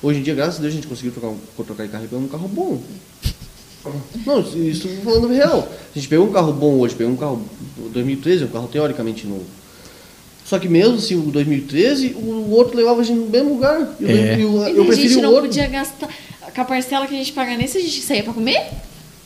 Hoje 0.00 0.20
em 0.20 0.22
dia, 0.22 0.34
graças 0.34 0.58
a 0.58 0.62
Deus, 0.62 0.72
a 0.72 0.76
gente 0.76 0.86
conseguiu 0.86 1.10
trocar, 1.10 1.34
trocar 1.66 1.84
de 1.84 1.90
carro 1.90 2.04
e 2.04 2.08
pegar 2.08 2.22
um 2.22 2.28
carro 2.28 2.46
bom. 2.46 2.80
Não, 4.26 4.40
isso 4.40 4.88
falando 5.04 5.28
real. 5.28 5.68
A 5.94 5.98
gente 5.98 6.08
pegou 6.08 6.26
um 6.26 6.32
carro 6.32 6.52
bom 6.52 6.74
hoje, 6.78 6.94
pegou 6.94 7.12
um 7.12 7.16
carro 7.16 7.42
2013, 7.92 8.44
um 8.44 8.48
carro 8.48 8.68
teoricamente 8.68 9.26
novo. 9.26 9.44
Só 10.44 10.58
que 10.58 10.68
mesmo 10.68 10.94
assim, 10.96 11.14
o 11.16 11.30
2013, 11.30 12.14
o 12.16 12.50
outro 12.52 12.76
levava 12.76 13.00
a 13.00 13.04
gente 13.04 13.18
no 13.18 13.26
mesmo 13.28 13.50
lugar. 13.54 13.96
Eu, 14.00 14.08
É. 14.08 14.34
eu, 14.34 14.68
E 14.68 14.76
eu 14.76 14.82
a 14.82 14.86
preferi 14.86 15.08
gente 15.08 15.18
o 15.18 15.22
não 15.22 15.30
outro. 15.30 15.46
podia 15.46 15.66
gastar. 15.66 16.08
Com 16.54 16.60
a 16.62 16.64
parcela 16.64 17.06
que 17.06 17.14
a 17.14 17.18
gente 17.18 17.32
paga 17.32 17.56
nesse, 17.56 17.76
a 17.78 17.80
gente 17.80 18.00
saía 18.00 18.22
pra 18.22 18.32
comer? 18.32 18.62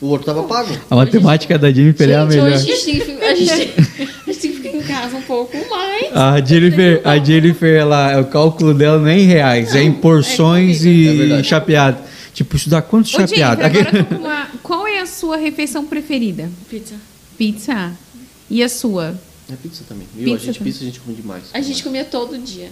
O 0.01 0.07
outro 0.07 0.25
tava 0.25 0.43
pago. 0.43 0.77
A 0.89 0.95
matemática 0.97 1.57
da 1.57 1.71
Jennifer 1.71 2.09
é 2.09 2.15
a 2.15 2.21
gente, 2.23 2.29
melhor. 2.31 2.47
hoje 2.51 2.55
a 2.55 2.75
gente, 2.75 2.83
tem 2.85 2.93
que, 2.95 3.05
fi- 3.05 3.23
a, 3.23 3.35
gente, 3.35 3.51
a 3.51 4.31
gente 4.33 4.39
tem 4.41 4.51
que 4.51 4.57
ficar 4.57 4.69
em 4.77 4.81
casa 4.81 5.15
um 5.15 5.21
pouco 5.21 5.55
mais. 5.69 6.07
A 6.13 6.41
Jennifer, 6.43 7.01
a 7.05 7.17
Jennifer 7.17 7.73
ela, 7.73 8.19
o 8.19 8.25
cálculo 8.25 8.73
dela 8.73 8.99
não 8.99 9.07
é 9.07 9.17
em 9.17 9.25
reais, 9.25 9.73
é 9.73 9.81
em 9.81 9.93
porções 9.93 10.85
É 10.85 10.89
e 10.89 11.17
verdade. 11.17 11.47
chapeado. 11.47 11.97
Tipo, 12.33 12.57
eu 12.57 14.05
tô 14.05 14.15
com 14.15 14.15
uma... 14.15 14.47
qual 14.63 14.87
é 14.87 14.99
a 14.99 15.05
sua 15.05 15.37
refeição 15.37 15.85
preferida? 15.85 16.49
Pizza. 16.69 16.95
Pizza. 17.37 17.93
E 18.49 18.63
a 18.63 18.69
sua? 18.69 19.15
É 19.51 19.55
pizza 19.55 19.83
também. 19.87 20.07
Viu? 20.15 20.25
Pizza 20.25 20.35
a 20.35 20.45
gente 20.45 20.57
também. 20.57 20.73
pizza 20.73 20.83
a 20.83 20.87
gente 20.87 20.99
come 20.99 21.15
demais. 21.15 21.43
A 21.53 21.61
gente 21.61 21.83
comia 21.83 22.05
todo 22.05 22.37
dia. 22.37 22.71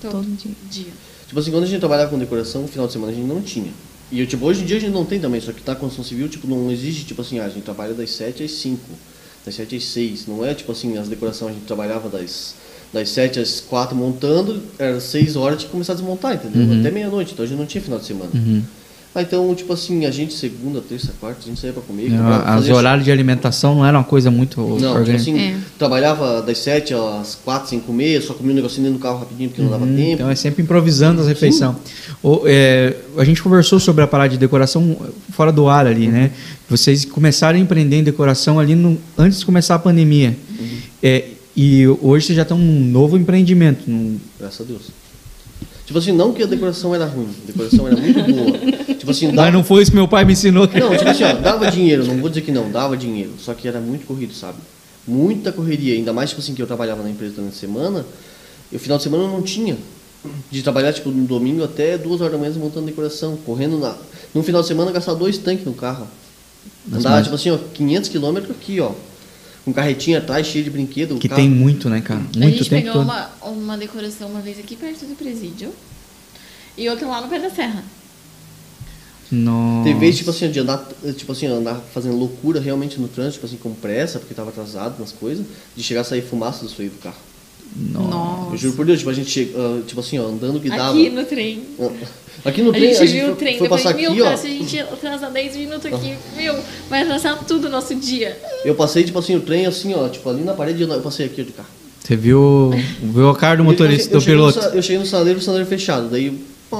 Todo, 0.00 0.12
Todo 0.12 0.36
dia. 0.36 0.52
dia. 0.70 0.92
Tipo 1.26 1.38
assim, 1.38 1.50
quando 1.50 1.64
a 1.64 1.66
gente 1.66 1.78
trabalhava 1.78 2.10
com 2.10 2.18
decoração, 2.18 2.62
no 2.62 2.68
final 2.68 2.86
de 2.86 2.92
semana 2.92 3.12
a 3.12 3.14
gente 3.14 3.26
não 3.26 3.40
tinha. 3.42 3.72
E 4.10 4.18
eu, 4.18 4.26
tipo, 4.26 4.44
hoje 4.44 4.62
em 4.62 4.66
dia 4.66 4.78
a 4.78 4.80
gente 4.80 4.92
não 4.92 5.04
tem 5.04 5.20
também, 5.20 5.40
só 5.40 5.52
que 5.52 5.62
tá 5.62 5.74
com 5.74 5.82
a 5.82 5.88
construção 5.88 6.04
civil, 6.04 6.28
tipo, 6.28 6.48
não 6.48 6.70
existe, 6.70 7.04
tipo 7.04 7.20
assim, 7.22 7.38
ah, 7.38 7.44
a 7.44 7.48
gente 7.48 7.62
trabalha 7.62 7.94
das 7.94 8.10
7 8.10 8.42
às 8.42 8.50
5, 8.50 8.80
das 9.44 9.54
7 9.54 9.76
às 9.76 9.84
6. 9.84 10.26
Não 10.26 10.44
é 10.44 10.54
tipo 10.54 10.72
assim, 10.72 10.98
as 10.98 11.08
decorações 11.08 11.52
a 11.52 11.54
gente 11.54 11.66
trabalhava 11.66 12.08
das, 12.08 12.56
das 12.92 13.08
7 13.10 13.38
às 13.38 13.60
4 13.60 13.94
montando, 13.96 14.60
era 14.78 15.00
6 15.00 15.36
horas 15.36 15.58
de 15.60 15.66
começar 15.66 15.92
a 15.92 15.96
desmontar, 15.96 16.34
entendeu? 16.34 16.62
Uhum. 16.62 16.80
Até 16.80 16.90
meia-noite, 16.90 17.32
então 17.32 17.44
a 17.44 17.48
gente 17.48 17.58
não 17.58 17.66
tinha 17.66 17.82
final 17.82 17.98
de 17.98 18.04
semana. 18.06 18.30
Uhum. 18.34 18.62
Ah, 19.12 19.22
então, 19.22 19.52
tipo 19.56 19.72
assim, 19.72 20.06
a 20.06 20.10
gente, 20.12 20.32
segunda, 20.32 20.80
terça, 20.80 21.12
quarta, 21.18 21.40
a 21.42 21.48
gente 21.48 21.58
saía 21.60 21.72
pra 21.72 21.82
comer. 21.82 22.08
Não, 22.10 22.18
comprava- 22.18 22.44
As 22.44 22.54
fazia- 22.60 22.74
horários 22.76 23.04
de 23.04 23.10
alimentação 23.10 23.74
não 23.74 23.84
era 23.84 23.98
uma 23.98 24.04
coisa 24.04 24.30
muito 24.30 24.60
Não, 24.80 25.02
tipo 25.04 25.16
assim, 25.16 25.36
É. 25.36 25.56
trabalhava 25.76 26.40
das 26.42 26.58
7 26.58 26.94
às 26.94 27.34
4, 27.44 27.68
sem 27.70 27.80
comer, 27.80 28.22
só 28.22 28.34
comia 28.34 28.52
um 28.52 28.54
negocinho 28.54 28.84
dentro 28.84 29.00
do 29.00 29.02
carro 29.02 29.18
rapidinho 29.18 29.48
porque 29.50 29.62
não 29.62 29.70
dava 29.70 29.84
Uhum, 29.84 29.96
tempo. 29.96 30.12
Então 30.12 30.30
é 30.30 30.34
sempre 30.36 30.62
improvisando 30.62 31.20
as 31.20 31.26
refeições. 31.26 31.74
O- 32.22 32.42
é, 32.46 32.94
a 33.16 33.24
gente 33.24 33.42
conversou 33.42 33.80
sobre 33.80 34.04
a 34.04 34.06
parada 34.06 34.28
de 34.30 34.38
decoração 34.38 34.96
fora 35.32 35.50
do 35.50 35.68
ar 35.68 35.88
ali, 35.88 36.06
né? 36.06 36.30
Vocês 36.68 37.04
começaram 37.04 37.58
a 37.58 37.60
empreender 37.60 37.96
em 37.96 38.04
decoração 38.04 38.60
ali 38.60 38.76
no- 38.76 38.96
antes 39.18 39.40
de 39.40 39.44
começar 39.44 39.74
a 39.74 39.78
pandemia. 39.80 40.36
É, 41.02 41.24
e 41.62 41.86
hoje 42.00 42.26
vocês 42.26 42.36
já 42.36 42.42
estão 42.42 42.56
num 42.56 42.80
novo 42.80 43.16
empreendimento. 43.18 43.82
num- 43.90 44.18
Graças 44.38 44.60
a 44.62 44.64
Deus. 44.64 44.82
Tipo 45.84 45.98
assim, 45.98 46.12
não 46.12 46.32
que 46.32 46.42
a 46.42 46.46
decoração 46.46 46.94
era 46.94 47.04
ruim, 47.04 47.28
a 47.42 47.46
decoração 47.48 47.86
era 47.88 47.96
muito 47.96 48.22
boa. 48.22 48.94
Tipo 48.94 49.10
assim, 49.10 49.26
Mas 49.26 49.34
dava... 49.36 49.50
não 49.50 49.64
foi 49.64 49.82
isso 49.82 49.90
que 49.90 49.96
meu 49.96 50.06
pai 50.08 50.24
me 50.24 50.32
ensinou. 50.34 50.66
Não, 50.72 50.96
tipo 50.96 51.08
assim, 51.10 51.24
ó, 51.24 51.32
dava 51.34 51.70
dinheiro, 51.70 52.06
não 52.06 52.16
vou 52.18 52.28
dizer 52.28 52.42
que 52.42 52.52
não, 52.52 52.70
dava 52.70 52.96
dinheiro. 52.96 53.32
Só 53.38 53.52
que 53.54 53.66
era 53.66 53.80
muito 53.80 54.06
corrido, 54.06 54.32
sabe? 54.32 54.56
Muita 55.06 55.50
correria, 55.52 55.94
ainda 55.94 56.12
mais 56.12 56.30
tipo 56.30 56.40
assim 56.40 56.54
que 56.54 56.62
eu 56.62 56.66
trabalhava 56.66 57.02
na 57.02 57.10
empresa 57.10 57.34
durante 57.34 57.54
a 57.54 57.58
semana, 57.58 58.06
e 58.70 58.76
o 58.76 58.78
final 58.78 58.96
de 58.98 59.04
semana 59.04 59.24
eu 59.24 59.28
não 59.30 59.42
tinha. 59.42 59.76
De 60.50 60.62
trabalhar 60.62 60.92
tipo 60.92 61.10
no 61.10 61.24
domingo 61.26 61.64
até 61.64 61.96
duas 61.98 62.20
horas 62.20 62.32
da 62.34 62.38
manhã 62.38 62.52
montando 62.58 62.86
decoração, 62.86 63.36
correndo 63.44 63.78
na. 63.78 63.96
No 64.34 64.42
final 64.42 64.60
de 64.62 64.68
semana 64.68 64.92
gastar 64.92 65.14
dois 65.14 65.38
tanques 65.38 65.64
no 65.66 65.72
carro. 65.74 66.06
Mas 66.86 67.02
mais- 67.04 67.24
tipo 67.24 67.34
assim, 67.34 67.50
ó, 67.50 67.58
500 67.74 68.08
quilômetros 68.10 68.50
aqui, 68.54 68.78
ó. 68.80 68.92
Com 69.70 69.74
carretinha 69.74 70.18
atrás, 70.18 70.46
cheio 70.48 70.64
de 70.64 70.70
brinquedo. 70.70 71.16
Que 71.18 71.28
carro- 71.28 71.40
tem 71.40 71.48
muito, 71.48 71.88
né, 71.88 72.00
cara? 72.00 72.18
a 72.20 72.38
Muito 72.38 72.58
gente 72.58 72.68
tempo 72.70 72.82
pegou 72.86 72.92
todo. 72.92 73.04
uma, 73.04 73.30
uma 73.42 73.78
decoração 73.78 74.28
uma 74.28 74.40
vez 74.40 74.58
aqui 74.58 74.74
perto 74.74 75.06
do 75.06 75.14
presídio. 75.14 75.72
E 76.76 76.88
outra 76.88 77.06
lá 77.06 77.20
no 77.20 77.28
pé 77.28 77.38
da 77.38 77.50
serra. 77.50 77.84
Nossa. 79.30 79.84
Teve 79.84 80.00
vezes, 80.00 80.16
tipo 80.18 80.30
assim, 80.30 80.50
de 80.50 80.58
andar, 80.58 80.84
tipo 81.16 81.30
assim, 81.30 81.46
andar 81.46 81.76
fazendo 81.94 82.16
loucura 82.16 82.58
realmente 82.60 83.00
no 83.00 83.06
trânsito, 83.06 83.34
tipo 83.34 83.46
assim, 83.46 83.56
com 83.58 83.72
pressa, 83.74 84.18
porque 84.18 84.34
tava 84.34 84.50
atrasado 84.50 84.98
nas 84.98 85.12
coisas, 85.12 85.46
de 85.76 85.82
chegar 85.84 86.00
a 86.00 86.04
sair 86.04 86.22
fumaça 86.22 86.64
do 86.64 86.68
do 86.90 86.98
carro. 87.00 87.14
Nossa. 87.76 88.52
Eu 88.52 88.56
juro 88.56 88.76
por 88.76 88.86
Deus, 88.86 88.98
tipo, 88.98 89.10
a 89.10 89.14
gente 89.14 89.30
chega, 89.30 89.52
ah, 89.58 89.80
tipo 89.86 90.00
assim, 90.00 90.18
ó, 90.18 90.26
andando 90.26 90.60
que 90.60 90.68
dava. 90.68 90.90
Aqui 90.90 91.10
no 91.10 91.24
trem. 91.24 91.62
Aqui 92.44 92.62
no 92.62 92.70
A 92.70 92.72
trem, 92.72 92.84
gente 92.88 93.02
a 93.02 93.06
gente 93.06 93.12
viu 93.12 93.24
foi, 93.24 93.32
o 93.32 93.36
trem, 93.36 93.58
foi 93.58 93.66
eu 93.66 93.70
passar 93.70 93.94
meu, 93.94 94.10
aqui, 94.10 94.20
cara, 94.20 94.34
ó. 94.34 94.36
se 94.36 94.46
a 94.46 94.50
gente 94.50 94.78
atrasar 94.80 95.30
10 95.30 95.56
minutos 95.56 95.86
aqui, 95.86 96.14
meu, 96.36 96.58
vai 96.88 97.02
atrasar 97.02 97.44
tudo 97.44 97.66
o 97.66 97.70
nosso 97.70 97.94
dia. 97.94 98.36
Eu 98.64 98.74
passei, 98.74 99.04
tipo 99.04 99.18
assim, 99.18 99.36
o 99.36 99.40
trem 99.40 99.66
assim, 99.66 99.94
ó, 99.94 100.08
tipo, 100.08 100.28
ali 100.28 100.42
na 100.42 100.54
parede, 100.54 100.82
eu 100.82 101.00
passei 101.00 101.26
aqui 101.26 101.44
de 101.44 101.52
carro. 101.52 101.68
Você 102.02 102.16
viu, 102.16 102.70
viu 103.02 103.28
a 103.28 103.36
cara 103.36 103.58
do 103.58 103.64
motorista, 103.64 104.14
eu, 104.14 104.18
do 104.18 104.24
cheguei 104.24 104.40
no 104.40 104.52
piloto? 104.52 104.76
eu 104.76 104.82
cheguei 104.82 104.98
no 104.98 105.06
saleiro, 105.06 105.38
o 105.38 105.42
saleiro 105.42 105.66
fechado, 105.66 106.08
daí, 106.08 106.30
pá, 106.70 106.78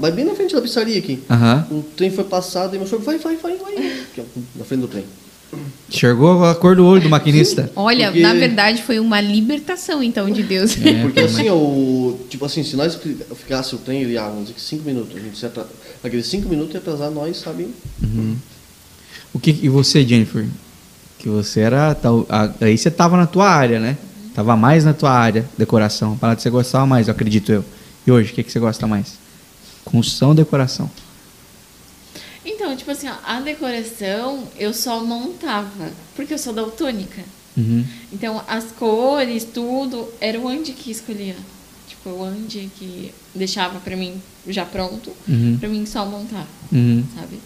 vai 0.00 0.10
bem 0.10 0.24
na 0.24 0.34
frente 0.34 0.54
da 0.54 0.60
pizzaria 0.60 0.98
aqui. 0.98 1.20
Aham. 1.30 1.66
O 1.70 1.82
trem 1.96 2.10
foi 2.10 2.24
passado 2.24 2.74
e 2.74 2.78
meu 2.78 2.86
sogro, 2.86 3.04
vai, 3.04 3.18
vai, 3.18 3.36
vai, 3.36 3.56
vai, 3.56 3.74
aqui, 4.12 4.20
ó, 4.20 4.40
na 4.56 4.64
frente 4.64 4.80
do 4.80 4.88
trem. 4.88 5.04
Enxergou 5.88 6.44
a 6.44 6.54
cor 6.54 6.76
do 6.76 6.84
olho 6.84 7.00
do 7.02 7.08
maquinista. 7.08 7.70
Olha, 7.74 8.06
Porque- 8.08 8.20
na 8.20 8.34
verdade 8.34 8.82
foi 8.82 8.98
uma 9.00 9.20
libertação, 9.20 10.02
então, 10.02 10.28
de 10.30 10.42
Deus. 10.42 10.76
É, 10.84 11.02
Porque 11.02 11.20
assim, 11.20 11.48
o, 11.48 12.18
tipo 12.28 12.44
assim, 12.44 12.62
se 12.62 12.76
nós 12.76 12.98
ficasse 13.34 13.74
o 13.74 13.78
trem, 13.78 14.02
ele, 14.02 14.18
ah, 14.18 14.24
vamos 14.28 14.42
dizer 14.42 14.54
que 14.54 14.60
5 14.60 14.84
minutos, 14.84 15.16
a 15.16 15.20
gente 15.20 15.38
se 15.38 15.46
atra... 15.46 15.66
aqueles 16.04 16.26
5 16.26 16.48
minutos 16.48 16.74
ia 16.74 16.80
atrasar 16.80 17.10
nós, 17.10 17.38
sabe? 17.38 17.68
O 19.32 19.38
que, 19.38 19.50
e 19.62 19.68
você, 19.68 20.06
Jennifer? 20.06 20.46
Que 21.18 21.28
você 21.28 21.60
era. 21.60 21.94
tal- 21.94 22.26
a- 22.28 22.50
Aí 22.60 22.76
você 22.76 22.90
tava 22.90 23.16
na 23.16 23.26
tua 23.26 23.48
área, 23.48 23.80
né? 23.80 23.96
Tava 24.34 24.56
mais 24.56 24.84
na 24.84 24.92
tua 24.92 25.10
área, 25.10 25.44
decoração. 25.56 26.16
Para 26.16 26.36
que 26.36 26.42
você 26.42 26.50
gostava 26.50 26.86
mais, 26.86 27.08
eu 27.08 27.12
acredito 27.12 27.50
eu. 27.50 27.64
E 28.06 28.12
hoje, 28.12 28.30
o 28.32 28.34
que, 28.34 28.42
que 28.42 28.52
você 28.52 28.58
gosta 28.60 28.86
mais? 28.86 29.14
Construção 29.84 30.28
ou 30.30 30.34
decoração? 30.34 30.88
Então, 32.68 32.76
tipo 32.76 32.90
assim, 32.90 33.08
ó, 33.08 33.14
a 33.24 33.40
decoração 33.40 34.46
eu 34.58 34.74
só 34.74 35.02
montava, 35.02 35.90
porque 36.14 36.34
eu 36.34 36.38
sou 36.38 36.52
daltônica. 36.52 37.22
Uhum. 37.56 37.82
Então, 38.12 38.42
as 38.46 38.64
cores, 38.72 39.42
tudo, 39.44 40.06
era 40.20 40.38
o 40.38 40.46
Andy 40.46 40.72
que 40.72 40.90
escolhia. 40.90 41.34
Tipo, 41.88 42.10
o 42.10 42.22
Andy 42.24 42.70
que 42.78 43.10
deixava 43.34 43.80
pra 43.80 43.96
mim 43.96 44.20
já 44.46 44.66
pronto, 44.66 45.10
Uhum. 45.26 45.56
pra 45.58 45.66
mim 45.66 45.86
só 45.86 46.04
montar, 46.04 46.46
Uhum. 46.70 47.02
sabe? 47.18 47.38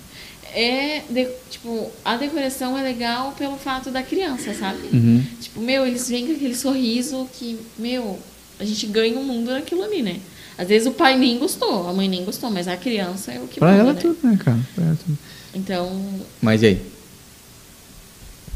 É, 0.55 1.03
de- 1.09 1.29
tipo, 1.51 1.89
a 2.05 2.17
decoração 2.17 2.77
é 2.77 2.83
legal 2.83 3.33
pelo 3.39 3.57
fato 3.57 3.93
da 3.93 4.03
criança, 4.03 4.53
sabe? 4.55 4.89
Uhum. 4.93 5.25
Tipo, 5.41 5.61
meu, 5.61 5.87
eles 5.87 6.09
vêm 6.09 6.27
com 6.27 6.33
aquele 6.33 6.57
sorriso 6.57 7.29
que, 7.39 7.61
meu, 7.79 8.19
a 8.59 8.65
gente 8.65 8.87
ganha 8.89 9.17
um 9.17 9.23
mundo 9.25 9.53
naquilo 9.53 9.85
ali, 9.85 10.03
né? 10.03 10.19
Às 10.59 10.69
vezes 10.69 10.87
o 10.87 10.93
pai 10.93 11.19
nem 11.19 11.39
gostou, 11.39 11.89
a 11.89 11.93
mãe 11.93 12.09
nem 12.09 12.25
gostou, 12.25 12.51
mas 12.51 12.69
a 12.69 12.77
criança 12.77 13.33
é 13.33 13.41
o 13.41 13.47
que 13.49 13.59
Pra 13.59 13.69
manda, 13.71 13.81
ela 13.83 13.93
né? 13.95 14.01
tudo, 14.01 14.19
né, 14.23 14.39
cara? 14.43 14.59
Pra 14.75 14.85
ela 14.85 14.99
tudo. 15.05 15.19
Então, 15.55 16.21
Mas 16.41 16.63
e 16.63 16.67
aí? 16.67 16.83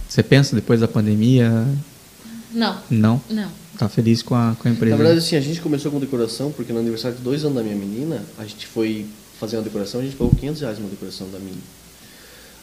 Você 0.09 0.23
pensa 0.23 0.55
depois 0.55 0.81
da 0.81 0.89
pandemia? 0.89 1.51
não, 2.53 2.79
Não? 2.91 3.21
não. 3.29 3.51
Tá 3.79 3.89
feliz 3.91 4.23
com 4.23 4.35
a, 4.35 4.57
com 4.59 4.69
a 4.69 4.71
empresa? 4.71 4.97
Na 4.97 5.03
verdade, 5.03 5.19
assim, 5.25 5.37
a 5.37 5.41
gente 5.41 5.61
começou 5.61 5.93
com 5.93 5.99
decoração, 6.01 6.51
porque 6.51 6.73
no 6.73 6.79
aniversário 6.79 7.17
de 7.19 7.23
dois 7.23 7.45
anos 7.45 7.57
da 7.57 7.63
minha 7.63 7.77
menina, 7.77 8.23
a 8.39 8.45
gente 8.45 8.67
foi 8.67 9.05
fazer 9.39 9.57
uma 9.59 9.63
decoração, 9.63 10.01
a 10.01 10.05
gente 10.05 10.17
pagou 10.17 10.35
500 10.35 10.61
reais 10.63 10.79
uma 10.79 10.89
decoração 10.89 11.29
da 11.31 11.39
minha. 11.39 11.59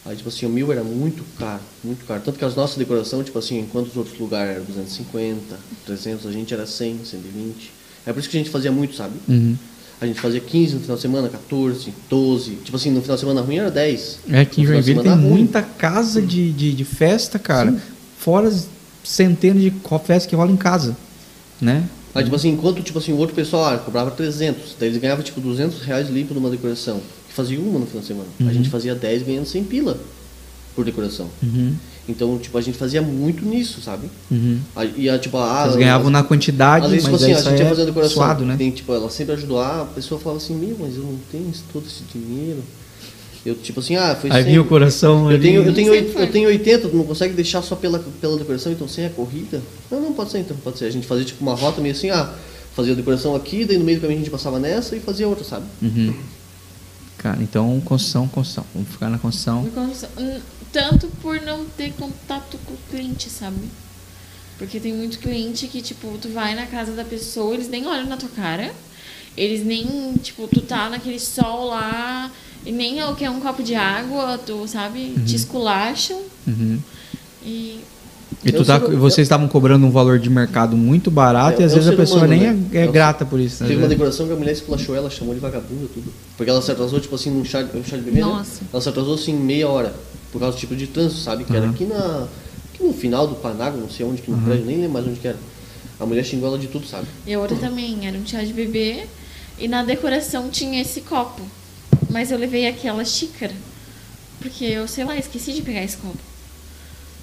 Aí, 0.05 0.15
tipo 0.15 0.27
assim, 0.29 0.47
o 0.47 0.49
mil 0.49 0.71
era 0.71 0.83
muito 0.83 1.23
caro, 1.37 1.61
muito 1.83 2.03
caro. 2.05 2.21
Tanto 2.25 2.39
que 2.39 2.43
as 2.43 2.55
nossas 2.55 2.77
decorações, 2.77 3.25
tipo 3.25 3.37
assim, 3.37 3.59
enquanto 3.59 3.89
os 3.89 3.95
outros 3.97 4.17
lugares 4.19 4.55
eram 4.55 4.65
250, 4.65 5.55
300, 5.85 6.25
a 6.25 6.31
gente 6.31 6.51
era 6.53 6.65
100, 6.65 7.05
120. 7.05 7.71
É 8.05 8.13
por 8.13 8.19
isso 8.19 8.29
que 8.29 8.37
a 8.37 8.39
gente 8.39 8.49
fazia 8.49 8.71
muito, 8.71 8.95
sabe? 8.95 9.13
Uhum. 9.27 9.55
A 10.01 10.05
gente 10.05 10.19
fazia 10.19 10.41
15 10.41 10.73
no 10.75 10.79
final 10.81 10.95
de 10.97 11.01
semana, 11.01 11.29
14, 11.29 11.93
12. 12.09 12.51
Tipo 12.63 12.75
assim, 12.75 12.91
no 12.91 13.01
final 13.01 13.15
de 13.15 13.21
semana 13.21 13.41
ruim 13.41 13.57
era 13.57 13.71
10. 13.71 14.19
É 14.31 14.43
que 14.43 14.61
em 14.61 14.65
Joinville 14.65 15.01
tem 15.01 15.11
ruim. 15.11 15.21
muita 15.21 15.61
casa 15.61 16.21
de, 16.21 16.51
de, 16.51 16.73
de 16.73 16.83
festa, 16.83 17.39
cara. 17.39 17.73
Fora 18.17 18.47
as 18.49 18.67
centenas 19.03 19.61
de 19.61 19.71
festas 19.99 20.25
que 20.25 20.35
rolam 20.35 20.53
em 20.53 20.57
casa. 20.57 20.97
Né? 21.61 21.87
Aí, 22.13 22.23
tipo 22.23 22.35
assim, 22.35 22.49
enquanto 22.49 22.83
tipo 22.83 22.99
assim, 22.99 23.11
o 23.11 23.17
outro 23.17 23.33
pessoal 23.33 23.73
ah, 23.73 23.77
cobrava 23.77 24.11
300, 24.11 24.75
daí 24.79 24.89
eles 24.89 25.01
ganhavam 25.01 25.23
tipo 25.23 25.41
200 25.41 25.81
reais 25.81 26.09
limpo 26.09 26.33
numa 26.33 26.49
decoração, 26.49 27.01
que 27.27 27.33
fazia 27.33 27.59
uma 27.59 27.79
no 27.79 27.87
final 27.87 28.01
de 28.01 28.07
semana. 28.07 28.27
A 28.41 28.53
gente 28.53 28.69
fazia 28.69 28.93
10 28.93 29.23
ganhando 29.23 29.45
100 29.45 29.63
pila 29.63 29.97
por 30.75 30.85
decoração. 30.85 31.27
Uhum. 31.41 31.75
Então, 32.07 32.37
tipo, 32.37 32.57
a 32.57 32.61
gente 32.61 32.77
fazia 32.77 33.01
muito 33.01 33.45
nisso, 33.45 33.81
sabe? 33.81 34.09
Uhum. 34.29 34.59
Aí, 34.75 34.93
ia, 34.97 35.17
tipo, 35.17 35.37
ah, 35.37 35.63
Vocês 35.63 35.77
ganhavam 35.77 36.09
na 36.09 36.21
quantidade, 36.21 36.85
Às 36.85 36.91
vezes, 36.91 37.07
mas 37.07 37.13
tipo 37.21 37.23
assim, 37.23 37.33
aí 37.33 37.39
a 37.39 37.49
gente 37.51 37.59
ia 37.61 37.65
é 37.65 37.69
fazer 37.69 37.81
a 37.83 37.85
decoração. 37.85 38.13
suado, 38.15 38.45
né? 38.45 38.55
Tem, 38.57 38.71
tipo, 38.71 38.93
ela 38.93 39.09
sempre 39.09 39.33
ajudou, 39.35 39.59
ah, 39.61 39.81
a 39.83 39.85
pessoa 39.85 40.19
falava 40.19 40.41
assim, 40.43 40.53
meu, 40.55 40.75
mas 40.79 40.95
eu 40.97 41.03
não 41.03 41.17
tenho 41.31 41.49
todo 41.71 41.85
esse 41.87 42.03
dinheiro. 42.13 42.61
Eu, 43.45 43.55
tipo 43.55 43.79
assim, 43.79 43.95
ah, 43.95 44.15
foi 44.19 44.29
Aí 44.31 44.43
100. 44.43 44.51
vinha 44.51 44.61
o 44.61 44.65
coração 44.65 45.23
Eu 45.29 45.35
ali. 45.35 45.41
tenho, 45.41 45.63
eu, 45.63 45.73
tenho, 45.73 45.91
oit- 45.91 46.11
foi. 46.11 46.23
eu 46.23 46.31
tenho 46.31 46.47
80, 46.49 46.89
tu 46.89 46.95
não 46.95 47.03
consegue 47.05 47.33
deixar 47.33 47.61
só 47.61 47.75
pela, 47.75 47.99
pela 48.19 48.37
decoração, 48.37 48.71
então 48.71 48.87
sem 48.87 49.05
a 49.05 49.09
corrida? 49.09 49.61
Não, 49.89 50.01
não, 50.01 50.13
pode 50.13 50.31
ser 50.31 50.39
então, 50.39 50.55
pode 50.63 50.77
ser. 50.77 50.85
A 50.85 50.89
gente 50.91 51.07
fazia 51.07 51.23
tipo 51.25 51.41
uma 51.41 51.53
rota 51.55 51.79
meio 51.81 51.93
assim, 51.95 52.09
ah, 52.09 52.33
fazia 52.75 52.91
a 52.93 52.95
decoração 52.95 53.33
aqui, 53.35 53.63
daí 53.65 53.77
no 53.77 53.83
meio 53.85 53.97
do 53.97 54.01
caminho 54.01 54.19
a 54.19 54.23
gente 54.23 54.31
passava 54.31 54.59
nessa 54.59 54.95
e 54.95 54.99
fazia 54.99 55.27
outra, 55.27 55.43
sabe? 55.45 55.65
Uhum. 55.81 56.13
Cara, 57.17 57.37
então 57.41 57.81
construção, 57.85 58.27
construção. 58.27 58.65
Vamos 58.73 58.89
ficar 58.89 59.09
na 59.09 59.17
construção. 59.17 59.65
Tanto 60.73 61.07
por 61.21 61.39
não 61.41 61.63
ter 61.65 61.93
contato 61.93 62.57
com 62.65 62.73
o 62.73 62.77
cliente, 62.89 63.29
sabe? 63.29 63.55
Porque 64.57 64.79
tem 64.79 64.91
muito 64.93 65.19
cliente 65.19 65.67
que, 65.67 65.81
tipo, 65.81 66.17
tu 66.21 66.29
vai 66.29 66.55
na 66.55 66.65
casa 66.65 66.91
da 66.93 67.05
pessoa, 67.05 67.53
eles 67.53 67.69
nem 67.69 67.85
olham 67.87 68.07
na 68.07 68.17
tua 68.17 68.29
cara. 68.29 68.71
Eles 69.37 69.63
nem, 69.65 70.13
tipo, 70.21 70.47
tu 70.47 70.61
tá 70.61 70.89
naquele 70.89 71.19
sol 71.19 71.65
lá 71.67 72.31
e 72.65 72.71
nem 72.71 72.99
é 72.99 73.05
o 73.05 73.15
que 73.15 73.23
é 73.23 73.29
um 73.29 73.39
copo 73.39 73.61
de 73.63 73.75
água, 73.75 74.37
tu, 74.43 74.67
sabe, 74.67 75.13
te 75.25 75.35
esculacham 75.35 76.19
Uhum. 76.47 76.79
e 77.45 77.79
E 78.45 78.51
tu 78.51 78.63
tá, 78.65 78.79
sou- 78.79 78.97
vocês 78.97 79.25
estavam 79.25 79.47
cobrando 79.47 79.85
um 79.85 79.91
valor 79.91 80.17
de 80.19 80.29
mercado 80.29 80.75
muito 80.77 81.09
barato 81.11 81.59
É- 81.59 81.63
e 81.63 81.65
às 81.65 81.71
é 81.71 81.75
vezes 81.75 81.89
a 81.91 81.95
pessoa 81.95 82.25
humano, 82.25 82.33
nem 82.41 82.53
né? 82.53 82.65
é, 82.73 82.83
é 82.83 82.87
grata 82.87 83.25
por 83.25 83.39
isso. 83.39 83.63
né? 83.63 83.69
Teve 83.69 83.81
uma 83.81 83.87
decoração 83.89 84.25
que 84.27 84.33
a 84.33 84.35
mulher 84.35 84.51
esculachou 84.53 84.95
ela, 84.95 85.09
chamou 85.09 85.33
de 85.33 85.39
vagabunda 85.39 85.87
tudo. 85.93 86.11
Porque 86.37 86.49
ela 86.49 86.61
se 86.61 86.71
atrasou, 86.71 86.99
tipo 86.99 87.13
assim, 87.15 87.29
num 87.31 87.43
chá, 87.45 87.65
um 87.75 87.83
chá 87.83 87.95
de 87.97 88.03
bebê, 88.03 88.21
né? 88.21 88.25
Nossa. 88.25 88.61
Ela 88.71 88.81
se 88.81 88.89
atrasou, 88.89 89.15
assim, 89.15 89.33
meia 89.35 89.67
hora. 89.67 89.93
Por 90.33 90.39
causa 90.39 90.57
do 90.57 90.59
tipo 90.59 90.75
de 90.75 90.87
trânsito, 90.87 91.21
sabe? 91.21 91.45
Que 91.45 91.55
era 91.55 91.65
Uhum. 91.65 91.71
aqui 91.71 91.85
na... 91.85 92.27
Aqui 92.73 92.83
no 92.83 92.91
final 92.93 93.25
do 93.27 93.35
Panágua, 93.35 93.79
não 93.79 93.89
sei 93.89 94.05
onde, 94.05 94.21
que 94.21 94.29
no 94.31 94.41
prédio, 94.41 94.65
nem 94.65 94.75
lembro 94.77 94.91
mais 94.93 95.07
onde 95.07 95.19
que 95.19 95.27
era. 95.27 95.37
A 95.99 96.05
mulher 96.05 96.25
xingou 96.25 96.49
ela 96.49 96.57
de 96.57 96.67
tudo, 96.67 96.85
sabe? 96.87 97.07
E 97.25 97.33
a 97.33 97.39
outra 97.39 97.55
também, 97.55 98.05
era 98.07 98.17
um 98.17 98.25
chá 98.25 98.43
de 98.43 98.51
bebê. 98.51 99.05
E 99.59 99.67
na 99.67 99.83
decoração 99.83 100.49
tinha 100.49 100.81
esse 100.81 101.01
copo. 101.01 101.41
Mas 102.09 102.31
eu 102.31 102.37
levei 102.37 102.67
aquela 102.67 103.05
xícara. 103.05 103.53
Porque 104.41 104.65
eu, 104.65 104.87
sei 104.87 105.05
lá, 105.05 105.15
esqueci 105.15 105.53
de 105.53 105.61
pegar 105.61 105.83
esse 105.83 105.95
copo. 105.97 106.17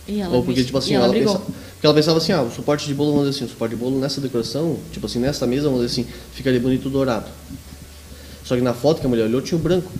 E 0.06 0.20
ela, 0.20 0.36
Ou 0.36 0.44
porque, 0.44 0.62
tipo 0.64 0.78
assim, 0.78 0.94
ela, 0.94 1.04
ela, 1.06 1.12
brigou. 1.12 1.34
pensa, 1.38 1.52
porque 1.72 1.86
ela 1.86 1.94
pensava 1.94 2.18
assim, 2.18 2.32
ah, 2.32 2.42
o 2.42 2.50
suporte 2.50 2.86
de 2.86 2.94
bolo, 2.94 3.10
vamos 3.12 3.26
dizer 3.28 3.38
assim, 3.38 3.44
o 3.46 3.48
suporte 3.52 3.74
de 3.74 3.80
bolo 3.80 3.98
nessa 4.00 4.20
decoração, 4.20 4.78
tipo 4.92 5.04
assim, 5.06 5.18
nessa 5.18 5.46
mesa, 5.46 5.68
vamos 5.68 5.84
dizer 5.84 6.00
assim, 6.02 6.10
ficaria 6.32 6.58
bonito 6.60 6.88
dourado. 6.88 7.26
Só 8.44 8.54
que 8.56 8.62
na 8.62 8.72
foto 8.72 9.00
que 9.00 9.06
a 9.06 9.08
mulher 9.08 9.24
olhou 9.24 9.42
tinha 9.42 9.58
o 9.58 9.60
branco. 9.60 9.90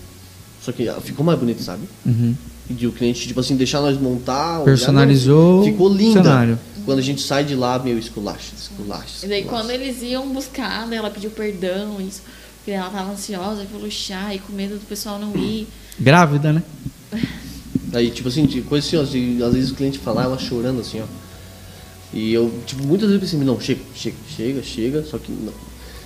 Só 0.63 0.73
que 0.73 0.89
ficou 1.03 1.25
mais 1.25 1.39
bonito, 1.39 1.63
sabe? 1.63 1.83
Uhum. 2.07 2.35
E 2.79 2.87
o 2.87 2.93
cliente, 2.93 3.27
tipo 3.27 3.41
assim, 3.41 3.57
deixar 3.57 3.81
nós 3.81 4.01
montar. 4.01 4.63
Personalizou 4.63 5.65
Ficou 5.65 5.91
o 5.91 5.95
linda. 5.95 6.23
cenário. 6.23 6.59
Quando 6.85 6.99
a 6.99 7.03
gente 7.03 7.21
sai 7.21 7.45
de 7.45 7.55
lá, 7.55 7.79
meu, 7.79 7.99
esculacha, 7.99 8.53
esculacha. 8.57 9.27
E 9.27 9.29
daí 9.29 9.45
quando 9.45 9.71
eles 9.71 10.03
iam 10.03 10.29
buscar, 10.29 10.87
daí 10.87 10.99
ela 10.99 11.11
pediu 11.11 11.31
perdão, 11.31 12.01
isso. 12.01 12.23
Porque 12.57 12.71
ela 12.71 12.89
tava 12.91 13.11
ansiosa 13.11 13.65
pelo 13.65 13.91
chá 13.91 14.35
e 14.35 14.39
com 14.39 14.53
medo 14.53 14.75
do 14.75 14.87
pessoal 14.87 15.19
não 15.19 15.37
ir. 15.37 15.67
Grávida, 15.99 16.53
né? 16.53 16.63
Aí, 17.93 18.11
tipo 18.11 18.29
assim, 18.29 18.47
de 18.47 18.61
coisa 18.63 18.87
assim, 18.87 18.97
ó, 18.97 19.03
de, 19.03 19.43
às 19.43 19.53
vezes 19.53 19.71
o 19.71 19.75
cliente 19.75 19.99
falar, 19.99 20.25
ela 20.25 20.39
chorando 20.39 20.81
assim, 20.81 21.01
ó. 21.01 21.05
E 22.13 22.33
eu, 22.33 22.53
tipo, 22.67 22.85
muitas 22.85 23.09
vezes 23.09 23.23
eu 23.23 23.29
pensei, 23.29 23.47
não, 23.47 23.61
chega, 23.61 23.81
chega, 23.95 24.17
chega, 24.37 24.63
chega, 24.63 25.03
só 25.03 25.19
que 25.19 25.33
não. 25.33 25.53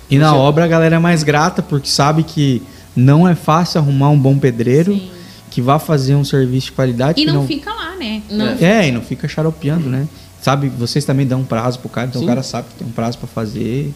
E 0.09 0.17
na 0.17 0.35
obra 0.35 0.65
a 0.65 0.67
galera 0.67 0.95
é 0.95 0.99
mais 0.99 1.23
grata 1.23 1.61
porque 1.61 1.87
sabe 1.87 2.23
que 2.23 2.61
não 2.95 3.27
é 3.27 3.35
fácil 3.35 3.79
arrumar 3.79 4.09
um 4.09 4.19
bom 4.19 4.37
pedreiro 4.37 4.93
Sim. 4.93 5.11
Que 5.55 5.61
vá 5.61 5.79
fazer 5.79 6.15
um 6.15 6.25
serviço 6.25 6.65
de 6.65 6.71
qualidade. 6.73 7.21
E 7.21 7.25
que 7.25 7.31
não, 7.31 7.47
fica 7.47 7.73
lá, 7.73 7.95
né? 7.95 8.21
Não. 8.29 8.45
É, 8.59 8.89
e 8.89 8.91
não 8.91 9.01
fica 9.01 9.25
xaropeando, 9.25 9.87
né? 9.87 10.05
Sabe, 10.41 10.67
vocês 10.67 11.05
também 11.05 11.25
dão 11.25 11.39
um 11.39 11.45
prazo 11.45 11.79
pro 11.79 11.87
cara, 11.87 12.09
então 12.09 12.19
Sim. 12.19 12.25
o 12.25 12.27
cara 12.27 12.43
sabe 12.43 12.67
que 12.67 12.75
tem 12.75 12.85
um 12.85 12.91
prazo 12.91 13.17
pra 13.17 13.25
fazer. 13.25 13.93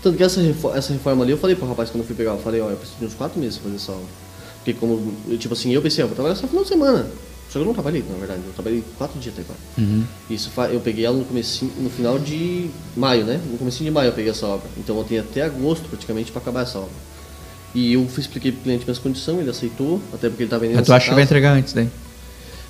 Tanto 0.00 0.16
que 0.16 0.22
essa, 0.22 0.40
essa 0.72 0.92
reforma 0.92 1.24
ali, 1.24 1.32
eu 1.32 1.36
falei 1.36 1.56
pro 1.56 1.66
rapaz 1.66 1.90
quando 1.90 2.02
eu 2.02 2.06
fui 2.06 2.14
pegar, 2.14 2.30
eu 2.30 2.38
falei, 2.38 2.60
ó, 2.60 2.70
eu 2.70 2.76
preciso 2.76 3.00
de 3.00 3.06
uns 3.06 3.14
quatro 3.14 3.40
meses 3.40 3.58
pra 3.58 3.64
fazer 3.64 3.82
essa 3.82 3.90
obra. 3.90 4.06
Porque 4.58 4.72
como, 4.74 5.12
eu, 5.28 5.36
tipo 5.36 5.52
assim, 5.52 5.72
eu 5.72 5.82
pensei, 5.82 6.04
ó, 6.04 6.06
vou 6.06 6.14
trabalhar 6.14 6.36
só 6.36 6.42
no 6.42 6.48
final 6.48 6.62
de 6.62 6.68
semana. 6.68 7.06
Só 7.48 7.58
que 7.58 7.58
eu 7.58 7.64
não 7.64 7.74
trabalhei, 7.74 8.04
na 8.08 8.16
verdade, 8.16 8.42
eu 8.46 8.52
trabalhei 8.52 8.84
quatro 8.96 9.18
dias 9.18 9.34
até 9.34 9.42
agora. 9.42 9.58
Uhum. 9.76 10.04
Isso 10.30 10.48
eu 10.70 10.78
peguei 10.78 11.04
ela 11.04 11.16
no 11.16 11.24
comecinho, 11.24 11.72
no 11.80 11.90
final 11.90 12.20
de 12.20 12.70
maio, 12.96 13.24
né? 13.24 13.40
No 13.50 13.58
comecinho 13.58 13.90
de 13.90 13.92
maio 13.92 14.10
eu 14.10 14.12
peguei 14.12 14.30
essa 14.30 14.46
obra. 14.46 14.68
Então 14.78 14.96
eu 14.96 15.02
tenho 15.02 15.22
até 15.22 15.42
agosto 15.42 15.88
praticamente 15.88 16.30
para 16.30 16.40
acabar 16.40 16.62
essa 16.62 16.78
obra. 16.78 17.13
E 17.74 17.94
eu 17.94 18.06
expliquei 18.16 18.52
pro 18.52 18.62
cliente 18.62 18.84
minhas 18.84 18.98
condições, 18.98 19.40
ele 19.40 19.50
aceitou, 19.50 20.00
até 20.12 20.28
porque 20.28 20.44
ele 20.44 20.50
tá 20.50 20.58
vendendo 20.58 20.76
Mas 20.76 20.86
tu 20.86 20.92
acha 20.92 21.04
que 21.06 21.10
vai 21.10 21.22
casa. 21.24 21.24
entregar 21.32 21.52
antes 21.56 21.72
daí? 21.72 21.88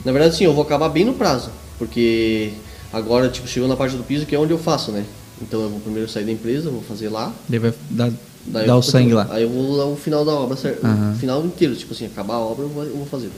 Na 0.04 0.12
verdade, 0.12 0.36
sim, 0.36 0.44
eu 0.44 0.52
vou 0.54 0.62
acabar 0.64 0.88
bem 0.88 1.04
no 1.04 1.12
prazo, 1.14 1.50
porque 1.78 2.52
agora, 2.92 3.28
tipo, 3.28 3.46
chegou 3.46 3.68
na 3.68 3.76
parte 3.76 3.96
do 3.96 4.02
piso, 4.02 4.24
que 4.26 4.34
é 4.34 4.38
onde 4.38 4.52
eu 4.52 4.58
faço, 4.58 4.92
né? 4.92 5.04
Então 5.42 5.60
eu 5.60 5.68
vou 5.68 5.80
primeiro 5.80 6.08
sair 6.08 6.24
da 6.24 6.32
empresa, 6.32 6.70
vou 6.70 6.82
fazer 6.82 7.08
lá, 7.08 7.32
Daí 7.48 7.58
vai 7.58 7.74
dar, 7.90 8.10
daí 8.46 8.66
dar 8.66 8.76
o 8.76 8.80
vou- 8.80 8.82
sangue 8.90 9.12
lá. 9.12 9.26
Aí 9.30 9.42
eu 9.42 9.48
vou 9.50 9.76
lá 9.76 9.86
o 9.86 9.96
final 9.96 10.24
da 10.24 10.32
obra, 10.32 10.56
certo? 10.56 10.84
Aham. 10.84 11.12
O 11.12 11.18
final 11.18 11.44
inteiro, 11.44 11.74
tipo 11.76 11.92
assim, 11.92 12.06
acabar 12.06 12.34
a 12.34 12.38
obra 12.40 12.64
eu 12.64 12.68
vou, 12.68 12.84
eu 12.84 12.96
vou 12.96 13.06
fazer. 13.06 13.30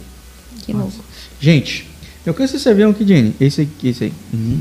Que 0.64 0.72
louco. 0.72 0.92
Gente, 1.40 1.88
eu 2.24 2.32
quero 2.34 2.54
esse 2.54 2.68
avião 2.68 2.90
aqui, 2.90 3.06
Jenny. 3.06 3.34
Esse 3.40 3.62
aqui, 3.62 3.88
esse 3.88 4.04
aí. 4.04 4.12
Uhum. 4.32 4.60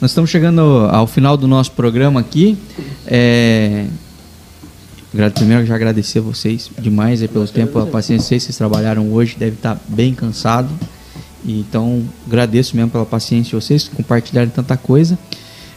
Nós 0.00 0.10
estamos 0.10 0.28
chegando 0.30 0.60
ao 0.60 1.06
final 1.06 1.36
do 1.36 1.46
nosso 1.46 1.72
programa 1.72 2.20
aqui. 2.20 2.56
É... 3.06 3.86
Primeiro, 5.10 5.64
já 5.64 5.74
agradecer 5.74 6.18
a 6.18 6.22
vocês 6.22 6.70
demais 6.78 7.22
aí 7.22 7.28
pelo 7.28 7.46
tempo, 7.46 7.78
a 7.78 7.86
paciência. 7.86 8.36
Que 8.36 8.44
Vocês 8.44 8.56
trabalharam 8.56 9.10
hoje, 9.12 9.36
deve 9.38 9.56
estar 9.56 9.80
bem 9.88 10.14
cansado. 10.14 10.68
Então, 11.44 12.02
agradeço 12.26 12.76
mesmo 12.76 12.90
pela 12.90 13.06
paciência 13.06 13.50
de 13.50 13.64
vocês, 13.64 13.88
compartilharem 13.88 14.50
tanta 14.50 14.76
coisa. 14.76 15.16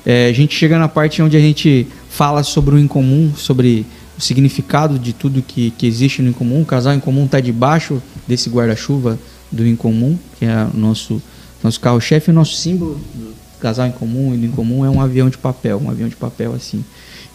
É, 0.06 0.28
a 0.28 0.34
gente 0.34 0.56
chega 0.56 0.80
na 0.80 0.88
parte 0.88 1.22
onde 1.22 1.38
a 1.38 1.40
gente 1.40 1.88
fala 2.10 2.42
sobre 2.44 2.76
o 2.76 2.80
incomum, 2.80 3.32
sobre 3.36 3.86
o 4.18 4.22
significado 4.22 4.98
de 4.98 5.14
tudo 5.14 5.42
que, 5.42 5.72
que 5.72 5.86
existe 5.86 6.22
no 6.22 6.30
incomum. 6.30 6.62
O 6.62 6.66
casal 6.66 6.94
incomum 6.94 7.26
está 7.26 7.40
debaixo 7.40 8.02
desse 8.28 8.50
guarda-chuva 8.50 9.20
do 9.52 9.66
incomum, 9.68 10.18
que 10.38 10.46
é 10.46 10.68
o 10.74 10.78
nosso, 10.78 11.22
nosso 11.64 11.80
carro-chefe. 11.80 12.32
O 12.32 12.34
nosso 12.34 12.56
símbolo 12.56 13.00
do 13.14 13.34
casal 13.60 13.88
incomum 13.88 14.34
e 14.34 14.38
do 14.38 14.46
incomum 14.48 14.84
é 14.84 14.90
um 14.90 15.02
avião 15.02 15.30
de 15.30 15.38
papel, 15.38 15.80
um 15.84 15.90
avião 15.90 16.10
de 16.10 16.16
papel 16.16 16.54
assim. 16.54 16.84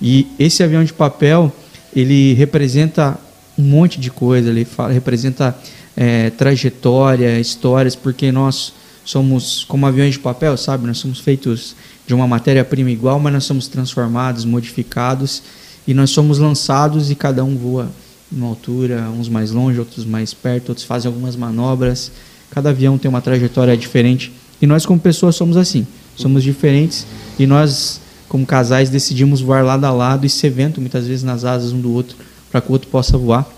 E 0.03 0.27
esse 0.39 0.63
avião 0.63 0.83
de 0.83 0.93
papel, 0.93 1.53
ele 1.95 2.35
representa 2.35 3.19
um 3.59 3.63
monte 3.63 4.01
de 4.01 4.11
coisa, 4.11 4.51
ele 4.51 4.65
fala, 4.65 4.93
representa 4.93 5.57
é, 5.97 6.31
trajetória, 6.31 7.39
histórias, 7.39 7.95
porque 7.95 8.33
nós 8.33 8.73
somos 9.05 9.65
como 9.65 9.87
aviões 9.87 10.15
de 10.15 10.19
papel, 10.19 10.57
sabe? 10.57 10.87
Nós 10.87 10.99
somos 10.99 11.21
feitos 11.21 11.77
de 12.07 12.15
uma 12.15 12.27
matéria-prima 12.27 12.91
igual, 12.91 13.21
mas 13.21 13.33
nós 13.33 13.45
somos 13.45 13.69
transformados, 13.69 14.45
modificados 14.45 15.43
e 15.87 15.95
nós 15.95 16.11
somos 16.11 16.39
lançados 16.39 17.11
e 17.11 17.15
cada 17.15 17.45
um 17.45 17.57
voa 17.57 17.91
uma 18.33 18.49
altura, 18.49 19.09
uns 19.11 19.29
mais 19.29 19.51
longe, 19.53 19.79
outros 19.79 20.05
mais 20.05 20.35
perto, 20.35 20.71
outros 20.71 20.87
fazem 20.87 21.09
algumas 21.09 21.37
manobras. 21.37 22.11
Cada 22.51 22.71
avião 22.71 22.99
tem 22.99 23.09
uma 23.09 23.21
trajetória 23.21 23.77
diferente 23.77 24.33
e 24.61 24.67
nós 24.67 24.85
como 24.85 24.99
pessoas 24.99 25.37
somos 25.37 25.57
assim, 25.57 25.87
somos 26.17 26.43
diferentes 26.43 27.07
e 27.39 27.47
nós 27.47 28.01
como 28.35 28.45
casais 28.45 28.91
decidimos 28.91 29.41
voar 29.41 29.65
lado 29.65 29.85
a 29.85 29.93
lado 29.93 30.27
e 30.27 30.29
ser 30.29 30.51
vento 30.51 30.81
muitas 30.81 31.07
vezes 31.07 31.23
nas 31.23 31.45
asas 31.45 31.71
um 31.71 31.81
do 31.81 31.93
outro 31.93 32.17
para 32.51 32.61
que 32.61 32.69
o 32.69 32.73
outro 32.73 32.89
possa 32.89 33.17
voar. 33.17 33.49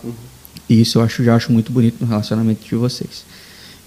E 0.68 0.78
isso 0.78 0.98
eu 0.98 1.02
acho, 1.02 1.24
já 1.24 1.34
acho 1.34 1.50
muito 1.50 1.72
bonito 1.72 1.96
no 1.98 2.06
relacionamento 2.06 2.62
de 2.62 2.74
vocês. 2.74 3.24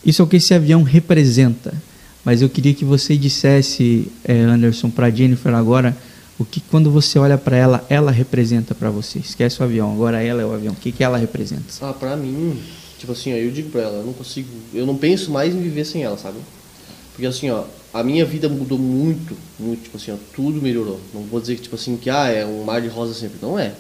Isso 0.03 0.19
é 0.19 0.25
o 0.25 0.27
que 0.27 0.37
esse 0.37 0.51
avião 0.51 0.81
representa. 0.81 1.71
Mas 2.25 2.41
eu 2.41 2.49
queria 2.49 2.73
que 2.73 2.83
você 2.83 3.15
dissesse, 3.15 4.11
eh, 4.23 4.41
Anderson, 4.41 4.89
para 4.89 5.11
Jennifer 5.11 5.53
agora, 5.53 5.95
o 6.39 6.43
que 6.43 6.59
quando 6.59 6.89
você 6.89 7.19
olha 7.19 7.37
para 7.37 7.55
ela, 7.55 7.85
ela 7.87 8.09
representa 8.09 8.73
para 8.73 8.89
você. 8.89 9.19
Esquece 9.19 9.61
o 9.61 9.63
avião, 9.63 9.93
agora 9.93 10.23
ela 10.23 10.41
é 10.41 10.45
o 10.45 10.51
avião. 10.51 10.73
O 10.73 10.75
que, 10.75 10.91
que 10.91 11.03
ela 11.03 11.19
representa? 11.19 11.65
Ah, 11.81 11.93
pra 11.93 12.17
mim, 12.17 12.59
tipo 12.97 13.11
assim, 13.11 13.31
ó, 13.31 13.35
eu 13.35 13.51
digo 13.51 13.69
pra 13.69 13.81
ela, 13.81 13.97
eu 13.97 14.05
não 14.07 14.13
consigo, 14.13 14.49
eu 14.73 14.87
não 14.87 14.97
penso 14.97 15.29
mais 15.29 15.53
em 15.53 15.61
viver 15.61 15.85
sem 15.85 16.01
ela, 16.01 16.17
sabe? 16.17 16.39
Porque 17.13 17.27
assim, 17.27 17.51
ó, 17.51 17.65
a 17.93 18.03
minha 18.03 18.23
vida 18.23 18.47
mudou 18.47 18.77
muito, 18.77 19.35
muito, 19.59 19.83
tipo 19.83 19.97
assim, 19.97 20.11
ó, 20.11 20.17
tudo 20.35 20.61
melhorou. 20.61 20.99
Não 21.13 21.23
vou 21.23 21.41
dizer 21.41 21.55
que, 21.55 21.63
tipo 21.63 21.75
assim, 21.75 21.97
que 21.97 22.09
ah, 22.09 22.27
é 22.27 22.45
um 22.45 22.63
mar 22.63 22.81
de 22.81 22.87
rosa 22.87 23.13
sempre. 23.13 23.39
Não 23.41 23.57
é. 23.57 23.73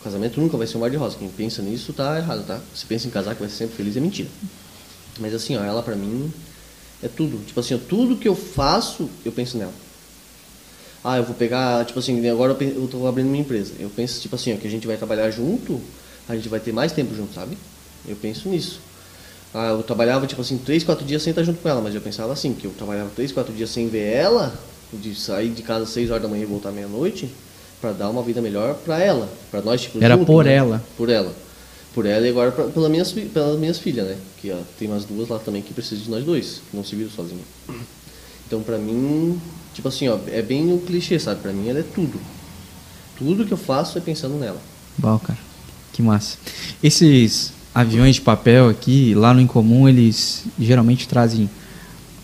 O 0.00 0.04
casamento 0.04 0.40
nunca 0.40 0.56
vai 0.56 0.66
ser 0.66 0.76
um 0.76 0.80
mar 0.80 0.90
de 0.90 0.96
rosa. 0.96 1.16
Quem 1.16 1.28
pensa 1.28 1.62
nisso 1.62 1.92
tá 1.92 2.18
errado, 2.18 2.46
tá? 2.46 2.60
Se 2.74 2.84
pensa 2.84 3.06
em 3.06 3.10
casar 3.10 3.34
que 3.34 3.40
vai 3.40 3.48
ser 3.48 3.56
sempre 3.56 3.76
feliz 3.76 3.96
é 3.96 4.00
mentira. 4.00 4.28
Mas 5.18 5.32
assim, 5.32 5.56
ó, 5.56 5.64
ela 5.64 5.82
pra 5.82 5.96
mim 5.96 6.30
é 7.02 7.08
tudo. 7.08 7.42
Tipo 7.46 7.60
assim, 7.60 7.74
ó, 7.74 7.78
tudo 7.78 8.16
que 8.16 8.28
eu 8.28 8.34
faço, 8.34 9.08
eu 9.24 9.32
penso 9.32 9.56
nela. 9.56 9.72
Ah, 11.02 11.16
eu 11.18 11.24
vou 11.24 11.34
pegar, 11.34 11.84
tipo 11.86 11.98
assim, 11.98 12.26
agora 12.28 12.56
eu 12.60 12.88
tô 12.88 13.06
abrindo 13.06 13.28
minha 13.28 13.42
empresa. 13.42 13.72
Eu 13.78 13.88
penso, 13.90 14.20
tipo 14.20 14.34
assim, 14.34 14.54
ó, 14.54 14.56
que 14.56 14.66
a 14.66 14.70
gente 14.70 14.86
vai 14.86 14.96
trabalhar 14.96 15.30
junto, 15.30 15.80
a 16.28 16.34
gente 16.34 16.48
vai 16.48 16.60
ter 16.60 16.72
mais 16.72 16.92
tempo 16.92 17.14
junto, 17.14 17.34
sabe? 17.34 17.56
Eu 18.06 18.16
penso 18.16 18.48
nisso. 18.48 18.80
Ah, 19.54 19.68
eu 19.70 19.82
trabalhava, 19.84 20.26
tipo 20.26 20.42
assim, 20.42 20.58
três, 20.58 20.82
quatro 20.82 21.04
dias 21.04 21.22
sem 21.22 21.30
estar 21.30 21.44
junto 21.44 21.60
com 21.60 21.68
ela, 21.68 21.80
mas 21.80 21.94
eu 21.94 22.00
pensava 22.00 22.32
assim, 22.32 22.52
que 22.54 22.66
eu 22.66 22.72
trabalhava 22.72 23.08
três, 23.14 23.30
quatro 23.30 23.52
dias 23.52 23.70
sem 23.70 23.88
ver 23.88 24.12
ela, 24.12 24.52
de 24.92 25.14
sair 25.14 25.50
de 25.50 25.62
casa 25.62 25.84
às 25.84 25.90
seis 25.90 26.10
horas 26.10 26.22
da 26.22 26.28
manhã 26.28 26.42
e 26.42 26.46
voltar 26.46 26.72
meia-noite, 26.72 27.30
para 27.80 27.92
dar 27.92 28.10
uma 28.10 28.22
vida 28.22 28.42
melhor 28.42 28.74
para 28.84 28.98
ela, 29.00 29.28
para 29.52 29.60
nós, 29.62 29.82
tipo, 29.82 30.02
Era 30.02 30.16
junto, 30.16 30.26
por 30.26 30.44
né? 30.44 30.54
ela. 30.54 30.84
Por 30.96 31.08
ela. 31.08 31.32
Por 31.94 32.04
ela 32.06 32.26
e 32.26 32.30
agora 32.30 32.50
pra, 32.50 32.64
pela 32.64 32.88
minhas, 32.88 33.12
pelas 33.12 33.56
minhas 33.56 33.78
filhas, 33.78 34.08
né? 34.08 34.16
Que 34.40 34.50
ó, 34.50 34.56
tem 34.76 34.88
umas 34.88 35.04
duas 35.04 35.28
lá 35.28 35.38
também 35.38 35.62
que 35.62 35.72
precisam 35.72 36.04
de 36.04 36.10
nós 36.10 36.24
dois, 36.24 36.60
que 36.68 36.76
não 36.76 36.82
se 36.82 36.96
viram 36.96 37.10
sozinhos. 37.10 37.44
Então, 38.46 38.60
pra 38.62 38.76
mim, 38.76 39.40
tipo 39.72 39.86
assim, 39.86 40.08
ó, 40.08 40.18
é 40.26 40.42
bem 40.42 40.72
o 40.72 40.78
clichê, 40.80 41.16
sabe? 41.20 41.40
Pra 41.40 41.52
mim 41.52 41.68
ela 41.68 41.78
é 41.78 41.84
tudo. 41.84 42.20
Tudo 43.16 43.46
que 43.46 43.52
eu 43.52 43.56
faço 43.56 43.96
é 43.96 44.00
pensando 44.00 44.34
nela. 44.34 44.60
Bom, 44.98 45.16
cara. 45.20 45.38
Que 45.92 46.02
massa. 46.02 46.36
Esses 46.82 47.52
aviões 47.74 48.14
de 48.14 48.20
papel 48.20 48.68
aqui, 48.68 49.14
lá 49.14 49.34
no 49.34 49.40
Incomum, 49.40 49.88
eles 49.88 50.44
geralmente 50.58 51.08
trazem, 51.08 51.50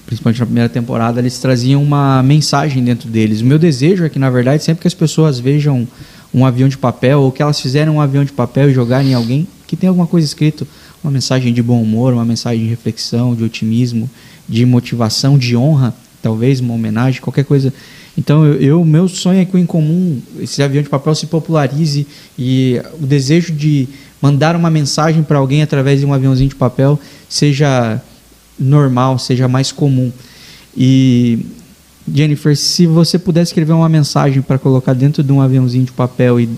principalmente 0.07 0.39
na 0.39 0.47
primeira 0.47 0.69
temporada, 0.69 1.21
eles 1.21 1.39
traziam 1.39 1.83
uma 1.83 2.23
mensagem 2.23 2.85
dentro 2.85 3.09
deles. 3.09 3.41
O 3.41 3.45
meu 3.45 3.59
desejo 3.59 4.05
é 4.05 4.09
que, 4.09 4.19
na 4.19 4.31
verdade, 4.31 4.63
sempre 4.63 4.83
que 4.83 4.89
as 4.89 4.95
pessoas 4.95 5.41
vejam 5.41 5.89
um 6.33 6.47
avião 6.47 6.69
de 6.69 6.79
papel, 6.79 7.21
ou 7.21 7.33
que 7.33 7.43
elas 7.43 7.61
fizerem 7.61 7.93
um 7.93 8.01
avião 8.01 8.25
de 8.25 8.31
papel 8.31 8.71
e 8.71 8.75
jogarem 8.75 9.11
em 9.11 9.15
alguém, 9.15 9.49
que 9.67 9.77
tem 9.77 9.89
alguma 9.89 10.07
coisa 10.07 10.25
escrito, 10.25 10.67
uma 11.03 11.11
mensagem 11.11 11.53
de 11.53 11.63
bom 11.63 11.83
humor, 11.83 12.13
uma 12.13 12.25
mensagem 12.25 12.63
de 12.63 12.71
reflexão, 12.71 13.35
de 13.35 13.43
otimismo, 13.43 14.09
de 14.49 14.65
motivação, 14.65 15.37
de 15.37 15.57
honra, 15.57 15.93
talvez 16.23 16.61
uma 16.61 16.75
homenagem, 16.75 17.21
qualquer 17.21 17.45
coisa. 17.45 17.73
Então, 18.17 18.45
eu, 18.45 18.61
eu 18.61 18.85
meu 18.85 19.09
sonho 19.09 19.41
é 19.41 19.45
que 19.45 19.57
o 19.57 19.59
Incomum, 19.59 20.21
esse 20.39 20.63
avião 20.63 20.83
de 20.83 20.89
papel 20.89 21.15
se 21.15 21.27
popularize 21.27 22.07
e 22.39 22.81
o 23.01 23.07
desejo 23.07 23.53
de 23.53 23.89
mandar 24.21 24.55
uma 24.55 24.71
mensagem 24.71 25.23
para 25.23 25.39
alguém 25.39 25.63
através 25.63 26.01
de 26.01 26.07
um 26.07 26.13
aviãozinho 26.13 26.49
de 26.49 26.55
papel 26.55 26.99
seja 27.29 28.03
normal, 28.59 29.19
seja 29.19 29.49
mais 29.49 29.73
comum. 29.73 30.13
E 30.77 31.47
Jennifer, 32.13 32.57
se 32.57 32.87
você 32.87 33.19
pudesse 33.19 33.51
escrever 33.51 33.73
uma 33.73 33.89
mensagem 33.89 34.43
para 34.43 34.59
colocar 34.59 34.93
dentro 34.93 35.23
de 35.23 35.33
um 35.33 35.41
aviãozinho 35.41 35.85
de 35.85 35.93
papel 35.93 36.41
e 36.41 36.49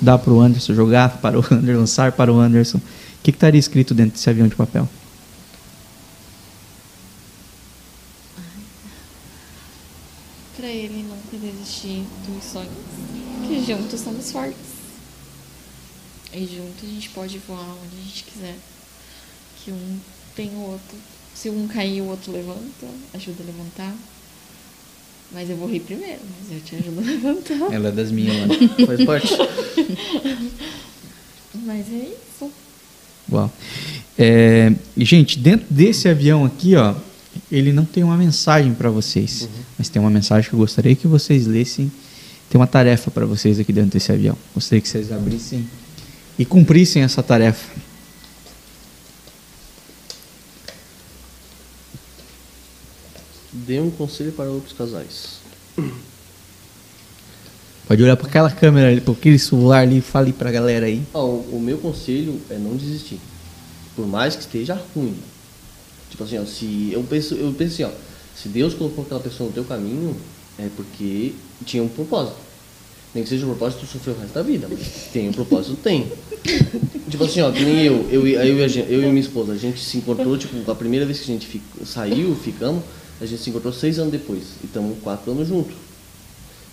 dar 0.00 0.18
para 0.18 0.32
o 0.32 0.40
Anderson, 0.40 0.74
jogar 0.74 1.18
para 1.22 1.38
o 1.38 1.44
Anderson, 1.50 1.80
lançar 1.80 2.12
para 2.12 2.32
o 2.32 2.38
Anderson, 2.38 2.78
o 2.78 2.82
que, 3.22 3.32
que 3.32 3.36
estaria 3.36 3.58
escrito 3.58 3.94
dentro 3.94 4.12
desse 4.12 4.28
avião 4.28 4.48
de 4.48 4.54
papel? 4.54 4.88
Pra 10.56 10.66
ele 10.66 11.04
nunca 11.04 11.46
desistir 11.46 12.04
dos 12.26 12.44
sonhos. 12.44 12.70
Que 13.46 13.64
juntos 13.64 14.00
somos 14.00 14.32
fortes. 14.32 14.67
E 16.32 16.40
juntos 16.40 16.84
a 16.84 16.86
gente 16.86 17.08
pode 17.10 17.38
voar 17.38 17.76
onde 17.84 17.96
a 18.00 18.04
gente 18.04 18.24
quiser. 18.24 18.56
Que 19.64 19.72
um 19.72 19.98
tem 20.36 20.50
o 20.50 20.60
outro. 20.70 20.96
Se 21.34 21.50
um 21.50 21.66
cair, 21.66 22.00
o 22.00 22.06
outro 22.06 22.32
levanta, 22.32 22.86
ajuda 23.14 23.42
a 23.42 23.46
levantar. 23.46 23.94
Mas 25.32 25.50
eu 25.50 25.56
vou 25.56 25.68
rir 25.68 25.80
primeiro, 25.80 26.20
mas 26.40 26.56
eu 26.56 26.60
te 26.60 26.76
ajudo 26.76 27.00
a 27.00 27.02
levantar. 27.10 27.72
Ela 27.72 27.88
é 27.88 27.92
das 27.92 28.10
minhas, 28.10 28.36
mano. 28.36 28.54
Faz 28.86 29.04
parte. 29.04 29.34
Mas 31.54 31.86
é 31.92 32.08
isso. 32.08 32.52
Uau. 33.30 33.52
É, 34.16 34.72
gente, 34.96 35.38
dentro 35.38 35.66
desse 35.70 36.08
avião 36.08 36.44
aqui, 36.44 36.74
ó, 36.76 36.94
ele 37.50 37.72
não 37.72 37.84
tem 37.84 38.02
uma 38.02 38.16
mensagem 38.16 38.74
para 38.74 38.90
vocês, 38.90 39.48
mas 39.76 39.88
tem 39.88 40.00
uma 40.00 40.10
mensagem 40.10 40.48
que 40.48 40.54
eu 40.54 40.58
gostaria 40.58 40.94
que 40.94 41.06
vocês 41.06 41.46
lessem. 41.46 41.90
Tem 42.50 42.58
uma 42.58 42.66
tarefa 42.66 43.10
para 43.10 43.26
vocês 43.26 43.58
aqui 43.58 43.72
dentro 43.72 43.90
desse 43.90 44.10
avião. 44.10 44.36
Gostaria 44.54 44.80
que 44.80 44.88
vocês 44.88 45.12
abrissem 45.12 45.68
e 46.38 46.44
cumprissem 46.44 47.02
essa 47.02 47.22
tarefa. 47.22 47.68
Dê 53.52 53.80
um 53.80 53.90
conselho 53.90 54.32
para 54.32 54.48
outros 54.48 54.72
casais. 54.72 55.38
Pode 57.88 58.02
olhar 58.02 58.16
para 58.16 58.28
aquela 58.28 58.50
câmera 58.50 58.90
ali, 58.90 59.00
para 59.00 59.14
aquele 59.14 59.38
celular 59.38 59.80
ali 59.80 59.98
e 59.98 60.02
fale 60.02 60.32
para 60.32 60.50
a 60.50 60.52
galera 60.52 60.86
aí. 60.86 61.02
Ah, 61.14 61.20
o, 61.20 61.56
o 61.56 61.60
meu 61.60 61.78
conselho 61.78 62.38
é 62.50 62.58
não 62.58 62.76
desistir. 62.76 63.18
Por 63.96 64.06
mais 64.06 64.36
que 64.36 64.42
esteja 64.42 64.80
ruim. 64.94 65.16
Tipo 66.10 66.22
assim, 66.24 66.38
ó, 66.38 66.44
se 66.44 66.90
eu 66.92 67.02
penso, 67.02 67.34
eu 67.34 67.52
penso 67.52 67.74
assim, 67.74 67.84
ó, 67.84 67.90
se 68.36 68.48
Deus 68.48 68.74
colocou 68.74 69.04
aquela 69.04 69.20
pessoa 69.20 69.48
no 69.48 69.54
teu 69.54 69.64
caminho, 69.64 70.16
é 70.58 70.68
porque 70.76 71.34
tinha 71.64 71.82
um 71.82 71.88
propósito. 71.88 72.36
Nem 73.14 73.24
que 73.24 73.30
seja 73.30 73.44
um 73.46 73.48
propósito, 73.50 73.80
tu 73.80 73.86
sofreu 73.86 74.14
o 74.14 74.18
resto 74.18 74.34
da 74.34 74.42
vida, 74.42 74.66
mas 74.70 74.86
tem 75.12 75.28
um 75.28 75.32
propósito, 75.32 75.76
tem. 75.82 76.06
tipo 77.10 77.24
assim, 77.24 77.40
ó, 77.40 77.50
que 77.50 77.64
nem 77.64 77.82
eu, 77.84 78.06
eu, 78.10 78.26
e- 78.26 78.34
eu, 78.34 78.58
e 78.58 78.64
a 78.64 78.68
gente- 78.68 78.92
eu 78.92 79.02
e 79.02 79.06
minha 79.06 79.20
esposa, 79.20 79.52
a 79.52 79.56
gente 79.56 79.80
se 79.80 79.96
encontrou, 79.98 80.36
tipo, 80.36 80.70
a 80.70 80.74
primeira 80.74 81.06
vez 81.06 81.18
que 81.20 81.24
a 81.24 81.34
gente 81.34 81.46
fi- 81.46 81.62
saiu, 81.86 82.34
ficamos, 82.36 82.82
a 83.20 83.26
gente 83.26 83.42
se 83.42 83.50
encontrou 83.50 83.72
seis 83.72 83.98
anos 83.98 84.12
depois. 84.12 84.42
E 84.62 84.66
estamos 84.66 84.98
quatro 85.02 85.32
anos 85.32 85.48
juntos. 85.48 85.74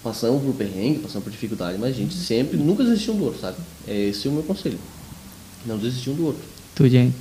Passamos 0.04 0.44
por 0.44 0.54
perrengue, 0.54 1.00
passamos 1.00 1.24
por 1.24 1.32
dificuldade, 1.32 1.78
mas 1.80 1.96
a 1.96 1.98
gente 1.98 2.14
sempre, 2.14 2.58
nunca 2.58 2.84
desistiu 2.84 3.14
um 3.14 3.18
do 3.18 3.26
outro, 3.26 3.40
sabe? 3.42 3.58
É 3.88 3.98
esse 4.10 4.28
é 4.28 4.30
o 4.30 4.34
meu 4.34 4.44
conselho. 4.44 4.78
Não 5.66 5.78
desistir 5.80 6.12
um 6.12 6.16
do 6.16 6.26
outro. 6.28 6.44
Tu, 6.76 6.88
Jen. 6.90 7.14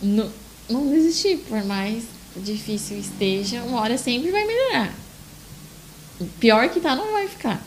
Não, 0.00 0.30
não 0.70 0.88
desistir, 0.88 1.38
por 1.48 1.64
mais 1.64 2.04
difícil 2.36 2.98
esteja, 2.98 3.62
uma 3.64 3.80
hora 3.80 3.98
sempre 3.98 4.30
vai 4.30 4.46
melhorar. 4.46 4.94
O 6.20 6.24
Pior 6.38 6.68
que 6.68 6.78
tá, 6.78 6.94
não 6.94 7.10
vai 7.12 7.26
ficar. 7.26 7.60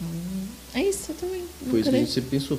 Então, 0.00 0.80
é 0.80 0.88
isso, 0.88 1.10
eu 1.10 1.14
também. 1.16 1.42
Foi 1.70 1.80
isso 1.80 1.90
Nunca, 1.90 1.90
que 1.90 1.96
a 1.96 1.98
gente 1.98 2.10
sempre 2.12 2.30
pensou. 2.30 2.58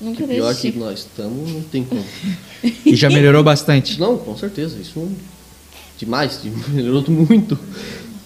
nunca 0.00 0.22
Que 0.22 0.34
pior 0.34 0.48
desisti. 0.48 0.72
que 0.72 0.78
nós 0.78 0.98
estamos, 1.00 1.50
não 1.50 1.62
tem 1.62 1.84
como. 1.84 2.04
E 2.84 2.94
já 2.94 3.08
melhorou 3.10 3.42
bastante. 3.42 3.98
Não, 4.00 4.16
com 4.18 4.36
certeza, 4.36 4.76
isso 4.80 4.98
não... 4.98 5.12
demais, 5.98 6.40
melhorou 6.68 7.04
muito. 7.08 7.58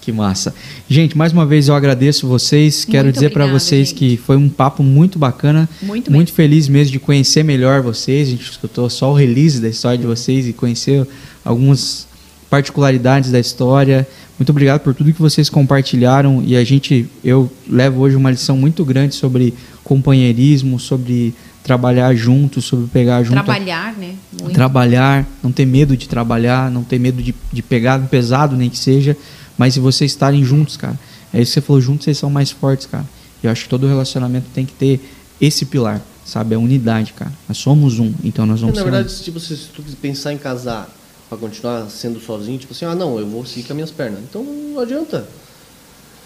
Que 0.01 0.13
massa. 0.13 0.55
Gente, 0.89 1.19
mais 1.19 1.35
uma 1.35 1.45
vez 1.45 1.69
eu 1.69 1.75
agradeço 1.75 2.27
vocês. 2.27 2.83
Quero 2.83 3.05
Muito 3.05 3.17
dizer 3.17 3.31
para 3.31 3.47
vocês 3.47 3.89
gente. 3.89 3.99
que 3.99 4.17
foi 4.17 4.37
um 4.39 4.49
papo 4.49 4.83
muito 4.83 5.19
bacana. 5.19 5.69
Muito 5.83 6.11
Muito 6.11 6.33
feliz 6.33 6.67
mesmo 6.67 6.93
de 6.93 6.99
conhecer 6.99 7.43
melhor 7.43 7.83
vocês. 7.83 8.29
A 8.29 8.31
gente 8.31 8.51
escutou 8.51 8.89
só 8.89 9.11
o 9.11 9.15
release 9.15 9.61
da 9.61 9.69
história 9.69 9.99
de 9.99 10.07
vocês 10.07 10.49
e 10.49 10.55
conhecer 10.55 11.07
algumas 11.45 12.07
particularidades 12.49 13.31
da 13.31 13.39
história. 13.39 14.09
Muito 14.39 14.51
obrigado 14.51 14.81
por 14.81 14.95
tudo 14.95 15.13
que 15.13 15.21
vocês 15.21 15.51
compartilharam 15.51 16.43
e 16.47 16.57
a 16.57 16.63
gente 16.63 17.09
eu 17.25 17.51
levo 17.69 18.01
hoje 18.01 18.15
uma 18.15 18.31
lição 18.31 18.57
muito 18.57 18.85
grande 18.85 19.15
sobre 19.17 19.53
companheirismo, 19.83 20.79
sobre 20.79 21.35
trabalhar 21.65 22.15
junto, 22.15 22.63
sobre 22.63 22.87
pegar 22.87 23.23
junto 23.25 23.35
Trabalhar, 23.35 23.95
né? 23.95 24.15
Muito. 24.41 24.55
trabalhar, 24.55 25.27
não 25.43 25.51
ter 25.51 25.67
medo 25.67 25.97
de 25.97 26.09
trabalhar, 26.09 26.71
não 26.71 26.85
ter 26.85 27.01
medo 27.01 27.21
de, 27.21 27.35
de 27.53 27.63
pegar 27.63 27.99
pesado, 28.07 28.57
nem 28.57 28.71
que 28.71 28.79
seja, 28.79 29.17
mas 29.57 29.75
se 29.75 29.81
vocês 29.81 30.11
estarem 30.11 30.45
juntos, 30.45 30.77
cara. 30.77 30.99
É 31.35 31.43
isso 31.43 31.51
que 31.53 31.61
você 31.61 31.67
falou, 31.67 31.83
juntos 31.83 32.05
vocês 32.05 32.17
são 32.17 32.31
mais 32.31 32.51
fortes, 32.51 32.87
cara. 32.87 33.05
Eu 33.43 33.51
acho 33.51 33.65
que 33.65 33.69
todo 33.69 33.87
relacionamento 33.87 34.47
tem 34.55 34.65
que 34.65 34.73
ter 34.73 35.01
esse 35.41 35.67
pilar, 35.67 36.01
sabe? 36.25 36.55
A 36.55 36.59
unidade, 36.59 37.13
cara. 37.13 37.33
Nós 37.49 37.59
somos 37.59 37.99
um, 37.99 38.15
então 38.25 38.47
nós 38.47 38.61
Na 38.61 38.67
vamos 38.69 38.79
ser 38.81 38.87
um. 38.87 38.91
verdade, 38.91 39.13
se, 39.13 39.25
tipo, 39.25 39.39
se 39.39 39.57
tu 39.75 39.83
pensar 40.01 40.33
em 40.33 40.39
casar 40.39 40.89
pra 41.29 41.37
continuar 41.37 41.89
sendo 41.91 42.21
sozinho, 42.21 42.59
tipo 42.59 42.73
assim, 42.73 42.85
ah 42.85 42.95
não, 42.95 43.19
eu 43.19 43.27
vou 43.27 43.45
seguir 43.45 43.65
com 43.65 43.73
as 43.73 43.77
minhas 43.77 43.91
pernas. 43.91 44.21
Então 44.21 44.43
não 44.43 44.81
adianta. 44.81 45.29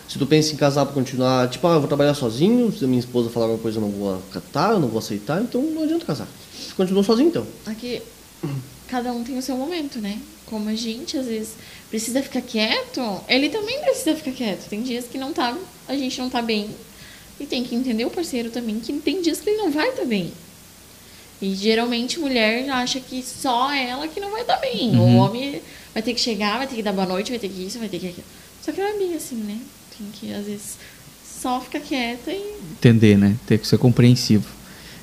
Se 0.09 0.19
tu 0.19 0.27
pensa 0.27 0.53
em 0.53 0.57
casar 0.57 0.85
pra 0.85 0.95
continuar, 0.95 1.49
tipo, 1.49 1.67
ah, 1.67 1.75
eu 1.75 1.81
vou 1.81 1.89
trabalhar 1.89 2.15
sozinho, 2.15 2.71
se 2.71 2.85
a 2.85 2.89
minha 2.89 3.01
esposa 3.01 3.31
falar 3.31 3.47
alguma 3.47 3.63
coisa 3.63 3.79
eu 3.79 3.81
não 3.81 3.91
vou 3.91 4.15
acatar, 4.17 4.73
eu 4.73 4.81
não 4.81 4.89
vou 4.89 4.99
aceitar, 4.99 5.41
então 5.41 5.63
não 5.63 5.85
adianta 5.85 6.05
casar. 6.05 6.29
Continua 6.77 7.03
sozinho 7.03 7.29
então. 7.29 7.47
Aqui, 7.65 8.03
cada 8.89 9.13
um 9.13 9.25
tem 9.25 9.39
o 9.39 9.43
seu 9.43 9.57
momento, 9.57 9.99
né? 10.01 10.21
Como 10.45 10.69
a 10.69 10.75
gente, 10.75 11.17
às 11.17 11.27
vezes, 11.27 11.55
precisa 11.89 12.23
ficar 12.23 12.43
quieto, 12.43 13.01
ele 13.27 13.49
também 13.49 13.81
precisa 13.81 14.15
ficar 14.15 14.33
quieto. 14.33 14.69
Tem 14.69 14.83
dias 14.83 15.07
que 15.07 15.17
não 15.17 15.33
tá, 15.33 15.57
a 15.89 15.97
gente 15.97 16.21
não 16.21 16.29
tá 16.29 16.43
bem. 16.43 16.69
E 17.41 17.47
tem 17.47 17.65
que 17.65 17.75
entender 17.75 18.05
o 18.05 18.11
parceiro 18.11 18.51
também, 18.51 18.79
que 18.81 18.93
tem 18.95 19.23
dias 19.23 19.41
que 19.41 19.49
ele 19.49 19.59
não 19.59 19.71
vai 19.71 19.89
estar 19.89 20.05
bem. 20.05 20.31
E 21.43 21.55
geralmente 21.57 22.21
mulher 22.21 22.69
acha 22.71 23.01
que 23.01 23.23
só 23.23 23.73
ela 23.75 24.07
que 24.07 24.21
não 24.21 24.31
vai 24.31 24.43
estar 24.43 24.57
bem. 24.59 24.97
O 24.97 25.17
homem 25.17 25.61
vai 25.93 26.01
ter 26.03 26.15
que 26.15 26.21
chegar, 26.21 26.59
vai 26.59 26.67
ter 26.69 26.77
que 26.77 26.83
dar 26.83 26.93
boa 26.93 27.07
noite, 27.07 27.31
vai 27.31 27.39
ter 27.39 27.49
que 27.49 27.67
isso, 27.67 27.79
vai 27.81 27.89
ter 27.89 27.99
que 27.99 28.07
aquilo. 28.07 28.25
Só 28.65 28.71
que 28.71 28.81
não 28.81 28.89
é 28.89 28.97
bem 28.97 29.15
assim, 29.17 29.35
né? 29.37 29.57
Tem 29.99 30.07
que, 30.13 30.33
às 30.33 30.47
vezes, 30.47 30.79
só 31.43 31.61
ficar 31.61 31.81
quieta 31.81 32.31
e 32.31 32.55
Entender, 32.79 33.19
né? 33.19 33.35
Ter 33.45 33.59
que 33.59 33.67
ser 33.67 33.77
compreensivo. 33.77 34.45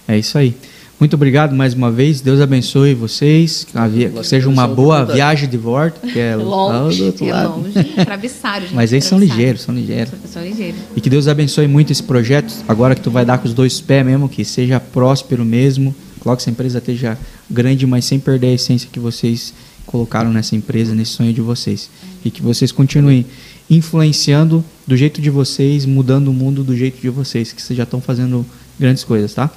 É 0.07 0.18
isso 0.18 0.38
aí. 0.38 0.56
Muito 0.98 1.14
obrigado 1.14 1.53
mais 1.56 1.74
uma 1.74 1.91
vez. 1.91 2.20
Deus 2.22 2.40
abençoe 2.41 2.94
vocês. 2.94 3.66
Que, 3.70 3.78
havia- 3.78 4.10
que 4.10 4.24
seja 4.26 4.48
uma 4.49 4.68
boa 4.68 5.06
viagem 5.06 5.48
de 5.48 5.57
volta, 5.57 6.07
que 6.07 6.20
é 6.20 6.36
lá 6.40 6.44
Longe, 6.84 6.98
do 6.99 7.06
outro 7.06 7.26
É 7.30 7.44
longe, 7.48 7.84
travessário, 8.06 8.68
gente. 8.68 8.76
Mas 8.76 8.91
eles 8.94 9.06
são 9.06 9.20
ligeiros, 9.20 9.61
são 9.61 9.76
ligeiros. 9.76 10.14
São 10.32 10.41
ligeiros. 10.44 10.80
E 10.95 11.02
que 11.02 11.10
Deus 11.10 11.28
abençoe 11.28 11.68
muito 11.68 11.91
esse 11.91 12.03
projeto. 12.03 12.53
Agora 12.68 12.95
que 12.95 13.02
tu 13.02 13.11
vai 13.11 13.24
dar 13.26 13.38
com 13.38 13.48
os 13.48 13.53
dois 13.53 13.80
pés 13.80 14.06
mesmo, 14.06 14.28
que 14.28 14.44
seja 14.45 14.80
próspero 14.80 15.44
mesmo. 15.45 15.94
Coloque 16.20 16.41
essa 16.41 16.50
empresa 16.50 16.80
esteja 16.80 17.18
grande, 17.50 17.86
mas 17.86 18.06
sem 18.06 18.20
perder 18.20 18.48
a 18.48 18.54
essência 18.54 18.90
que 18.91 19.00
vocês 19.00 19.54
colocaram 19.86 20.32
nessa 20.32 20.56
empresa, 20.56 20.94
nesse 20.94 21.12
sonho 21.12 21.34
de 21.34 21.41
vocês. 21.41 21.90
E 22.24 22.30
que 22.30 22.41
vocês 22.41 22.72
continuem 22.72 23.26
influenciando 23.70 24.64
do 24.86 24.98
jeito 24.98 25.22
de 25.22 25.30
vocês, 25.30 25.86
mudando 25.86 26.30
o 26.30 26.34
mundo 26.34 26.64
do 26.64 26.76
jeito 26.76 27.02
de 27.02 27.10
vocês, 27.10 27.54
que 27.54 27.62
vocês 27.62 27.78
já 27.78 27.84
estão 27.84 28.02
fazendo 28.02 28.46
grandes 28.80 29.04
coisas, 29.04 29.34
tá? 29.34 29.50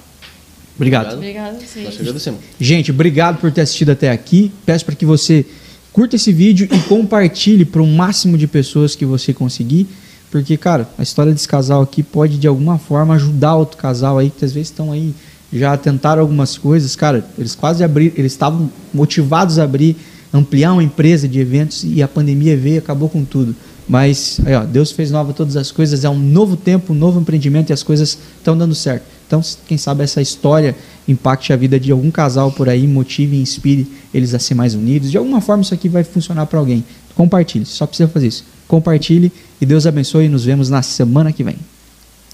Obrigado. 0.74 1.16
Nós 1.16 1.94
te 1.94 2.00
agradecemos. 2.00 2.40
Gente, 2.58 2.90
obrigado 2.90 3.38
por 3.40 3.52
ter 3.52 3.62
assistido 3.62 3.90
até 3.90 4.10
aqui. 4.10 4.50
Peço 4.64 4.84
para 4.84 4.94
que 4.94 5.04
você 5.04 5.44
curta 5.92 6.16
esse 6.16 6.32
vídeo 6.32 6.66
e 6.72 6.78
compartilhe 6.88 7.64
para 7.64 7.82
o 7.82 7.86
máximo 7.86 8.38
de 8.38 8.46
pessoas 8.46 8.96
que 8.96 9.04
você 9.04 9.34
conseguir, 9.34 9.86
porque, 10.30 10.56
cara, 10.56 10.88
a 10.96 11.02
história 11.02 11.30
desse 11.30 11.46
casal 11.46 11.82
aqui 11.82 12.02
pode 12.02 12.38
de 12.38 12.48
alguma 12.48 12.78
forma 12.78 13.14
ajudar 13.14 13.54
outro 13.54 13.76
casal 13.76 14.18
aí 14.18 14.30
que 14.30 14.44
às 14.44 14.52
vezes 14.52 14.68
estão 14.68 14.90
aí 14.90 15.14
já 15.52 15.76
tentaram 15.76 16.22
algumas 16.22 16.56
coisas, 16.56 16.96
cara, 16.96 17.24
eles 17.38 17.54
quase 17.54 17.84
abriram, 17.84 18.14
eles 18.16 18.32
estavam 18.32 18.70
motivados 18.92 19.58
a 19.58 19.64
abrir, 19.64 19.96
ampliar 20.32 20.72
uma 20.72 20.82
empresa 20.82 21.28
de 21.28 21.38
eventos 21.38 21.84
e 21.84 22.02
a 22.02 22.08
pandemia 22.08 22.56
veio 22.56 22.76
e 22.76 22.78
acabou 22.78 23.08
com 23.08 23.24
tudo. 23.24 23.54
Mas 23.88 24.40
aí, 24.46 24.54
ó, 24.54 24.64
Deus 24.64 24.92
fez 24.92 25.10
nova 25.10 25.32
todas 25.32 25.56
as 25.56 25.70
coisas, 25.70 26.04
é 26.04 26.08
um 26.08 26.18
novo 26.18 26.56
tempo, 26.56 26.92
um 26.92 26.96
novo 26.96 27.20
empreendimento 27.20 27.70
e 27.70 27.72
as 27.72 27.82
coisas 27.82 28.16
estão 28.38 28.56
dando 28.56 28.74
certo. 28.74 29.04
Então, 29.26 29.40
quem 29.66 29.78
sabe 29.78 30.04
essa 30.04 30.20
história 30.20 30.76
impacte 31.08 31.52
a 31.52 31.56
vida 31.56 31.80
de 31.80 31.90
algum 31.90 32.10
casal 32.10 32.52
por 32.52 32.68
aí, 32.68 32.86
motive 32.86 33.36
e 33.36 33.40
inspire 33.40 33.90
eles 34.12 34.34
a 34.34 34.38
ser 34.38 34.54
mais 34.54 34.74
unidos. 34.74 35.10
De 35.10 35.18
alguma 35.18 35.40
forma 35.40 35.62
isso 35.62 35.74
aqui 35.74 35.88
vai 35.88 36.04
funcionar 36.04 36.46
para 36.46 36.58
alguém. 36.58 36.84
Compartilhe, 37.14 37.64
só 37.66 37.86
precisa 37.86 38.08
fazer 38.08 38.28
isso. 38.28 38.44
Compartilhe 38.68 39.32
e 39.60 39.66
Deus 39.66 39.86
abençoe 39.86 40.26
e 40.26 40.28
nos 40.28 40.44
vemos 40.44 40.70
na 40.70 40.82
semana 40.82 41.32
que 41.32 41.42
vem. 41.42 41.56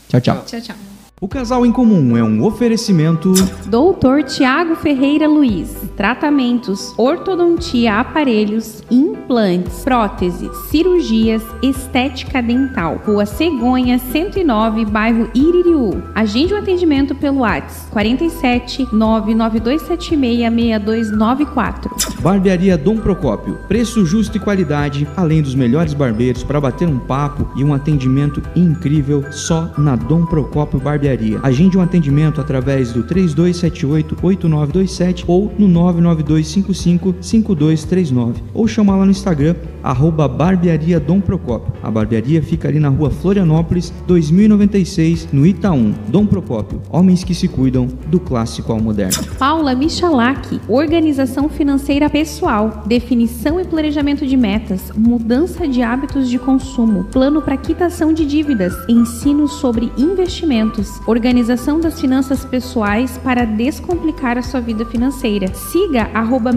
Tchau, 0.09 0.21
tchau. 0.21 0.45
Tchau, 0.47 0.61
tchau. 0.61 0.88
O 1.21 1.27
Casal 1.27 1.67
em 1.67 1.73
Comum 1.73 2.17
é 2.17 2.23
um 2.23 2.45
oferecimento. 2.45 3.33
Doutor 3.67 4.23
Tiago 4.23 4.77
Ferreira 4.77 5.27
Luiz. 5.27 5.77
Tratamentos, 5.97 6.95
ortodontia, 6.97 7.99
aparelhos, 7.99 8.85
implantes, 8.89 9.81
próteses, 9.81 10.49
cirurgias, 10.71 11.43
estética 11.61 12.41
dental. 12.41 13.03
Rua 13.05 13.27
Cegonha, 13.27 13.99
109, 13.99 14.85
bairro 14.85 15.29
Iririú. 15.35 16.01
Agende 16.15 16.55
o 16.55 16.57
um 16.57 16.61
atendimento 16.61 17.17
pelo 17.17 17.41
WhatsApp 17.41 17.91
47 17.91 18.87
99276 18.93 20.39
6294. 20.55 21.97
Barbearia 22.21 22.79
Dom 22.79 22.99
Procópio. 22.99 23.59
Preço 23.67 24.07
justo 24.07 24.37
e 24.37 24.41
qualidade, 24.41 25.09
além 25.17 25.43
dos 25.43 25.57
melhores 25.57 25.95
barbeiros 25.95 26.45
para 26.45 26.61
bater 26.61 26.87
um 26.87 27.01
papo 27.01 27.51
e 27.57 27.65
um 27.65 27.75
atendimento 27.75 28.41
incrível 28.55 29.25
só 29.33 29.73
na 29.77 29.97
Dom 29.97 30.25
Procópio 30.25 30.79
Barbearia 30.79 31.08
barbearia. 31.09 31.41
Agende 31.43 31.79
um 31.79 31.81
atendimento 31.81 32.41
através 32.41 32.93
do 32.93 33.03
3278-8927 33.05 35.25
ou 35.27 35.53
no 35.59 35.67
99255-5239 35.69 38.35
ou 38.53 38.69
chama 38.69 38.95
lá 38.95 39.05
no 39.05 39.11
Instagram, 39.11 39.57
arroba 39.83 40.29
barbearia 40.29 41.01
Dom 41.01 41.21
Procópio. 41.21 41.73
A 41.83 41.91
barbearia 41.91 42.41
fica 42.43 42.69
ali 42.69 42.79
na 42.79 42.89
rua 42.89 43.11
Florianópolis, 43.11 43.93
2096, 44.07 45.29
no 45.33 45.47
Itaú. 45.47 45.95
Dom 46.09 46.27
Procópio, 46.27 46.83
homens 46.91 47.25
que 47.25 47.35
se 47.35 47.49
cuidam 47.49 47.89
do 48.07 48.21
clássico 48.21 48.71
ao 48.73 48.81
moderno. 48.81 49.25
Paula 49.39 49.75
Michalak, 49.75 50.61
organização 50.69 51.49
financeira 51.49 52.11
pessoal, 52.11 52.83
definição 52.87 53.59
e 53.61 53.65
planejamento 53.65 54.27
de 54.27 54.37
metas, 54.37 54.93
mudança 54.97 55.67
de 55.67 55.83
hábitos 55.83 56.29
de 56.29 56.39
consumo, 56.39 57.05
plano 57.05 57.41
para 57.41 57.57
quitação 57.57 58.13
de 58.13 58.27
dívidas, 58.27 58.75
ensino 58.89 59.47
sobre 59.49 59.91
investimentos, 59.97 60.98
organização 61.07 61.79
das 61.81 62.01
finanças 62.01 62.45
pessoais 62.45 63.19
para 63.19 63.45
descomplicar 63.45 64.39
a 64.39 64.43
sua 64.43 64.61
vida 64.61 64.85
financeira. 64.85 65.55
Siga 65.55 66.11
arroba 66.15 66.53